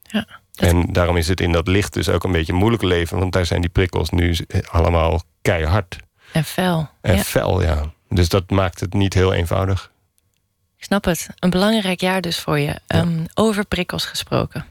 Ja, 0.02 0.26
en 0.54 0.92
daarom 0.92 1.16
is 1.16 1.28
het 1.28 1.40
in 1.40 1.52
dat 1.52 1.68
licht 1.68 1.92
dus 1.92 2.08
ook 2.08 2.24
een 2.24 2.32
beetje 2.32 2.52
moeilijk 2.52 2.82
leven. 2.82 3.18
Want 3.18 3.32
daar 3.32 3.46
zijn 3.46 3.60
die 3.60 3.70
prikkels 3.70 4.10
nu 4.10 4.36
allemaal 4.70 5.22
keihard. 5.42 5.96
En 6.32 6.44
fel. 6.44 6.88
En 7.00 7.16
ja. 7.16 7.22
fel, 7.22 7.62
ja. 7.62 7.92
Dus 8.08 8.28
dat 8.28 8.50
maakt 8.50 8.80
het 8.80 8.92
niet 8.92 9.14
heel 9.14 9.32
eenvoudig. 9.32 9.92
Ik 10.76 10.84
snap 10.84 11.04
het. 11.04 11.28
Een 11.38 11.50
belangrijk 11.50 12.00
jaar 12.00 12.20
dus 12.20 12.38
voor 12.40 12.58
je. 12.58 12.80
Ja. 12.86 13.00
Um, 13.00 13.26
over 13.34 13.66
prikkels 13.66 14.04
gesproken. 14.04 14.64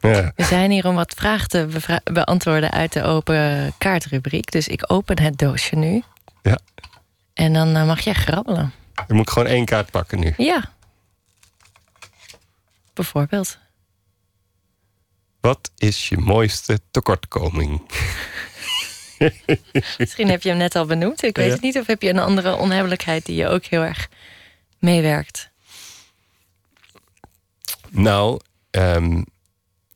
Ja. 0.00 0.32
We 0.36 0.44
zijn 0.44 0.70
hier 0.70 0.86
om 0.86 0.94
wat 0.94 1.14
vragen 1.16 1.48
te 1.48 1.68
beantwoorden 2.12 2.70
uit 2.70 2.92
de 2.92 3.02
open 3.02 3.72
kaartrubriek. 3.78 4.50
Dus 4.50 4.68
ik 4.68 4.92
open 4.92 5.20
het 5.20 5.38
doosje 5.38 5.76
nu. 5.76 6.02
Ja. 6.42 6.58
En 7.34 7.52
dan 7.52 7.76
uh, 7.76 7.86
mag 7.86 8.00
jij 8.00 8.14
grabbelen. 8.14 8.72
Dan 8.94 9.16
moet 9.16 9.26
ik 9.26 9.32
gewoon 9.32 9.48
één 9.48 9.64
kaart 9.64 9.90
pakken 9.90 10.18
nu. 10.18 10.34
Ja. 10.36 10.64
Bijvoorbeeld. 12.94 13.58
Wat 15.40 15.70
is 15.76 16.08
je 16.08 16.18
mooiste 16.18 16.80
tekortkoming? 16.90 17.82
Misschien 19.98 20.28
heb 20.28 20.42
je 20.42 20.48
hem 20.48 20.58
net 20.58 20.76
al 20.76 20.86
benoemd. 20.86 21.22
Ik 21.22 21.36
weet 21.36 21.46
ja. 21.46 21.52
het 21.52 21.60
niet. 21.60 21.78
Of 21.78 21.86
heb 21.86 22.02
je 22.02 22.08
een 22.08 22.18
andere 22.18 22.56
onhebbelijkheid 22.56 23.26
die 23.26 23.36
je 23.36 23.48
ook 23.48 23.64
heel 23.64 23.82
erg 23.82 24.08
meewerkt? 24.78 25.50
Nou, 27.88 28.40
um, 28.70 29.24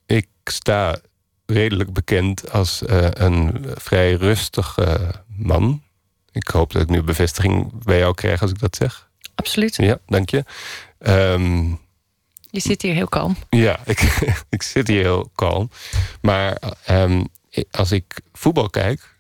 ik 0.06 0.26
sta 0.44 0.98
redelijk 1.46 1.92
bekend 1.92 2.50
als 2.50 2.82
uh, 2.82 3.06
een 3.10 3.66
vrij 3.74 4.12
rustige 4.12 5.14
man. 5.36 5.82
Ik 6.32 6.48
hoop 6.48 6.72
dat 6.72 6.82
ik 6.82 6.88
nu 6.88 7.02
bevestiging 7.02 7.84
bij 7.84 7.98
jou 7.98 8.14
krijg 8.14 8.42
als 8.42 8.50
ik 8.50 8.58
dat 8.58 8.76
zeg. 8.76 9.08
Absoluut. 9.34 9.76
Ja, 9.76 9.98
dank 10.06 10.30
je. 10.30 10.44
Um, 10.98 11.80
je 12.54 12.60
zit 12.60 12.82
hier 12.82 12.94
heel 12.94 13.08
kalm. 13.08 13.36
Ja, 13.50 13.80
ik, 13.84 14.00
ik 14.48 14.62
zit 14.62 14.88
hier 14.88 15.02
heel 15.02 15.30
kalm. 15.34 15.70
Maar 16.20 16.58
um, 16.90 17.28
als 17.70 17.92
ik 17.92 18.20
voetbal 18.32 18.70
kijk, 18.70 19.14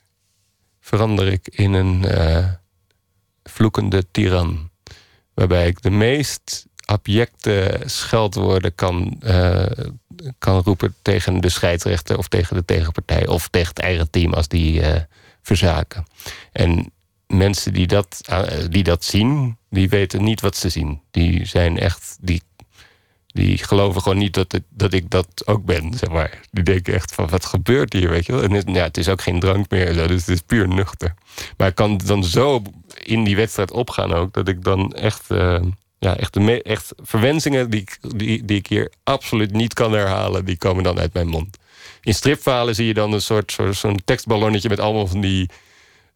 verander 0.80 1.26
ik 1.26 1.48
in 1.48 1.72
een 1.72 2.04
uh, 2.04 2.48
vloekende 3.42 4.10
tiran. 4.10 4.70
Waarbij 5.34 5.66
ik 5.66 5.82
de 5.82 5.90
meest 5.90 6.66
abjecte 6.84 7.80
scheldwoorden 7.84 8.74
kan, 8.74 9.20
uh, 9.24 9.66
kan 10.38 10.62
roepen 10.62 10.94
tegen 11.02 11.40
de 11.40 11.48
scheidsrechter 11.48 12.18
of 12.18 12.28
tegen 12.28 12.56
de 12.56 12.64
tegenpartij 12.64 13.26
of 13.26 13.48
tegen 13.48 13.68
het 13.68 13.78
eigen 13.78 14.10
team 14.10 14.34
als 14.34 14.48
die 14.48 14.80
uh, 14.80 14.96
verzaken. 15.42 16.04
En 16.52 16.92
mensen 17.26 17.72
die 17.72 17.86
dat, 17.86 18.20
die 18.70 18.82
dat 18.82 19.04
zien, 19.04 19.58
die 19.70 19.88
weten 19.88 20.24
niet 20.24 20.40
wat 20.40 20.56
ze 20.56 20.68
zien. 20.68 21.02
Die 21.10 21.46
zijn 21.46 21.78
echt, 21.78 22.16
die, 22.20 22.42
die 23.34 23.58
geloven 23.58 24.02
gewoon 24.02 24.18
niet 24.18 24.34
dat, 24.34 24.52
het, 24.52 24.62
dat 24.68 24.92
ik 24.92 25.10
dat 25.10 25.26
ook 25.44 25.64
ben, 25.64 25.94
zeg 25.94 26.10
maar. 26.10 26.40
Die 26.50 26.64
denken 26.64 26.94
echt 26.94 27.14
van, 27.14 27.28
wat 27.28 27.44
gebeurt 27.44 27.92
hier, 27.92 28.10
weet 28.10 28.26
je 28.26 28.32
wel? 28.32 28.42
En 28.42 28.50
het, 28.50 28.64
ja, 28.66 28.82
het 28.82 28.96
is 28.96 29.08
ook 29.08 29.22
geen 29.22 29.40
drank 29.40 29.70
meer, 29.70 29.92
dus 29.92 30.20
het 30.20 30.28
is 30.28 30.40
puur 30.40 30.68
nuchter. 30.68 31.14
Maar 31.56 31.68
ik 31.68 31.74
kan 31.74 32.00
dan 32.04 32.24
zo 32.24 32.62
in 33.02 33.24
die 33.24 33.36
wedstrijd 33.36 33.70
opgaan 33.70 34.12
ook, 34.12 34.32
dat 34.32 34.48
ik 34.48 34.64
dan 34.64 34.92
echt 34.92 35.26
ja, 36.04 36.16
echt, 36.16 36.32
de 36.32 36.62
echt 36.62 36.92
verwensingen 37.02 37.70
die, 37.70 37.84
die, 38.16 38.44
die 38.44 38.58
ik 38.58 38.66
hier 38.66 38.92
absoluut 39.04 39.52
niet 39.52 39.74
kan 39.74 39.92
herhalen, 39.92 40.44
die 40.44 40.58
komen 40.58 40.82
dan 40.82 40.98
uit 40.98 41.12
mijn 41.12 41.28
mond. 41.28 41.56
In 42.02 42.14
stripverhalen 42.14 42.74
zie 42.74 42.86
je 42.86 42.94
dan 42.94 43.12
een 43.12 43.20
soort, 43.20 43.58
zo'n 43.70 44.00
tekstballonnetje 44.04 44.68
met 44.68 44.80
allemaal 44.80 45.06
van 45.06 45.20
die, 45.20 45.50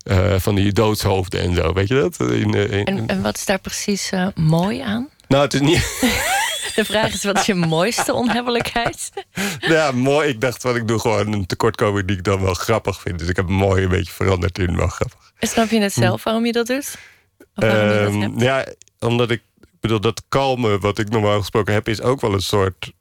uh, 0.05 0.35
van 0.39 0.55
die 0.55 0.73
doodshoofden 0.73 1.41
en 1.41 1.55
zo. 1.55 1.73
Weet 1.73 1.89
je 1.89 1.95
dat? 1.95 2.21
In, 2.21 2.57
uh, 2.57 2.71
in, 2.71 2.85
en, 2.85 3.07
en, 3.07 3.23
wat 3.23 3.37
is 3.37 3.45
daar 3.45 3.59
precies 3.59 4.13
uh, 4.13 4.27
mooi 4.35 4.81
aan? 4.81 5.09
Nou, 5.29 5.43
het 5.45 5.55
is 5.55 5.61
niet. 5.61 6.01
De 6.79 6.85
vraag 6.85 7.13
is: 7.13 7.25
wat 7.25 7.39
is 7.39 7.47
je 7.47 7.55
mooiste 7.55 8.13
onhebbelijkheid? 8.13 9.11
Ja, 9.59 9.93
mooi. 9.93 10.29
Ik 10.29 10.41
dacht, 10.41 10.63
wat 10.63 10.77
ik 10.77 10.89
doe 10.89 10.99
gewoon 10.99 11.33
een 11.33 11.47
tekortkoming 11.47 12.07
die 12.07 12.17
ik 12.17 12.25
dan 12.25 12.41
wel 12.41 12.55
grappig 12.55 13.01
vind. 13.01 13.19
Dus 13.19 13.29
ik 13.29 13.37
heb 13.37 13.49
mooi 13.49 13.83
een 13.83 13.89
beetje 13.89 14.13
veranderd 14.13 14.59
in 14.59 14.77
wel 14.77 14.89
grappig. 14.89 15.33
Snap 15.39 15.71
je 15.71 15.81
het 15.81 15.93
zelf 15.93 16.25
waarom 16.25 16.47
je 16.47 16.53
dat 16.53 16.67
doet? 16.67 16.99
Of 17.55 17.65
je 17.65 18.11
dat 18.11 18.23
hebt? 18.23 18.41
ja, 18.41 18.67
omdat 18.99 19.31
ik 19.31 19.43
ik 19.79 19.85
bedoel, 19.85 20.01
dat 20.01 20.23
kalme 20.29 20.79
wat 20.79 20.99
ik 20.99 21.09
normaal 21.09 21.39
gesproken 21.39 21.75
heb... 21.75 21.89
is 21.89 22.01
ook 22.01 22.21
wel 22.21 22.33
een 22.33 22.43
soort... 22.43 22.93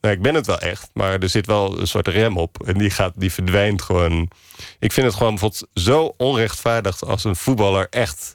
Nou, 0.00 0.14
ik 0.14 0.22
ben 0.22 0.34
het 0.34 0.46
wel 0.46 0.58
echt, 0.58 0.90
maar 0.92 1.20
er 1.20 1.28
zit 1.28 1.46
wel 1.46 1.80
een 1.80 1.86
soort 1.86 2.08
rem 2.08 2.36
op. 2.36 2.66
En 2.66 2.78
die, 2.78 2.90
gaat, 2.90 3.12
die 3.16 3.32
verdwijnt 3.32 3.82
gewoon. 3.82 4.30
Ik 4.78 4.92
vind 4.92 5.06
het 5.06 5.14
gewoon 5.16 5.30
bijvoorbeeld 5.30 5.68
zo 5.74 6.14
onrechtvaardig... 6.16 7.04
als 7.04 7.24
een 7.24 7.36
voetballer 7.36 7.86
echt 7.90 8.34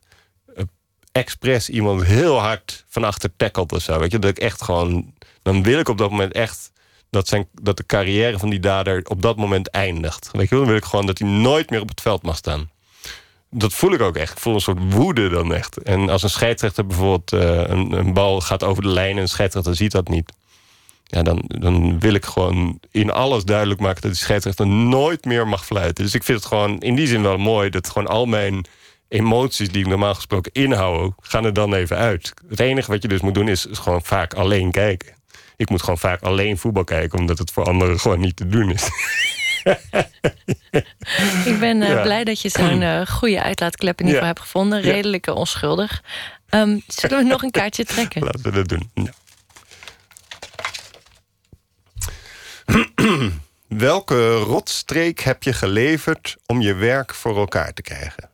expres 1.12 1.70
iemand 1.70 2.04
heel 2.04 2.40
hard 2.40 2.86
van 2.88 3.04
achter 3.04 3.30
tackelt 3.38 3.72
of 3.72 3.82
zo. 3.82 4.00
Weet 4.00 4.12
je, 4.12 4.20
dat 4.20 4.30
ik 4.30 4.38
echt 4.38 4.62
gewoon... 4.62 5.14
Dan 5.42 5.64
wil 5.64 5.80
ik 5.80 5.90
op 5.90 5.98
dat 5.98 6.10
moment 6.10 6.34
echt... 6.34 6.72
Dat, 7.10 7.28
zijn, 7.28 7.48
dat 7.62 7.78
de 7.78 7.86
carrière 7.86 8.40
van 8.40 8.50
die 8.50 8.60
dader 8.60 9.06
op 9.08 9.22
dat 9.22 9.38
moment 9.38 9.70
eindigt. 9.70 10.30
Weet 10.32 10.50
je, 10.50 10.56
dan 10.56 10.66
wil 10.66 10.76
ik 10.76 10.86
gewoon 10.86 11.06
dat 11.06 11.20
hij 11.20 11.28
nooit 11.28 11.70
meer 11.70 11.82
op 11.82 11.90
het 11.90 12.02
veld 12.02 12.22
mag 12.22 12.38
staan 12.38 12.70
dat 13.52 13.74
voel 13.74 13.94
ik 13.94 14.02
ook 14.02 14.16
echt. 14.16 14.32
Ik 14.32 14.40
voel 14.40 14.54
een 14.54 14.62
soort 14.62 14.94
woede 14.94 15.30
dan 15.30 15.54
echt. 15.54 15.78
En 15.78 16.10
als 16.10 16.24
een 16.24 16.30
scheidsrechter 16.30 16.88
bijvoorbeeld 16.88 17.34
uh, 17.34 17.42
een, 17.42 17.92
een, 17.92 18.14
bal 18.14 18.42
gaat 18.42 18.64
over 18.64 18.84
de 18.84 18.90
lijn... 18.90 19.16
en 19.16 19.22
een 19.22 19.28
scheidsrechter 19.28 19.76
ziet 19.76 19.92
dat 19.92 20.08
niet... 20.08 20.32
Ja, 21.04 21.24
dan, 21.24 21.44
dan 21.48 22.00
wil 22.00 22.14
ik 22.14 22.26
gewoon 22.26 22.80
in 22.92 23.12
alles 23.12 23.44
duidelijk 23.44 23.80
maken... 23.80 24.02
dat 24.02 24.12
die 24.12 24.20
scheidsrechter 24.20 24.68
nooit 24.68 25.26
meer 25.26 25.48
mag 25.48 25.66
fluiten. 25.66 26.04
Dus 26.04 26.14
ik 26.14 26.24
vind 26.24 26.38
het 26.38 26.48
gewoon 26.48 26.80
in 26.80 26.96
die 26.96 27.08
zin 27.08 27.22
wel 27.22 27.38
mooi... 27.38 27.70
dat 27.70 27.90
gewoon 27.90 28.08
al 28.08 28.26
mijn 28.26 28.66
emoties 29.12 29.72
die 29.72 29.82
ik 29.82 29.88
normaal 29.88 30.16
gesproken 30.16 30.52
inhoud... 30.52 31.14
gaan 31.20 31.46
er 31.46 31.54
dan 31.54 31.74
even 31.74 31.98
uit. 31.98 32.34
Het 32.50 32.60
enige 32.60 32.92
wat 32.92 33.02
je 33.02 33.08
dus 33.08 33.22
moet 33.22 33.34
doen 33.34 33.48
is, 33.48 33.66
is 33.66 33.78
gewoon 33.78 34.04
vaak 34.04 34.34
alleen 34.34 34.72
kijken. 34.72 35.16
Ik 35.56 35.70
moet 35.70 35.82
gewoon 35.82 35.98
vaak 35.98 36.22
alleen 36.22 36.58
voetbal 36.58 36.84
kijken... 36.84 37.20
omdat 37.20 37.38
het 37.38 37.52
voor 37.52 37.64
anderen 37.64 38.00
gewoon 38.00 38.20
niet 38.20 38.36
te 38.36 38.48
doen 38.48 38.72
is. 38.72 38.84
ik 41.52 41.60
ben 41.60 41.82
uh, 41.82 41.88
ja. 41.88 42.02
blij 42.02 42.24
dat 42.24 42.42
je 42.42 42.50
zo'n 42.50 42.82
uh, 42.82 43.06
goede 43.06 43.42
uitlaatklep 43.42 44.00
in 44.00 44.06
ieder 44.06 44.22
geval 44.22 44.34
ja. 44.34 44.34
hebt 44.34 44.40
gevonden. 44.40 44.82
Redelijk 44.82 45.26
ja. 45.26 45.34
onschuldig. 45.34 46.04
Um, 46.50 46.82
zullen 46.88 47.18
we 47.18 47.24
nog 47.24 47.44
een 47.44 47.52
kaartje 47.52 47.86
trekken? 47.86 48.24
Laten 48.24 48.42
we 48.42 48.52
dat 48.52 48.68
doen. 48.68 48.90
Welke 53.68 54.34
rotstreek 54.36 55.20
heb 55.20 55.44
je 55.44 55.54
geleverd 55.54 56.38
om 56.46 56.62
je 56.62 56.74
werk 56.74 57.14
voor 57.14 57.38
elkaar 57.38 57.74
te 57.74 57.82
krijgen? 57.82 58.31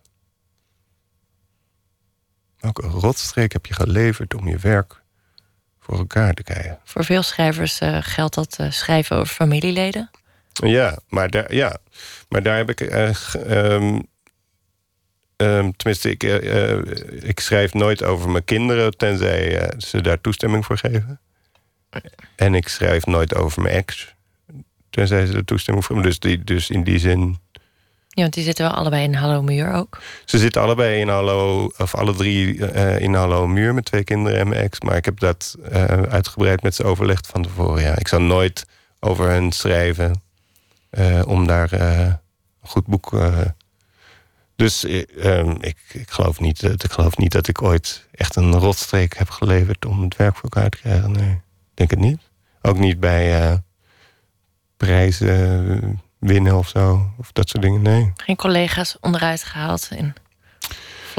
Welke 2.73 2.97
rotstreek 2.99 3.53
heb 3.53 3.65
je 3.65 3.73
geleverd 3.73 4.33
om 4.33 4.47
je 4.47 4.57
werk 4.57 5.01
voor 5.79 5.97
elkaar 5.97 6.33
te 6.33 6.43
krijgen? 6.43 6.79
Voor 6.83 7.03
veel 7.03 7.23
schrijvers 7.23 7.81
uh, 7.81 7.97
geldt 8.01 8.35
dat 8.35 8.57
uh, 8.61 8.71
schrijven 8.71 9.15
over 9.15 9.33
familieleden. 9.33 10.09
Ja, 10.53 10.99
maar 11.09 11.29
daar, 11.29 11.53
ja, 11.53 11.77
maar 12.29 12.43
daar 12.43 12.57
heb 12.57 12.69
ik. 12.69 12.81
Uh, 12.81 13.09
um, 13.49 14.07
um, 15.37 15.75
tenminste, 15.75 16.09
ik, 16.09 16.23
ik 17.23 17.39
schrijf 17.39 17.73
nooit 17.73 18.03
over 18.03 18.29
mijn 18.29 18.43
kinderen, 18.43 18.97
tenzij 18.97 19.71
ze 19.77 20.01
daar 20.01 20.21
toestemming 20.21 20.65
voor 20.65 20.77
geven. 20.77 21.19
En 22.35 22.55
ik 22.55 22.67
schrijf 22.67 23.05
nooit 23.05 23.35
over 23.35 23.61
mijn 23.61 23.75
ex, 23.75 24.15
tenzij 24.89 25.25
ze 25.25 25.33
er 25.33 25.45
toestemming 25.45 25.85
voor 25.85 25.95
geven. 25.95 26.09
Dus, 26.09 26.19
die, 26.19 26.43
dus 26.43 26.69
in 26.69 26.83
die 26.83 26.99
zin 26.99 27.39
ja, 28.17 28.23
want 28.23 28.33
die 28.33 28.43
zitten 28.43 28.65
wel 28.65 28.73
allebei 28.73 29.03
in 29.03 29.13
Hallo 29.13 29.41
Muur 29.41 29.73
ook. 29.73 30.01
Ze 30.25 30.37
zitten 30.37 30.61
allebei 30.61 30.99
in 30.99 31.07
Hallo, 31.07 31.71
of 31.77 31.95
alle 31.95 32.15
drie 32.15 32.53
uh, 32.55 32.99
in 32.99 33.13
Hallo 33.13 33.47
Muur 33.47 33.73
met 33.73 33.85
twee 33.85 34.03
kinderen 34.03 34.39
en 34.39 34.47
mijn 34.47 34.61
ex. 34.61 34.81
Maar 34.81 34.95
ik 34.95 35.05
heb 35.05 35.19
dat 35.19 35.55
uh, 35.71 35.83
uitgebreid 35.83 36.63
met 36.63 36.75
ze 36.75 36.83
overlegd 36.83 37.27
van 37.27 37.41
tevoren. 37.41 37.81
Ja. 37.81 37.97
Ik 37.97 38.07
zou 38.07 38.21
nooit 38.21 38.65
over 38.99 39.29
hen 39.29 39.51
schrijven 39.51 40.21
uh, 40.91 41.21
om 41.27 41.47
daar 41.47 41.71
een 41.71 42.19
goed 42.61 42.85
boek. 42.85 43.11
dus 44.55 44.85
ehm, 44.85 45.55
ik, 45.59 45.77
ik, 45.91 46.09
geloof 46.09 46.39
niet, 46.39 46.63
ik 46.63 46.91
geloof 46.91 47.17
niet 47.17 47.31
dat 47.31 47.47
ik 47.47 47.61
ooit 47.61 48.07
echt 48.11 48.35
een 48.35 48.53
rotstreek 48.53 49.17
heb 49.17 49.29
geleverd 49.29 49.85
om 49.85 50.01
het 50.01 50.15
werk 50.15 50.33
voor 50.35 50.49
elkaar 50.49 50.69
te 50.69 50.77
krijgen. 50.77 51.11
Nee, 51.11 51.41
denk 51.73 51.89
het 51.89 51.99
niet. 51.99 52.19
Ook 52.61 52.77
niet 52.77 52.99
bij 52.99 53.61
prijzen 54.77 56.05
winnen 56.19 56.57
of 56.57 56.67
zo. 56.67 57.11
Of 57.17 57.31
dat 57.31 57.49
soort 57.49 57.63
dingen, 57.63 57.81
nee. 57.81 58.13
Geen 58.15 58.35
collega's 58.35 58.97
onderuit 59.01 59.43
gehaald 59.43 59.89
in 59.95 60.13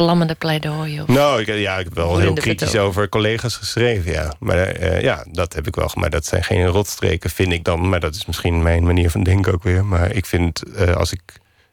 vlammende 0.05 0.35
pleidooien? 0.35 1.03
Of 1.03 1.09
nou, 1.09 1.41
ik, 1.41 1.47
ja, 1.47 1.79
ik 1.79 1.85
heb 1.85 1.95
wel 1.95 2.19
heel 2.19 2.33
kritisch 2.33 2.77
over 2.77 3.09
collega's 3.09 3.57
geschreven, 3.57 4.12
ja. 4.12 4.33
Maar 4.39 4.81
uh, 4.81 5.01
ja, 5.01 5.25
dat 5.31 5.53
heb 5.55 5.66
ik 5.66 5.75
wel. 5.75 5.91
Maar 5.95 6.11
dat 6.11 6.25
zijn 6.25 6.45
geen 6.45 6.66
rotstreken, 6.66 7.31
vind 7.31 7.53
ik 7.53 7.65
dan. 7.65 7.89
Maar 7.89 8.01
dat 8.01 8.15
is 8.15 8.27
misschien 8.27 8.62
mijn 8.62 8.85
manier 8.85 9.11
van 9.11 9.23
denken 9.23 9.53
ook 9.53 9.62
weer. 9.62 9.85
Maar 9.85 10.12
ik 10.12 10.27
vind, 10.27 10.62
uh, 10.66 10.95
als 10.95 11.12
ik 11.12 11.23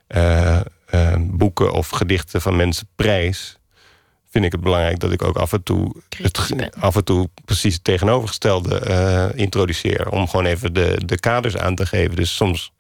uh, 0.08 0.60
boeken 1.18 1.74
of 1.74 1.90
gedichten 1.90 2.42
van 2.42 2.56
mensen 2.56 2.88
prijs 2.96 3.58
vind 4.30 4.46
ik 4.46 4.52
het 4.52 4.62
belangrijk 4.62 5.00
dat 5.00 5.12
ik 5.12 5.24
ook 5.24 5.38
af 5.38 5.54
en 5.54 5.64
toe, 5.64 5.96
het, 6.18 6.72
af 6.80 6.96
en 6.96 7.04
toe 7.04 7.30
precies 7.46 7.74
het 7.74 7.84
tegenovergestelde 7.84 9.32
introduceer. 9.36 10.10
Om 10.10 10.28
gewoon 10.28 10.46
even 10.46 10.74
de, 10.74 11.02
de 11.06 11.20
kaders 11.20 11.58
aan 11.58 11.76
te 11.76 11.86
geven. 11.86 12.16
Dus 12.16 12.36
soms 12.36 12.72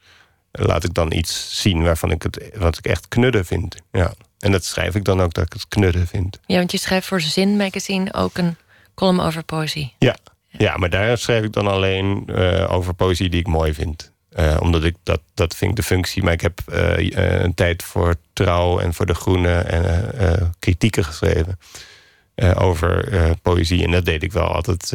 laat 0.55 0.83
ik 0.83 0.93
dan 0.93 1.11
iets 1.11 1.61
zien 1.61 1.83
waarvan 1.83 2.11
ik 2.11 2.23
het 2.23 2.49
wat 2.57 2.77
ik 2.77 2.85
echt 2.85 3.07
knudden 3.07 3.45
vind. 3.45 3.75
Ja. 3.91 4.13
En 4.39 4.51
dat 4.51 4.65
schrijf 4.65 4.95
ik 4.95 5.03
dan 5.03 5.21
ook 5.21 5.33
dat 5.33 5.45
ik 5.45 5.53
het 5.53 5.67
knudden 5.67 6.07
vind. 6.07 6.39
Ja, 6.45 6.57
want 6.57 6.71
je 6.71 6.77
schrijft 6.77 7.07
voor 7.07 7.21
Zin 7.21 7.57
Magazine 7.57 8.13
ook 8.13 8.37
een 8.37 8.55
column 8.93 9.19
over 9.19 9.43
poëzie. 9.43 9.93
Ja, 9.99 10.15
ja 10.47 10.77
maar 10.77 10.89
daar 10.89 11.17
schrijf 11.17 11.43
ik 11.43 11.53
dan 11.53 11.67
alleen 11.67 12.23
uh, 12.27 12.71
over 12.71 12.93
poëzie 12.93 13.29
die 13.29 13.39
ik 13.39 13.47
mooi 13.47 13.73
vind. 13.73 14.13
Uh, 14.39 14.57
omdat 14.59 14.83
ik 14.83 14.95
dat, 15.03 15.21
dat 15.33 15.55
vind 15.55 15.71
ik 15.71 15.77
de 15.77 15.83
functie. 15.83 16.23
Maar 16.23 16.33
ik 16.33 16.41
heb 16.41 16.59
uh, 16.69 17.41
een 17.43 17.53
tijd 17.53 17.83
voor 17.83 18.15
Trouw 18.33 18.79
en 18.79 18.93
voor 18.93 19.05
De 19.05 19.15
Groene 19.15 19.57
en 19.57 20.53
kritieken 20.59 21.05
geschreven. 21.05 21.59
over 22.55 23.09
poëzie. 23.41 23.83
En 23.83 23.91
dat 23.91 24.05
deed 24.05 24.23
ik 24.23 24.31
wel 24.31 24.47
altijd 24.47 24.91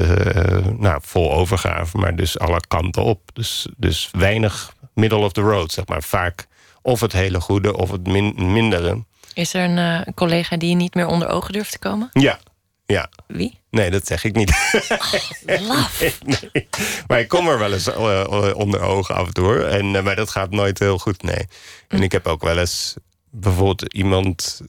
nou, 0.79 1.01
vol 1.03 1.33
overgave, 1.33 1.99
maar 1.99 2.17
dus 2.17 2.39
alle 2.39 2.61
kanten 2.69 3.03
op. 3.03 3.21
Dus, 3.33 3.67
dus 3.77 4.09
weinig 4.13 4.75
middle 5.01 5.19
of 5.19 5.33
the 5.33 5.41
road, 5.41 5.73
zeg 5.73 5.87
maar. 5.87 6.03
Vaak 6.03 6.47
of 6.83 7.01
het 7.01 7.13
hele 7.13 7.41
goede 7.41 7.77
of 7.77 7.91
het 7.91 8.07
min 8.07 8.53
mindere. 8.53 9.05
Is 9.35 9.55
er 9.55 9.65
een 9.65 9.77
uh, 9.77 10.15
collega 10.15 10.57
die 10.57 10.69
je 10.69 10.75
niet 10.75 10.95
meer 10.95 11.07
onder 11.07 11.29
ogen 11.29 11.53
durft 11.53 11.73
te 11.73 11.79
komen? 11.79 12.09
Ja. 12.13 12.39
Ja. 12.87 13.09
Wie? 13.27 13.59
Nee, 13.71 13.91
dat 13.91 14.07
zeg 14.07 14.25
ik 14.25 14.35
niet. 14.35 14.51
Oh, 14.89 15.61
laf. 15.61 16.01
nee, 16.53 16.69
Maar 17.07 17.21
ik 17.21 17.29
kom 17.29 17.49
er 17.49 17.59
wel 17.59 17.73
eens 17.73 17.89
uh, 17.89 18.53
onder 18.55 18.81
ogen 18.81 19.15
af 19.15 19.27
en 19.27 19.33
toe. 19.33 19.65
En, 19.65 19.95
uh, 19.95 20.03
maar 20.03 20.17
dat 20.17 20.31
gaat 20.31 20.51
nooit 20.51 20.79
heel 20.79 20.99
goed, 20.99 21.23
nee. 21.23 21.49
En 21.89 21.97
hm. 21.97 22.03
ik 22.03 22.13
heb 22.13 22.27
ook 22.27 22.43
wel 22.43 22.59
eens 22.59 22.95
bijvoorbeeld 23.31 23.95
iemand 23.95 24.61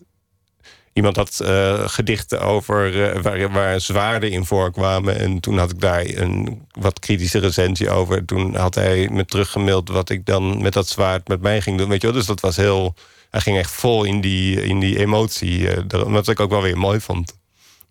Iemand 0.93 1.15
had 1.15 1.39
uh, 1.43 1.87
gedichten 1.87 2.41
over 2.41 2.95
uh, 3.15 3.21
waar, 3.21 3.51
waar 3.51 3.81
zwaarden 3.81 4.31
in 4.31 4.45
voorkwamen. 4.45 5.19
En 5.19 5.39
toen 5.39 5.57
had 5.57 5.71
ik 5.71 5.79
daar 5.79 6.05
een 6.05 6.67
wat 6.71 6.99
kritische 6.99 7.39
recensie 7.39 7.89
over. 7.89 8.25
Toen 8.25 8.55
had 8.55 8.75
hij 8.75 9.09
me 9.11 9.25
teruggemaild 9.25 9.89
wat 9.89 10.09
ik 10.09 10.25
dan 10.25 10.61
met 10.61 10.73
dat 10.73 10.87
zwaard 10.87 11.27
met 11.27 11.41
mij 11.41 11.61
ging 11.61 11.77
doen. 11.77 11.89
Weet 11.89 12.01
je 12.01 12.07
wel? 12.07 12.15
Dus 12.15 12.25
dat 12.25 12.39
was 12.39 12.55
heel. 12.55 12.95
Hij 13.29 13.41
ging 13.41 13.57
echt 13.57 13.71
vol 13.71 14.03
in 14.03 14.21
die, 14.21 14.63
in 14.63 14.79
die 14.79 14.99
emotie. 14.99 15.59
Uh, 15.59 15.77
wat 15.87 16.27
ik 16.27 16.39
ook 16.39 16.49
wel 16.49 16.61
weer 16.61 16.77
mooi 16.77 16.99
vond. 16.99 17.37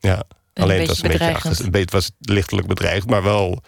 Ja. 0.01 0.23
Alleen 0.55 0.79
het 0.79 0.89
was 0.89 1.03
een 1.03 1.09
beetje 1.09 1.35
achter, 1.35 1.71
beetje 1.71 1.97
was 1.97 2.11
lichtelijk 2.21 2.67
bedreigd, 2.67 3.07
maar 3.07 3.23
wel. 3.23 3.63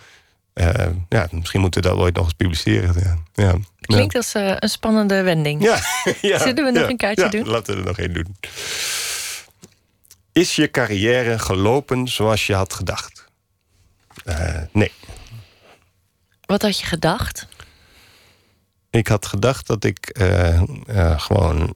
ja, 1.08 1.28
misschien 1.30 1.60
moeten 1.60 1.82
we 1.82 1.88
dat 1.88 1.98
ooit 1.98 2.14
nog 2.14 2.24
eens 2.24 2.34
publiceren. 2.34 2.94
Ja. 3.02 3.18
Ja. 3.44 3.54
Klinkt 3.80 4.14
als 4.14 4.34
een 4.34 4.68
spannende 4.68 5.22
wending. 5.22 5.62
Ja, 5.62 5.80
ja, 6.20 6.38
Zullen 6.38 6.64
we 6.64 6.70
nog 6.70 6.88
een 6.88 6.96
kaartje 6.96 7.28
doen? 7.28 7.48
Laten 7.48 7.74
we 7.74 7.80
er 7.80 7.86
nog 7.86 7.98
één 7.98 8.12
doen. 8.12 8.36
Is 10.32 10.56
je 10.56 10.70
carrière 10.70 11.38
gelopen 11.38 12.08
zoals 12.08 12.46
je 12.46 12.54
had 12.54 12.72
gedacht? 12.72 13.24
Uh, 14.24 14.62
nee. 14.72 14.92
Wat 16.40 16.62
had 16.62 16.78
je 16.78 16.86
gedacht? 16.86 17.46
Ik 18.90 19.08
had 19.08 19.26
gedacht 19.26 19.66
dat 19.66 19.84
ik 19.84 20.18
uh, 20.20 20.62
uh, 20.86 21.20
gewoon. 21.20 21.74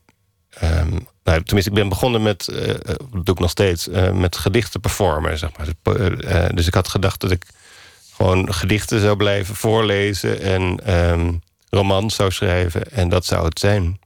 Um, 0.62 1.06
nou, 1.24 1.42
tenminste, 1.42 1.70
ik 1.70 1.76
ben 1.76 1.88
begonnen 1.88 2.22
met, 2.22 2.44
dat 2.44 2.98
doe 3.10 3.34
ik 3.34 3.38
nog 3.38 3.50
steeds, 3.50 3.88
met 4.12 4.36
gedichten 4.36 4.80
performen. 4.80 5.38
Zeg 5.38 5.50
maar. 5.56 6.54
dus 6.54 6.66
ik 6.66 6.74
had 6.74 6.88
gedacht 6.88 7.20
dat 7.20 7.30
ik 7.30 7.46
gewoon 8.12 8.54
gedichten 8.54 9.00
zou 9.00 9.16
blijven 9.16 9.54
voorlezen 9.54 10.40
en 10.40 10.94
um, 10.94 11.40
romans 11.70 12.14
zou 12.14 12.30
schrijven. 12.30 12.90
En 12.92 13.08
dat 13.08 13.24
zou 13.24 13.44
het 13.44 13.58
zijn. 13.58 14.00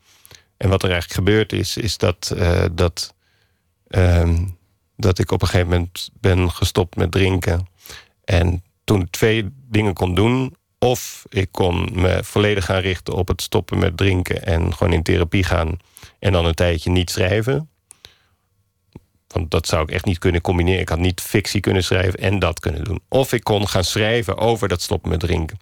En 0.57 0.69
wat 0.69 0.83
er 0.83 0.91
eigenlijk 0.91 1.21
gebeurd 1.21 1.53
is, 1.53 1.77
is 1.77 1.97
dat, 1.97 2.35
dat 2.73 3.15
Um, 3.97 4.59
dat 4.97 5.19
ik 5.19 5.31
op 5.31 5.43
een 5.43 5.49
gegeven 5.49 5.71
moment 5.71 6.11
ben 6.21 6.51
gestopt 6.51 6.97
met 6.97 7.11
drinken. 7.11 7.67
En 8.25 8.65
toen 8.85 9.01
ik 9.01 9.11
twee 9.11 9.49
dingen 9.69 9.95
kon 9.95 10.15
doen. 10.15 10.57
Of 10.79 11.25
ik 11.29 11.49
kon 11.51 11.89
me 11.93 12.25
volledig 12.25 12.65
gaan 12.65 12.81
richten 12.81 13.15
op 13.15 13.29
het 13.29 13.43
stoppen 13.43 13.79
met 13.79 13.97
drinken 13.97 14.45
en 14.45 14.75
gewoon 14.75 14.93
in 14.93 15.03
therapie 15.03 15.45
gaan. 15.45 15.77
En 16.19 16.33
dan 16.33 16.45
een 16.45 16.55
tijdje 16.55 16.91
niet 16.91 17.11
schrijven. 17.11 17.69
Want 19.27 19.51
dat 19.51 19.67
zou 19.67 19.83
ik 19.83 19.91
echt 19.91 20.05
niet 20.05 20.19
kunnen 20.19 20.41
combineren. 20.41 20.81
Ik 20.81 20.89
had 20.89 20.99
niet 20.99 21.21
fictie 21.21 21.61
kunnen 21.61 21.85
schrijven 21.85 22.19
en 22.19 22.39
dat 22.39 22.61
kunnen 22.61 22.85
doen. 22.85 23.01
Of 23.09 23.33
ik 23.33 23.45
kon 23.45 23.69
gaan 23.69 23.85
schrijven 23.85 24.37
over 24.37 24.69
dat 24.69 24.83
stoppen 24.83 25.11
met 25.11 25.21
drinken. 25.21 25.59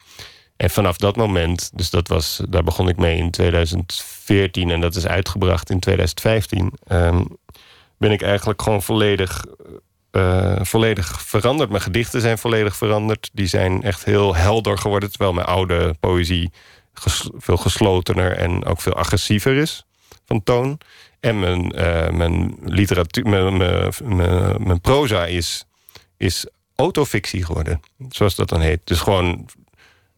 En 0.57 0.71
vanaf 0.71 0.97
dat 0.97 1.17
moment, 1.17 1.71
dus 1.75 1.91
dat 1.91 2.09
was, 2.09 2.41
daar 2.49 2.65
begon 2.65 2.89
ik 2.89 2.97
mee 2.97 3.17
in 3.17 3.31
2014 3.31 4.71
en 4.71 4.81
dat 4.81 4.97
is 4.97 5.07
uitgebracht 5.07 5.71
in 5.71 5.81
2015 5.81 6.73
ben 7.99 8.11
ik 8.11 8.23
eigenlijk 8.23 8.63
gewoon 8.63 8.83
volledig, 8.83 9.45
uh, 10.13 10.59
volledig 10.61 11.23
veranderd. 11.23 11.71
Mijn 11.71 11.83
gedichten 11.83 12.21
zijn 12.21 12.39
volledig 12.39 12.77
veranderd. 12.77 13.31
Die 13.33 13.47
zijn 13.47 13.83
echt 13.83 14.05
heel 14.05 14.35
helder 14.35 14.79
geworden. 14.79 15.11
Terwijl 15.11 15.33
mijn 15.33 15.47
oude 15.47 15.95
poëzie 16.01 16.51
veel 17.37 17.57
geslotener 17.57 18.33
en 18.37 18.65
ook 18.65 18.81
veel 18.81 18.95
agressiever 18.95 19.57
is 19.57 19.85
van 20.27 20.43
toon. 20.43 20.79
En 21.21 21.39
mijn, 21.41 21.79
uh, 21.79 22.11
mijn 22.11 22.57
literatuur, 22.65 23.29
mijn, 23.29 23.57
mijn, 23.57 23.93
mijn, 24.05 24.63
mijn 24.63 24.81
proza 24.81 25.27
is, 25.27 25.65
is 26.17 26.47
autofictie 26.77 27.45
geworden. 27.45 27.81
Zoals 28.09 28.35
dat 28.35 28.49
dan 28.49 28.61
heet. 28.61 28.81
Dus 28.85 29.01
gewoon 29.01 29.49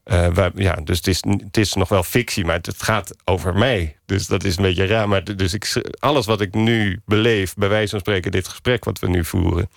uh, 0.05 0.47
ja, 0.55 0.74
dus 0.74 0.97
het 0.97 1.06
is, 1.06 1.24
het 1.39 1.56
is 1.56 1.74
nog 1.74 1.89
wel 1.89 2.02
fictie, 2.02 2.44
maar 2.44 2.59
het, 2.62 2.82
gaat 2.82 3.14
over 3.24 3.55
mij. 3.55 3.97
Dus 4.06 4.27
dat 4.27 4.44
is 4.44 4.56
een 4.56 4.62
beetje 4.62 4.86
raar. 4.86 5.09
Maar 5.09 5.36
dus 5.36 5.55
ik, 5.55 5.82
alles 5.98 6.27
wat 6.27 6.40
ik 6.40 6.55
nu 6.55 7.01
beleef, 7.05 7.55
bij 7.55 7.68
wijze 7.68 7.90
van 7.90 8.01
spreken, 8.01 8.31
dit 8.31 8.48
gesprek 8.48 8.85
wat 8.85 8.98
we 8.98 9.09
nu 9.09 9.24
voeren, 9.24 9.70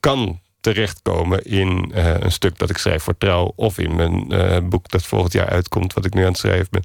kan 0.00 0.40
terechtkomen 0.60 1.44
in 1.44 1.92
uh, 1.94 2.14
een 2.18 2.32
stuk 2.32 2.58
dat 2.58 2.70
ik 2.70 2.78
schrijf 2.78 3.02
voor 3.02 3.18
trouw. 3.18 3.52
of 3.56 3.78
in 3.78 3.96
mijn 3.96 4.32
uh, 4.32 4.58
boek 4.68 4.88
dat 4.88 5.06
volgend 5.06 5.32
jaar 5.32 5.48
uitkomt, 5.48 5.92
wat 5.92 6.04
ik 6.04 6.14
nu 6.14 6.22
aan 6.22 6.28
het 6.28 6.38
schrijven 6.38 6.68
ben. 6.70 6.84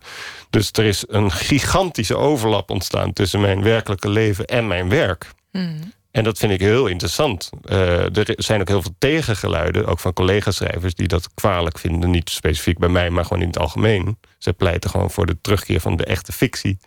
Dus 0.49 0.69
er 0.72 0.85
is 0.85 1.03
een 1.07 1.31
gigantische 1.31 2.15
overlap 2.15 2.69
ontstaan 2.69 3.14
tussen 3.14 3.41
mijn 3.41 3.64
werkelijke 3.64 4.10
leven 4.10 4.45
en 4.45 4.68
mijn 4.68 4.90
werk. 4.90 5.30
Mm. 5.52 5.94
En 6.14 6.23
dat 6.23 6.38
vind 6.38 6.52
ik 6.52 6.60
heel 6.60 6.88
interessant. 6.88 7.49
Uh, 7.65 8.18
er 8.18 8.34
zijn 8.35 8.61
ook 8.61 8.68
heel 8.68 8.81
veel 8.81 8.95
tegengeluiden, 8.98 9.85
ook 9.85 9.99
van 9.99 10.14
collega-schrijvers... 10.14 10.95
die 10.95 11.07
dat 11.07 11.34
kwalijk 11.34 11.80
vinden, 11.80 12.10
niet 12.10 12.30
specifiek 12.30 12.77
bij 12.77 12.90
mij, 12.90 13.10
maar 13.10 13.23
gewoon 13.23 13.41
in 13.41 13.48
het 13.48 13.57
algemeen. 13.57 14.18
Ze 14.38 14.53
pleiten 14.53 14.90
gewoon 14.90 15.11
voor 15.11 15.26
de 15.26 15.38
terugkeer 15.41 15.80
van 15.80 15.95
de 15.95 16.06
echte 16.06 16.31
fictie. 16.31 16.77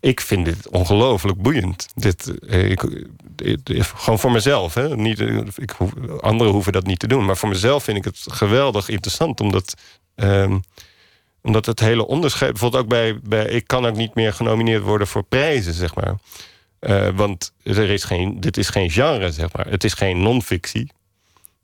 Ik 0.00 0.20
vind 0.20 0.44
dit 0.44 0.68
ongelooflijk 0.68 1.42
boeiend. 1.42 1.86
Dit, 1.94 2.32
ik, 2.46 2.82
gewoon 3.96 4.18
voor 4.18 4.30
mezelf. 4.30 4.74
Hè? 4.74 4.96
Niet, 4.96 5.20
ik, 5.56 5.74
anderen 6.20 6.52
hoeven 6.52 6.72
dat 6.72 6.86
niet 6.86 6.98
te 6.98 7.08
doen. 7.08 7.24
Maar 7.24 7.36
voor 7.36 7.48
mezelf 7.48 7.84
vind 7.84 7.96
ik 7.96 8.04
het 8.04 8.24
geweldig 8.26 8.88
interessant. 8.88 9.40
Omdat, 9.40 9.74
um, 10.14 10.62
omdat 11.42 11.66
het 11.66 11.80
hele 11.80 12.06
onderscheid... 12.06 12.50
bijvoorbeeld 12.50 12.82
ook 12.82 12.88
bij, 12.88 13.18
bij... 13.22 13.44
ik 13.44 13.66
kan 13.66 13.86
ook 13.86 13.96
niet 13.96 14.14
meer 14.14 14.32
genomineerd 14.32 14.82
worden 14.82 15.06
voor 15.06 15.22
prijzen, 15.22 15.74
zeg 15.74 15.94
maar... 15.94 16.14
Uh, 16.86 17.08
want 17.14 17.52
er 17.62 17.90
is 17.90 18.04
geen, 18.04 18.40
dit 18.40 18.56
is 18.56 18.68
geen 18.68 18.90
genre, 18.90 19.32
zeg 19.32 19.52
maar. 19.52 19.66
Het 19.66 19.84
is 19.84 19.92
geen 19.92 20.22
non-fictie. 20.22 20.86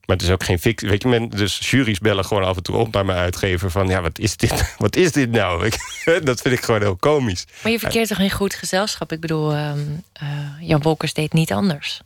Maar 0.04 0.16
het 0.16 0.26
is 0.26 0.32
ook 0.32 0.44
geen 0.44 0.58
fictie. 0.58 0.88
Weet 0.88 1.02
je, 1.02 1.08
men, 1.08 1.28
dus 1.28 1.70
juries 1.70 1.98
bellen 1.98 2.24
gewoon 2.24 2.44
af 2.44 2.56
en 2.56 2.62
toe 2.62 2.76
op 2.76 2.92
naar 2.92 3.04
mijn 3.04 3.18
uitgever 3.18 3.70
van 3.70 3.88
ja, 3.88 4.02
wat 4.02 4.18
is 4.18 4.36
dit? 4.36 4.74
Wat 4.78 4.96
is 4.96 5.12
dit 5.12 5.30
nou? 5.30 5.70
dat 6.24 6.40
vind 6.40 6.54
ik 6.54 6.64
gewoon 6.64 6.80
heel 6.80 6.96
komisch. 6.96 7.46
Maar 7.62 7.72
je 7.72 7.78
verkeert 7.78 8.08
toch 8.08 8.18
in 8.18 8.30
goed 8.30 8.54
gezelschap? 8.54 9.12
Ik 9.12 9.20
bedoel, 9.20 9.52
uh, 9.52 9.72
uh, 10.22 10.28
Jan 10.60 10.82
Wolkers 10.82 11.14
deed 11.14 11.32
niet 11.32 11.52
anders. 11.52 12.00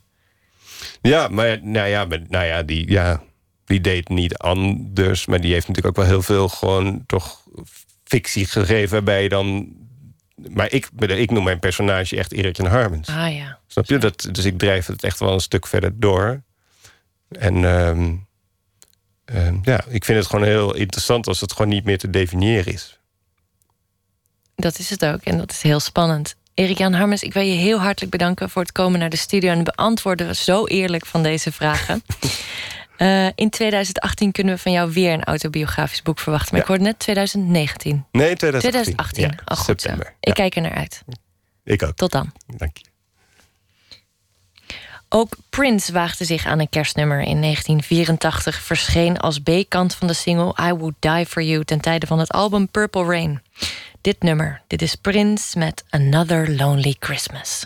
Ja, 1.01 1.27
maar 1.27 1.59
nou 1.61 1.87
ja, 1.87 2.05
maar, 2.05 2.21
nou 2.29 2.45
ja, 2.45 2.63
die, 2.63 2.91
ja, 2.91 3.23
die 3.65 3.81
deed 3.81 4.09
niet 4.09 4.37
anders. 4.37 5.25
Maar 5.25 5.41
die 5.41 5.53
heeft 5.53 5.67
natuurlijk 5.67 5.97
ook 5.97 6.03
wel 6.03 6.13
heel 6.13 6.23
veel 6.23 6.49
gewoon 6.49 7.03
toch 7.05 7.41
fictie 8.03 8.45
gegeven 8.45 8.91
waarbij 8.91 9.23
je 9.23 9.29
dan 9.29 9.75
maar 10.37 10.71
ik, 10.71 10.89
ik 10.99 11.31
noem 11.31 11.43
mijn 11.43 11.59
personage 11.59 12.17
echt 12.17 12.31
Erik 12.31 12.57
Jan 12.57 12.67
Harmens. 12.67 13.09
Ah 13.09 13.35
ja. 13.35 13.59
Snap 13.67 13.85
je? 13.85 13.97
Dat, 13.97 14.29
dus 14.31 14.45
ik 14.45 14.57
drijf 14.57 14.85
het 14.85 15.03
echt 15.03 15.19
wel 15.19 15.33
een 15.33 15.39
stuk 15.39 15.67
verder 15.67 15.99
door. 15.99 16.41
En 17.29 17.65
ehm, 17.65 18.15
ehm, 19.25 19.57
ja, 19.61 19.83
ik 19.87 20.05
vind 20.05 20.17
het 20.17 20.27
gewoon 20.27 20.45
heel 20.45 20.75
interessant 20.75 21.27
als 21.27 21.41
het 21.41 21.51
gewoon 21.51 21.67
niet 21.67 21.83
meer 21.83 21.97
te 21.97 22.09
definiëren 22.09 22.73
is. 22.73 22.99
Dat 24.55 24.79
is 24.79 24.89
het 24.89 25.05
ook 25.05 25.21
en 25.21 25.37
dat 25.37 25.51
is 25.51 25.61
heel 25.61 25.79
spannend. 25.79 26.35
Erik-Jan 26.53 26.93
Harmens, 26.93 27.23
ik 27.23 27.33
wil 27.33 27.43
je 27.43 27.55
heel 27.55 27.79
hartelijk 27.79 28.11
bedanken 28.11 28.49
voor 28.49 28.61
het 28.61 28.71
komen 28.71 28.99
naar 28.99 29.09
de 29.09 29.17
studio 29.17 29.51
en 29.51 29.63
beantwoorden 29.63 30.35
zo 30.35 30.65
eerlijk 30.65 31.05
van 31.05 31.23
deze 31.23 31.51
vragen. 31.51 32.01
Uh, 32.97 33.27
in 33.35 33.49
2018 33.49 34.31
kunnen 34.31 34.55
we 34.55 34.61
van 34.61 34.71
jou 34.71 34.91
weer 34.91 35.13
een 35.13 35.23
autobiografisch 35.23 36.01
boek 36.01 36.19
verwachten. 36.19 36.51
Maar 36.51 36.61
ik 36.61 36.67
hoorde 36.67 36.83
net 36.83 36.99
2019. 36.99 38.05
Nee, 38.11 38.35
2018. 38.35 38.95
2018. 38.95 39.23
Ja, 39.23 39.53
oh, 39.53 39.57
goed 39.57 39.65
september. 39.65 40.05
Zo. 40.05 40.11
Ik 40.19 40.33
kijk 40.33 40.55
er 40.55 40.61
naar 40.61 40.75
uit. 40.75 41.03
Ik 41.63 41.83
ook. 41.83 41.95
Tot 41.95 42.11
dan. 42.11 42.31
Dank 42.57 42.77
je. 42.77 42.85
Ook 45.09 45.35
Prince 45.49 45.91
waagde 45.91 46.25
zich 46.25 46.45
aan 46.45 46.59
een 46.59 46.69
kerstnummer 46.69 47.19
in 47.19 47.41
1984. 47.41 48.61
Verscheen 48.61 49.19
als 49.19 49.39
B-kant 49.39 49.95
van 49.95 50.07
de 50.07 50.13
single 50.13 50.55
I 50.61 50.73
Would 50.73 50.95
Die 50.99 51.25
For 51.25 51.43
You... 51.43 51.63
ten 51.63 51.81
tijde 51.81 52.07
van 52.07 52.19
het 52.19 52.31
album 52.31 52.69
Purple 52.69 53.05
Rain. 53.05 53.41
Dit 54.01 54.21
nummer, 54.21 54.61
dit 54.67 54.81
is 54.81 54.95
Prince 54.95 55.59
met 55.59 55.83
Another 55.89 56.55
Lonely 56.55 56.95
Christmas. 56.99 57.65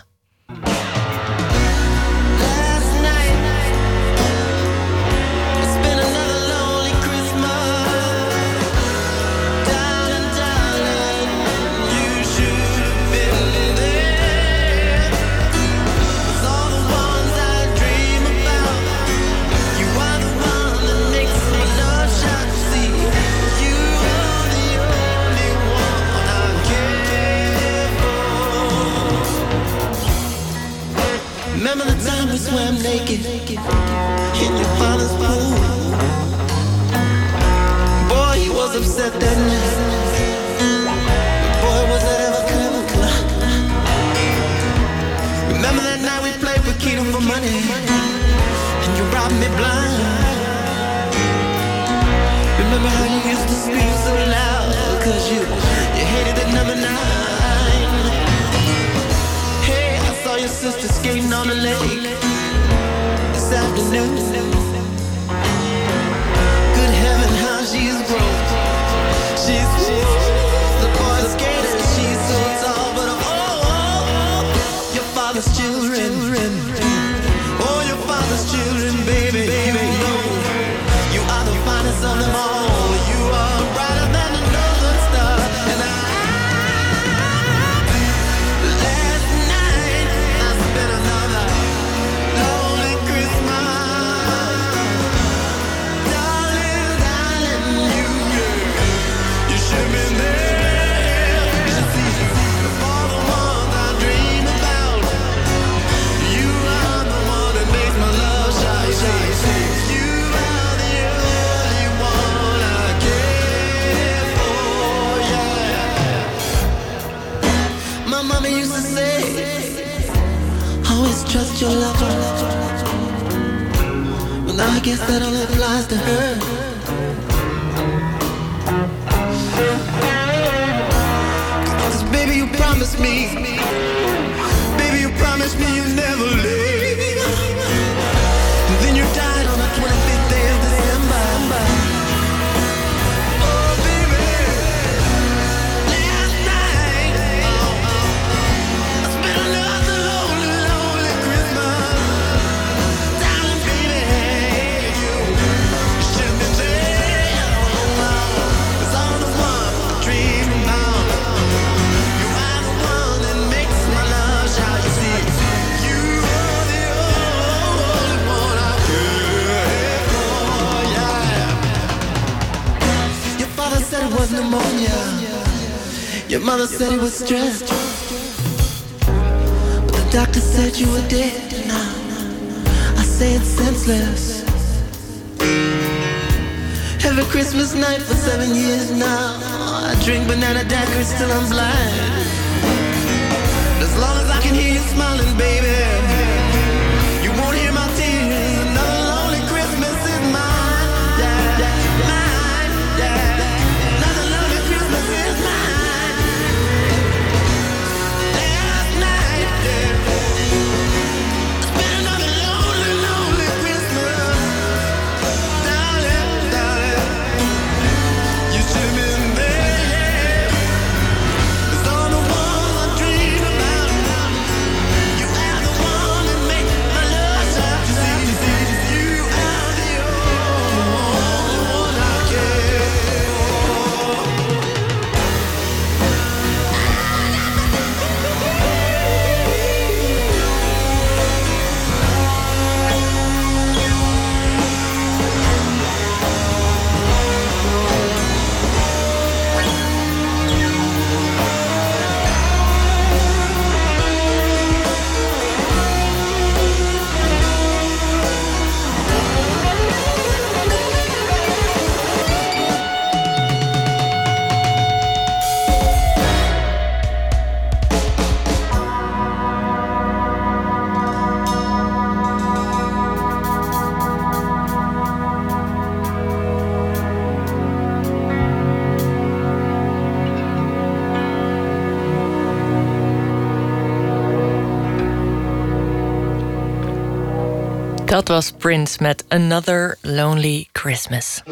Dat 288.12 288.28
was 288.28 288.52
Prince 288.58 289.02
met 289.02 289.24
Another 289.28 289.98
Lonely 290.00 290.68
Christmas. 290.72 291.42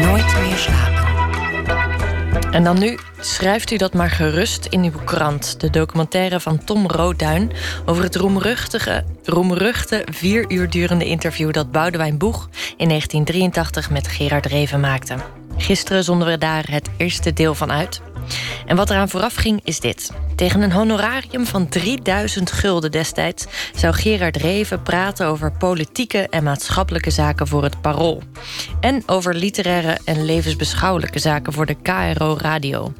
Nooit 0.00 0.34
meer 0.40 0.56
slapen. 0.56 1.04
En 2.50 2.64
dan 2.64 2.78
nu, 2.78 2.98
schrijft 3.20 3.70
u 3.70 3.76
dat 3.76 3.94
maar 3.94 4.10
gerust 4.10 4.66
in 4.66 4.82
uw 4.82 5.04
krant. 5.04 5.60
De 5.60 5.70
documentaire 5.70 6.40
van 6.40 6.64
Tom 6.64 6.86
Roodduin 6.86 7.52
over 7.84 8.02
het 8.02 8.16
roemruchtige, 8.16 9.04
roemruchte 9.24 10.06
vier 10.12 10.50
uur 10.50 10.70
durende 10.70 11.04
interview 11.04 11.52
dat 11.52 11.72
Boudewijn 11.72 12.18
Boeg 12.18 12.48
in 12.76 12.88
1983 12.88 13.90
met 13.90 14.08
Gerard 14.08 14.46
Reven 14.46 14.80
maakte. 14.80 15.16
Gisteren 15.56 16.04
zonden 16.04 16.28
we 16.28 16.38
daar 16.38 16.64
het 16.70 16.88
eerste 16.96 17.32
deel 17.32 17.54
van 17.54 17.72
uit. 17.72 18.00
En 18.66 18.76
wat 18.76 18.90
eraan 18.90 19.08
vooraf 19.08 19.34
ging 19.34 19.60
is 19.64 19.80
dit. 19.80 20.10
Tegen 20.36 20.62
een 20.62 20.72
honorarium 20.72 21.46
van 21.46 21.68
3000 21.68 22.52
gulden 22.52 22.90
destijds 22.90 23.46
zou 23.74 23.94
Gerard 23.94 24.36
Reven 24.36 24.82
praten 24.82 25.26
over 25.26 25.52
politieke 25.52 26.28
en 26.28 26.44
maatschappelijke 26.44 27.10
zaken 27.10 27.46
voor 27.46 27.62
het 27.62 27.80
Parool. 27.80 28.22
En 28.80 29.02
over 29.06 29.34
literaire 29.34 29.98
en 30.04 30.24
levensbeschouwelijke 30.24 31.18
zaken 31.18 31.52
voor 31.52 31.66
de 31.66 31.76
KRO 31.82 32.36
Radio. 32.40 32.92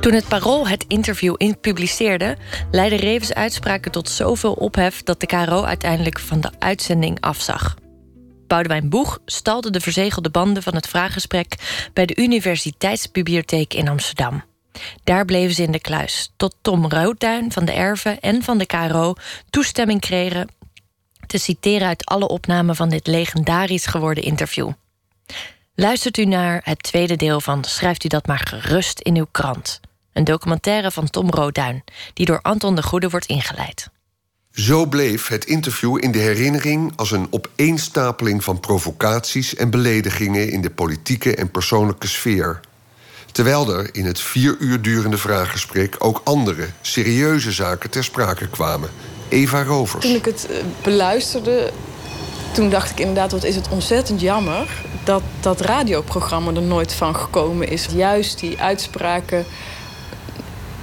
Toen 0.00 0.12
het 0.12 0.28
Parool 0.28 0.68
het 0.68 0.84
interview 0.88 1.34
in 1.36 1.60
publiceerde, 1.60 2.36
leidde 2.70 2.96
Revens 2.96 3.34
uitspraken 3.34 3.90
tot 3.90 4.08
zoveel 4.08 4.52
ophef 4.52 5.02
dat 5.02 5.20
de 5.20 5.26
KRO 5.26 5.62
uiteindelijk 5.62 6.18
van 6.18 6.40
de 6.40 6.50
uitzending 6.58 7.20
afzag. 7.20 7.76
Boudewijn 8.48 8.88
Boeg 8.88 9.18
stalde 9.26 9.70
de 9.70 9.80
verzegelde 9.80 10.30
banden 10.30 10.62
van 10.62 10.74
het 10.74 10.88
vraaggesprek 10.88 11.54
bij 11.92 12.06
de 12.06 12.16
Universiteitsbibliotheek 12.16 13.74
in 13.74 13.88
Amsterdam. 13.88 14.44
Daar 15.04 15.24
bleven 15.24 15.54
ze 15.54 15.62
in 15.62 15.72
de 15.72 15.80
kluis, 15.80 16.32
tot 16.36 16.54
Tom 16.62 16.86
Roodduin 16.88 17.52
van 17.52 17.64
de 17.64 17.72
Erven 17.72 18.20
en 18.20 18.42
van 18.42 18.58
de 18.58 18.66
KRO 18.66 19.14
toestemming 19.50 20.00
kregen 20.00 20.48
te 21.26 21.38
citeren 21.38 21.88
uit 21.88 22.04
alle 22.04 22.28
opnamen 22.28 22.76
van 22.76 22.88
dit 22.88 23.06
legendarisch 23.06 23.86
geworden 23.86 24.24
interview. 24.24 24.70
Luistert 25.74 26.16
u 26.16 26.24
naar 26.24 26.60
het 26.64 26.82
tweede 26.82 27.16
deel 27.16 27.40
van 27.40 27.64
Schrijft 27.64 28.04
u 28.04 28.08
dat 28.08 28.26
maar 28.26 28.46
gerust 28.48 29.00
in 29.00 29.16
uw 29.16 29.26
krant. 29.30 29.80
Een 30.12 30.24
documentaire 30.24 30.90
van 30.90 31.10
Tom 31.10 31.30
Roodduin, 31.30 31.84
die 32.14 32.26
door 32.26 32.40
Anton 32.42 32.74
de 32.74 32.82
Goede 32.82 33.08
wordt 33.08 33.26
ingeleid. 33.26 33.88
Zo 34.58 34.86
bleef 34.86 35.28
het 35.28 35.44
interview 35.44 36.04
in 36.04 36.12
de 36.12 36.18
herinnering 36.18 36.92
als 36.96 37.10
een 37.10 37.26
opeenstapeling 37.30 38.44
van 38.44 38.60
provocaties 38.60 39.54
en 39.54 39.70
beledigingen 39.70 40.50
in 40.50 40.60
de 40.60 40.70
politieke 40.70 41.34
en 41.34 41.50
persoonlijke 41.50 42.06
sfeer. 42.06 42.60
Terwijl 43.32 43.72
er 43.72 43.88
in 43.92 44.04
het 44.04 44.20
vier 44.20 44.56
uur 44.58 44.82
durende 44.82 45.18
vraaggesprek 45.18 45.96
ook 45.98 46.20
andere, 46.24 46.66
serieuze 46.80 47.52
zaken 47.52 47.90
ter 47.90 48.04
sprake 48.04 48.48
kwamen. 48.48 48.88
Eva 49.28 49.62
Rovers. 49.62 50.04
Toen 50.04 50.14
ik 50.14 50.24
het 50.24 50.46
eh, 50.50 50.56
beluisterde, 50.82 51.72
toen 52.52 52.70
dacht 52.70 52.90
ik 52.90 52.98
inderdaad, 53.00 53.32
wat 53.32 53.44
is 53.44 53.54
het 53.54 53.68
ontzettend 53.68 54.20
jammer 54.20 54.82
dat 55.04 55.22
dat 55.40 55.60
radioprogramma 55.60 56.54
er 56.54 56.62
nooit 56.62 56.94
van 56.94 57.16
gekomen 57.16 57.68
is. 57.68 57.86
Juist 57.92 58.40
die 58.40 58.60
uitspraken 58.60 59.44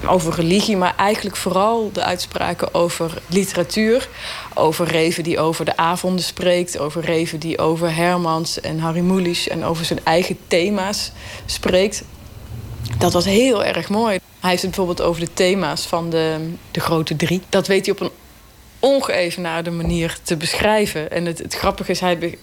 over 0.07 0.33
religie, 0.33 0.77
maar 0.77 0.95
eigenlijk 0.97 1.35
vooral 1.35 1.89
de 1.93 2.03
uitspraken 2.03 2.73
over 2.73 3.21
literatuur. 3.27 4.07
Over 4.53 4.87
Reven 4.87 5.23
die 5.23 5.39
over 5.39 5.65
de 5.65 5.77
avonden 5.77 6.23
spreekt, 6.23 6.79
over 6.79 7.01
Reven 7.01 7.39
die 7.39 7.57
over 7.57 7.95
Hermans 7.95 8.61
en 8.61 8.79
Harry 8.79 8.99
Mulisch 8.99 9.47
en 9.47 9.63
over 9.63 9.85
zijn 9.85 9.99
eigen 10.03 10.37
thema's 10.47 11.11
spreekt. 11.45 12.03
Dat 12.97 13.13
was 13.13 13.25
heel 13.25 13.63
erg 13.63 13.89
mooi. 13.89 14.19
Hij 14.39 14.49
heeft 14.49 14.63
bijvoorbeeld 14.63 15.01
over 15.01 15.21
de 15.21 15.33
thema's 15.33 15.85
van 15.85 16.09
de, 16.09 16.53
de 16.71 16.79
grote 16.79 17.15
drie. 17.15 17.41
Dat 17.49 17.67
weet 17.67 17.85
hij 17.85 17.95
op 17.95 18.01
een 18.01 18.11
ongeëvenaarde 18.79 19.71
manier 19.71 20.17
te 20.23 20.37
beschrijven. 20.37 21.11
En 21.11 21.25
het, 21.25 21.37
het 21.37 21.53
grappige 21.53 21.91
is, 21.91 21.99
hij, 21.99 22.37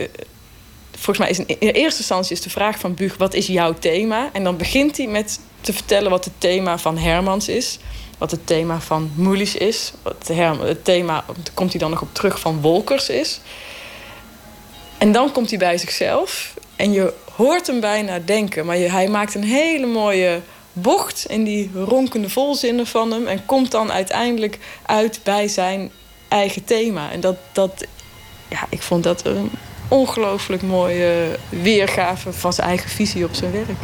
volgens 0.98 1.18
mij 1.18 1.30
is 1.30 1.38
in, 1.38 1.70
eerste 1.70 1.98
instantie 1.98 2.32
is 2.32 2.40
de 2.40 2.50
vraag 2.50 2.78
van 2.78 2.94
Bug: 2.94 3.16
wat 3.16 3.34
is 3.34 3.46
jouw 3.46 3.74
thema? 3.74 4.30
En 4.32 4.44
dan 4.44 4.56
begint 4.56 4.96
hij 4.96 5.06
met 5.06 5.40
te 5.60 5.72
vertellen 5.72 6.10
wat 6.10 6.24
het 6.24 6.34
thema 6.38 6.78
van 6.78 6.98
Hermans 6.98 7.48
is. 7.48 7.78
Wat 8.18 8.30
het 8.30 8.46
thema 8.46 8.80
van 8.80 9.12
Moelis 9.14 9.54
is. 9.54 9.92
Wat 10.02 10.28
het 10.28 10.84
thema, 10.84 11.24
komt 11.54 11.70
hij 11.70 11.80
dan 11.80 11.90
nog 11.90 12.02
op 12.02 12.14
terug, 12.14 12.40
van 12.40 12.60
Wolkers 12.60 13.08
is. 13.08 13.40
En 14.98 15.12
dan 15.12 15.32
komt 15.32 15.50
hij 15.50 15.58
bij 15.58 15.78
zichzelf. 15.78 16.54
En 16.76 16.92
je 16.92 17.12
hoort 17.34 17.66
hem 17.66 17.80
bijna 17.80 18.18
denken. 18.18 18.66
Maar 18.66 18.76
hij 18.76 19.08
maakt 19.08 19.34
een 19.34 19.44
hele 19.44 19.86
mooie 19.86 20.40
bocht 20.72 21.24
in 21.28 21.44
die 21.44 21.70
ronkende 21.74 22.28
volzinnen 22.28 22.86
van 22.86 23.10
hem. 23.10 23.26
En 23.26 23.46
komt 23.46 23.70
dan 23.70 23.92
uiteindelijk 23.92 24.58
uit 24.82 25.20
bij 25.22 25.48
zijn 25.48 25.90
eigen 26.28 26.64
thema. 26.64 27.10
En 27.10 27.20
dat, 27.20 27.36
dat 27.52 27.84
ja, 28.48 28.66
ik 28.68 28.82
vond 28.82 29.02
dat 29.04 29.24
een 29.26 29.50
ongelooflijk 29.92 30.62
mooie 30.62 31.38
weergave 31.48 32.32
van 32.32 32.52
zijn 32.52 32.68
eigen 32.68 32.90
visie 32.90 33.24
op 33.24 33.34
zijn 33.34 33.52
werk. 33.52 33.78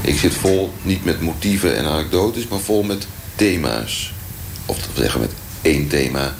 Ik 0.00 0.18
zit 0.18 0.34
vol, 0.34 0.72
niet 0.82 1.04
met 1.04 1.20
motieven 1.20 1.76
en 1.76 1.84
anekdotes, 1.84 2.48
maar 2.48 2.58
vol 2.58 2.82
met 2.82 3.06
thema's. 3.34 4.12
Of 4.66 4.78
te 4.78 4.88
zeggen 4.94 5.20
met 5.20 5.30
één 5.62 5.88
thema 5.88 6.34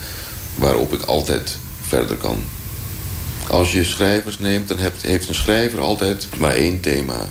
waarop 0.54 0.92
ik 0.92 1.02
altijd 1.02 1.56
verder 1.86 2.16
kan. 2.16 2.44
Als 3.48 3.72
je 3.72 3.84
schrijvers 3.84 4.38
neemt, 4.38 4.68
dan 4.68 4.78
heeft 5.00 5.28
een 5.28 5.34
schrijver 5.34 5.80
altijd 5.80 6.28
maar 6.38 6.54
één 6.54 6.80
thema. 6.80 7.28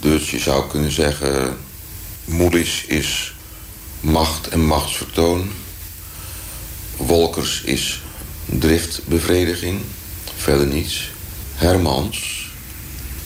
Dus 0.00 0.30
je 0.30 0.38
zou 0.38 0.68
kunnen 0.68 0.92
zeggen... 0.92 1.56
Moelis 2.24 2.84
is 2.84 3.34
macht 4.00 4.48
en 4.48 4.64
machtsvertoon. 4.64 5.50
Wolkers 6.96 7.62
is 7.62 8.02
driftbevrediging. 8.44 9.80
Verder 10.42 10.66
niets. 10.66 11.10
Hermans 11.54 12.50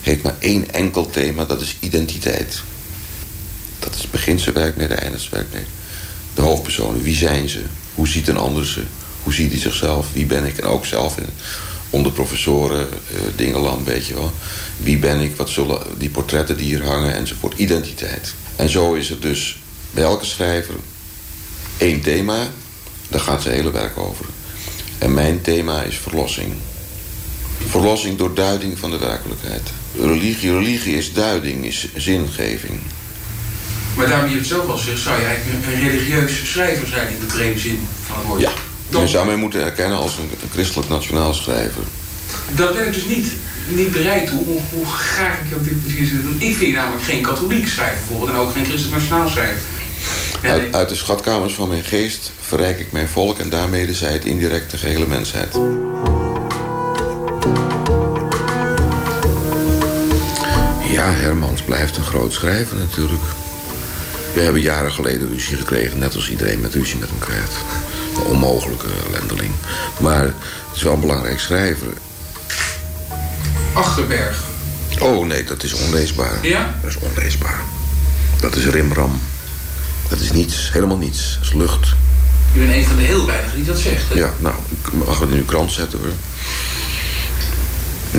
heeft 0.02 0.22
maar 0.22 0.34
één 0.38 0.72
enkel 0.72 1.10
thema, 1.10 1.44
dat 1.44 1.60
is 1.60 1.76
identiteit. 1.80 2.62
Dat 3.78 3.94
is 3.94 4.10
begint 4.10 4.40
zijn 4.40 4.54
werk 4.54 4.76
mee, 4.76 4.88
de 4.88 4.94
zijn 4.96 5.30
werk 5.30 5.52
mee. 5.52 5.64
De 6.34 6.40
hoofdpersonen, 6.40 7.02
wie 7.02 7.16
zijn 7.16 7.48
ze? 7.48 7.62
Hoe 7.94 8.08
ziet 8.08 8.28
een 8.28 8.36
ander 8.36 8.66
ze? 8.66 8.82
Hoe 9.22 9.32
ziet 9.32 9.50
hij 9.50 9.60
zichzelf? 9.60 10.06
Wie 10.12 10.26
ben 10.26 10.44
ik? 10.44 10.58
En 10.58 10.68
ook 10.68 10.86
zelf 10.86 11.16
in, 11.18 11.26
onder 11.90 12.12
professoren, 12.12 12.88
uh, 13.38 13.72
weet 13.84 14.06
je 14.06 14.14
wel. 14.14 14.32
Wie 14.76 14.98
ben 14.98 15.20
ik? 15.20 15.36
Wat 15.36 15.48
zullen 15.48 15.82
die 15.98 16.10
portretten 16.10 16.56
die 16.56 16.66
hier 16.66 16.84
hangen? 16.84 17.14
Enzovoort. 17.14 17.58
Identiteit. 17.58 18.34
En 18.56 18.68
zo 18.68 18.94
is 18.94 19.08
het 19.08 19.22
dus 19.22 19.58
bij 19.90 20.04
elke 20.04 20.24
schrijver 20.24 20.74
één 21.76 22.00
thema. 22.00 22.48
Daar 23.08 23.20
gaat 23.20 23.42
zijn 23.42 23.54
hele 23.54 23.70
werk 23.70 23.98
over. 23.98 24.26
En 24.98 25.14
mijn 25.14 25.40
thema 25.40 25.82
is 25.82 25.96
verlossing. 25.96 26.54
Verlossing 27.68 28.18
door 28.18 28.34
duiding 28.34 28.78
van 28.78 28.90
de 28.90 28.98
werkelijkheid. 28.98 29.70
Religie, 30.00 30.52
religie 30.52 30.96
is 30.96 31.12
duiding, 31.12 31.64
is 31.64 31.88
zingeving. 31.94 32.80
Maar 33.96 34.08
daarom 34.08 34.30
je 34.30 34.36
het 34.36 34.46
zelf 34.46 34.68
al 34.68 34.76
zegt, 34.76 35.00
zou 35.00 35.20
je 35.20 35.26
eigenlijk 35.26 35.66
een 35.66 35.88
religieus 35.88 36.50
schrijver 36.50 36.86
zijn 36.86 37.08
in 37.08 37.18
de 37.20 37.26
brede 37.26 37.58
zin 37.58 37.88
van 38.06 38.16
het 38.18 38.26
woord. 38.26 38.40
Ja, 38.40 38.52
je 39.00 39.08
zou 39.08 39.26
mij 39.26 39.36
moeten 39.36 39.62
erkennen 39.64 39.98
als 39.98 40.18
een, 40.18 40.30
christelijk 40.52 40.88
nationaal 40.88 41.34
schrijver. 41.34 41.82
Dat 42.54 42.74
ben 42.74 42.86
ik 42.86 42.92
dus 42.92 43.04
niet, 43.04 43.32
niet 43.68 43.92
bereid 43.92 44.26
toe, 44.26 44.44
hoe, 44.44 44.60
hoe 44.72 44.86
graag 44.86 45.38
ik 45.38 45.56
op 45.56 45.64
dit 45.64 45.82
precies 45.82 46.10
doen. 46.10 46.36
Ik 46.38 46.56
vind 46.56 46.74
namelijk 46.74 47.04
geen 47.04 47.22
katholiek 47.22 47.68
schrijver 47.68 47.98
bijvoorbeeld 47.98 48.30
en 48.30 48.36
ook 48.36 48.52
geen 48.52 48.64
christelijk 48.64 48.96
nationaal 48.96 49.28
schrijver. 49.28 49.62
Uit, 50.42 50.74
uit, 50.74 50.88
de 50.88 50.94
schatkamers 50.94 51.54
van 51.54 51.68
mijn 51.68 51.84
geest 51.84 52.32
verrijk 52.40 52.78
ik 52.78 52.92
mijn 52.92 53.08
volk 53.08 53.38
en 53.38 53.48
daarmee 53.48 53.94
zij 53.94 54.12
het 54.12 54.24
indirect 54.24 54.70
de 54.70 54.76
gehele 54.76 55.06
mensheid. 55.06 55.58
Ja, 60.96 61.12
Hermans 61.12 61.62
blijft 61.62 61.96
een 61.96 62.04
groot 62.04 62.32
schrijver 62.32 62.76
natuurlijk. 62.76 63.22
We 64.34 64.40
hebben 64.40 64.60
jaren 64.60 64.92
geleden 64.92 65.28
ruzie 65.28 65.56
gekregen, 65.56 65.98
net 65.98 66.14
als 66.14 66.30
iedereen 66.30 66.60
met 66.60 66.74
ruzie 66.74 66.98
met 66.98 67.08
hem 67.08 67.18
krijgt. 67.18 67.52
Een 68.16 68.22
onmogelijke 68.22 68.86
lendeling. 69.10 69.50
Maar 70.00 70.22
het 70.22 70.34
is 70.74 70.82
wel 70.82 70.92
een 70.92 71.00
belangrijk 71.00 71.40
schrijver. 71.40 71.86
Achterberg. 73.72 74.42
Oh 75.00 75.26
nee, 75.26 75.44
dat 75.44 75.62
is 75.62 75.72
onleesbaar. 75.72 76.38
Ja? 76.46 76.74
Dat 76.82 76.90
is 76.90 76.98
onleesbaar. 76.98 77.60
Dat 78.40 78.56
is 78.56 78.64
rimram. 78.66 79.20
Dat 80.08 80.20
is 80.20 80.32
niets, 80.32 80.72
helemaal 80.72 80.98
niets. 80.98 81.34
Dat 81.34 81.48
is 81.48 81.54
lucht. 81.54 81.88
Je 82.52 82.58
bent 82.58 82.72
een 82.72 82.84
van 82.84 82.96
de 82.96 83.02
heel 83.02 83.26
weinigen 83.26 83.56
die 83.56 83.64
dat 83.64 83.78
zegt, 83.78 84.08
hè? 84.08 84.14
Ja, 84.14 84.32
nou, 84.38 84.54
mag 85.06 85.20
het 85.20 85.30
in 85.30 85.36
uw 85.36 85.44
krant 85.44 85.72
zetten 85.72 85.98
hoor. 85.98 86.12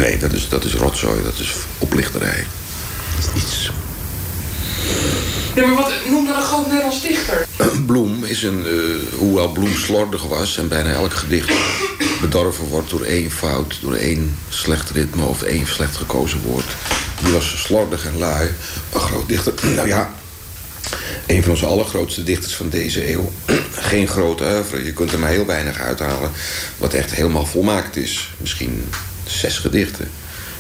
Nee, 0.02 0.18
dat 0.18 0.34
is, 0.34 0.50
dat 0.50 0.64
is 0.64 0.74
rotzooi, 0.74 1.24
dat 1.24 1.40
is 1.40 1.56
oplichterij. 1.78 2.46
Iets. 3.36 3.72
Ja, 5.56 5.66
maar 5.66 5.76
wat, 5.76 5.92
noem 6.10 6.26
dan 6.26 6.36
een 6.36 6.42
groot 6.42 6.66
Nederlands 6.68 7.02
dichter. 7.02 7.48
Bloem 7.86 8.24
is 8.24 8.44
een, 8.44 8.66
uh, 8.66 9.18
hoewel 9.18 9.52
Bloem 9.52 9.76
slordig 9.76 10.24
was... 10.24 10.58
en 10.58 10.68
bijna 10.68 10.92
elk 10.92 11.14
gedicht 11.14 11.52
bedorven 12.22 12.66
wordt 12.66 12.90
door 12.90 13.02
één 13.02 13.32
fout... 13.32 13.78
door 13.82 13.94
één 13.94 14.38
slecht 14.50 14.90
ritme 14.90 15.26
of 15.26 15.42
één 15.42 15.68
slecht 15.68 15.96
gekozen 15.96 16.42
woord. 16.42 16.66
Die 17.24 17.34
was 17.34 17.62
slordig 17.64 18.06
en 18.06 18.18
lui. 18.18 18.50
Een 18.94 19.00
groot 19.00 19.28
dichter, 19.28 19.54
nou 19.76 19.88
ja... 19.88 20.14
Een 21.26 21.42
van 21.42 21.52
onze 21.52 21.66
allergrootste 21.66 22.24
dichters 22.24 22.56
van 22.56 22.70
deze 22.70 23.12
eeuw. 23.12 23.32
Geen 23.72 24.08
grote 24.08 24.44
oeuvre. 24.44 24.86
Je 24.86 24.94
kunt 24.94 25.12
er 25.12 25.20
maar 25.20 25.30
heel 25.30 25.46
weinig 25.46 25.80
uithalen. 25.80 26.32
Wat 26.78 26.94
echt 26.94 27.12
helemaal 27.12 27.46
volmaakt 27.46 27.96
is. 27.96 28.34
Misschien 28.38 28.90
zes 29.26 29.58
gedichten. 29.58 30.10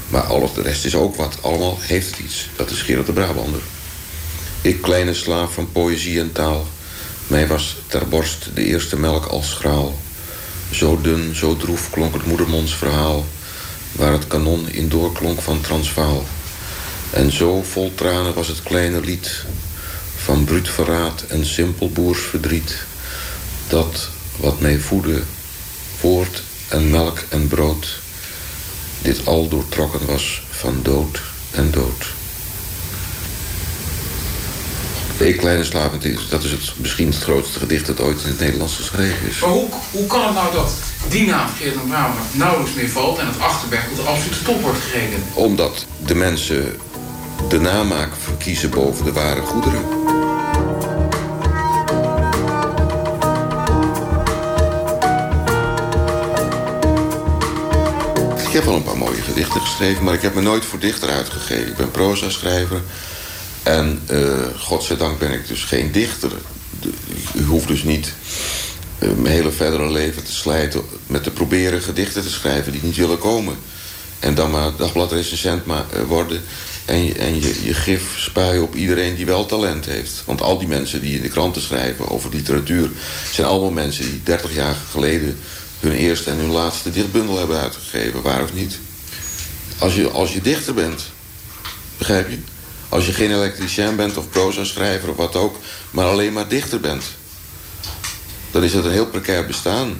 Maar 0.09 0.21
alles 0.21 0.53
de 0.53 0.61
rest 0.61 0.85
is 0.85 0.95
ook 0.95 1.15
wat. 1.15 1.37
Allemaal 1.41 1.77
heeft 1.81 2.09
het 2.09 2.19
iets. 2.19 2.49
Dat 2.55 2.69
is 2.69 2.81
Gerard 2.81 3.05
de 3.05 3.13
Brabander. 3.13 3.61
Ik, 4.61 4.81
kleine 4.81 5.13
slaaf 5.13 5.53
van 5.53 5.71
poëzie 5.71 6.19
en 6.19 6.31
taal. 6.31 6.67
Mij 7.27 7.47
was 7.47 7.75
ter 7.87 8.07
borst 8.07 8.49
de 8.53 8.63
eerste 8.63 8.99
melk 8.99 9.25
als 9.25 9.49
schraal. 9.49 9.99
Zo 10.71 11.01
dun, 11.01 11.35
zo 11.35 11.57
droef 11.57 11.89
klonk 11.89 12.13
het 12.13 12.25
moedermonds 12.25 12.75
verhaal. 12.75 13.25
Waar 13.91 14.11
het 14.11 14.27
kanon 14.27 14.69
in 14.69 14.89
doorklonk 14.89 15.41
van 15.41 15.61
Transvaal. 15.61 16.25
En 17.09 17.31
zo 17.31 17.63
vol 17.63 17.91
tranen 17.95 18.33
was 18.33 18.47
het 18.47 18.63
kleine 18.63 19.01
lied 19.01 19.45
van 20.17 20.43
bruut 20.43 20.69
verraad 20.69 21.23
en 21.27 21.45
simpel 21.45 21.89
boersverdriet. 21.89 22.75
Dat 23.67 24.09
wat 24.37 24.59
mij 24.59 24.79
voedde, 24.79 25.21
woord 26.01 26.41
en 26.67 26.89
melk 26.89 27.19
en 27.29 27.47
brood, 27.47 27.99
dit 29.01 29.25
al 29.25 29.47
doortrokken 29.47 30.05
was 30.05 30.43
van 30.49 30.79
dood 30.83 31.21
en 31.51 31.71
dood. 31.71 32.15
Ik, 35.17 35.37
Kleine 35.37 35.63
Slavend, 35.63 36.29
dat 36.29 36.43
is 36.43 36.51
het, 36.51 36.73
misschien 36.75 37.07
het 37.07 37.17
grootste 37.17 37.59
gedicht 37.59 37.85
dat 37.85 37.99
ooit 37.99 38.21
in 38.21 38.29
het 38.29 38.39
Nederlands 38.39 38.75
geschreven 38.75 39.27
is. 39.27 39.39
Maar 39.39 39.49
hoe, 39.49 39.67
hoe 39.91 40.07
kan 40.07 40.25
het 40.25 40.33
nou 40.33 40.53
dat 40.53 40.71
die 41.09 41.27
naam, 41.27 41.47
Geert 41.57 41.73
van 41.73 41.87
Braber, 41.87 42.21
nauwelijks 42.31 42.73
meer 42.73 42.89
valt... 42.89 43.17
en 43.17 43.27
het 43.27 43.39
Achterberg 43.39 43.87
tot 43.87 43.95
de 43.95 44.01
absolute 44.01 44.43
top 44.43 44.61
wordt 44.61 44.79
gerekend? 44.79 45.23
Omdat 45.33 45.85
de 46.05 46.15
mensen 46.15 46.79
de 47.49 47.59
namaak 47.59 48.09
verkiezen 48.23 48.69
boven 48.69 49.05
de 49.05 49.11
ware 49.11 49.41
goederen. 49.41 49.85
Heb 58.57 58.65
wel 58.65 58.75
een 58.75 58.83
paar 58.83 58.97
mooie 58.97 59.21
gedichten 59.21 59.61
geschreven, 59.61 60.03
maar 60.03 60.13
ik 60.13 60.21
heb 60.21 60.35
me 60.35 60.41
nooit 60.41 60.65
voor 60.65 60.79
dichter 60.79 61.09
uitgegeven. 61.09 61.67
Ik 61.67 61.75
ben 61.75 61.91
proza-schrijver. 61.91 62.81
En 63.63 64.01
uh, 64.11 64.33
godzijdank 64.57 65.19
ben 65.19 65.31
ik 65.31 65.47
dus 65.47 65.63
geen 65.63 65.91
dichter. 65.91 66.31
Ik 67.33 67.45
hoef 67.45 67.65
dus 67.65 67.83
niet 67.83 68.13
uh, 68.99 69.11
mijn 69.11 69.33
hele 69.33 69.51
verdere 69.51 69.91
leven 69.91 70.23
te 70.23 70.31
slijten... 70.31 70.81
met 71.07 71.23
te 71.23 71.31
proberen 71.31 71.81
gedichten 71.81 72.21
te 72.21 72.29
schrijven 72.29 72.71
die 72.71 72.83
niet 72.83 72.95
willen 72.95 73.17
komen. 73.17 73.55
En 74.19 74.35
dan 74.35 74.51
maar 74.51 74.71
dagbladrecensent 74.77 75.65
maar, 75.65 75.85
uh, 75.95 76.01
worden... 76.01 76.41
en, 76.85 77.05
je, 77.05 77.13
en 77.13 77.41
je, 77.41 77.63
je 77.63 77.73
gif 77.73 78.03
spuien 78.17 78.63
op 78.63 78.75
iedereen 78.75 79.15
die 79.15 79.25
wel 79.25 79.45
talent 79.45 79.85
heeft. 79.85 80.23
Want 80.25 80.41
al 80.41 80.57
die 80.57 80.67
mensen 80.67 81.01
die 81.01 81.15
in 81.15 81.21
de 81.21 81.29
kranten 81.29 81.61
schrijven 81.61 82.09
over 82.09 82.29
literatuur... 82.29 82.89
zijn 83.31 83.47
allemaal 83.47 83.71
mensen 83.71 84.05
die 84.05 84.21
30 84.23 84.55
jaar 84.55 84.75
geleden... 84.91 85.37
hun 85.79 85.91
eerste 85.91 86.29
en 86.29 86.37
hun 86.37 86.51
laatste 86.51 86.91
dichtbundel 86.91 87.37
hebben 87.37 87.59
uitgegeven, 87.59 88.21
waar 88.21 88.43
of 88.43 88.53
niet. 88.53 88.79
Als 89.77 89.95
je, 89.95 90.09
als 90.09 90.33
je 90.33 90.41
dichter 90.41 90.73
bent, 90.73 91.03
begrijp 91.97 92.29
je... 92.29 92.39
Als 92.89 93.05
je 93.05 93.13
geen 93.13 93.31
elektricien 93.31 93.95
bent 93.95 94.17
of 94.17 94.29
proza-schrijver 94.29 95.09
of 95.09 95.15
wat 95.15 95.35
ook... 95.35 95.59
maar 95.91 96.05
alleen 96.05 96.33
maar 96.33 96.47
dichter 96.47 96.79
bent... 96.79 97.03
dan 98.51 98.63
is 98.63 98.73
het 98.73 98.85
een 98.85 98.91
heel 98.91 99.05
precair 99.05 99.45
bestaan. 99.45 99.99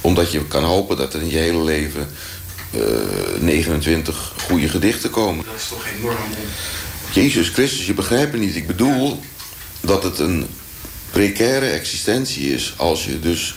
Omdat 0.00 0.32
je 0.32 0.46
kan 0.46 0.64
hopen 0.64 0.96
dat 0.96 1.14
er 1.14 1.20
in 1.20 1.30
je 1.30 1.38
hele 1.38 1.64
leven... 1.64 2.08
Uh, 2.74 2.82
29 3.40 4.32
goede 4.46 4.68
gedichten 4.68 5.10
komen. 5.10 5.44
Dat 5.44 5.54
is 5.56 5.68
toch 5.68 5.86
enorm. 5.98 6.16
Jezus 7.12 7.48
Christus, 7.48 7.86
je 7.86 7.94
begrijpt 7.94 8.32
het 8.32 8.40
niet. 8.40 8.56
Ik 8.56 8.66
bedoel 8.66 9.20
dat 9.80 10.02
het 10.02 10.18
een 10.18 10.46
precaire 11.10 11.66
existentie 11.66 12.54
is... 12.54 12.74
als 12.76 13.04
je 13.04 13.20
dus 13.20 13.54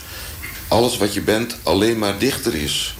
alles 0.70 0.98
wat 0.98 1.14
je 1.14 1.20
bent 1.20 1.56
alleen 1.62 1.98
maar 1.98 2.18
dichter 2.18 2.54
is... 2.54 2.94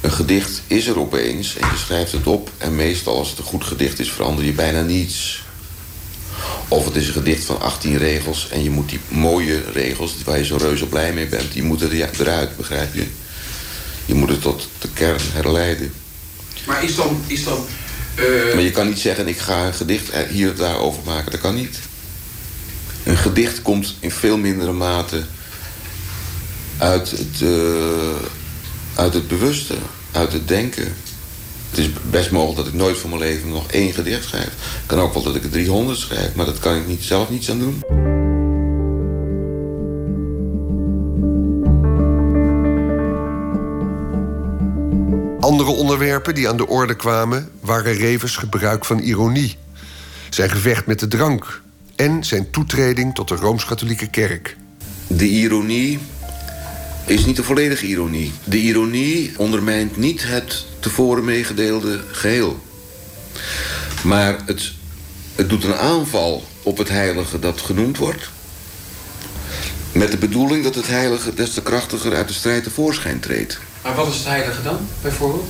Een 0.00 0.12
gedicht 0.12 0.62
is 0.66 0.86
er 0.86 0.98
opeens 0.98 1.56
en 1.56 1.68
je 1.68 1.76
schrijft 1.76 2.12
het 2.12 2.26
op... 2.26 2.50
en 2.58 2.74
meestal 2.74 3.16
als 3.16 3.28
het 3.28 3.38
een 3.38 3.44
goed 3.44 3.64
gedicht 3.64 3.98
is 3.98 4.12
verander 4.12 4.44
je 4.44 4.52
bijna 4.52 4.82
niets. 4.82 5.42
Of 6.68 6.84
het 6.84 6.96
is 6.96 7.06
een 7.06 7.12
gedicht 7.12 7.44
van 7.44 7.60
18 7.60 7.98
regels... 7.98 8.48
en 8.48 8.62
je 8.62 8.70
moet 8.70 8.88
die 8.88 9.00
mooie 9.08 9.62
regels 9.72 10.14
waar 10.24 10.38
je 10.38 10.44
zo 10.44 10.56
reuze 10.56 10.86
blij 10.86 11.12
mee 11.12 11.26
bent... 11.26 11.52
die 11.52 11.62
moeten 11.62 11.90
eruit, 11.90 12.56
begrijp 12.56 12.94
je? 12.94 13.06
Je 14.06 14.14
moet 14.14 14.28
het 14.28 14.42
tot 14.42 14.68
de 14.78 14.88
kern 14.94 15.20
herleiden. 15.32 15.92
Maar 16.66 16.84
is 16.84 16.94
dan... 16.94 17.22
Is 17.26 17.44
dan 17.44 17.66
uh... 18.18 18.54
Maar 18.54 18.62
je 18.62 18.70
kan 18.70 18.88
niet 18.88 18.98
zeggen, 18.98 19.28
ik 19.28 19.38
ga 19.38 19.66
een 19.66 19.74
gedicht 19.74 20.10
hier 20.30 20.50
of 20.50 20.56
daar 20.56 20.78
over 20.78 21.02
maken. 21.04 21.30
Dat 21.30 21.40
kan 21.40 21.54
niet. 21.54 21.78
Een 23.04 23.16
gedicht 23.16 23.62
komt 23.62 23.96
in 24.00 24.10
veel 24.10 24.38
mindere 24.38 24.72
mate 24.72 25.24
uit 26.82 27.10
het... 27.10 27.40
Uh 27.40 27.50
uit 28.94 29.14
het 29.14 29.28
bewuste, 29.28 29.74
uit 30.12 30.32
het 30.32 30.48
denken. 30.48 30.94
Het 31.70 31.78
is 31.78 31.90
best 32.10 32.30
mogelijk 32.30 32.56
dat 32.56 32.66
ik 32.66 32.74
nooit 32.74 32.98
van 32.98 33.10
mijn 33.10 33.22
leven 33.22 33.48
nog 33.48 33.70
één 33.70 33.92
gedicht 33.92 34.24
schrijf. 34.24 34.44
Het 34.44 34.86
kan 34.86 34.98
ook 34.98 35.14
wel 35.14 35.22
dat 35.22 35.34
ik 35.34 35.44
er 35.44 35.50
300 35.50 35.98
schrijf, 35.98 36.34
maar 36.34 36.46
dat 36.46 36.58
kan 36.58 36.76
ik 36.76 36.86
niet, 36.86 37.02
zelf 37.02 37.30
niets 37.30 37.50
aan 37.50 37.58
doen. 37.58 37.80
Andere 45.40 45.70
onderwerpen 45.70 46.34
die 46.34 46.48
aan 46.48 46.56
de 46.56 46.66
orde 46.66 46.94
kwamen 46.94 47.50
waren 47.60 47.94
Revers 47.94 48.36
gebruik 48.36 48.84
van 48.84 48.98
ironie, 48.98 49.56
zijn 50.30 50.50
gevecht 50.50 50.86
met 50.86 51.00
de 51.00 51.08
drank 51.08 51.62
en 51.96 52.24
zijn 52.24 52.50
toetreding 52.50 53.14
tot 53.14 53.28
de 53.28 53.34
Rooms-Katholieke 53.34 54.10
Kerk. 54.10 54.56
De 55.06 55.28
ironie 55.28 55.98
is 57.06 57.24
niet 57.24 57.36
de 57.36 57.42
volledige 57.42 57.86
ironie. 57.86 58.32
De 58.44 58.58
ironie 58.58 59.32
ondermijnt 59.36 59.96
niet 59.96 60.22
het 60.26 60.66
tevoren 60.80 61.24
meegedeelde 61.24 62.00
geheel. 62.10 62.60
Maar 64.02 64.38
het, 64.46 64.72
het 65.34 65.48
doet 65.48 65.64
een 65.64 65.74
aanval 65.74 66.44
op 66.62 66.78
het 66.78 66.88
heilige 66.88 67.38
dat 67.38 67.60
genoemd 67.60 67.96
wordt... 67.96 68.28
met 69.92 70.10
de 70.10 70.16
bedoeling 70.16 70.64
dat 70.64 70.74
het 70.74 70.86
heilige 70.86 71.34
des 71.34 71.54
te 71.54 71.62
krachtiger 71.62 72.14
uit 72.14 72.28
de 72.28 72.34
strijd 72.34 72.64
tevoorschijn 72.64 73.20
treedt. 73.20 73.58
Maar 73.82 73.94
wat 73.94 74.08
is 74.08 74.16
het 74.16 74.26
heilige 74.26 74.62
dan, 74.62 74.88
bijvoorbeeld? 75.02 75.48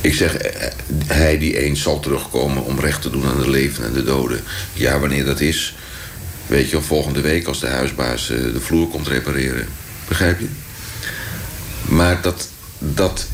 Ik 0.00 0.14
zeg, 0.14 0.36
eh, 0.36 0.70
hij 1.06 1.38
die 1.38 1.58
eens 1.58 1.82
zal 1.82 2.00
terugkomen 2.00 2.64
om 2.64 2.80
recht 2.80 3.02
te 3.02 3.10
doen 3.10 3.26
aan 3.26 3.40
de 3.40 3.50
leven 3.50 3.84
en 3.84 3.92
de 3.92 4.04
doden. 4.04 4.40
Ja, 4.72 4.98
wanneer 4.98 5.24
dat 5.24 5.40
is, 5.40 5.76
weet 6.46 6.70
je, 6.70 6.76
of 6.76 6.84
volgende 6.84 7.20
week 7.20 7.46
als 7.46 7.60
de 7.60 7.66
huisbaas 7.66 8.30
eh, 8.30 8.38
de 8.38 8.60
vloer 8.60 8.88
komt 8.88 9.08
repareren. 9.08 9.68
Begrijp 10.08 10.40
je? 10.40 10.48
Maar 11.88 12.22
dat, 12.22 12.48
dat 12.78 13.26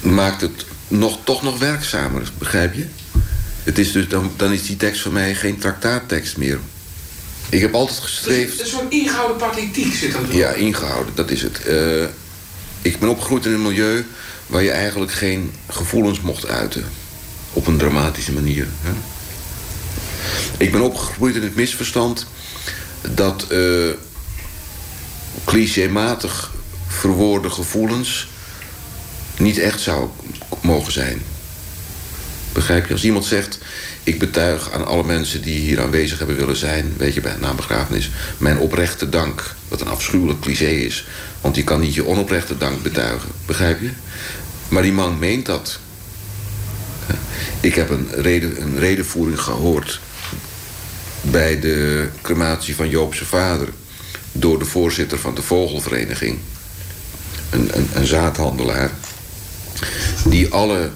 maakt 0.00 0.40
het 0.40 0.64
nog, 0.88 1.18
toch 1.24 1.42
nog 1.42 1.58
werkzamer, 1.58 2.32
begrijp 2.38 2.74
je? 2.74 2.86
Het 3.62 3.78
is 3.78 3.92
dus, 3.92 4.08
dan, 4.08 4.32
dan 4.36 4.52
is 4.52 4.66
die 4.66 4.76
tekst 4.76 5.02
voor 5.02 5.12
mij 5.12 5.34
geen 5.34 5.58
traktaattekst 5.58 6.36
meer. 6.36 6.58
Ik 7.48 7.60
heb 7.60 7.74
altijd 7.74 7.98
gestreefd... 7.98 8.58
Dus 8.58 8.72
een 8.72 8.78
soort 8.78 8.92
ingehouden 8.92 9.36
pathetiek 9.36 9.94
zit 9.94 10.14
er 10.14 10.36
Ja, 10.36 10.52
ingehouden, 10.52 11.14
dat 11.14 11.30
is 11.30 11.42
het. 11.42 11.60
Uh, 11.66 12.04
ik 12.82 12.98
ben 12.98 13.08
opgegroeid 13.08 13.46
in 13.46 13.52
een 13.52 13.62
milieu 13.62 14.06
waar 14.46 14.62
je 14.62 14.70
eigenlijk 14.70 15.12
geen 15.12 15.52
gevoelens 15.68 16.20
mocht 16.20 16.46
uiten. 16.46 16.84
Op 17.52 17.66
een 17.66 17.78
dramatische 17.78 18.32
manier. 18.32 18.66
Hè? 18.80 18.90
Ik 20.56 20.72
ben 20.72 20.80
opgegroeid 20.80 21.34
in 21.34 21.42
het 21.42 21.54
misverstand 21.54 22.26
dat 23.14 23.46
uh, 23.50 23.90
clichématig 25.44 26.50
verwoorde 26.90 27.50
gevoelens 27.50 28.28
niet 29.38 29.58
echt 29.58 29.80
zou 29.80 30.08
mogen 30.60 30.92
zijn. 30.92 31.22
Begrijp 32.52 32.86
je? 32.86 32.92
Als 32.92 33.04
iemand 33.04 33.24
zegt... 33.24 33.58
ik 34.02 34.18
betuig 34.18 34.70
aan 34.70 34.86
alle 34.86 35.04
mensen 35.04 35.42
die 35.42 35.58
hier 35.58 35.80
aanwezig 35.80 36.18
hebben 36.18 36.36
willen 36.36 36.56
zijn... 36.56 36.94
weet 36.96 37.14
je, 37.14 37.20
bij 37.20 37.36
een 37.40 38.02
mijn 38.38 38.58
oprechte 38.58 39.08
dank, 39.08 39.54
wat 39.68 39.80
een 39.80 39.88
afschuwelijk 39.88 40.40
cliché 40.40 40.70
is... 40.70 41.06
want 41.40 41.56
je 41.56 41.64
kan 41.64 41.80
niet 41.80 41.94
je 41.94 42.06
onoprechte 42.06 42.56
dank 42.56 42.82
betuigen. 42.82 43.28
Begrijp 43.46 43.80
je? 43.80 43.90
Maar 44.68 44.82
die 44.82 44.92
man 44.92 45.18
meent 45.18 45.46
dat. 45.46 45.78
Ik 47.60 47.74
heb 47.74 47.90
een, 47.90 48.08
reden, 48.12 48.62
een 48.62 48.78
redenvoering 48.78 49.40
gehoord... 49.40 50.00
bij 51.20 51.60
de 51.60 52.08
crematie 52.22 52.76
van 52.76 52.88
Joopse 52.88 53.24
vader... 53.24 53.68
door 54.32 54.58
de 54.58 54.64
voorzitter 54.64 55.18
van 55.18 55.34
de 55.34 55.42
Vogelvereniging 55.42 56.38
een, 57.50 57.70
een, 57.94 58.06
zaadhandelaar... 58.06 58.90
die 60.24 60.52
alle 60.52 60.90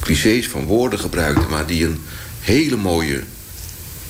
clichés 0.00 0.48
van 0.48 0.64
woorden 0.64 0.98
gebruikte... 0.98 1.48
maar 1.48 1.66
die 1.66 1.84
een 1.84 2.00
hele 2.40 2.76
mooie 2.76 3.22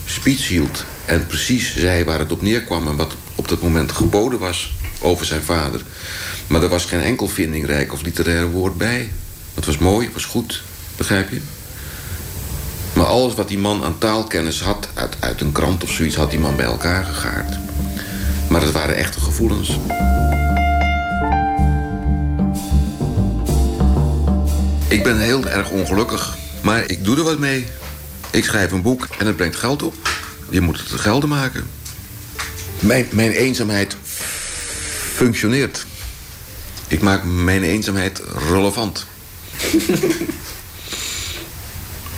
speech 0.04 0.48
hield... 0.48 0.84
en 1.04 1.26
precies 1.26 1.76
zei 1.76 2.04
waar 2.04 2.18
het 2.18 2.32
op 2.32 2.42
neerkwam... 2.42 2.88
en 2.88 2.96
wat 2.96 3.16
op 3.34 3.48
dat 3.48 3.62
moment 3.62 3.92
geboden 3.92 4.38
was 4.38 4.74
over 5.00 5.26
zijn 5.26 5.42
vader. 5.42 5.82
Maar 6.46 6.62
er 6.62 6.68
was 6.68 6.84
geen 6.84 7.02
enkel 7.02 7.28
vindingrijk 7.28 7.92
of 7.92 8.02
literair 8.02 8.50
woord 8.50 8.76
bij. 8.76 9.12
Het 9.54 9.66
was 9.66 9.78
mooi, 9.78 10.04
het 10.04 10.14
was 10.14 10.24
goed, 10.24 10.62
begrijp 10.96 11.30
je? 11.30 11.40
Maar 12.92 13.06
alles 13.06 13.34
wat 13.34 13.48
die 13.48 13.58
man 13.58 13.84
aan 13.84 13.98
taalkennis 13.98 14.60
had... 14.60 14.88
Uit, 14.94 15.16
uit 15.18 15.40
een 15.40 15.52
krant 15.52 15.82
of 15.82 15.90
zoiets, 15.90 16.16
had 16.16 16.30
die 16.30 16.40
man 16.40 16.56
bij 16.56 16.64
elkaar 16.64 17.04
gegaard. 17.04 17.58
Maar 18.48 18.62
het 18.62 18.72
waren 18.72 18.96
echte 18.96 19.20
gevoelens. 19.20 19.78
Ik 24.92 25.02
ben 25.02 25.18
heel 25.18 25.48
erg 25.48 25.70
ongelukkig, 25.70 26.36
maar 26.62 26.90
ik 26.90 27.04
doe 27.04 27.16
er 27.16 27.22
wat 27.22 27.38
mee. 27.38 27.66
Ik 28.30 28.44
schrijf 28.44 28.72
een 28.72 28.82
boek 28.82 29.06
en 29.18 29.26
het 29.26 29.36
brengt 29.36 29.56
geld 29.56 29.82
op. 29.82 29.94
Je 30.50 30.60
moet 30.60 30.78
het 30.78 31.00
gelden 31.00 31.28
maken. 31.28 31.70
Mijn, 32.80 33.06
mijn 33.10 33.30
eenzaamheid 33.30 33.96
functioneert. 35.14 35.86
Ik 36.88 37.00
maak 37.00 37.24
mijn 37.24 37.62
eenzaamheid 37.62 38.22
relevant. 38.48 39.06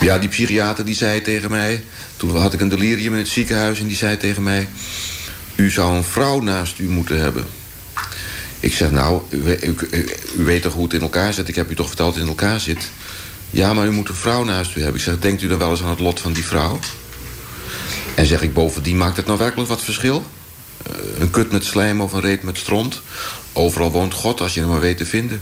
ja, 0.07 0.19
die 0.19 0.29
psychiater 0.29 0.85
die 0.85 0.95
zei 0.95 1.23
tegen 1.23 1.51
mij... 1.51 1.85
toen 2.17 2.37
had 2.37 2.53
ik 2.53 2.61
een 2.61 2.69
delirium 2.69 3.13
in 3.13 3.19
het 3.19 3.29
ziekenhuis 3.29 3.81
en 3.81 3.87
die 3.87 3.97
zei 3.97 4.17
tegen 4.17 4.43
mij... 4.43 4.69
u 5.57 5.71
zou 5.71 5.97
een 5.97 6.05
vrouw 6.05 6.41
naast 6.41 6.79
u 6.79 6.89
moeten 6.89 7.21
hebben. 7.21 7.47
Ik 8.65 8.73
zeg, 8.73 8.91
nou, 8.91 9.23
u, 9.29 9.59
weet 10.37 10.63
toch 10.63 10.73
hoe 10.73 10.85
het 10.85 10.93
in 10.93 11.01
elkaar 11.01 11.33
zit? 11.33 11.49
Ik 11.49 11.55
heb 11.55 11.71
u 11.71 11.75
toch 11.75 11.87
verteld 11.87 12.15
het 12.15 12.23
in 12.23 12.29
elkaar 12.29 12.61
zit? 12.61 12.91
Ja, 13.51 13.75
maar 13.75 13.87
u 13.87 13.91
moet 13.91 14.09
een 14.09 14.15
vrouw 14.15 14.45
naast 14.45 14.77
u 14.77 14.81
hebben. 14.81 14.99
Ik 14.99 15.07
zeg, 15.07 15.19
denkt 15.19 15.43
u 15.43 15.49
dan 15.49 15.59
wel 15.59 15.71
eens 15.71 15.83
aan 15.83 15.89
het 15.89 16.01
lot 16.01 16.21
van 16.21 16.33
die 16.33 16.45
vrouw? 16.45 16.79
En 18.15 18.27
zeg 18.27 18.43
ik, 18.43 18.55
bovendien 18.55 18.97
maakt 18.97 19.17
het 19.17 19.27
nou 19.27 19.39
werkelijk 19.39 19.69
wat 19.69 19.83
verschil? 19.83 20.27
Uh, 20.91 21.21
een 21.21 21.31
kut 21.31 21.53
met 21.53 21.65
slijm 21.65 22.01
of 22.01 22.13
een 22.13 22.21
reet 22.21 22.43
met 22.43 22.59
stront. 22.59 23.01
Overal 23.53 23.91
woont 23.91 24.15
God 24.15 24.41
als 24.41 24.55
je 24.55 24.61
hem 24.61 24.69
maar 24.69 24.81
weet 24.81 24.97
te 24.97 25.07
vinden. 25.07 25.41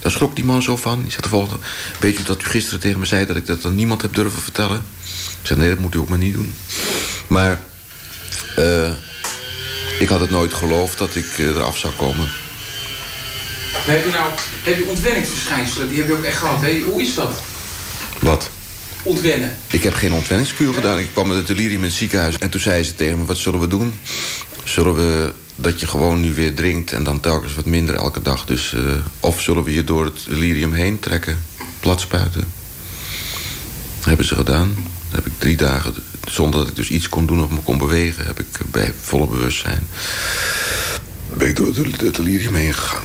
Daar 0.00 0.12
schrok 0.12 0.34
die 0.36 0.44
man 0.44 0.62
zo 0.62 0.76
van. 0.76 1.02
Die 1.02 1.10
zegt 1.10 1.22
de 1.22 1.28
volgende, 1.28 1.64
weet 2.00 2.18
u 2.18 2.22
dat 2.22 2.42
u 2.42 2.44
gisteren 2.44 2.80
tegen 2.80 2.98
me 2.98 3.06
zei... 3.06 3.26
dat 3.26 3.36
ik 3.36 3.46
dat 3.46 3.64
aan 3.64 3.74
niemand 3.74 4.02
heb 4.02 4.14
durven 4.14 4.42
vertellen? 4.42 4.84
Ik 5.40 5.46
zeg, 5.46 5.56
nee, 5.56 5.68
dat 5.68 5.78
moet 5.78 5.94
u 5.94 5.98
ook 5.98 6.08
maar 6.08 6.18
niet 6.18 6.34
doen. 6.34 6.54
Maar 7.26 7.60
uh, 8.58 8.90
ik 9.98 10.08
had 10.08 10.20
het 10.20 10.30
nooit 10.30 10.54
geloofd 10.54 10.98
dat 10.98 11.14
ik 11.14 11.38
uh, 11.38 11.46
eraf 11.46 11.78
zou 11.78 11.92
komen. 11.94 12.28
Heb 13.84 14.04
je 14.04 14.10
nou 14.10 14.30
heb 14.62 14.76
je 14.76 14.88
ontwenningsverschijnselen? 14.88 15.88
Die 15.88 15.98
heb 15.98 16.06
je 16.06 16.12
ook 16.12 16.22
echt 16.22 16.36
gehad. 16.36 16.60
Hè? 16.60 16.80
Hoe 16.80 17.02
is 17.02 17.14
dat? 17.14 17.42
Wat? 18.20 18.50
Ontwennen. 19.02 19.56
Ik 19.70 19.82
heb 19.82 19.94
geen 19.94 20.12
ontwenningskuur 20.12 20.74
gedaan. 20.74 20.98
Ik 20.98 21.08
kwam 21.12 21.28
met 21.28 21.36
het 21.36 21.46
delirium 21.46 21.78
in 21.78 21.84
het 21.84 21.92
ziekenhuis. 21.92 22.38
En 22.38 22.50
toen 22.50 22.60
zei 22.60 22.82
ze 22.82 22.94
tegen 22.94 23.18
me, 23.18 23.24
wat 23.24 23.36
zullen 23.36 23.60
we 23.60 23.66
doen? 23.66 24.00
Zullen 24.64 24.94
we 24.94 25.32
dat 25.54 25.80
je 25.80 25.86
gewoon 25.86 26.20
nu 26.20 26.34
weer 26.34 26.54
drinkt 26.54 26.92
en 26.92 27.04
dan 27.04 27.20
telkens 27.20 27.54
wat 27.54 27.64
minder 27.64 27.94
elke 27.94 28.22
dag. 28.22 28.44
Dus, 28.44 28.72
uh, 28.72 28.92
of 29.20 29.40
zullen 29.40 29.64
we 29.64 29.74
je 29.74 29.84
door 29.84 30.04
het 30.04 30.24
delirium 30.28 30.72
heen 30.72 30.98
trekken, 30.98 31.44
plat 31.80 32.00
spuiten. 32.00 32.52
Dat 33.96 34.04
hebben 34.04 34.26
ze 34.26 34.34
gedaan. 34.34 34.74
Dan 34.74 35.22
heb 35.22 35.26
ik 35.26 35.32
drie 35.38 35.56
dagen, 35.56 35.94
zonder 36.28 36.60
dat 36.60 36.68
ik 36.68 36.76
dus 36.76 36.88
iets 36.88 37.08
kon 37.08 37.26
doen 37.26 37.42
of 37.42 37.50
me 37.50 37.60
kon 37.62 37.78
bewegen... 37.78 38.26
heb 38.26 38.40
ik 38.40 38.46
bij 38.70 38.92
volle 39.00 39.26
bewustzijn... 39.26 39.88
ben 41.34 41.48
ik 41.48 41.56
door 41.56 41.66
het 41.66 42.16
delirium 42.16 42.54
heen 42.54 42.74
gegaan. 42.74 43.04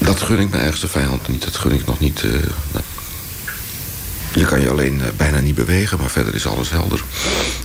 Dat 0.00 0.22
gun 0.22 0.38
ik 0.38 0.50
mijn 0.50 0.62
ergste 0.62 0.88
vijand 0.88 1.28
niet. 1.28 1.44
Dat 1.44 1.56
gun 1.56 1.72
ik 1.72 1.86
nog 1.86 1.98
niet... 1.98 2.22
Uh, 2.22 2.32
je 4.34 4.44
kan 4.44 4.60
je 4.60 4.70
alleen 4.70 4.94
uh, 4.94 5.06
bijna 5.16 5.40
niet 5.40 5.54
bewegen, 5.54 5.98
maar 5.98 6.10
verder 6.10 6.34
is 6.34 6.46
alles 6.46 6.70
helder. 6.70 7.04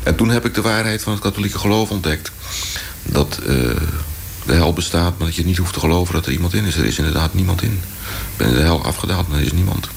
En 0.03 0.16
toen 0.16 0.30
heb 0.30 0.45
ik 0.45 0.53
de 0.53 0.62
waarheid 0.62 1.03
van 1.03 1.14
het 1.14 1.22
katholieke 1.22 1.60
geloof 1.60 1.90
ontdekt. 1.90 2.32
Dat 3.03 3.40
uh, 3.41 3.48
de 4.45 4.53
hel 4.53 4.74
bestaat, 4.74 5.18
maar 5.18 5.28
dat 5.28 5.36
je 5.36 5.45
niet 5.45 5.57
hoeft 5.57 5.74
te 5.74 5.80
geloven 5.80 6.14
dat 6.14 6.26
er 6.26 6.32
iemand 6.32 6.53
in 6.53 6.66
is. 6.66 6.76
Er 6.76 6.86
is 6.86 6.98
inderdaad 6.98 7.34
niemand 7.34 7.62
in. 7.62 7.82
Ik 8.32 8.38
ben 8.38 8.48
in 8.48 8.53
de 8.53 8.62
hel 8.62 8.84
afgedaald, 8.84 9.28
maar 9.28 9.38
er 9.38 9.45
is 9.45 9.52
niemand. 9.52 9.88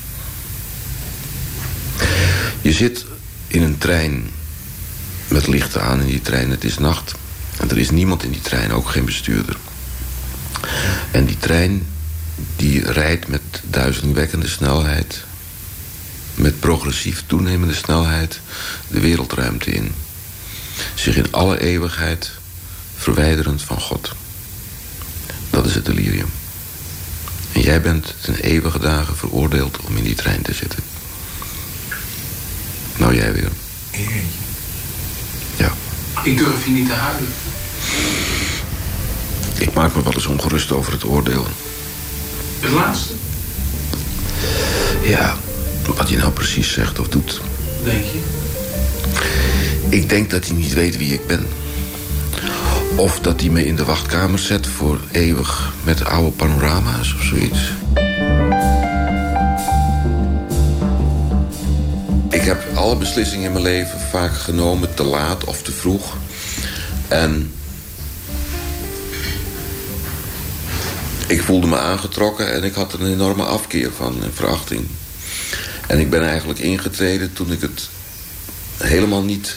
Je 2.60 2.73
zit 2.73 3.05
in 3.47 3.62
een 3.62 3.78
trein 3.78 4.31
met 5.28 5.47
lichten 5.47 5.82
aan 5.82 6.01
in 6.01 6.06
die 6.06 6.20
trein. 6.20 6.51
Het 6.51 6.65
is 6.65 6.78
nacht. 6.78 7.15
En 7.59 7.70
er 7.70 7.78
is 7.78 7.90
niemand 7.90 8.23
in 8.23 8.31
die 8.31 8.40
trein, 8.40 8.73
ook 8.73 8.89
geen 8.89 9.05
bestuurder. 9.05 9.56
En 11.10 11.24
die 11.24 11.39
trein 11.39 11.86
die 12.56 12.93
rijdt 12.93 13.28
met 13.28 13.40
duizendwekkende 13.62 14.48
snelheid... 14.48 15.24
met 16.35 16.60
progressief 16.60 17.23
toenemende 17.27 17.74
snelheid 17.74 18.40
de 18.89 19.01
wereldruimte 19.01 19.70
in. 19.70 19.94
Zich 20.94 21.16
in 21.16 21.32
alle 21.32 21.60
eeuwigheid 21.60 22.31
verwijderend 22.97 23.62
van 23.62 23.81
God. 23.81 24.15
Dat 25.51 25.66
is 25.66 25.74
het 25.74 25.85
delirium. 25.85 26.31
En 27.52 27.60
jij 27.60 27.81
bent 27.81 28.15
ten 28.20 28.35
eeuwige 28.35 28.78
dagen 28.78 29.16
veroordeeld 29.16 29.78
om 29.81 29.97
in 29.97 30.05
die 30.05 30.15
trein 30.15 30.43
te 30.43 30.55
zitten. 30.55 30.82
Nou, 32.97 33.15
jij 33.15 33.32
weer. 33.32 33.51
Ja. 35.56 35.73
Ik 36.23 36.39
durf 36.39 36.65
je 36.65 36.70
niet 36.70 36.86
te 36.89 36.94
huilen. 36.94 37.28
Ik 39.59 39.74
maak 39.74 39.94
me 39.94 40.02
wel 40.02 40.12
eens 40.12 40.27
ongerust 40.27 40.73
over 40.73 40.93
het 40.93 41.05
oordeel. 41.05 41.47
Het 42.60 42.70
laatste? 42.70 43.12
Ja, 45.02 45.36
wat 45.97 46.09
je 46.09 46.16
nou 46.16 46.30
precies 46.30 46.72
zegt 46.72 46.98
of 46.98 47.09
doet. 47.09 47.40
Denk 47.85 48.05
je? 48.05 48.20
Ik 49.89 50.09
denk 50.09 50.30
dat 50.30 50.47
hij 50.47 50.56
niet 50.56 50.74
weet 50.74 50.97
wie 50.97 51.12
ik 51.12 51.26
ben. 51.26 51.47
Of 52.97 53.20
dat 53.20 53.40
hij 53.40 53.51
me 53.51 53.66
in 53.66 53.76
de 53.76 53.85
wachtkamer 53.85 54.39
zet 54.39 54.66
voor 54.66 55.01
eeuwig 55.10 55.72
met 55.85 56.05
oude 56.05 56.30
panorama's 56.30 57.14
of 57.14 57.22
zoiets. 57.22 57.59
Ik 62.30 62.43
heb 62.43 62.66
alle 62.74 62.97
beslissingen 62.97 63.47
in 63.47 63.52
mijn 63.52 63.64
leven 63.64 64.01
vaak 64.10 64.32
genomen 64.32 64.94
te 64.94 65.02
laat 65.02 65.44
of 65.44 65.62
te 65.62 65.72
vroeg. 65.72 66.16
En 67.09 67.52
ik 71.29 71.43
voelde 71.43 71.67
me 71.67 71.79
aangetrokken 71.79 72.53
en 72.53 72.65
ik 72.65 72.75
had 72.75 72.93
een 72.93 73.07
enorme 73.07 73.45
afkeer 73.45 73.91
van 73.97 74.23
en 74.23 74.35
verachting. 74.35 74.87
En 75.87 75.99
ik 75.99 76.11
ben 76.11 76.27
eigenlijk 76.29 76.59
ingetreden 76.59 77.33
toen 77.33 77.53
ik 77.53 77.61
het 77.61 77.89
helemaal 78.77 79.23
niet 79.23 79.57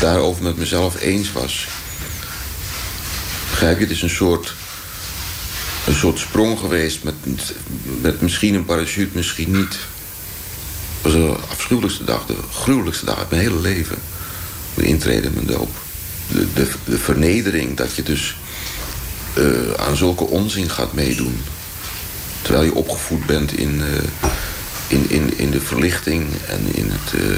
daarover 0.00 0.42
met 0.42 0.56
mezelf 0.56 1.00
eens 1.00 1.32
was. 1.32 1.68
Begrijp 3.50 3.76
je? 3.76 3.84
Het 3.84 3.92
is 3.92 4.02
een 4.02 4.10
soort, 4.10 4.54
een 5.86 5.94
soort 5.94 6.18
sprong 6.18 6.58
geweest 6.58 7.02
met, 7.02 7.14
met 8.00 8.20
misschien 8.20 8.54
een 8.54 8.64
parachute, 8.64 9.16
misschien 9.16 9.50
niet. 9.50 9.78
Het 11.02 11.12
was 11.12 11.12
de 11.12 11.36
afschuwelijkste 11.50 12.04
dag, 12.04 12.26
de 12.26 12.36
gruwelijkste 12.52 13.04
dag 13.04 13.18
uit 13.18 13.30
mijn 13.30 13.42
hele 13.42 13.60
leven. 13.60 13.98
Mijn 14.74 14.88
intrede 14.88 15.26
in 15.26 15.34
mijn 15.34 15.46
doop. 15.46 15.70
De, 16.28 16.68
de 16.84 16.98
vernedering 16.98 17.76
dat 17.76 17.94
je 17.94 18.02
dus 18.02 18.36
uh, 19.34 19.72
aan 19.76 19.96
zulke 19.96 20.24
onzin 20.24 20.70
gaat 20.70 20.92
meedoen. 20.92 21.42
Terwijl 22.42 22.64
je 22.64 22.74
opgevoed 22.74 23.26
bent 23.26 23.58
in, 23.58 23.74
uh, 23.74 23.86
in, 24.86 25.10
in, 25.10 25.38
in 25.38 25.50
de 25.50 25.60
verlichting 25.60 26.26
en 26.48 26.60
in 26.74 26.90
het 26.90 27.12
uh, 27.22 27.36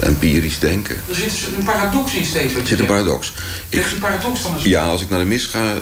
empirisch 0.00 0.58
denken. 0.58 0.96
Er 1.08 1.14
zit 1.14 1.32
een 1.58 1.64
paradox 1.64 2.14
in 2.14 2.24
steeds. 2.24 2.54
Er 2.54 2.66
zit 2.66 2.78
een 2.78 2.86
paradox. 2.86 3.32
Ik, 3.68 3.84
een 3.92 3.98
paradox 3.98 4.42
dan 4.42 4.56
ja, 4.62 4.84
als 4.84 5.02
ik 5.02 5.10
naar 5.10 5.18
de 5.18 5.24
mis 5.24 5.44
ga 5.44 5.74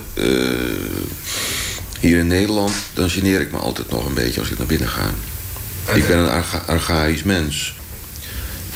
hier 2.01 2.19
in 2.19 2.27
Nederland... 2.27 2.73
dan 2.95 3.11
geneer 3.11 3.41
ik 3.41 3.53
me 3.53 3.59
altijd 3.59 3.91
nog 3.91 4.07
een 4.07 4.15
beetje 4.15 4.41
als 4.41 4.51
ik 4.51 4.59
naar 4.59 4.67
binnen 4.67 4.89
ga. 4.89 5.11
Okay. 5.85 5.99
Ik 5.99 6.07
ben 6.07 6.19
een 6.19 6.29
archa 6.29 6.63
archaïsch 6.67 7.23
mens. 7.23 7.77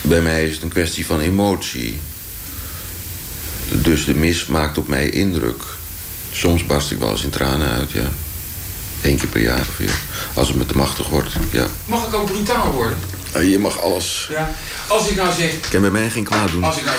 Bij 0.01 0.21
mij 0.21 0.47
is 0.47 0.55
het 0.55 0.63
een 0.63 0.69
kwestie 0.69 1.07
van 1.07 1.21
emotie. 1.21 2.01
Dus 3.73 4.05
de 4.05 4.15
mis 4.15 4.47
maakt 4.47 4.79
op 4.79 4.89
mij 4.89 5.11
indruk. 5.11 5.63
Soms 6.33 6.67
barst 6.67 6.91
ik 6.91 6.99
wel 6.99 7.11
eens 7.11 7.25
in 7.25 7.31
tranen 7.31 7.69
uit, 7.69 7.91
ja. 7.91 8.09
Eén 9.03 9.17
keer 9.17 9.29
per 9.29 9.41
jaar 9.41 9.59
ongeveer. 9.59 9.95
Als 10.35 10.49
het 10.49 10.57
me 10.57 10.67
te 10.67 10.77
machtig 10.77 11.09
wordt, 11.09 11.33
ja. 11.51 11.67
Mag 11.85 12.07
ik 12.07 12.15
ook 12.15 12.33
brutaal 12.33 12.73
worden? 12.73 12.99
Je 13.51 13.59
mag 13.59 13.81
alles. 13.81 14.29
Ja. 14.31 14.55
Als 14.87 15.09
ik 15.09 15.17
nou 15.17 15.35
zeg... 15.39 15.53
Ik 15.53 15.67
kan 15.71 15.81
bij 15.81 15.91
mij 15.91 16.11
geen 16.11 16.25
kwaad 16.25 16.51
doen. 16.51 16.65
Als 16.65 16.77
ik 16.77 16.85
nou... 16.85 16.97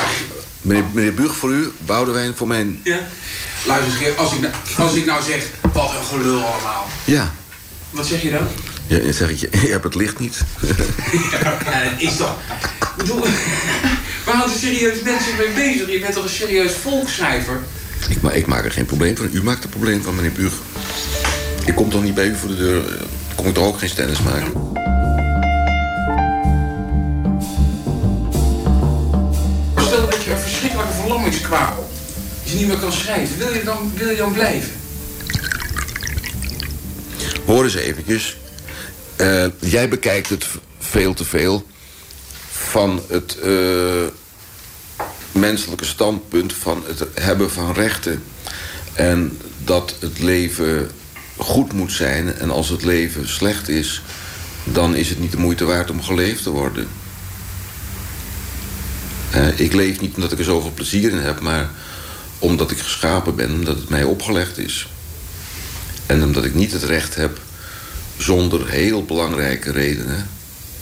Meneer, 0.61 0.83
meneer 0.91 1.13
Bug 1.13 1.35
voor 1.35 1.51
u, 1.51 1.71
Boudewijn 1.77 2.35
voor 2.35 2.47
mijn... 2.47 2.79
Ja. 2.83 2.99
Luister 3.65 4.07
eens, 4.07 4.17
als 4.17 4.33
ik, 4.33 4.39
nou, 4.39 4.53
als 4.77 4.93
ik 4.93 5.05
nou 5.05 5.23
zeg... 5.23 5.45
Wat 5.73 5.91
een 5.99 6.05
gelul 6.05 6.43
allemaal. 6.43 6.87
Ja. 7.05 7.33
Wat 7.89 8.05
zeg 8.05 8.21
je 8.21 8.31
dan? 8.31 8.47
Ja, 8.87 8.99
dan 8.99 9.13
zeg 9.13 9.29
ik, 9.29 9.37
je, 9.37 9.49
je 9.65 9.71
hebt 9.71 9.83
het 9.83 9.95
licht 9.95 10.19
niet. 10.19 10.37
ja, 11.31 11.39
dat 11.41 11.91
is 11.97 12.15
toch... 12.15 12.37
Ik 12.79 12.95
bedoel... 12.97 13.25
Waar 14.33 14.41
houden 14.41 14.61
serieus 14.61 15.01
mensen 15.01 15.35
mee 15.37 15.49
bezig? 15.49 15.91
Je 15.91 15.99
bent 15.99 16.13
toch 16.13 16.23
een 16.23 16.29
serieus 16.29 16.73
volksschrijver? 16.73 17.59
Ik, 18.09 18.21
ma 18.21 18.31
ik 18.31 18.45
maak 18.45 18.65
er 18.65 18.71
geen 18.71 18.85
probleem 18.85 19.17
van. 19.17 19.29
U 19.31 19.43
maakt 19.43 19.63
er 19.63 19.69
probleem 19.69 20.03
van, 20.03 20.15
meneer 20.15 20.31
Bug. 20.31 20.53
Ik 21.65 21.75
kom 21.75 21.89
toch 21.89 22.03
niet 22.03 22.13
bij 22.13 22.25
u 22.25 22.35
voor 22.35 22.49
de 22.49 22.55
deur. 22.55 22.83
Kom 23.35 23.47
ik 23.47 23.53
toch 23.53 23.65
ook 23.65 23.77
geen 23.77 23.89
stennis 23.89 24.21
maken? 24.21 24.51
Stel 29.75 30.09
dat 30.09 30.23
je 30.23 30.31
een 30.31 30.39
verschrikkelijke 30.39 30.93
verlammingskwaal... 30.93 31.89
als 32.43 32.51
je 32.51 32.57
niet 32.57 32.67
meer 32.67 32.77
kan 32.77 32.93
schrijven. 32.93 33.37
Wil 33.37 33.53
je 33.53 33.63
dan, 33.63 33.91
wil 33.95 34.09
je 34.09 34.17
dan 34.17 34.33
blijven? 34.33 34.71
Hoor 37.45 37.63
eens 37.63 37.75
eventjes. 37.75 38.37
Uh, 39.17 39.45
jij 39.59 39.89
bekijkt 39.89 40.29
het 40.29 40.45
veel 40.79 41.13
te 41.13 41.25
veel 41.25 41.65
van 42.51 43.01
het 43.07 43.37
uh, 43.43 44.03
menselijke 45.33 45.85
standpunt 45.85 46.53
van 46.53 46.83
het 46.87 47.07
hebben 47.13 47.51
van 47.51 47.73
rechten. 47.73 48.23
En 48.93 49.37
dat 49.63 49.95
het 49.99 50.19
leven 50.19 50.89
goed 51.37 51.73
moet 51.73 51.91
zijn. 51.91 52.35
En 52.35 52.49
als 52.49 52.69
het 52.69 52.83
leven 52.83 53.29
slecht 53.29 53.69
is, 53.69 54.01
dan 54.63 54.95
is 54.95 55.09
het 55.09 55.19
niet 55.19 55.31
de 55.31 55.37
moeite 55.37 55.65
waard 55.65 55.89
om 55.89 56.03
geleefd 56.03 56.43
te 56.43 56.49
worden. 56.49 56.87
Uh, 59.35 59.59
ik 59.59 59.73
leef 59.73 59.99
niet 59.99 60.15
omdat 60.15 60.31
ik 60.31 60.37
er 60.37 60.43
zoveel 60.43 60.71
plezier 60.73 61.11
in 61.11 61.17
heb, 61.17 61.39
maar 61.39 61.69
omdat 62.39 62.71
ik 62.71 62.79
geschapen 62.79 63.35
ben, 63.35 63.51
omdat 63.51 63.77
het 63.77 63.89
mij 63.89 64.03
opgelegd 64.03 64.57
is. 64.57 64.87
En 66.05 66.23
omdat 66.23 66.45
ik 66.45 66.53
niet 66.53 66.71
het 66.71 66.83
recht 66.83 67.15
heb, 67.15 67.39
zonder 68.17 68.69
heel 68.69 69.05
belangrijke 69.05 69.71
redenen, 69.71 70.29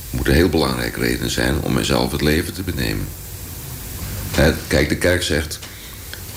moeten 0.09 0.33
heel 0.33 0.49
belangrijke 0.49 0.99
redenen 0.99 1.29
zijn 1.29 1.61
om 1.61 1.73
mezelf 1.73 2.11
het 2.11 2.21
leven 2.21 2.53
te 2.53 2.61
benemen. 2.61 3.07
Kijk, 4.67 4.89
de 4.89 4.97
kerk 4.97 5.23
zegt, 5.23 5.59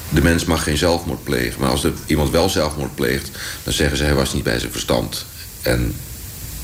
de 0.08 0.22
mens 0.22 0.44
mag 0.44 0.62
geen 0.62 0.76
zelfmoord 0.76 1.24
plegen. 1.24 1.60
Maar 1.60 1.70
als 1.70 1.84
er 1.84 1.92
iemand 2.06 2.30
wel 2.30 2.48
zelfmoord 2.48 2.94
pleegt, 2.94 3.30
dan 3.62 3.72
zeggen 3.72 3.96
ze 3.96 4.04
hij 4.04 4.14
was 4.14 4.32
niet 4.32 4.42
bij 4.42 4.58
zijn 4.58 4.72
verstand. 4.72 5.24
En 5.62 5.94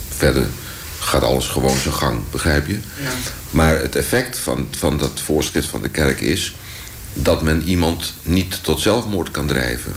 verder 0.09 0.47
gaat 0.99 1.23
alles 1.23 1.47
gewoon 1.47 1.77
zijn 1.77 1.95
gang, 1.95 2.21
begrijp 2.31 2.67
je? 2.67 2.79
Ja. 3.03 3.11
Maar 3.51 3.81
het 3.81 3.97
effect 3.97 4.39
van, 4.39 4.69
van 4.71 4.99
dat 4.99 5.21
voorschrift 5.25 5.69
van 5.69 5.83
de 5.83 5.89
kerk 5.89 6.21
is 6.21 6.55
dat 7.13 7.43
men 7.43 7.63
iemand 7.63 8.15
niet 8.23 8.63
tot 8.63 8.81
zelfmoord 8.81 9.31
kan 9.31 9.47
drijven. 9.47 9.93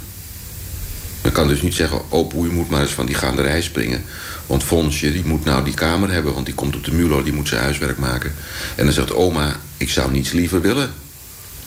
Men 1.22 1.31
kan 1.31 1.47
dus 1.47 1.61
niet 1.61 1.73
zeggen, 1.73 2.01
oh 2.10 2.45
je 2.45 2.51
moet 2.51 2.69
maar 2.69 2.81
eens 2.81 2.91
van 2.91 3.05
die 3.05 3.15
gaanderij 3.15 3.61
springen. 3.61 4.03
Want 4.45 4.64
Fonsje, 4.64 5.11
die 5.11 5.26
moet 5.26 5.45
nou 5.45 5.64
die 5.64 5.73
kamer 5.73 6.11
hebben, 6.11 6.34
want 6.34 6.45
die 6.45 6.55
komt 6.55 6.76
op 6.76 6.84
de 6.84 6.93
Mulo, 6.93 7.23
die 7.23 7.34
moet 7.34 7.47
zijn 7.47 7.61
huiswerk 7.61 7.97
maken. 7.97 8.34
En 8.76 8.85
dan 8.85 8.93
zegt 8.93 9.14
oma, 9.14 9.60
ik 9.77 9.89
zou 9.89 10.11
niets 10.11 10.31
liever 10.31 10.61
willen. 10.61 10.93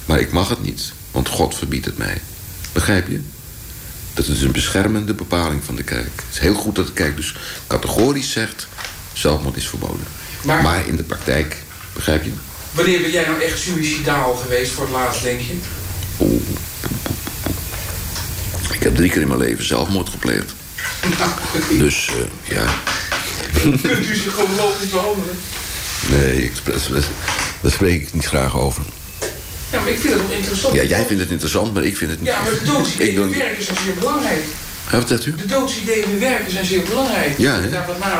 Maar 0.06 0.20
ik 0.20 0.32
mag 0.32 0.48
het 0.48 0.62
niet, 0.62 0.92
want 1.10 1.28
God 1.28 1.54
verbiedt 1.54 1.84
het 1.84 1.98
mij. 1.98 2.20
Begrijp 2.72 3.08
je? 3.08 3.20
Dat 4.14 4.26
is 4.26 4.42
een 4.42 4.52
beschermende 4.52 5.14
bepaling 5.14 5.64
van 5.64 5.76
de 5.76 5.82
kerk. 5.82 6.10
Het 6.26 6.32
is 6.34 6.38
heel 6.38 6.54
goed 6.54 6.74
dat 6.74 6.86
de 6.86 6.92
kerk 6.92 7.16
dus 7.16 7.34
categorisch 7.66 8.30
zegt... 8.30 8.66
zelfmoord 9.12 9.56
is 9.56 9.68
verboden. 9.68 10.06
Maar, 10.42 10.62
maar 10.62 10.86
in 10.86 10.96
de 10.96 11.02
praktijk, 11.02 11.56
begrijp 11.92 12.24
je? 12.24 12.30
Wanneer 12.70 13.00
ben 13.00 13.10
jij 13.10 13.26
nou 13.26 13.42
echt 13.42 13.58
suicidaal 13.58 14.34
geweest 14.34 14.72
voor 14.72 14.84
het 14.84 14.92
laatst, 14.92 15.22
denk 15.22 15.40
je? 15.40 15.54
Oeh. 16.20 16.42
Ik 18.72 18.82
heb 18.82 18.96
drie 18.96 19.10
keer 19.10 19.20
in 19.20 19.28
mijn 19.28 19.40
leven 19.40 19.66
zelfmoord 19.66 20.08
gepleegd. 20.08 20.54
Nou, 21.18 21.30
dus, 21.78 22.08
uh, 22.08 22.56
ja. 22.56 22.74
Kunt 23.82 24.06
u 24.08 24.14
zich 24.14 24.34
gewoon 24.34 24.54
logisch 24.56 24.88
behandelen? 24.88 25.38
Nee, 26.10 26.44
ik, 26.44 26.52
daar 27.60 27.72
spreek 27.72 28.02
ik 28.02 28.12
niet 28.12 28.26
graag 28.26 28.56
over. 28.56 28.82
Ja, 29.72 29.80
maar 29.80 29.88
ik 29.88 29.98
vind 29.98 30.14
het 30.14 30.22
wel 30.28 30.36
interessant. 30.36 30.74
Ja, 30.74 30.82
jij 30.82 31.04
vindt 31.04 31.22
het 31.22 31.30
interessant, 31.30 31.74
maar 31.74 31.84
ik 31.84 31.96
vind 31.96 32.10
het 32.10 32.20
niet. 32.20 32.28
Ja, 32.28 32.42
maar 32.42 32.50
de 32.50 32.64
doodsideeën 32.64 33.14
in 33.14 33.22
het 33.22 33.36
werken 33.36 33.64
zijn 33.64 33.76
zeer 33.84 33.94
belangrijk. 33.94 34.44
Ja, 34.90 34.98
wat 34.98 35.08
zegt 35.08 35.26
u? 35.26 35.34
De 35.34 35.46
doodsideeën 35.46 36.04
in 36.04 36.18
werken 36.18 36.52
zijn 36.52 36.64
zeer 36.64 36.82
belangrijk. 36.82 37.38
Ja, 37.38 37.60
hè? 37.60 37.70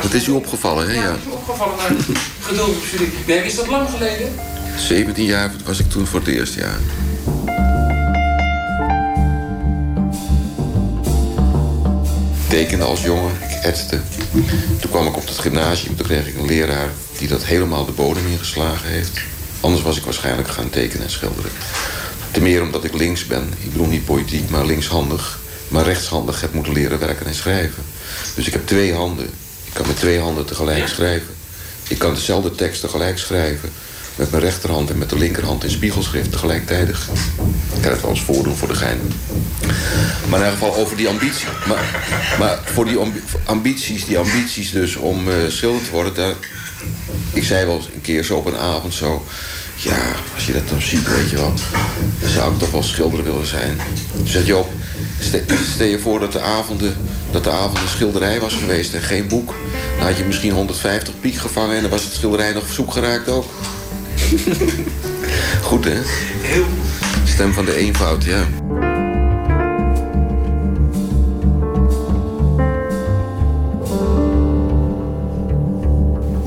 dat 0.02 0.12
is 0.12 0.27
u 0.27 0.31
opgevallen, 0.31 0.86
hè? 0.86 0.94
Ja, 0.94 1.02
ja. 1.02 1.09
dat 1.09 1.18
is 1.18 1.27
u 1.27 1.31
opgevallen, 1.31 1.77
maar 1.77 1.90
geduld 2.48 2.77
op 2.77 2.85
studie. 2.86 3.12
Nee, 3.27 3.44
is 3.44 3.55
dat 3.55 3.66
lang 3.66 3.90
geleden? 3.90 4.35
17 4.77 5.24
jaar 5.24 5.52
was 5.64 5.78
ik 5.78 5.90
toen 5.90 6.06
voor 6.06 6.20
het 6.20 6.28
eerst, 6.28 6.55
ja. 6.55 6.78
tekende 12.48 12.85
als 12.85 13.02
jongen, 13.02 13.32
ik 13.48 13.64
etste. 13.64 14.01
Toen 14.81 14.90
kwam 14.90 15.06
ik 15.06 15.16
op 15.16 15.27
het 15.27 15.39
gymnasium, 15.39 15.97
toen 15.97 16.06
kreeg 16.06 16.27
ik 16.27 16.36
een 16.36 16.47
leraar... 16.47 16.89
die 17.18 17.28
dat 17.28 17.44
helemaal 17.44 17.85
de 17.85 17.93
bodem 17.93 18.27
ingeslagen 18.27 18.89
heeft. 18.89 19.20
Anders 19.61 19.83
was 19.83 19.97
ik 19.97 20.05
waarschijnlijk 20.05 20.49
gaan 20.49 20.70
tekenen 20.70 21.05
en 21.05 21.11
schilderen. 21.11 21.51
Ten 22.31 22.43
meer 22.43 22.62
omdat 22.62 22.85
ik 22.85 22.95
links 22.95 23.27
ben. 23.27 23.53
Ik 23.61 23.73
bedoel 23.73 23.87
niet 23.87 24.05
politiek, 24.05 24.51
maar 24.51 24.66
linkshandig. 24.66 25.39
Maar 25.69 25.85
rechtshandig 25.85 26.41
heb 26.41 26.53
moeten 26.53 26.73
leren 26.73 26.99
werken 26.99 27.27
en 27.27 27.35
schrijven. 27.35 27.83
Dus 28.35 28.47
ik 28.47 28.53
heb 28.53 28.66
twee 28.66 28.95
handen. 28.95 29.27
Ik 29.65 29.73
kan 29.73 29.87
met 29.87 29.97
twee 29.97 30.20
handen 30.20 30.47
tegelijk 30.47 30.89
schrijven. 30.89 31.35
Ik 31.89 31.99
kan 31.99 32.15
dezelfde 32.15 32.55
tekst 32.55 32.81
tegelijk 32.81 33.19
schrijven. 33.19 33.70
Met 34.16 34.31
mijn 34.31 34.43
rechterhand 34.43 34.91
en 34.91 34.99
met 34.99 35.11
de 35.11 35.19
linkerhand 35.19 35.65
in 35.65 35.70
spiegelschrift 35.70 36.33
tegelijkertijd. 36.33 36.89
Ik 36.89 36.97
kan 37.81 37.91
het 37.91 38.01
wel 38.01 38.11
eens 38.11 38.23
voordoen 38.23 38.57
voor 38.57 38.69
de 38.69 38.74
gein. 38.74 39.01
Maar 40.28 40.41
in 40.41 40.45
ieder 40.45 40.53
geval 40.53 40.77
over 40.77 40.97
die 40.97 41.09
ambitie. 41.09 41.47
Maar, 41.66 42.05
maar 42.39 42.61
voor 42.65 42.85
die 42.85 42.99
ambities, 43.45 44.05
die 44.05 44.19
ambities 44.19 44.70
dus 44.70 44.97
om 44.97 45.28
uh, 45.28 45.35
schilder 45.49 45.85
te 45.85 45.91
worden... 45.91 46.15
Daar, 46.15 46.35
ik 47.33 47.45
zei 47.45 47.67
wel 47.67 47.77
eens 47.77 47.89
een 47.95 48.01
keer 48.01 48.25
zo 48.25 48.37
op 48.37 48.47
een 48.47 48.57
avond 48.57 48.95
zo... 48.95 49.25
Ja, 49.77 49.99
als 50.35 50.47
je 50.47 50.53
dat 50.53 50.69
dan 50.69 50.83
ziet, 50.83 51.09
weet 51.09 51.31
je 51.31 51.37
wel... 51.37 51.53
dan 52.21 52.31
zou 52.31 52.53
ik 52.53 52.59
toch 52.59 52.71
wel 52.71 52.83
schilder 52.83 53.25
willen 53.25 53.47
zijn. 53.47 53.79
Toen 54.17 54.27
zei 54.27 54.45
Joop, 54.45 54.69
stel 55.73 55.87
je 55.87 55.99
voor 55.99 56.21
dat 56.21 56.33
de 56.33 56.41
avonden... 56.41 56.97
dat 57.31 57.45
de 57.45 57.51
avond 57.51 57.79
een 57.79 57.89
schilderij 57.89 58.41
was 58.41 58.55
geweest 58.55 58.95
en 58.95 59.03
geen 59.03 59.29
boek... 59.29 59.55
dan 59.99 60.07
had 60.07 60.17
je 60.17 60.25
misschien 60.25 60.53
150 60.53 61.15
piek 61.21 61.37
gevangen... 61.37 61.77
en 61.77 61.83
dan 61.83 61.91
was 61.91 62.05
het 62.05 62.13
schilderij 62.13 62.53
nog 62.53 62.63
op 62.63 62.71
zoek 62.71 62.93
geraakt 62.93 63.29
ook. 63.29 63.47
Goed, 65.63 65.85
hè? 65.85 66.01
Heel 66.41 66.67
Stem 67.25 67.53
van 67.53 67.65
de 67.65 67.77
eenvoud, 67.77 68.25
ja. 68.25 68.47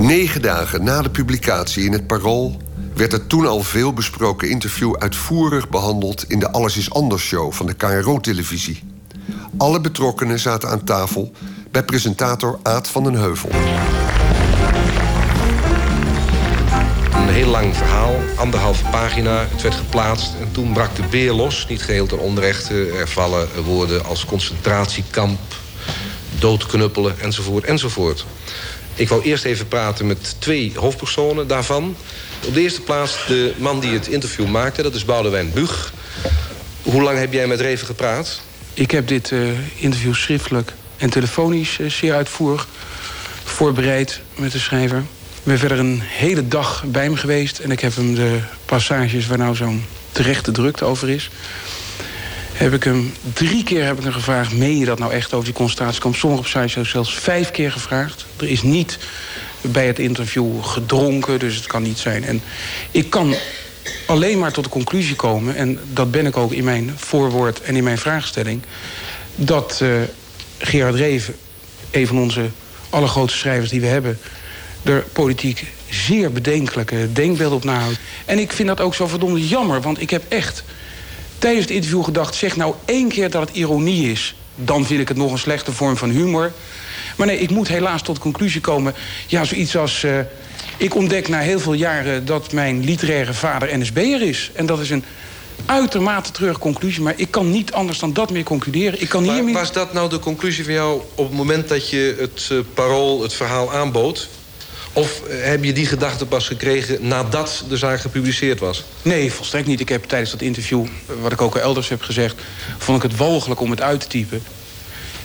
Negen 0.10 0.42
dagen 0.42 0.84
na 0.84 1.02
de 1.02 1.10
publicatie 1.10 1.86
in 1.86 1.92
het 1.92 2.08
Parool 2.08 2.58
werd 2.96 3.12
het 3.12 3.30
toen 3.30 3.48
al 3.48 3.64
veel 3.64 3.94
besproken 3.94 4.50
interview 4.50 4.96
uitvoerig 4.96 5.70
behandeld 5.70 6.24
in 6.28 6.40
de 6.40 6.52
Alles 6.52 6.78
is 6.78 6.92
Anders 6.92 7.24
show 7.24 7.52
van 7.52 7.66
de 7.66 7.74
KRO-televisie. 7.74 8.84
Alle 9.58 9.82
betrokkenen 9.82 10.40
zaten 10.40 10.70
aan 10.70 10.84
tafel 10.84 11.32
bij 11.72 11.84
presentator 11.84 12.60
Aad 12.64 12.88
van 12.88 13.04
den 13.04 13.14
Heuvel. 13.14 13.50
Een 17.14 17.34
heel 17.34 17.50
lang 17.50 17.76
verhaal, 17.76 18.16
anderhalve 18.36 18.84
pagina. 18.92 19.46
Het 19.50 19.62
werd 19.62 19.76
geplaatst 19.76 20.34
en 20.42 20.52
toen 20.52 20.74
brak 20.74 20.96
de 20.96 21.04
beer 21.10 21.34
los. 21.34 21.66
Niet 21.68 21.82
geheel 21.82 22.06
ten 22.06 22.20
onrechte. 22.20 22.90
Er 22.90 23.08
vallen 23.08 23.64
woorden 23.64 24.06
als 24.06 24.26
concentratiekamp, 24.26 25.40
doodknuppelen 26.40 27.20
enzovoort 27.20 27.64
enzovoort. 27.64 28.26
Ik 29.00 29.10
wou 29.10 29.22
eerst 29.22 29.44
even 29.44 29.68
praten 29.68 30.08
met 30.08 30.36
twee 30.40 30.72
hoofdpersonen 30.76 31.48
daarvan. 31.48 31.96
Op 32.46 32.54
de 32.54 32.62
eerste 32.62 32.82
plaats 32.82 33.26
de 33.28 33.54
man 33.58 33.80
die 33.80 33.92
het 33.92 34.08
interview 34.08 34.48
maakte, 34.48 34.82
dat 34.82 34.96
is 34.96 35.06
Boudewijn 35.06 35.52
Bug. 35.54 35.94
Hoe 36.82 37.02
lang 37.02 37.18
heb 37.18 37.34
jij 37.34 37.48
met 37.48 37.60
Reven 37.60 37.86
gepraat? 37.86 38.42
Ik 38.74 38.92
heb 38.92 39.08
dit 39.08 39.32
uh, 39.32 39.50
interview 39.76 40.14
schriftelijk 40.14 40.74
en 40.98 41.10
telefonisch 41.10 41.78
uh, 41.78 41.90
zeer 41.90 42.14
uitvoerig 42.14 42.68
voorbereid 43.44 44.22
met 44.36 44.52
de 44.52 44.60
schrijver. 44.60 44.98
Ik 44.98 45.44
ben 45.44 45.60
verder 45.60 45.80
een 45.80 46.02
hele 46.04 46.48
dag 46.48 46.84
bij 46.88 47.04
hem 47.04 47.16
geweest 47.16 47.60
en 47.60 47.72
ik 47.72 47.80
heb 47.80 47.96
hem 47.96 48.16
de 48.16 48.40
passages 48.66 49.28
waar 49.28 49.38
nou 49.38 49.56
zo'n 49.56 49.86
terechte 50.12 50.52
drukte 50.52 50.86
over 50.86 51.10
is. 51.10 51.30
Heb 52.60 52.74
ik 52.74 52.84
hem 52.84 53.14
drie 53.34 53.64
keer 53.64 53.86
heb 53.86 53.98
ik 53.98 54.04
hem 54.04 54.14
gevraagd: 54.14 54.54
meen 54.54 54.78
je 54.78 54.86
dat 54.86 55.00
nou 55.00 55.12
echt 55.12 55.34
over 55.34 55.46
die 55.46 55.54
concentratiekamp? 55.54 56.16
Sommige 56.16 56.42
passages 56.42 56.90
zelfs 56.90 57.14
vijf 57.14 57.52
keer 57.52 57.72
gevraagd. 57.72 58.26
Er 58.38 58.50
is 58.50 58.62
niet 58.62 58.98
bij 59.62 59.88
het 59.88 60.00
interview 60.00 60.64
gedronken, 60.64 61.40
dus 61.40 61.56
het 61.56 61.68
kan 61.68 61.84
niet 61.84 61.98
zijn. 61.98 62.24
En 62.24 62.42
ik 62.92 63.10
kan 63.10 63.36
alleen 64.08 64.40
maar 64.40 64.52
tot 64.52 64.64
de 64.64 64.70
conclusie 64.70 65.16
komen, 65.16 65.56
en 65.56 65.80
dat 65.94 66.12
ben 66.12 66.26
ik 66.26 66.38
ook 66.38 66.52
in 66.52 66.64
mijn 66.64 66.94
voorwoord 66.96 67.62
en 67.62 67.76
in 67.76 67.84
mijn 67.84 67.98
vraagstelling, 67.98 68.62
dat 69.36 69.80
uh, 69.84 69.90
Gerard 70.58 70.96
Reven, 70.96 71.36
een 71.92 72.08
van 72.08 72.20
onze 72.20 72.50
allergrootste 72.90 73.40
schrijvers 73.40 73.70
die 73.70 73.82
we 73.82 73.88
hebben, 73.88 74.20
er 74.84 75.06
politiek 75.14 75.68
zeer 75.90 76.32
bedenkelijke 76.32 77.12
denkbeelden 77.14 77.58
op 77.58 77.64
nahoudt. 77.64 78.00
En 78.26 78.40
ik 78.40 78.52
vind 78.52 78.68
dat 78.68 78.82
ook 78.82 78.96
zo 78.96 79.08
verdomd 79.08 79.50
jammer, 79.50 79.82
want 79.82 80.02
ik 80.02 80.10
heb 80.10 80.24
echt 80.28 80.64
tijdens 81.40 81.66
het 81.66 81.74
interview 81.74 82.04
gedacht... 82.04 82.36
zeg 82.36 82.56
nou 82.56 82.74
één 82.86 83.08
keer 83.08 83.30
dat 83.30 83.48
het 83.48 83.58
ironie 83.58 84.12
is. 84.12 84.36
Dan 84.56 84.86
vind 84.86 85.02
ik 85.02 85.08
het 85.08 85.18
nog 85.18 85.32
een 85.32 85.38
slechte 85.38 85.72
vorm 85.72 85.98
van 85.98 86.10
humor. 86.10 86.52
Maar 87.18 87.28
nee, 87.28 87.40
ik 87.40 87.50
moet 87.50 87.68
helaas 87.68 88.02
tot 88.02 88.16
de 88.16 88.22
conclusie 88.22 88.62
komen... 88.62 88.94
ja, 89.28 89.44
zoiets 89.44 89.78
als... 89.78 90.04
Uh, 90.04 90.20
ik 90.78 90.96
ontdek 90.96 91.28
na 91.28 91.40
heel 91.40 91.60
veel 91.60 91.74
jaren 91.74 92.26
dat 92.26 92.52
mijn 92.52 92.84
literaire 92.84 93.34
vader 93.34 93.80
NSB'er 93.80 94.22
is. 94.22 94.52
En 94.54 94.66
dat 94.66 94.80
is 94.80 94.90
een 94.90 95.04
uitermate 95.66 96.32
treurige 96.32 96.60
conclusie. 96.60 97.02
Maar 97.02 97.14
ik 97.16 97.32
kan 97.32 97.52
niet 97.52 97.72
anders 97.72 98.00
dan 98.00 98.14
dat 98.14 98.32
meer 98.32 98.44
concluderen. 98.44 99.02
Ik 99.02 99.10
kan 99.10 99.26
maar 99.26 99.44
meer... 99.44 99.54
was 99.54 99.72
dat 99.72 99.94
nou 99.94 100.10
de 100.10 100.20
conclusie 100.20 100.64
van 100.64 100.74
jou 100.74 101.02
op 101.16 101.28
het 101.28 101.38
moment 101.38 101.70
dat 101.70 101.90
je 101.90 102.16
het 102.20 102.50
uh, 102.52 102.60
parool, 102.74 103.22
het 103.22 103.34
verhaal 103.34 103.74
aanbood? 103.74 104.30
Of 104.94 105.22
eh, 105.22 105.44
heb 105.44 105.64
je 105.64 105.74
die 105.74 105.86
gedachte 105.86 106.26
pas 106.26 106.48
gekregen 106.48 107.08
nadat 107.08 107.64
de 107.70 107.78
zaak 107.78 108.00
gepubliceerd 108.00 108.60
was? 108.60 108.84
Nee, 109.02 109.32
volstrekt 109.32 109.68
niet. 109.68 109.80
Ik 109.80 109.90
heb 109.90 110.04
tijdens 110.04 110.32
dat 110.32 110.42
interview, 110.42 110.86
wat 111.22 111.32
ik 111.32 111.42
ook 111.42 111.56
al 111.56 111.62
elders 111.62 111.90
heb 111.90 112.02
gezegd... 112.02 112.36
vond 112.78 113.04
ik 113.04 113.10
het 113.10 113.20
walgelijk 113.20 113.60
om 113.60 113.70
het 113.70 113.82
uit 113.82 114.00
te 114.00 114.08
typen. 114.08 114.44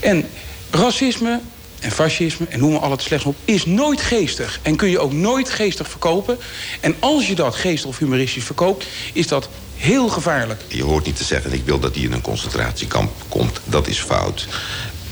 En 0.01 0.29
racisme 0.71 1.41
en 1.81 1.91
fascisme 1.91 2.47
en 2.49 2.59
noem 2.59 2.73
maar 2.73 2.81
al 2.81 2.91
het 2.91 3.03
slechts 3.03 3.25
op, 3.25 3.37
is 3.45 3.67
nooit 3.67 4.01
geestig. 4.01 4.59
En 4.63 4.77
kun 4.77 4.89
je 4.89 4.99
ook 4.99 5.13
nooit 5.13 5.51
geestig 5.51 5.89
verkopen. 5.89 6.39
En 6.81 6.95
als 6.99 7.27
je 7.27 7.35
dat 7.35 7.55
geestig 7.55 7.89
of 7.89 7.99
humoristisch 7.99 8.45
verkoopt, 8.45 8.87
is 9.13 9.27
dat 9.27 9.49
heel 9.77 10.09
gevaarlijk. 10.09 10.61
Je 10.69 10.83
hoort 10.83 11.07
niet 11.07 11.17
te 11.17 11.25
zeggen, 11.25 11.53
ik 11.53 11.65
wil 11.65 11.79
dat 11.79 11.95
hij 11.95 12.05
in 12.05 12.13
een 12.13 12.21
concentratiekamp 12.21 13.13
komt. 13.29 13.61
Dat 13.65 13.87
is 13.87 13.99
fout. 13.99 14.47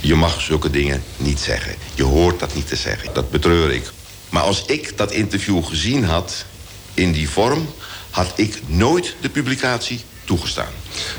Je 0.01 0.15
mag 0.15 0.41
zulke 0.41 0.71
dingen 0.71 1.03
niet 1.17 1.41
zeggen. 1.41 1.75
Je 1.95 2.03
hoort 2.05 2.41
dat 2.41 2.55
niet 2.55 2.69
te 2.69 2.77
zeggen. 2.77 3.11
Dat 3.13 3.31
betreur 3.31 3.73
ik. 3.73 3.91
Maar 4.33 4.43
als 4.43 4.65
ik 4.67 4.97
dat 4.97 5.13
interview 5.13 5.65
gezien 5.65 6.05
had 6.05 6.45
in 6.95 7.13
die 7.13 7.29
vorm... 7.29 7.69
had 8.11 8.33
ik 8.37 8.61
nooit 8.67 9.15
de 9.21 9.29
publicatie 9.29 10.01
toegestaan. 10.25 10.73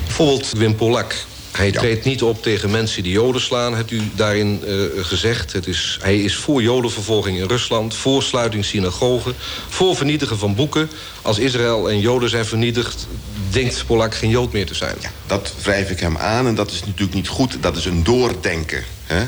Bijvoorbeeld 0.04 0.52
Wim 0.52 0.76
Polak. 0.76 1.16
Hij 1.52 1.72
treedt 1.72 2.06
niet 2.06 2.22
op 2.24 2.44
tegen 2.44 2.72
mensen 2.72 3.04
die 3.04 3.12
joden 3.12 3.42
slaan, 3.42 3.76
hebt 3.76 3.92
u 3.92 4.02
daarin 4.16 4.62
uh, 4.66 4.86
gezegd. 5.06 5.54
Het 5.54 5.68
is, 5.68 5.98
hij 6.02 6.20
is 6.20 6.36
voor 6.36 6.62
jodenvervolging 6.62 7.38
in 7.38 7.48
Rusland, 7.48 7.96
voor 7.96 8.24
sluiting 8.24 8.66
synagogen... 8.66 9.34
voor 9.70 9.96
vernietigen 9.96 10.38
van 10.38 10.56
boeken. 10.56 10.90
Als 11.22 11.40
Israël 11.40 11.90
en 11.90 12.00
joden 12.00 12.30
zijn 12.30 12.46
vernietigd, 12.46 13.08
denkt 13.50 13.86
Polak 13.86 14.16
geen 14.16 14.30
jood 14.30 14.54
meer 14.54 14.66
te 14.66 14.76
zijn. 14.76 14.96
Ja, 15.02 15.12
dat 15.28 15.54
wrijf 15.62 15.90
ik 15.90 16.00
hem 16.00 16.18
aan 16.18 16.48
en 16.48 16.56
dat 16.56 16.72
is 16.72 16.80
natuurlijk 16.86 17.14
niet 17.14 17.28
goed. 17.28 17.58
Dat 17.62 17.78
is 17.78 17.86
een 17.86 18.04
doordenken. 18.04 18.84
Hè? 19.04 19.26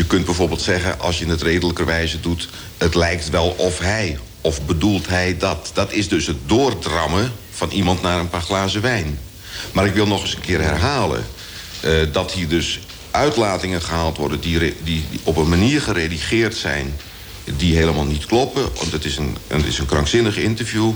Je 0.00 0.06
kunt 0.06 0.24
bijvoorbeeld 0.24 0.62
zeggen, 0.62 1.00
als 1.00 1.18
je 1.18 1.26
het 1.26 1.42
redelijkerwijze 1.42 2.20
doet... 2.20 2.48
het 2.78 2.94
lijkt 2.94 3.30
wel 3.30 3.48
of 3.48 3.78
hij, 3.78 4.18
of 4.40 4.62
bedoelt 4.62 5.08
hij 5.08 5.36
dat. 5.38 5.70
Dat 5.74 5.92
is 5.92 6.08
dus 6.08 6.26
het 6.26 6.36
doordrammen 6.46 7.32
van 7.50 7.70
iemand 7.70 8.02
naar 8.02 8.18
een 8.18 8.28
paar 8.28 8.42
glazen 8.42 8.80
wijn. 8.80 9.18
Maar 9.72 9.86
ik 9.86 9.94
wil 9.94 10.06
nog 10.06 10.22
eens 10.22 10.34
een 10.34 10.40
keer 10.40 10.60
herhalen... 10.60 11.26
Uh, 11.84 11.92
dat 12.12 12.32
hier 12.32 12.48
dus 12.48 12.80
uitlatingen 13.10 13.82
gehaald 13.82 14.16
worden... 14.16 14.40
Die, 14.40 14.58
die, 14.58 14.74
die, 14.84 15.20
op 15.22 15.36
een 15.36 15.48
manier 15.48 15.80
geredigeerd 15.80 16.54
zijn 16.54 16.96
die 17.44 17.76
helemaal 17.76 18.06
niet 18.06 18.26
kloppen. 18.26 18.62
Want 18.74 18.92
het 18.92 19.04
is 19.04 19.16
een, 19.16 19.36
het 19.46 19.66
is 19.66 19.78
een 19.78 19.86
krankzinnig 19.86 20.36
interview. 20.36 20.92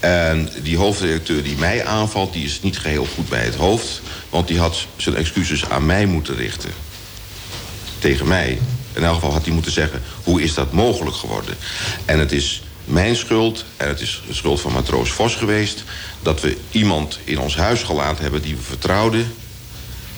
En 0.00 0.48
die 0.62 0.76
hoofdredacteur 0.76 1.42
die 1.42 1.56
mij 1.56 1.84
aanvalt, 1.84 2.32
die 2.32 2.44
is 2.44 2.62
niet 2.62 2.78
geheel 2.78 3.06
goed 3.14 3.28
bij 3.28 3.44
het 3.44 3.54
hoofd. 3.54 4.00
Want 4.30 4.48
die 4.48 4.58
had 4.58 4.86
zijn 4.96 5.16
excuses 5.16 5.68
aan 5.68 5.86
mij 5.86 6.06
moeten 6.06 6.36
richten. 6.36 6.70
Tegen 7.98 8.28
mij. 8.28 8.58
In 8.92 9.04
elk 9.04 9.14
geval 9.14 9.32
had 9.32 9.44
hij 9.44 9.52
moeten 9.52 9.72
zeggen, 9.72 10.02
hoe 10.24 10.42
is 10.42 10.54
dat 10.54 10.72
mogelijk 10.72 11.16
geworden? 11.16 11.56
En 12.04 12.18
het 12.18 12.32
is 12.32 12.62
mijn 12.84 13.16
schuld, 13.16 13.64
en 13.76 13.88
het 13.88 14.00
is 14.00 14.22
de 14.26 14.34
schuld 14.34 14.60
van 14.60 14.72
matroos 14.72 15.10
Vos 15.10 15.34
geweest... 15.34 15.84
dat 16.22 16.40
we 16.40 16.56
iemand 16.70 17.18
in 17.24 17.38
ons 17.38 17.56
huis 17.56 17.82
gelaten 17.82 18.22
hebben 18.22 18.42
die 18.42 18.56
we 18.56 18.62
vertrouwden. 18.62 19.32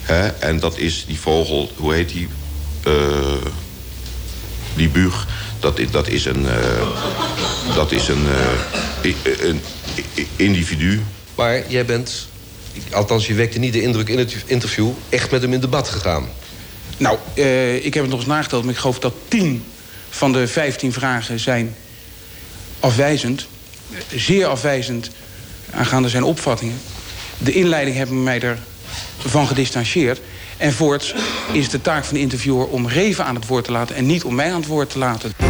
Hè? 0.00 0.28
En 0.28 0.60
dat 0.60 0.78
is 0.78 1.04
die 1.06 1.18
vogel, 1.18 1.70
hoe 1.76 1.94
heet 1.94 2.08
die? 2.08 2.28
Uh, 2.86 2.94
die 4.76 4.88
bug. 4.88 5.26
Dat, 5.60 5.78
is, 5.78 5.90
dat 5.90 6.08
is 6.08 6.24
een... 6.24 6.42
Uh, 6.42 7.74
dat 7.74 7.92
is 7.92 8.08
een, 8.08 8.26
uh, 9.02 9.14
een 9.40 9.60
individu. 10.36 11.02
Maar 11.34 11.70
jij 11.70 11.84
bent, 11.84 12.28
althans 12.90 13.26
je 13.26 13.34
wekte 13.34 13.58
niet 13.58 13.72
de 13.72 13.82
indruk 13.82 14.08
in 14.08 14.18
het 14.18 14.36
interview... 14.46 14.90
echt 15.08 15.30
met 15.30 15.42
hem 15.42 15.52
in 15.52 15.60
debat 15.60 15.88
gegaan. 15.88 16.28
Nou, 17.00 17.18
uh, 17.34 17.84
ik 17.84 17.94
heb 17.94 18.02
het 18.02 18.10
nog 18.12 18.20
eens 18.20 18.28
nageteld, 18.28 18.64
maar 18.64 18.72
ik 18.72 18.78
geloof 18.78 18.98
dat 18.98 19.14
tien 19.28 19.64
van 20.10 20.32
de 20.32 20.48
vijftien 20.48 20.92
vragen 20.92 21.40
zijn 21.40 21.74
afwijzend. 22.80 23.46
Zeer 24.14 24.46
afwijzend 24.46 25.10
aangaande 25.70 26.08
zijn 26.08 26.22
opvattingen. 26.22 26.80
De 27.38 27.52
inleiding 27.52 27.96
hebben 27.96 28.22
mij 28.22 28.40
ervan 29.22 29.46
gedistanceerd. 29.46 30.20
En 30.56 30.72
voorts 30.72 31.14
is 31.52 31.68
de 31.68 31.80
taak 31.80 32.04
van 32.04 32.14
de 32.14 32.20
interviewer 32.20 32.66
om 32.66 32.88
Reven 32.88 33.24
aan 33.24 33.34
het 33.34 33.46
woord 33.46 33.64
te 33.64 33.72
laten... 33.72 33.96
en 33.96 34.06
niet 34.06 34.24
om 34.24 34.34
mij 34.34 34.52
aan 34.52 34.60
het 34.60 34.68
woord 34.68 34.90
te 34.90 34.98
laten. 34.98 35.49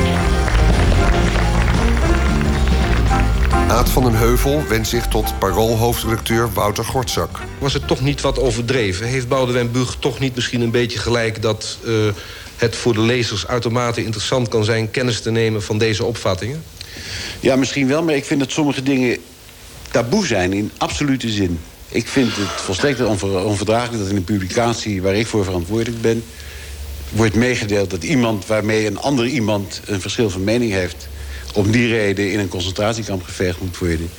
Aad 3.70 3.90
van 3.90 4.02
den 4.02 4.14
Heuvel 4.14 4.64
wendt 4.68 4.88
zich 4.88 5.06
tot 5.06 5.38
paroolhoofdredacteur 5.38 6.52
Wouter 6.52 6.84
Gortzak. 6.84 7.40
Was 7.58 7.72
het 7.72 7.86
toch 7.86 8.00
niet 8.00 8.20
wat 8.20 8.38
overdreven? 8.38 9.06
Heeft 9.06 9.28
Boudewijn 9.28 9.70
Bug 9.70 9.96
toch 9.98 10.18
niet 10.18 10.34
misschien 10.34 10.60
een 10.60 10.70
beetje 10.70 10.98
gelijk... 10.98 11.42
dat 11.42 11.78
uh, 11.84 11.94
het 12.56 12.76
voor 12.76 12.94
de 12.94 13.00
lezers 13.00 13.46
uitermate 13.46 14.04
interessant 14.04 14.48
kan 14.48 14.64
zijn... 14.64 14.90
kennis 14.90 15.20
te 15.20 15.30
nemen 15.30 15.62
van 15.62 15.78
deze 15.78 16.04
opvattingen? 16.04 16.62
Ja, 17.40 17.56
misschien 17.56 17.88
wel, 17.88 18.02
maar 18.02 18.14
ik 18.14 18.24
vind 18.24 18.40
dat 18.40 18.50
sommige 18.50 18.82
dingen 18.82 19.18
taboe 19.90 20.26
zijn 20.26 20.52
in 20.52 20.70
absolute 20.76 21.28
zin. 21.28 21.60
Ik 21.88 22.08
vind 22.08 22.36
het 22.36 22.60
volstrekt 22.60 23.00
onverdraaglijk 23.44 23.98
dat 23.98 24.10
in 24.10 24.16
een 24.16 24.24
publicatie 24.24 25.02
waar 25.02 25.14
ik 25.14 25.26
voor 25.26 25.44
verantwoordelijk 25.44 26.02
ben... 26.02 26.24
wordt 27.10 27.34
meegedeeld 27.34 27.90
dat 27.90 28.02
iemand 28.02 28.46
waarmee 28.46 28.86
een 28.86 28.98
ander 28.98 29.26
iemand 29.26 29.80
een 29.84 30.00
verschil 30.00 30.30
van 30.30 30.44
mening 30.44 30.72
heeft... 30.72 31.08
om 31.54 31.70
die 31.70 31.88
reden 31.88 32.32
in 32.32 32.38
een 32.38 32.48
concentratiekamp 32.48 33.22
gevergd 33.22 33.60
moet 33.60 33.78
worden... 33.78 34.10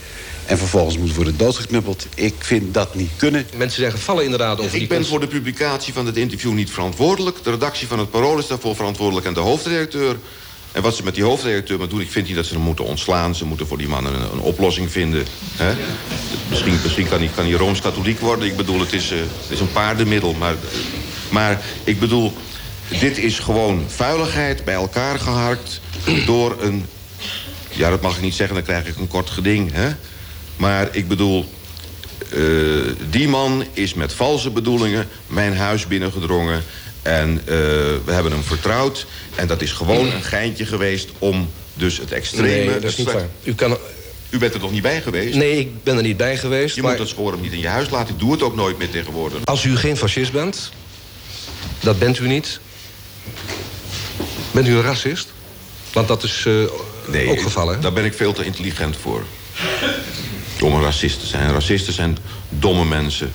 en 0.46 0.58
vervolgens 0.58 0.98
moet 0.98 1.16
worden 1.16 1.38
doodgeknuppeld. 1.38 2.08
Ik 2.16 2.36
vind 2.40 2.74
dat 2.74 2.96
niet 2.96 3.12
kunnen. 3.18 3.46
Mensen 3.56 3.82
zeggen 3.82 4.00
vallen 4.00 4.24
inderdaad 4.24 4.60
over 4.60 4.74
Ik 4.74 4.80
die 4.80 4.88
ben 4.88 5.06
voor 5.06 5.20
de 5.20 5.28
publicatie 5.28 5.94
van 5.94 6.06
het 6.06 6.18
interview 6.18 6.54
niet 6.54 6.72
verantwoordelijk. 6.72 7.44
De 7.44 7.52
redactie 7.52 7.88
van 7.88 8.00
het 8.00 8.12
Parool 8.12 8.38
is 8.38 8.48
daarvoor 8.48 8.76
verantwoordelijk 8.76 9.26
en 9.26 9.34
de 9.34 9.40
hoofdredacteur... 9.40 10.16
En 10.72 10.82
wat 10.82 10.96
ze 10.96 11.04
met 11.04 11.16
die 11.16 11.24
hoofdredacteur 11.24 11.78
maar 11.78 11.88
doen... 11.88 12.02
ik 12.02 12.12
vind 12.12 12.28
niet 12.28 12.36
dat 12.36 12.46
ze 12.46 12.54
hem 12.54 12.64
moeten 12.64 12.86
ontslaan. 12.86 13.36
Ze 13.36 13.46
moeten 13.46 13.68
voor 13.68 13.78
die 13.78 13.88
man 13.88 14.06
een, 14.06 14.22
een 14.34 14.40
oplossing 14.40 14.92
vinden. 14.92 15.26
Hè? 15.56 15.74
Misschien, 16.50 16.80
misschien 16.84 17.08
kan 17.08 17.20
hij, 17.20 17.30
kan 17.36 17.46
hij 17.46 17.54
Rooms-katholiek 17.54 18.20
worden. 18.20 18.46
Ik 18.46 18.56
bedoel, 18.56 18.80
het 18.80 18.94
is, 18.94 19.12
uh, 19.12 19.20
het 19.20 19.50
is 19.50 19.60
een 19.60 19.72
paardenmiddel. 19.72 20.34
Maar, 20.34 20.56
maar 21.30 21.62
ik 21.84 22.00
bedoel, 22.00 22.34
dit 23.00 23.18
is 23.18 23.40
gewoon 23.40 23.84
vuiligheid 23.88 24.66
bij 24.66 24.74
elkaar 24.74 25.20
geharkt... 25.20 25.82
door 26.26 26.58
een... 26.62 26.86
Ja, 27.72 27.90
dat 27.90 28.02
mag 28.02 28.16
ik 28.16 28.22
niet 28.22 28.36
zeggen, 28.36 28.56
dan 28.56 28.66
krijg 28.66 28.88
ik 28.88 28.98
een 28.98 29.08
kort 29.08 29.30
geding. 29.30 29.72
Hè? 29.74 29.90
Maar 30.56 30.88
ik 30.92 31.08
bedoel... 31.08 31.46
Uh, 32.34 32.92
die 33.10 33.28
man 33.28 33.66
is 33.74 33.94
met 33.94 34.14
valse 34.14 34.50
bedoelingen 34.50 35.08
mijn 35.28 35.58
huis 35.58 35.88
binnengedrongen... 35.88 36.64
En 37.02 37.30
uh, 37.30 37.46
we 38.06 38.12
hebben 38.12 38.32
hem 38.32 38.44
vertrouwd. 38.44 39.06
En 39.36 39.48
dat 39.48 39.62
is 39.62 39.72
gewoon 39.72 40.12
een 40.12 40.24
geintje 40.24 40.66
geweest 40.66 41.10
om 41.20 41.50
dus 41.74 41.98
het 41.98 42.12
extreme... 42.12 42.48
Nee, 42.48 42.80
dat 42.80 42.84
is 42.84 42.98
niet 42.98 43.12
waar. 43.12 43.28
U, 43.44 43.56
kan... 43.56 43.78
U 44.30 44.38
bent 44.38 44.54
er 44.54 44.60
toch 44.60 44.72
niet 44.72 44.82
bij 44.82 45.02
geweest? 45.02 45.36
Nee, 45.36 45.60
ik 45.60 45.84
ben 45.84 45.98
er 45.98 46.04
niet 46.04 46.18
bij 46.18 46.38
geweest. 46.38 46.76
Je 46.76 46.82
maar... 46.82 46.90
moet 46.92 47.00
dat 47.00 47.10
sporen 47.10 47.42
niet 47.42 47.52
in 47.52 47.60
je 47.60 47.68
huis 47.68 47.90
laten. 47.90 48.14
Ik 48.14 48.20
doe 48.20 48.32
het 48.32 48.42
ook 48.42 48.56
nooit 48.56 48.78
meer 48.78 48.90
tegenwoordig. 48.90 49.46
Als 49.46 49.64
u 49.64 49.78
geen 49.78 49.98
fascist 49.98 50.32
bent, 50.32 50.72
dat 51.80 52.00
bent 52.00 52.20
u 52.20 52.28
niet. 52.28 52.60
Bent 54.52 54.68
u 54.68 54.76
een 54.76 54.82
racist? 54.82 55.28
Want 55.94 56.08
dat 56.08 56.24
is 56.24 56.46
uh, 56.48 56.64
nee, 57.12 57.30
ook 57.30 57.42
gevallen. 57.42 57.82
Daar 57.82 57.94
ben 57.94 58.06
ik 58.06 58.14
veel 58.14 58.34
te 58.34 58.46
intelligent 58.46 58.98
voor. 58.98 59.24
Om 60.62 60.74
een 60.74 60.82
racist 60.82 61.20
te 61.20 61.26
zijn. 61.26 61.52
Racisten 61.52 61.94
zijn 61.94 62.18
domme 62.50 62.86
mensen. 62.86 63.32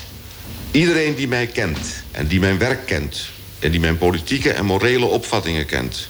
Iedereen 0.70 1.14
die 1.14 1.28
mij 1.28 1.46
kent 1.46 1.78
en 2.10 2.26
die 2.26 2.40
mijn 2.40 2.58
werk 2.58 2.86
kent 2.86 3.28
en 3.58 3.70
die 3.70 3.80
mijn 3.80 3.98
politieke 3.98 4.52
en 4.52 4.64
morele 4.64 5.04
opvattingen 5.04 5.66
kent... 5.66 6.08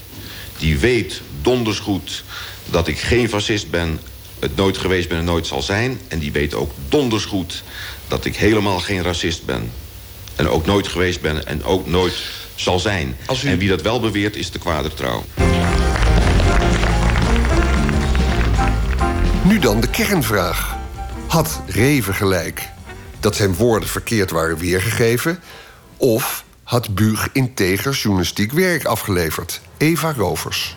die 0.59 0.79
weet 0.79 1.21
donders 1.43 1.79
goed 1.79 2.25
dat 2.71 2.89
ik 2.89 2.99
geen 2.99 3.29
fascist 3.29 3.71
ben... 3.71 4.01
het 4.39 4.57
nooit 4.57 4.79
geweest 4.79 5.09
ben 5.09 5.19
en 5.19 5.25
nooit 5.25 5.47
zal 5.47 5.63
zijn... 5.63 6.01
en 6.09 6.19
die 6.19 6.33
weet 6.33 6.55
ook 6.55 6.73
donders 6.89 7.25
goed 7.25 7.63
dat 8.09 8.25
ik 8.25 8.37
helemaal 8.37 8.79
geen 8.79 9.03
racist 9.03 9.45
ben... 9.45 9.73
en 10.37 10.49
ook 10.49 10.67
nooit 10.67 10.89
geweest 10.89 11.21
ben 11.21 11.47
en 11.47 11.65
ook 11.65 11.87
nooit 11.87 12.15
zal 12.55 12.79
zijn. 12.79 13.17
U... 13.45 13.49
En 13.49 13.59
wie 13.59 13.69
dat 13.69 13.83
wel 13.83 14.01
beweert 14.01 14.37
is 14.37 14.51
de 14.51 14.59
kwadertrouw. 14.59 15.25
Nu 15.35 15.66
dan 19.67 19.81
de 19.81 19.91
kernvraag. 19.91 20.77
Had 21.27 21.61
Reven 21.67 22.15
gelijk 22.15 22.69
dat 23.21 23.37
zijn 23.37 23.55
woorden 23.55 23.89
verkeerd 23.89 24.31
waren 24.31 24.57
weergegeven... 24.57 25.41
of 25.97 26.45
had 26.63 26.95
Buug 26.95 27.29
integer 27.33 27.93
journalistiek 27.93 28.53
werk 28.53 28.85
afgeleverd. 28.85 29.61
Eva 29.77 30.13
Rovers. 30.17 30.77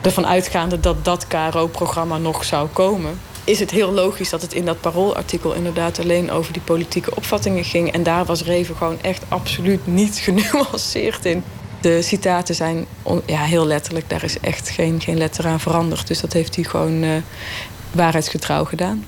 Ervan 0.00 0.26
uitgaande 0.26 0.80
dat 0.80 1.04
dat 1.04 1.26
KRO-programma 1.26 2.18
nog 2.18 2.44
zou 2.44 2.68
komen... 2.68 3.20
is 3.44 3.60
het 3.60 3.70
heel 3.70 3.92
logisch 3.92 4.30
dat 4.30 4.42
het 4.42 4.52
in 4.52 4.64
dat 4.64 4.80
paroolartikel 4.80 5.52
inderdaad 5.52 5.98
alleen 6.00 6.30
over 6.30 6.52
die 6.52 6.62
politieke 6.62 7.16
opvattingen 7.16 7.64
ging. 7.64 7.92
En 7.92 8.02
daar 8.02 8.24
was 8.24 8.42
Reven 8.42 8.76
gewoon 8.76 9.02
echt 9.02 9.22
absoluut 9.28 9.86
niet 9.86 10.16
genuanceerd 10.26 11.24
in. 11.24 11.44
De 11.80 12.02
citaten 12.02 12.54
zijn 12.54 12.86
ja, 13.26 13.42
heel 13.42 13.66
letterlijk, 13.66 14.08
daar 14.08 14.24
is 14.24 14.40
echt 14.40 14.68
geen, 14.68 15.00
geen 15.00 15.18
letter 15.18 15.46
aan 15.46 15.60
veranderd. 15.60 16.06
Dus 16.06 16.20
dat 16.20 16.32
heeft 16.32 16.54
hij 16.54 16.64
gewoon 16.64 17.02
uh, 17.02 17.16
waarheidsgetrouw 17.92 18.64
gedaan. 18.64 19.04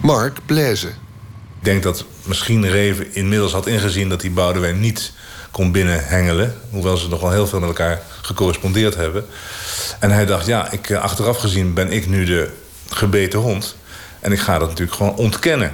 Mark 0.00 0.38
Blaise. 0.46 0.88
Ik 0.88 1.70
denk 1.70 1.82
dat 1.82 2.04
misschien 2.22 2.68
Reven 2.68 3.14
inmiddels 3.14 3.52
had 3.52 3.66
ingezien 3.66 4.08
dat 4.08 4.20
die 4.20 4.30
Boudewijn 4.30 4.80
niet 4.80 5.12
kon 5.50 5.72
binnenhengelen. 5.72 6.54
Hoewel 6.70 6.96
ze 6.96 7.08
nog 7.08 7.20
wel 7.20 7.30
heel 7.30 7.46
veel 7.46 7.60
met 7.60 7.68
elkaar 7.68 8.02
gecorrespondeerd 8.22 8.94
hebben. 8.94 9.26
En 9.98 10.10
hij 10.10 10.26
dacht, 10.26 10.46
ja, 10.46 10.70
ik, 10.70 10.92
achteraf 10.92 11.38
gezien 11.38 11.74
ben 11.74 11.92
ik 11.92 12.06
nu 12.06 12.24
de 12.24 12.50
gebeten 12.88 13.38
hond. 13.38 13.76
En 14.20 14.32
ik 14.32 14.40
ga 14.40 14.58
dat 14.58 14.68
natuurlijk 14.68 14.96
gewoon 14.96 15.16
ontkennen. 15.16 15.72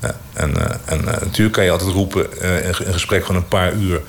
Ja, 0.00 0.16
en 0.32 0.50
uh, 0.50 0.64
en 0.84 1.00
uh, 1.00 1.04
natuurlijk 1.04 1.52
kan 1.52 1.64
je 1.64 1.70
altijd 1.70 1.90
roepen 1.90 2.26
uh, 2.42 2.56
in, 2.56 2.86
in 2.86 2.92
gesprek 2.92 3.24
van 3.24 3.36
een 3.36 3.48
paar 3.48 3.72
uur... 3.72 4.00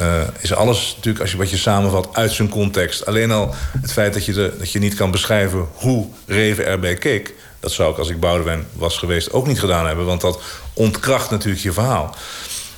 uh, 0.00 0.22
is 0.40 0.54
alles 0.54 0.92
natuurlijk, 0.94 1.20
als 1.20 1.30
je 1.30 1.36
wat 1.36 1.50
je 1.50 1.56
samenvat, 1.56 2.08
uit 2.12 2.32
zijn 2.32 2.48
context. 2.48 3.06
Alleen 3.06 3.30
al 3.30 3.54
het 3.80 3.92
feit 3.92 4.12
dat 4.12 4.24
je, 4.24 4.54
dat 4.58 4.72
je 4.72 4.78
niet 4.78 4.94
kan 4.94 5.10
beschrijven 5.10 5.68
hoe 5.74 6.06
Reven 6.26 6.66
erbij 6.66 6.94
keek... 6.94 7.34
dat 7.60 7.72
zou 7.72 7.92
ik, 7.92 7.98
als 7.98 8.08
ik 8.08 8.20
Boudewijn 8.20 8.66
was 8.72 8.98
geweest, 8.98 9.32
ook 9.32 9.46
niet 9.46 9.60
gedaan 9.60 9.86
hebben. 9.86 10.06
Want 10.06 10.20
dat 10.20 10.40
ontkracht 10.72 11.30
natuurlijk 11.30 11.62
je 11.62 11.72
verhaal. 11.72 12.14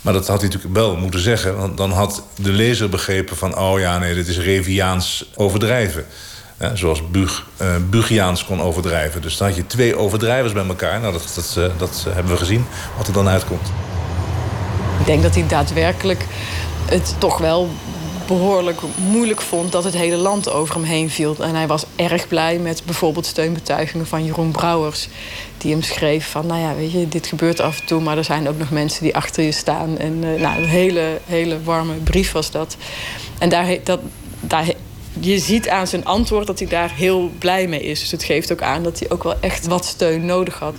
Maar 0.00 0.12
dat 0.12 0.26
had 0.26 0.40
hij 0.40 0.48
natuurlijk 0.48 0.74
wel 0.74 0.96
moeten 0.96 1.20
zeggen. 1.20 1.56
Want 1.56 1.76
dan 1.76 1.90
had 1.90 2.22
de 2.34 2.52
lezer 2.52 2.88
begrepen 2.88 3.36
van... 3.36 3.58
oh 3.58 3.80
ja, 3.80 3.98
nee, 3.98 4.14
dit 4.14 4.28
is 4.28 4.38
Reviaans 4.38 5.30
overdrijven. 5.34 6.06
zoals 6.74 7.10
Bug, 7.10 7.46
uh, 7.62 7.68
Bugiaans 7.90 8.44
kon 8.44 8.62
overdrijven. 8.62 9.22
Dus 9.22 9.36
dan 9.36 9.46
had 9.46 9.56
je 9.56 9.66
twee 9.66 9.96
overdrijvers 9.96 10.52
bij 10.52 10.66
elkaar. 10.66 11.00
Nou, 11.00 11.12
dat, 11.12 11.32
dat, 11.34 11.78
dat 11.78 12.06
hebben 12.08 12.32
we 12.32 12.38
gezien, 12.38 12.64
wat 12.96 13.06
er 13.06 13.12
dan 13.12 13.28
uitkomt. 13.28 13.68
Ik 15.00 15.06
denk 15.08 15.22
dat 15.22 15.34
hij 15.34 15.46
daadwerkelijk 15.46 16.26
het 16.86 17.14
toch 17.18 17.38
wel 17.38 17.68
behoorlijk 18.26 18.80
moeilijk 18.96 19.40
vond 19.40 19.72
dat 19.72 19.84
het 19.84 19.94
hele 19.94 20.16
land 20.16 20.50
over 20.50 20.74
hem 20.74 20.84
heen 20.84 21.10
viel. 21.10 21.36
En 21.38 21.54
hij 21.54 21.66
was 21.66 21.84
erg 21.96 22.28
blij 22.28 22.58
met 22.58 22.82
bijvoorbeeld 22.84 23.26
steunbetuigingen 23.26 24.06
van 24.06 24.24
Jeroen 24.24 24.50
Brouwers. 24.50 25.08
Die 25.58 25.72
hem 25.72 25.82
schreef 25.82 26.30
van, 26.30 26.46
nou 26.46 26.60
ja, 26.60 26.74
weet 26.74 26.92
je, 26.92 27.08
dit 27.08 27.26
gebeurt 27.26 27.60
af 27.60 27.80
en 27.80 27.86
toe... 27.86 28.00
maar 28.00 28.16
er 28.16 28.24
zijn 28.24 28.48
ook 28.48 28.58
nog 28.58 28.70
mensen 28.70 29.02
die 29.02 29.16
achter 29.16 29.44
je 29.44 29.52
staan. 29.52 29.98
En 29.98 30.24
uh, 30.24 30.40
nou, 30.40 30.62
een 30.62 30.68
hele, 30.68 31.20
hele 31.26 31.62
warme 31.62 31.94
brief 31.94 32.32
was 32.32 32.50
dat. 32.50 32.76
En 33.38 33.48
daar, 33.48 33.76
dat, 33.84 34.00
daar, 34.40 34.66
je 35.20 35.38
ziet 35.38 35.68
aan 35.68 35.86
zijn 35.86 36.04
antwoord 36.04 36.46
dat 36.46 36.58
hij 36.58 36.68
daar 36.68 36.92
heel 36.94 37.30
blij 37.38 37.66
mee 37.66 37.82
is. 37.82 38.00
Dus 38.00 38.10
het 38.10 38.24
geeft 38.24 38.52
ook 38.52 38.62
aan 38.62 38.82
dat 38.82 38.98
hij 38.98 39.10
ook 39.10 39.22
wel 39.22 39.36
echt 39.40 39.66
wat 39.66 39.84
steun 39.84 40.24
nodig 40.24 40.58
had. 40.58 40.74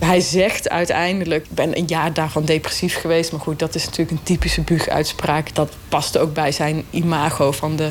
Hij 0.00 0.20
zegt 0.20 0.68
uiteindelijk, 0.68 1.44
ik 1.44 1.54
ben 1.54 1.78
een 1.78 1.86
jaar 1.86 2.12
daarvan 2.12 2.44
depressief 2.44 3.00
geweest. 3.00 3.32
Maar 3.32 3.40
goed, 3.40 3.58
dat 3.58 3.74
is 3.74 3.84
natuurlijk 3.84 4.10
een 4.10 4.22
typische 4.22 4.60
Bug-uitspraak. 4.60 5.54
Dat 5.54 5.72
past 5.88 6.18
ook 6.18 6.34
bij 6.34 6.52
zijn 6.52 6.84
imago 6.90 7.52
van 7.52 7.76
de 7.76 7.90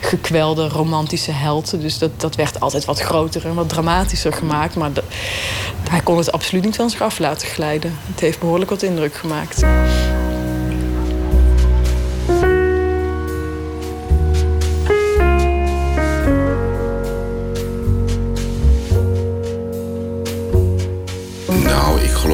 gekwelde 0.00 0.68
romantische 0.68 1.32
held. 1.32 1.80
Dus 1.80 1.98
dat, 1.98 2.20
dat 2.20 2.34
werd 2.34 2.60
altijd 2.60 2.84
wat 2.84 3.00
groter 3.00 3.46
en 3.46 3.54
wat 3.54 3.68
dramatischer 3.68 4.32
gemaakt. 4.32 4.74
Maar 4.74 4.90
hij 5.90 6.00
kon 6.00 6.18
het 6.18 6.32
absoluut 6.32 6.64
niet 6.64 6.76
van 6.76 6.90
zich 6.90 7.02
af 7.02 7.18
laten 7.18 7.48
glijden. 7.48 7.98
Het 8.06 8.20
heeft 8.20 8.38
behoorlijk 8.38 8.70
wat 8.70 8.82
indruk 8.82 9.14
gemaakt. 9.14 9.62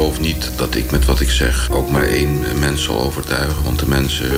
Geloof 0.08 0.26
niet 0.26 0.50
dat 0.56 0.74
ik 0.74 0.90
met 0.90 1.04
wat 1.04 1.20
ik 1.20 1.30
zeg 1.30 1.70
ook 1.70 1.90
maar 1.90 2.02
één 2.02 2.40
mens 2.58 2.84
zal 2.84 3.00
overtuigen. 3.00 3.64
Want 3.64 3.78
de 3.78 3.88
mensen 3.88 4.30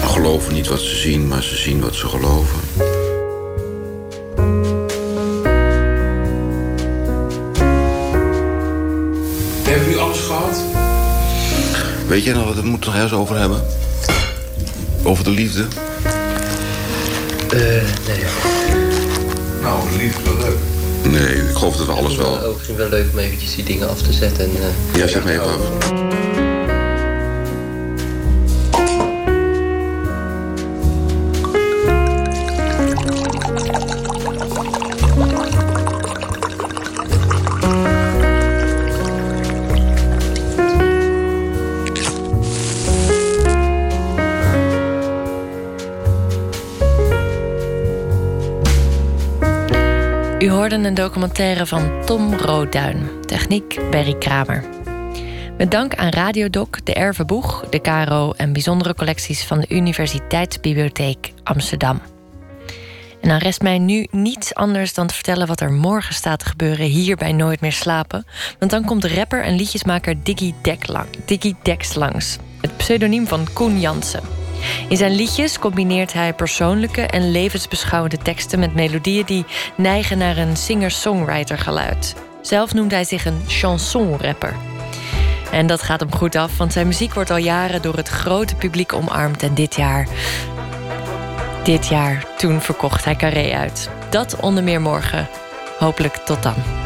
geloven 0.00 0.54
niet 0.54 0.66
wat 0.66 0.80
ze 0.80 0.96
zien, 0.96 1.28
maar 1.28 1.42
ze 1.42 1.56
zien 1.56 1.80
wat 1.80 1.94
ze 1.94 2.06
geloven. 2.06 2.58
Hebben 9.62 9.84
jullie 9.84 10.00
alles 10.00 10.18
gehad? 10.18 10.62
Weet 12.08 12.24
jij 12.24 12.34
nog 12.34 12.44
wat 12.44 12.54
we 12.54 12.60
het 12.60 12.70
moeten 12.70 12.92
nog 12.92 13.02
eens 13.02 13.12
over 13.12 13.38
hebben? 13.38 13.62
Over 15.02 15.24
de 15.24 15.30
liefde? 15.30 15.66
Uh, 17.54 17.60
nee. 18.06 18.24
Nou, 19.62 19.90
de 19.90 19.96
liefde 19.96 20.22
is 20.22 20.24
wel 20.24 20.36
leuk. 20.36 20.75
Nee, 21.10 21.34
ik 21.34 21.56
geloof 21.56 21.76
dat 21.76 21.86
we 21.86 21.92
alles 21.92 22.16
wel... 22.16 22.42
Ook 22.42 22.54
misschien 22.54 22.76
wel 22.76 22.88
leuk 22.88 23.06
om 23.12 23.18
eventjes 23.18 23.54
die 23.54 23.64
dingen 23.64 23.88
af 23.88 24.02
te 24.02 24.12
zetten. 24.12 24.44
En, 24.44 24.50
uh, 24.50 25.00
ja, 25.00 25.06
zet 25.06 25.24
me 25.24 25.30
even 25.30 25.44
af. 25.44 26.25
U 50.66 50.68
hoorde 50.68 50.88
een 50.88 50.94
documentaire 50.94 51.66
van 51.66 52.04
Tom 52.04 52.34
Roodduin. 52.34 53.08
Techniek 53.26 53.90
Berry 53.90 54.18
Kramer. 54.18 54.64
Met 55.58 55.70
dank 55.70 55.94
aan 55.94 56.08
Radiodoc, 56.08 56.84
de 56.84 56.94
Ervenboeg, 56.94 57.64
de 57.70 57.78
KRO 57.78 58.32
en 58.32 58.52
bijzondere 58.52 58.94
collecties 58.94 59.44
van 59.44 59.60
de 59.60 59.66
Universiteitsbibliotheek 59.68 61.32
Amsterdam. 61.42 62.00
En 63.20 63.28
dan 63.28 63.38
rest 63.38 63.62
mij 63.62 63.78
nu 63.78 64.06
niets 64.10 64.54
anders 64.54 64.94
dan 64.94 65.06
te 65.06 65.14
vertellen 65.14 65.46
wat 65.46 65.60
er 65.60 65.72
morgen 65.72 66.14
staat 66.14 66.38
te 66.38 66.46
gebeuren 66.46 66.86
hier 66.86 67.16
bij 67.16 67.32
Nooit 67.32 67.60
meer 67.60 67.72
slapen. 67.72 68.26
Want 68.58 68.70
dan 68.70 68.84
komt 68.84 69.04
rapper 69.04 69.42
en 69.42 69.54
liedjesmaker 69.54 70.22
Diggy, 70.22 70.54
Diggy 71.24 71.54
Dex 71.62 71.94
langs. 71.94 72.38
Het 72.60 72.76
pseudoniem 72.76 73.26
van 73.26 73.46
Koen 73.52 73.80
Jansen. 73.80 74.45
In 74.88 74.96
zijn 74.96 75.14
liedjes 75.14 75.58
combineert 75.58 76.12
hij 76.12 76.32
persoonlijke 76.32 77.02
en 77.02 77.30
levensbeschouwende 77.30 78.18
teksten 78.18 78.58
met 78.58 78.74
melodieën 78.74 79.26
die 79.26 79.44
neigen 79.76 80.18
naar 80.18 80.36
een 80.36 80.56
singer-songwriter 80.56 81.58
geluid. 81.58 82.14
Zelf 82.40 82.74
noemt 82.74 82.90
hij 82.90 83.04
zich 83.04 83.24
een 83.24 83.44
chanson-rapper. 83.46 84.54
En 85.52 85.66
dat 85.66 85.82
gaat 85.82 86.00
hem 86.00 86.14
goed 86.14 86.36
af, 86.36 86.56
want 86.56 86.72
zijn 86.72 86.86
muziek 86.86 87.14
wordt 87.14 87.30
al 87.30 87.36
jaren 87.36 87.82
door 87.82 87.96
het 87.96 88.08
grote 88.08 88.54
publiek 88.54 88.92
omarmd. 88.92 89.42
En 89.42 89.54
dit 89.54 89.74
jaar. 89.74 90.08
Dit 91.64 91.86
jaar, 91.86 92.26
toen 92.36 92.60
verkocht 92.60 93.04
hij 93.04 93.16
Carré 93.16 93.52
uit. 93.52 93.90
Dat 94.10 94.36
onder 94.40 94.64
meer 94.64 94.80
morgen. 94.80 95.28
Hopelijk 95.78 96.16
tot 96.16 96.42
dan. 96.42 96.85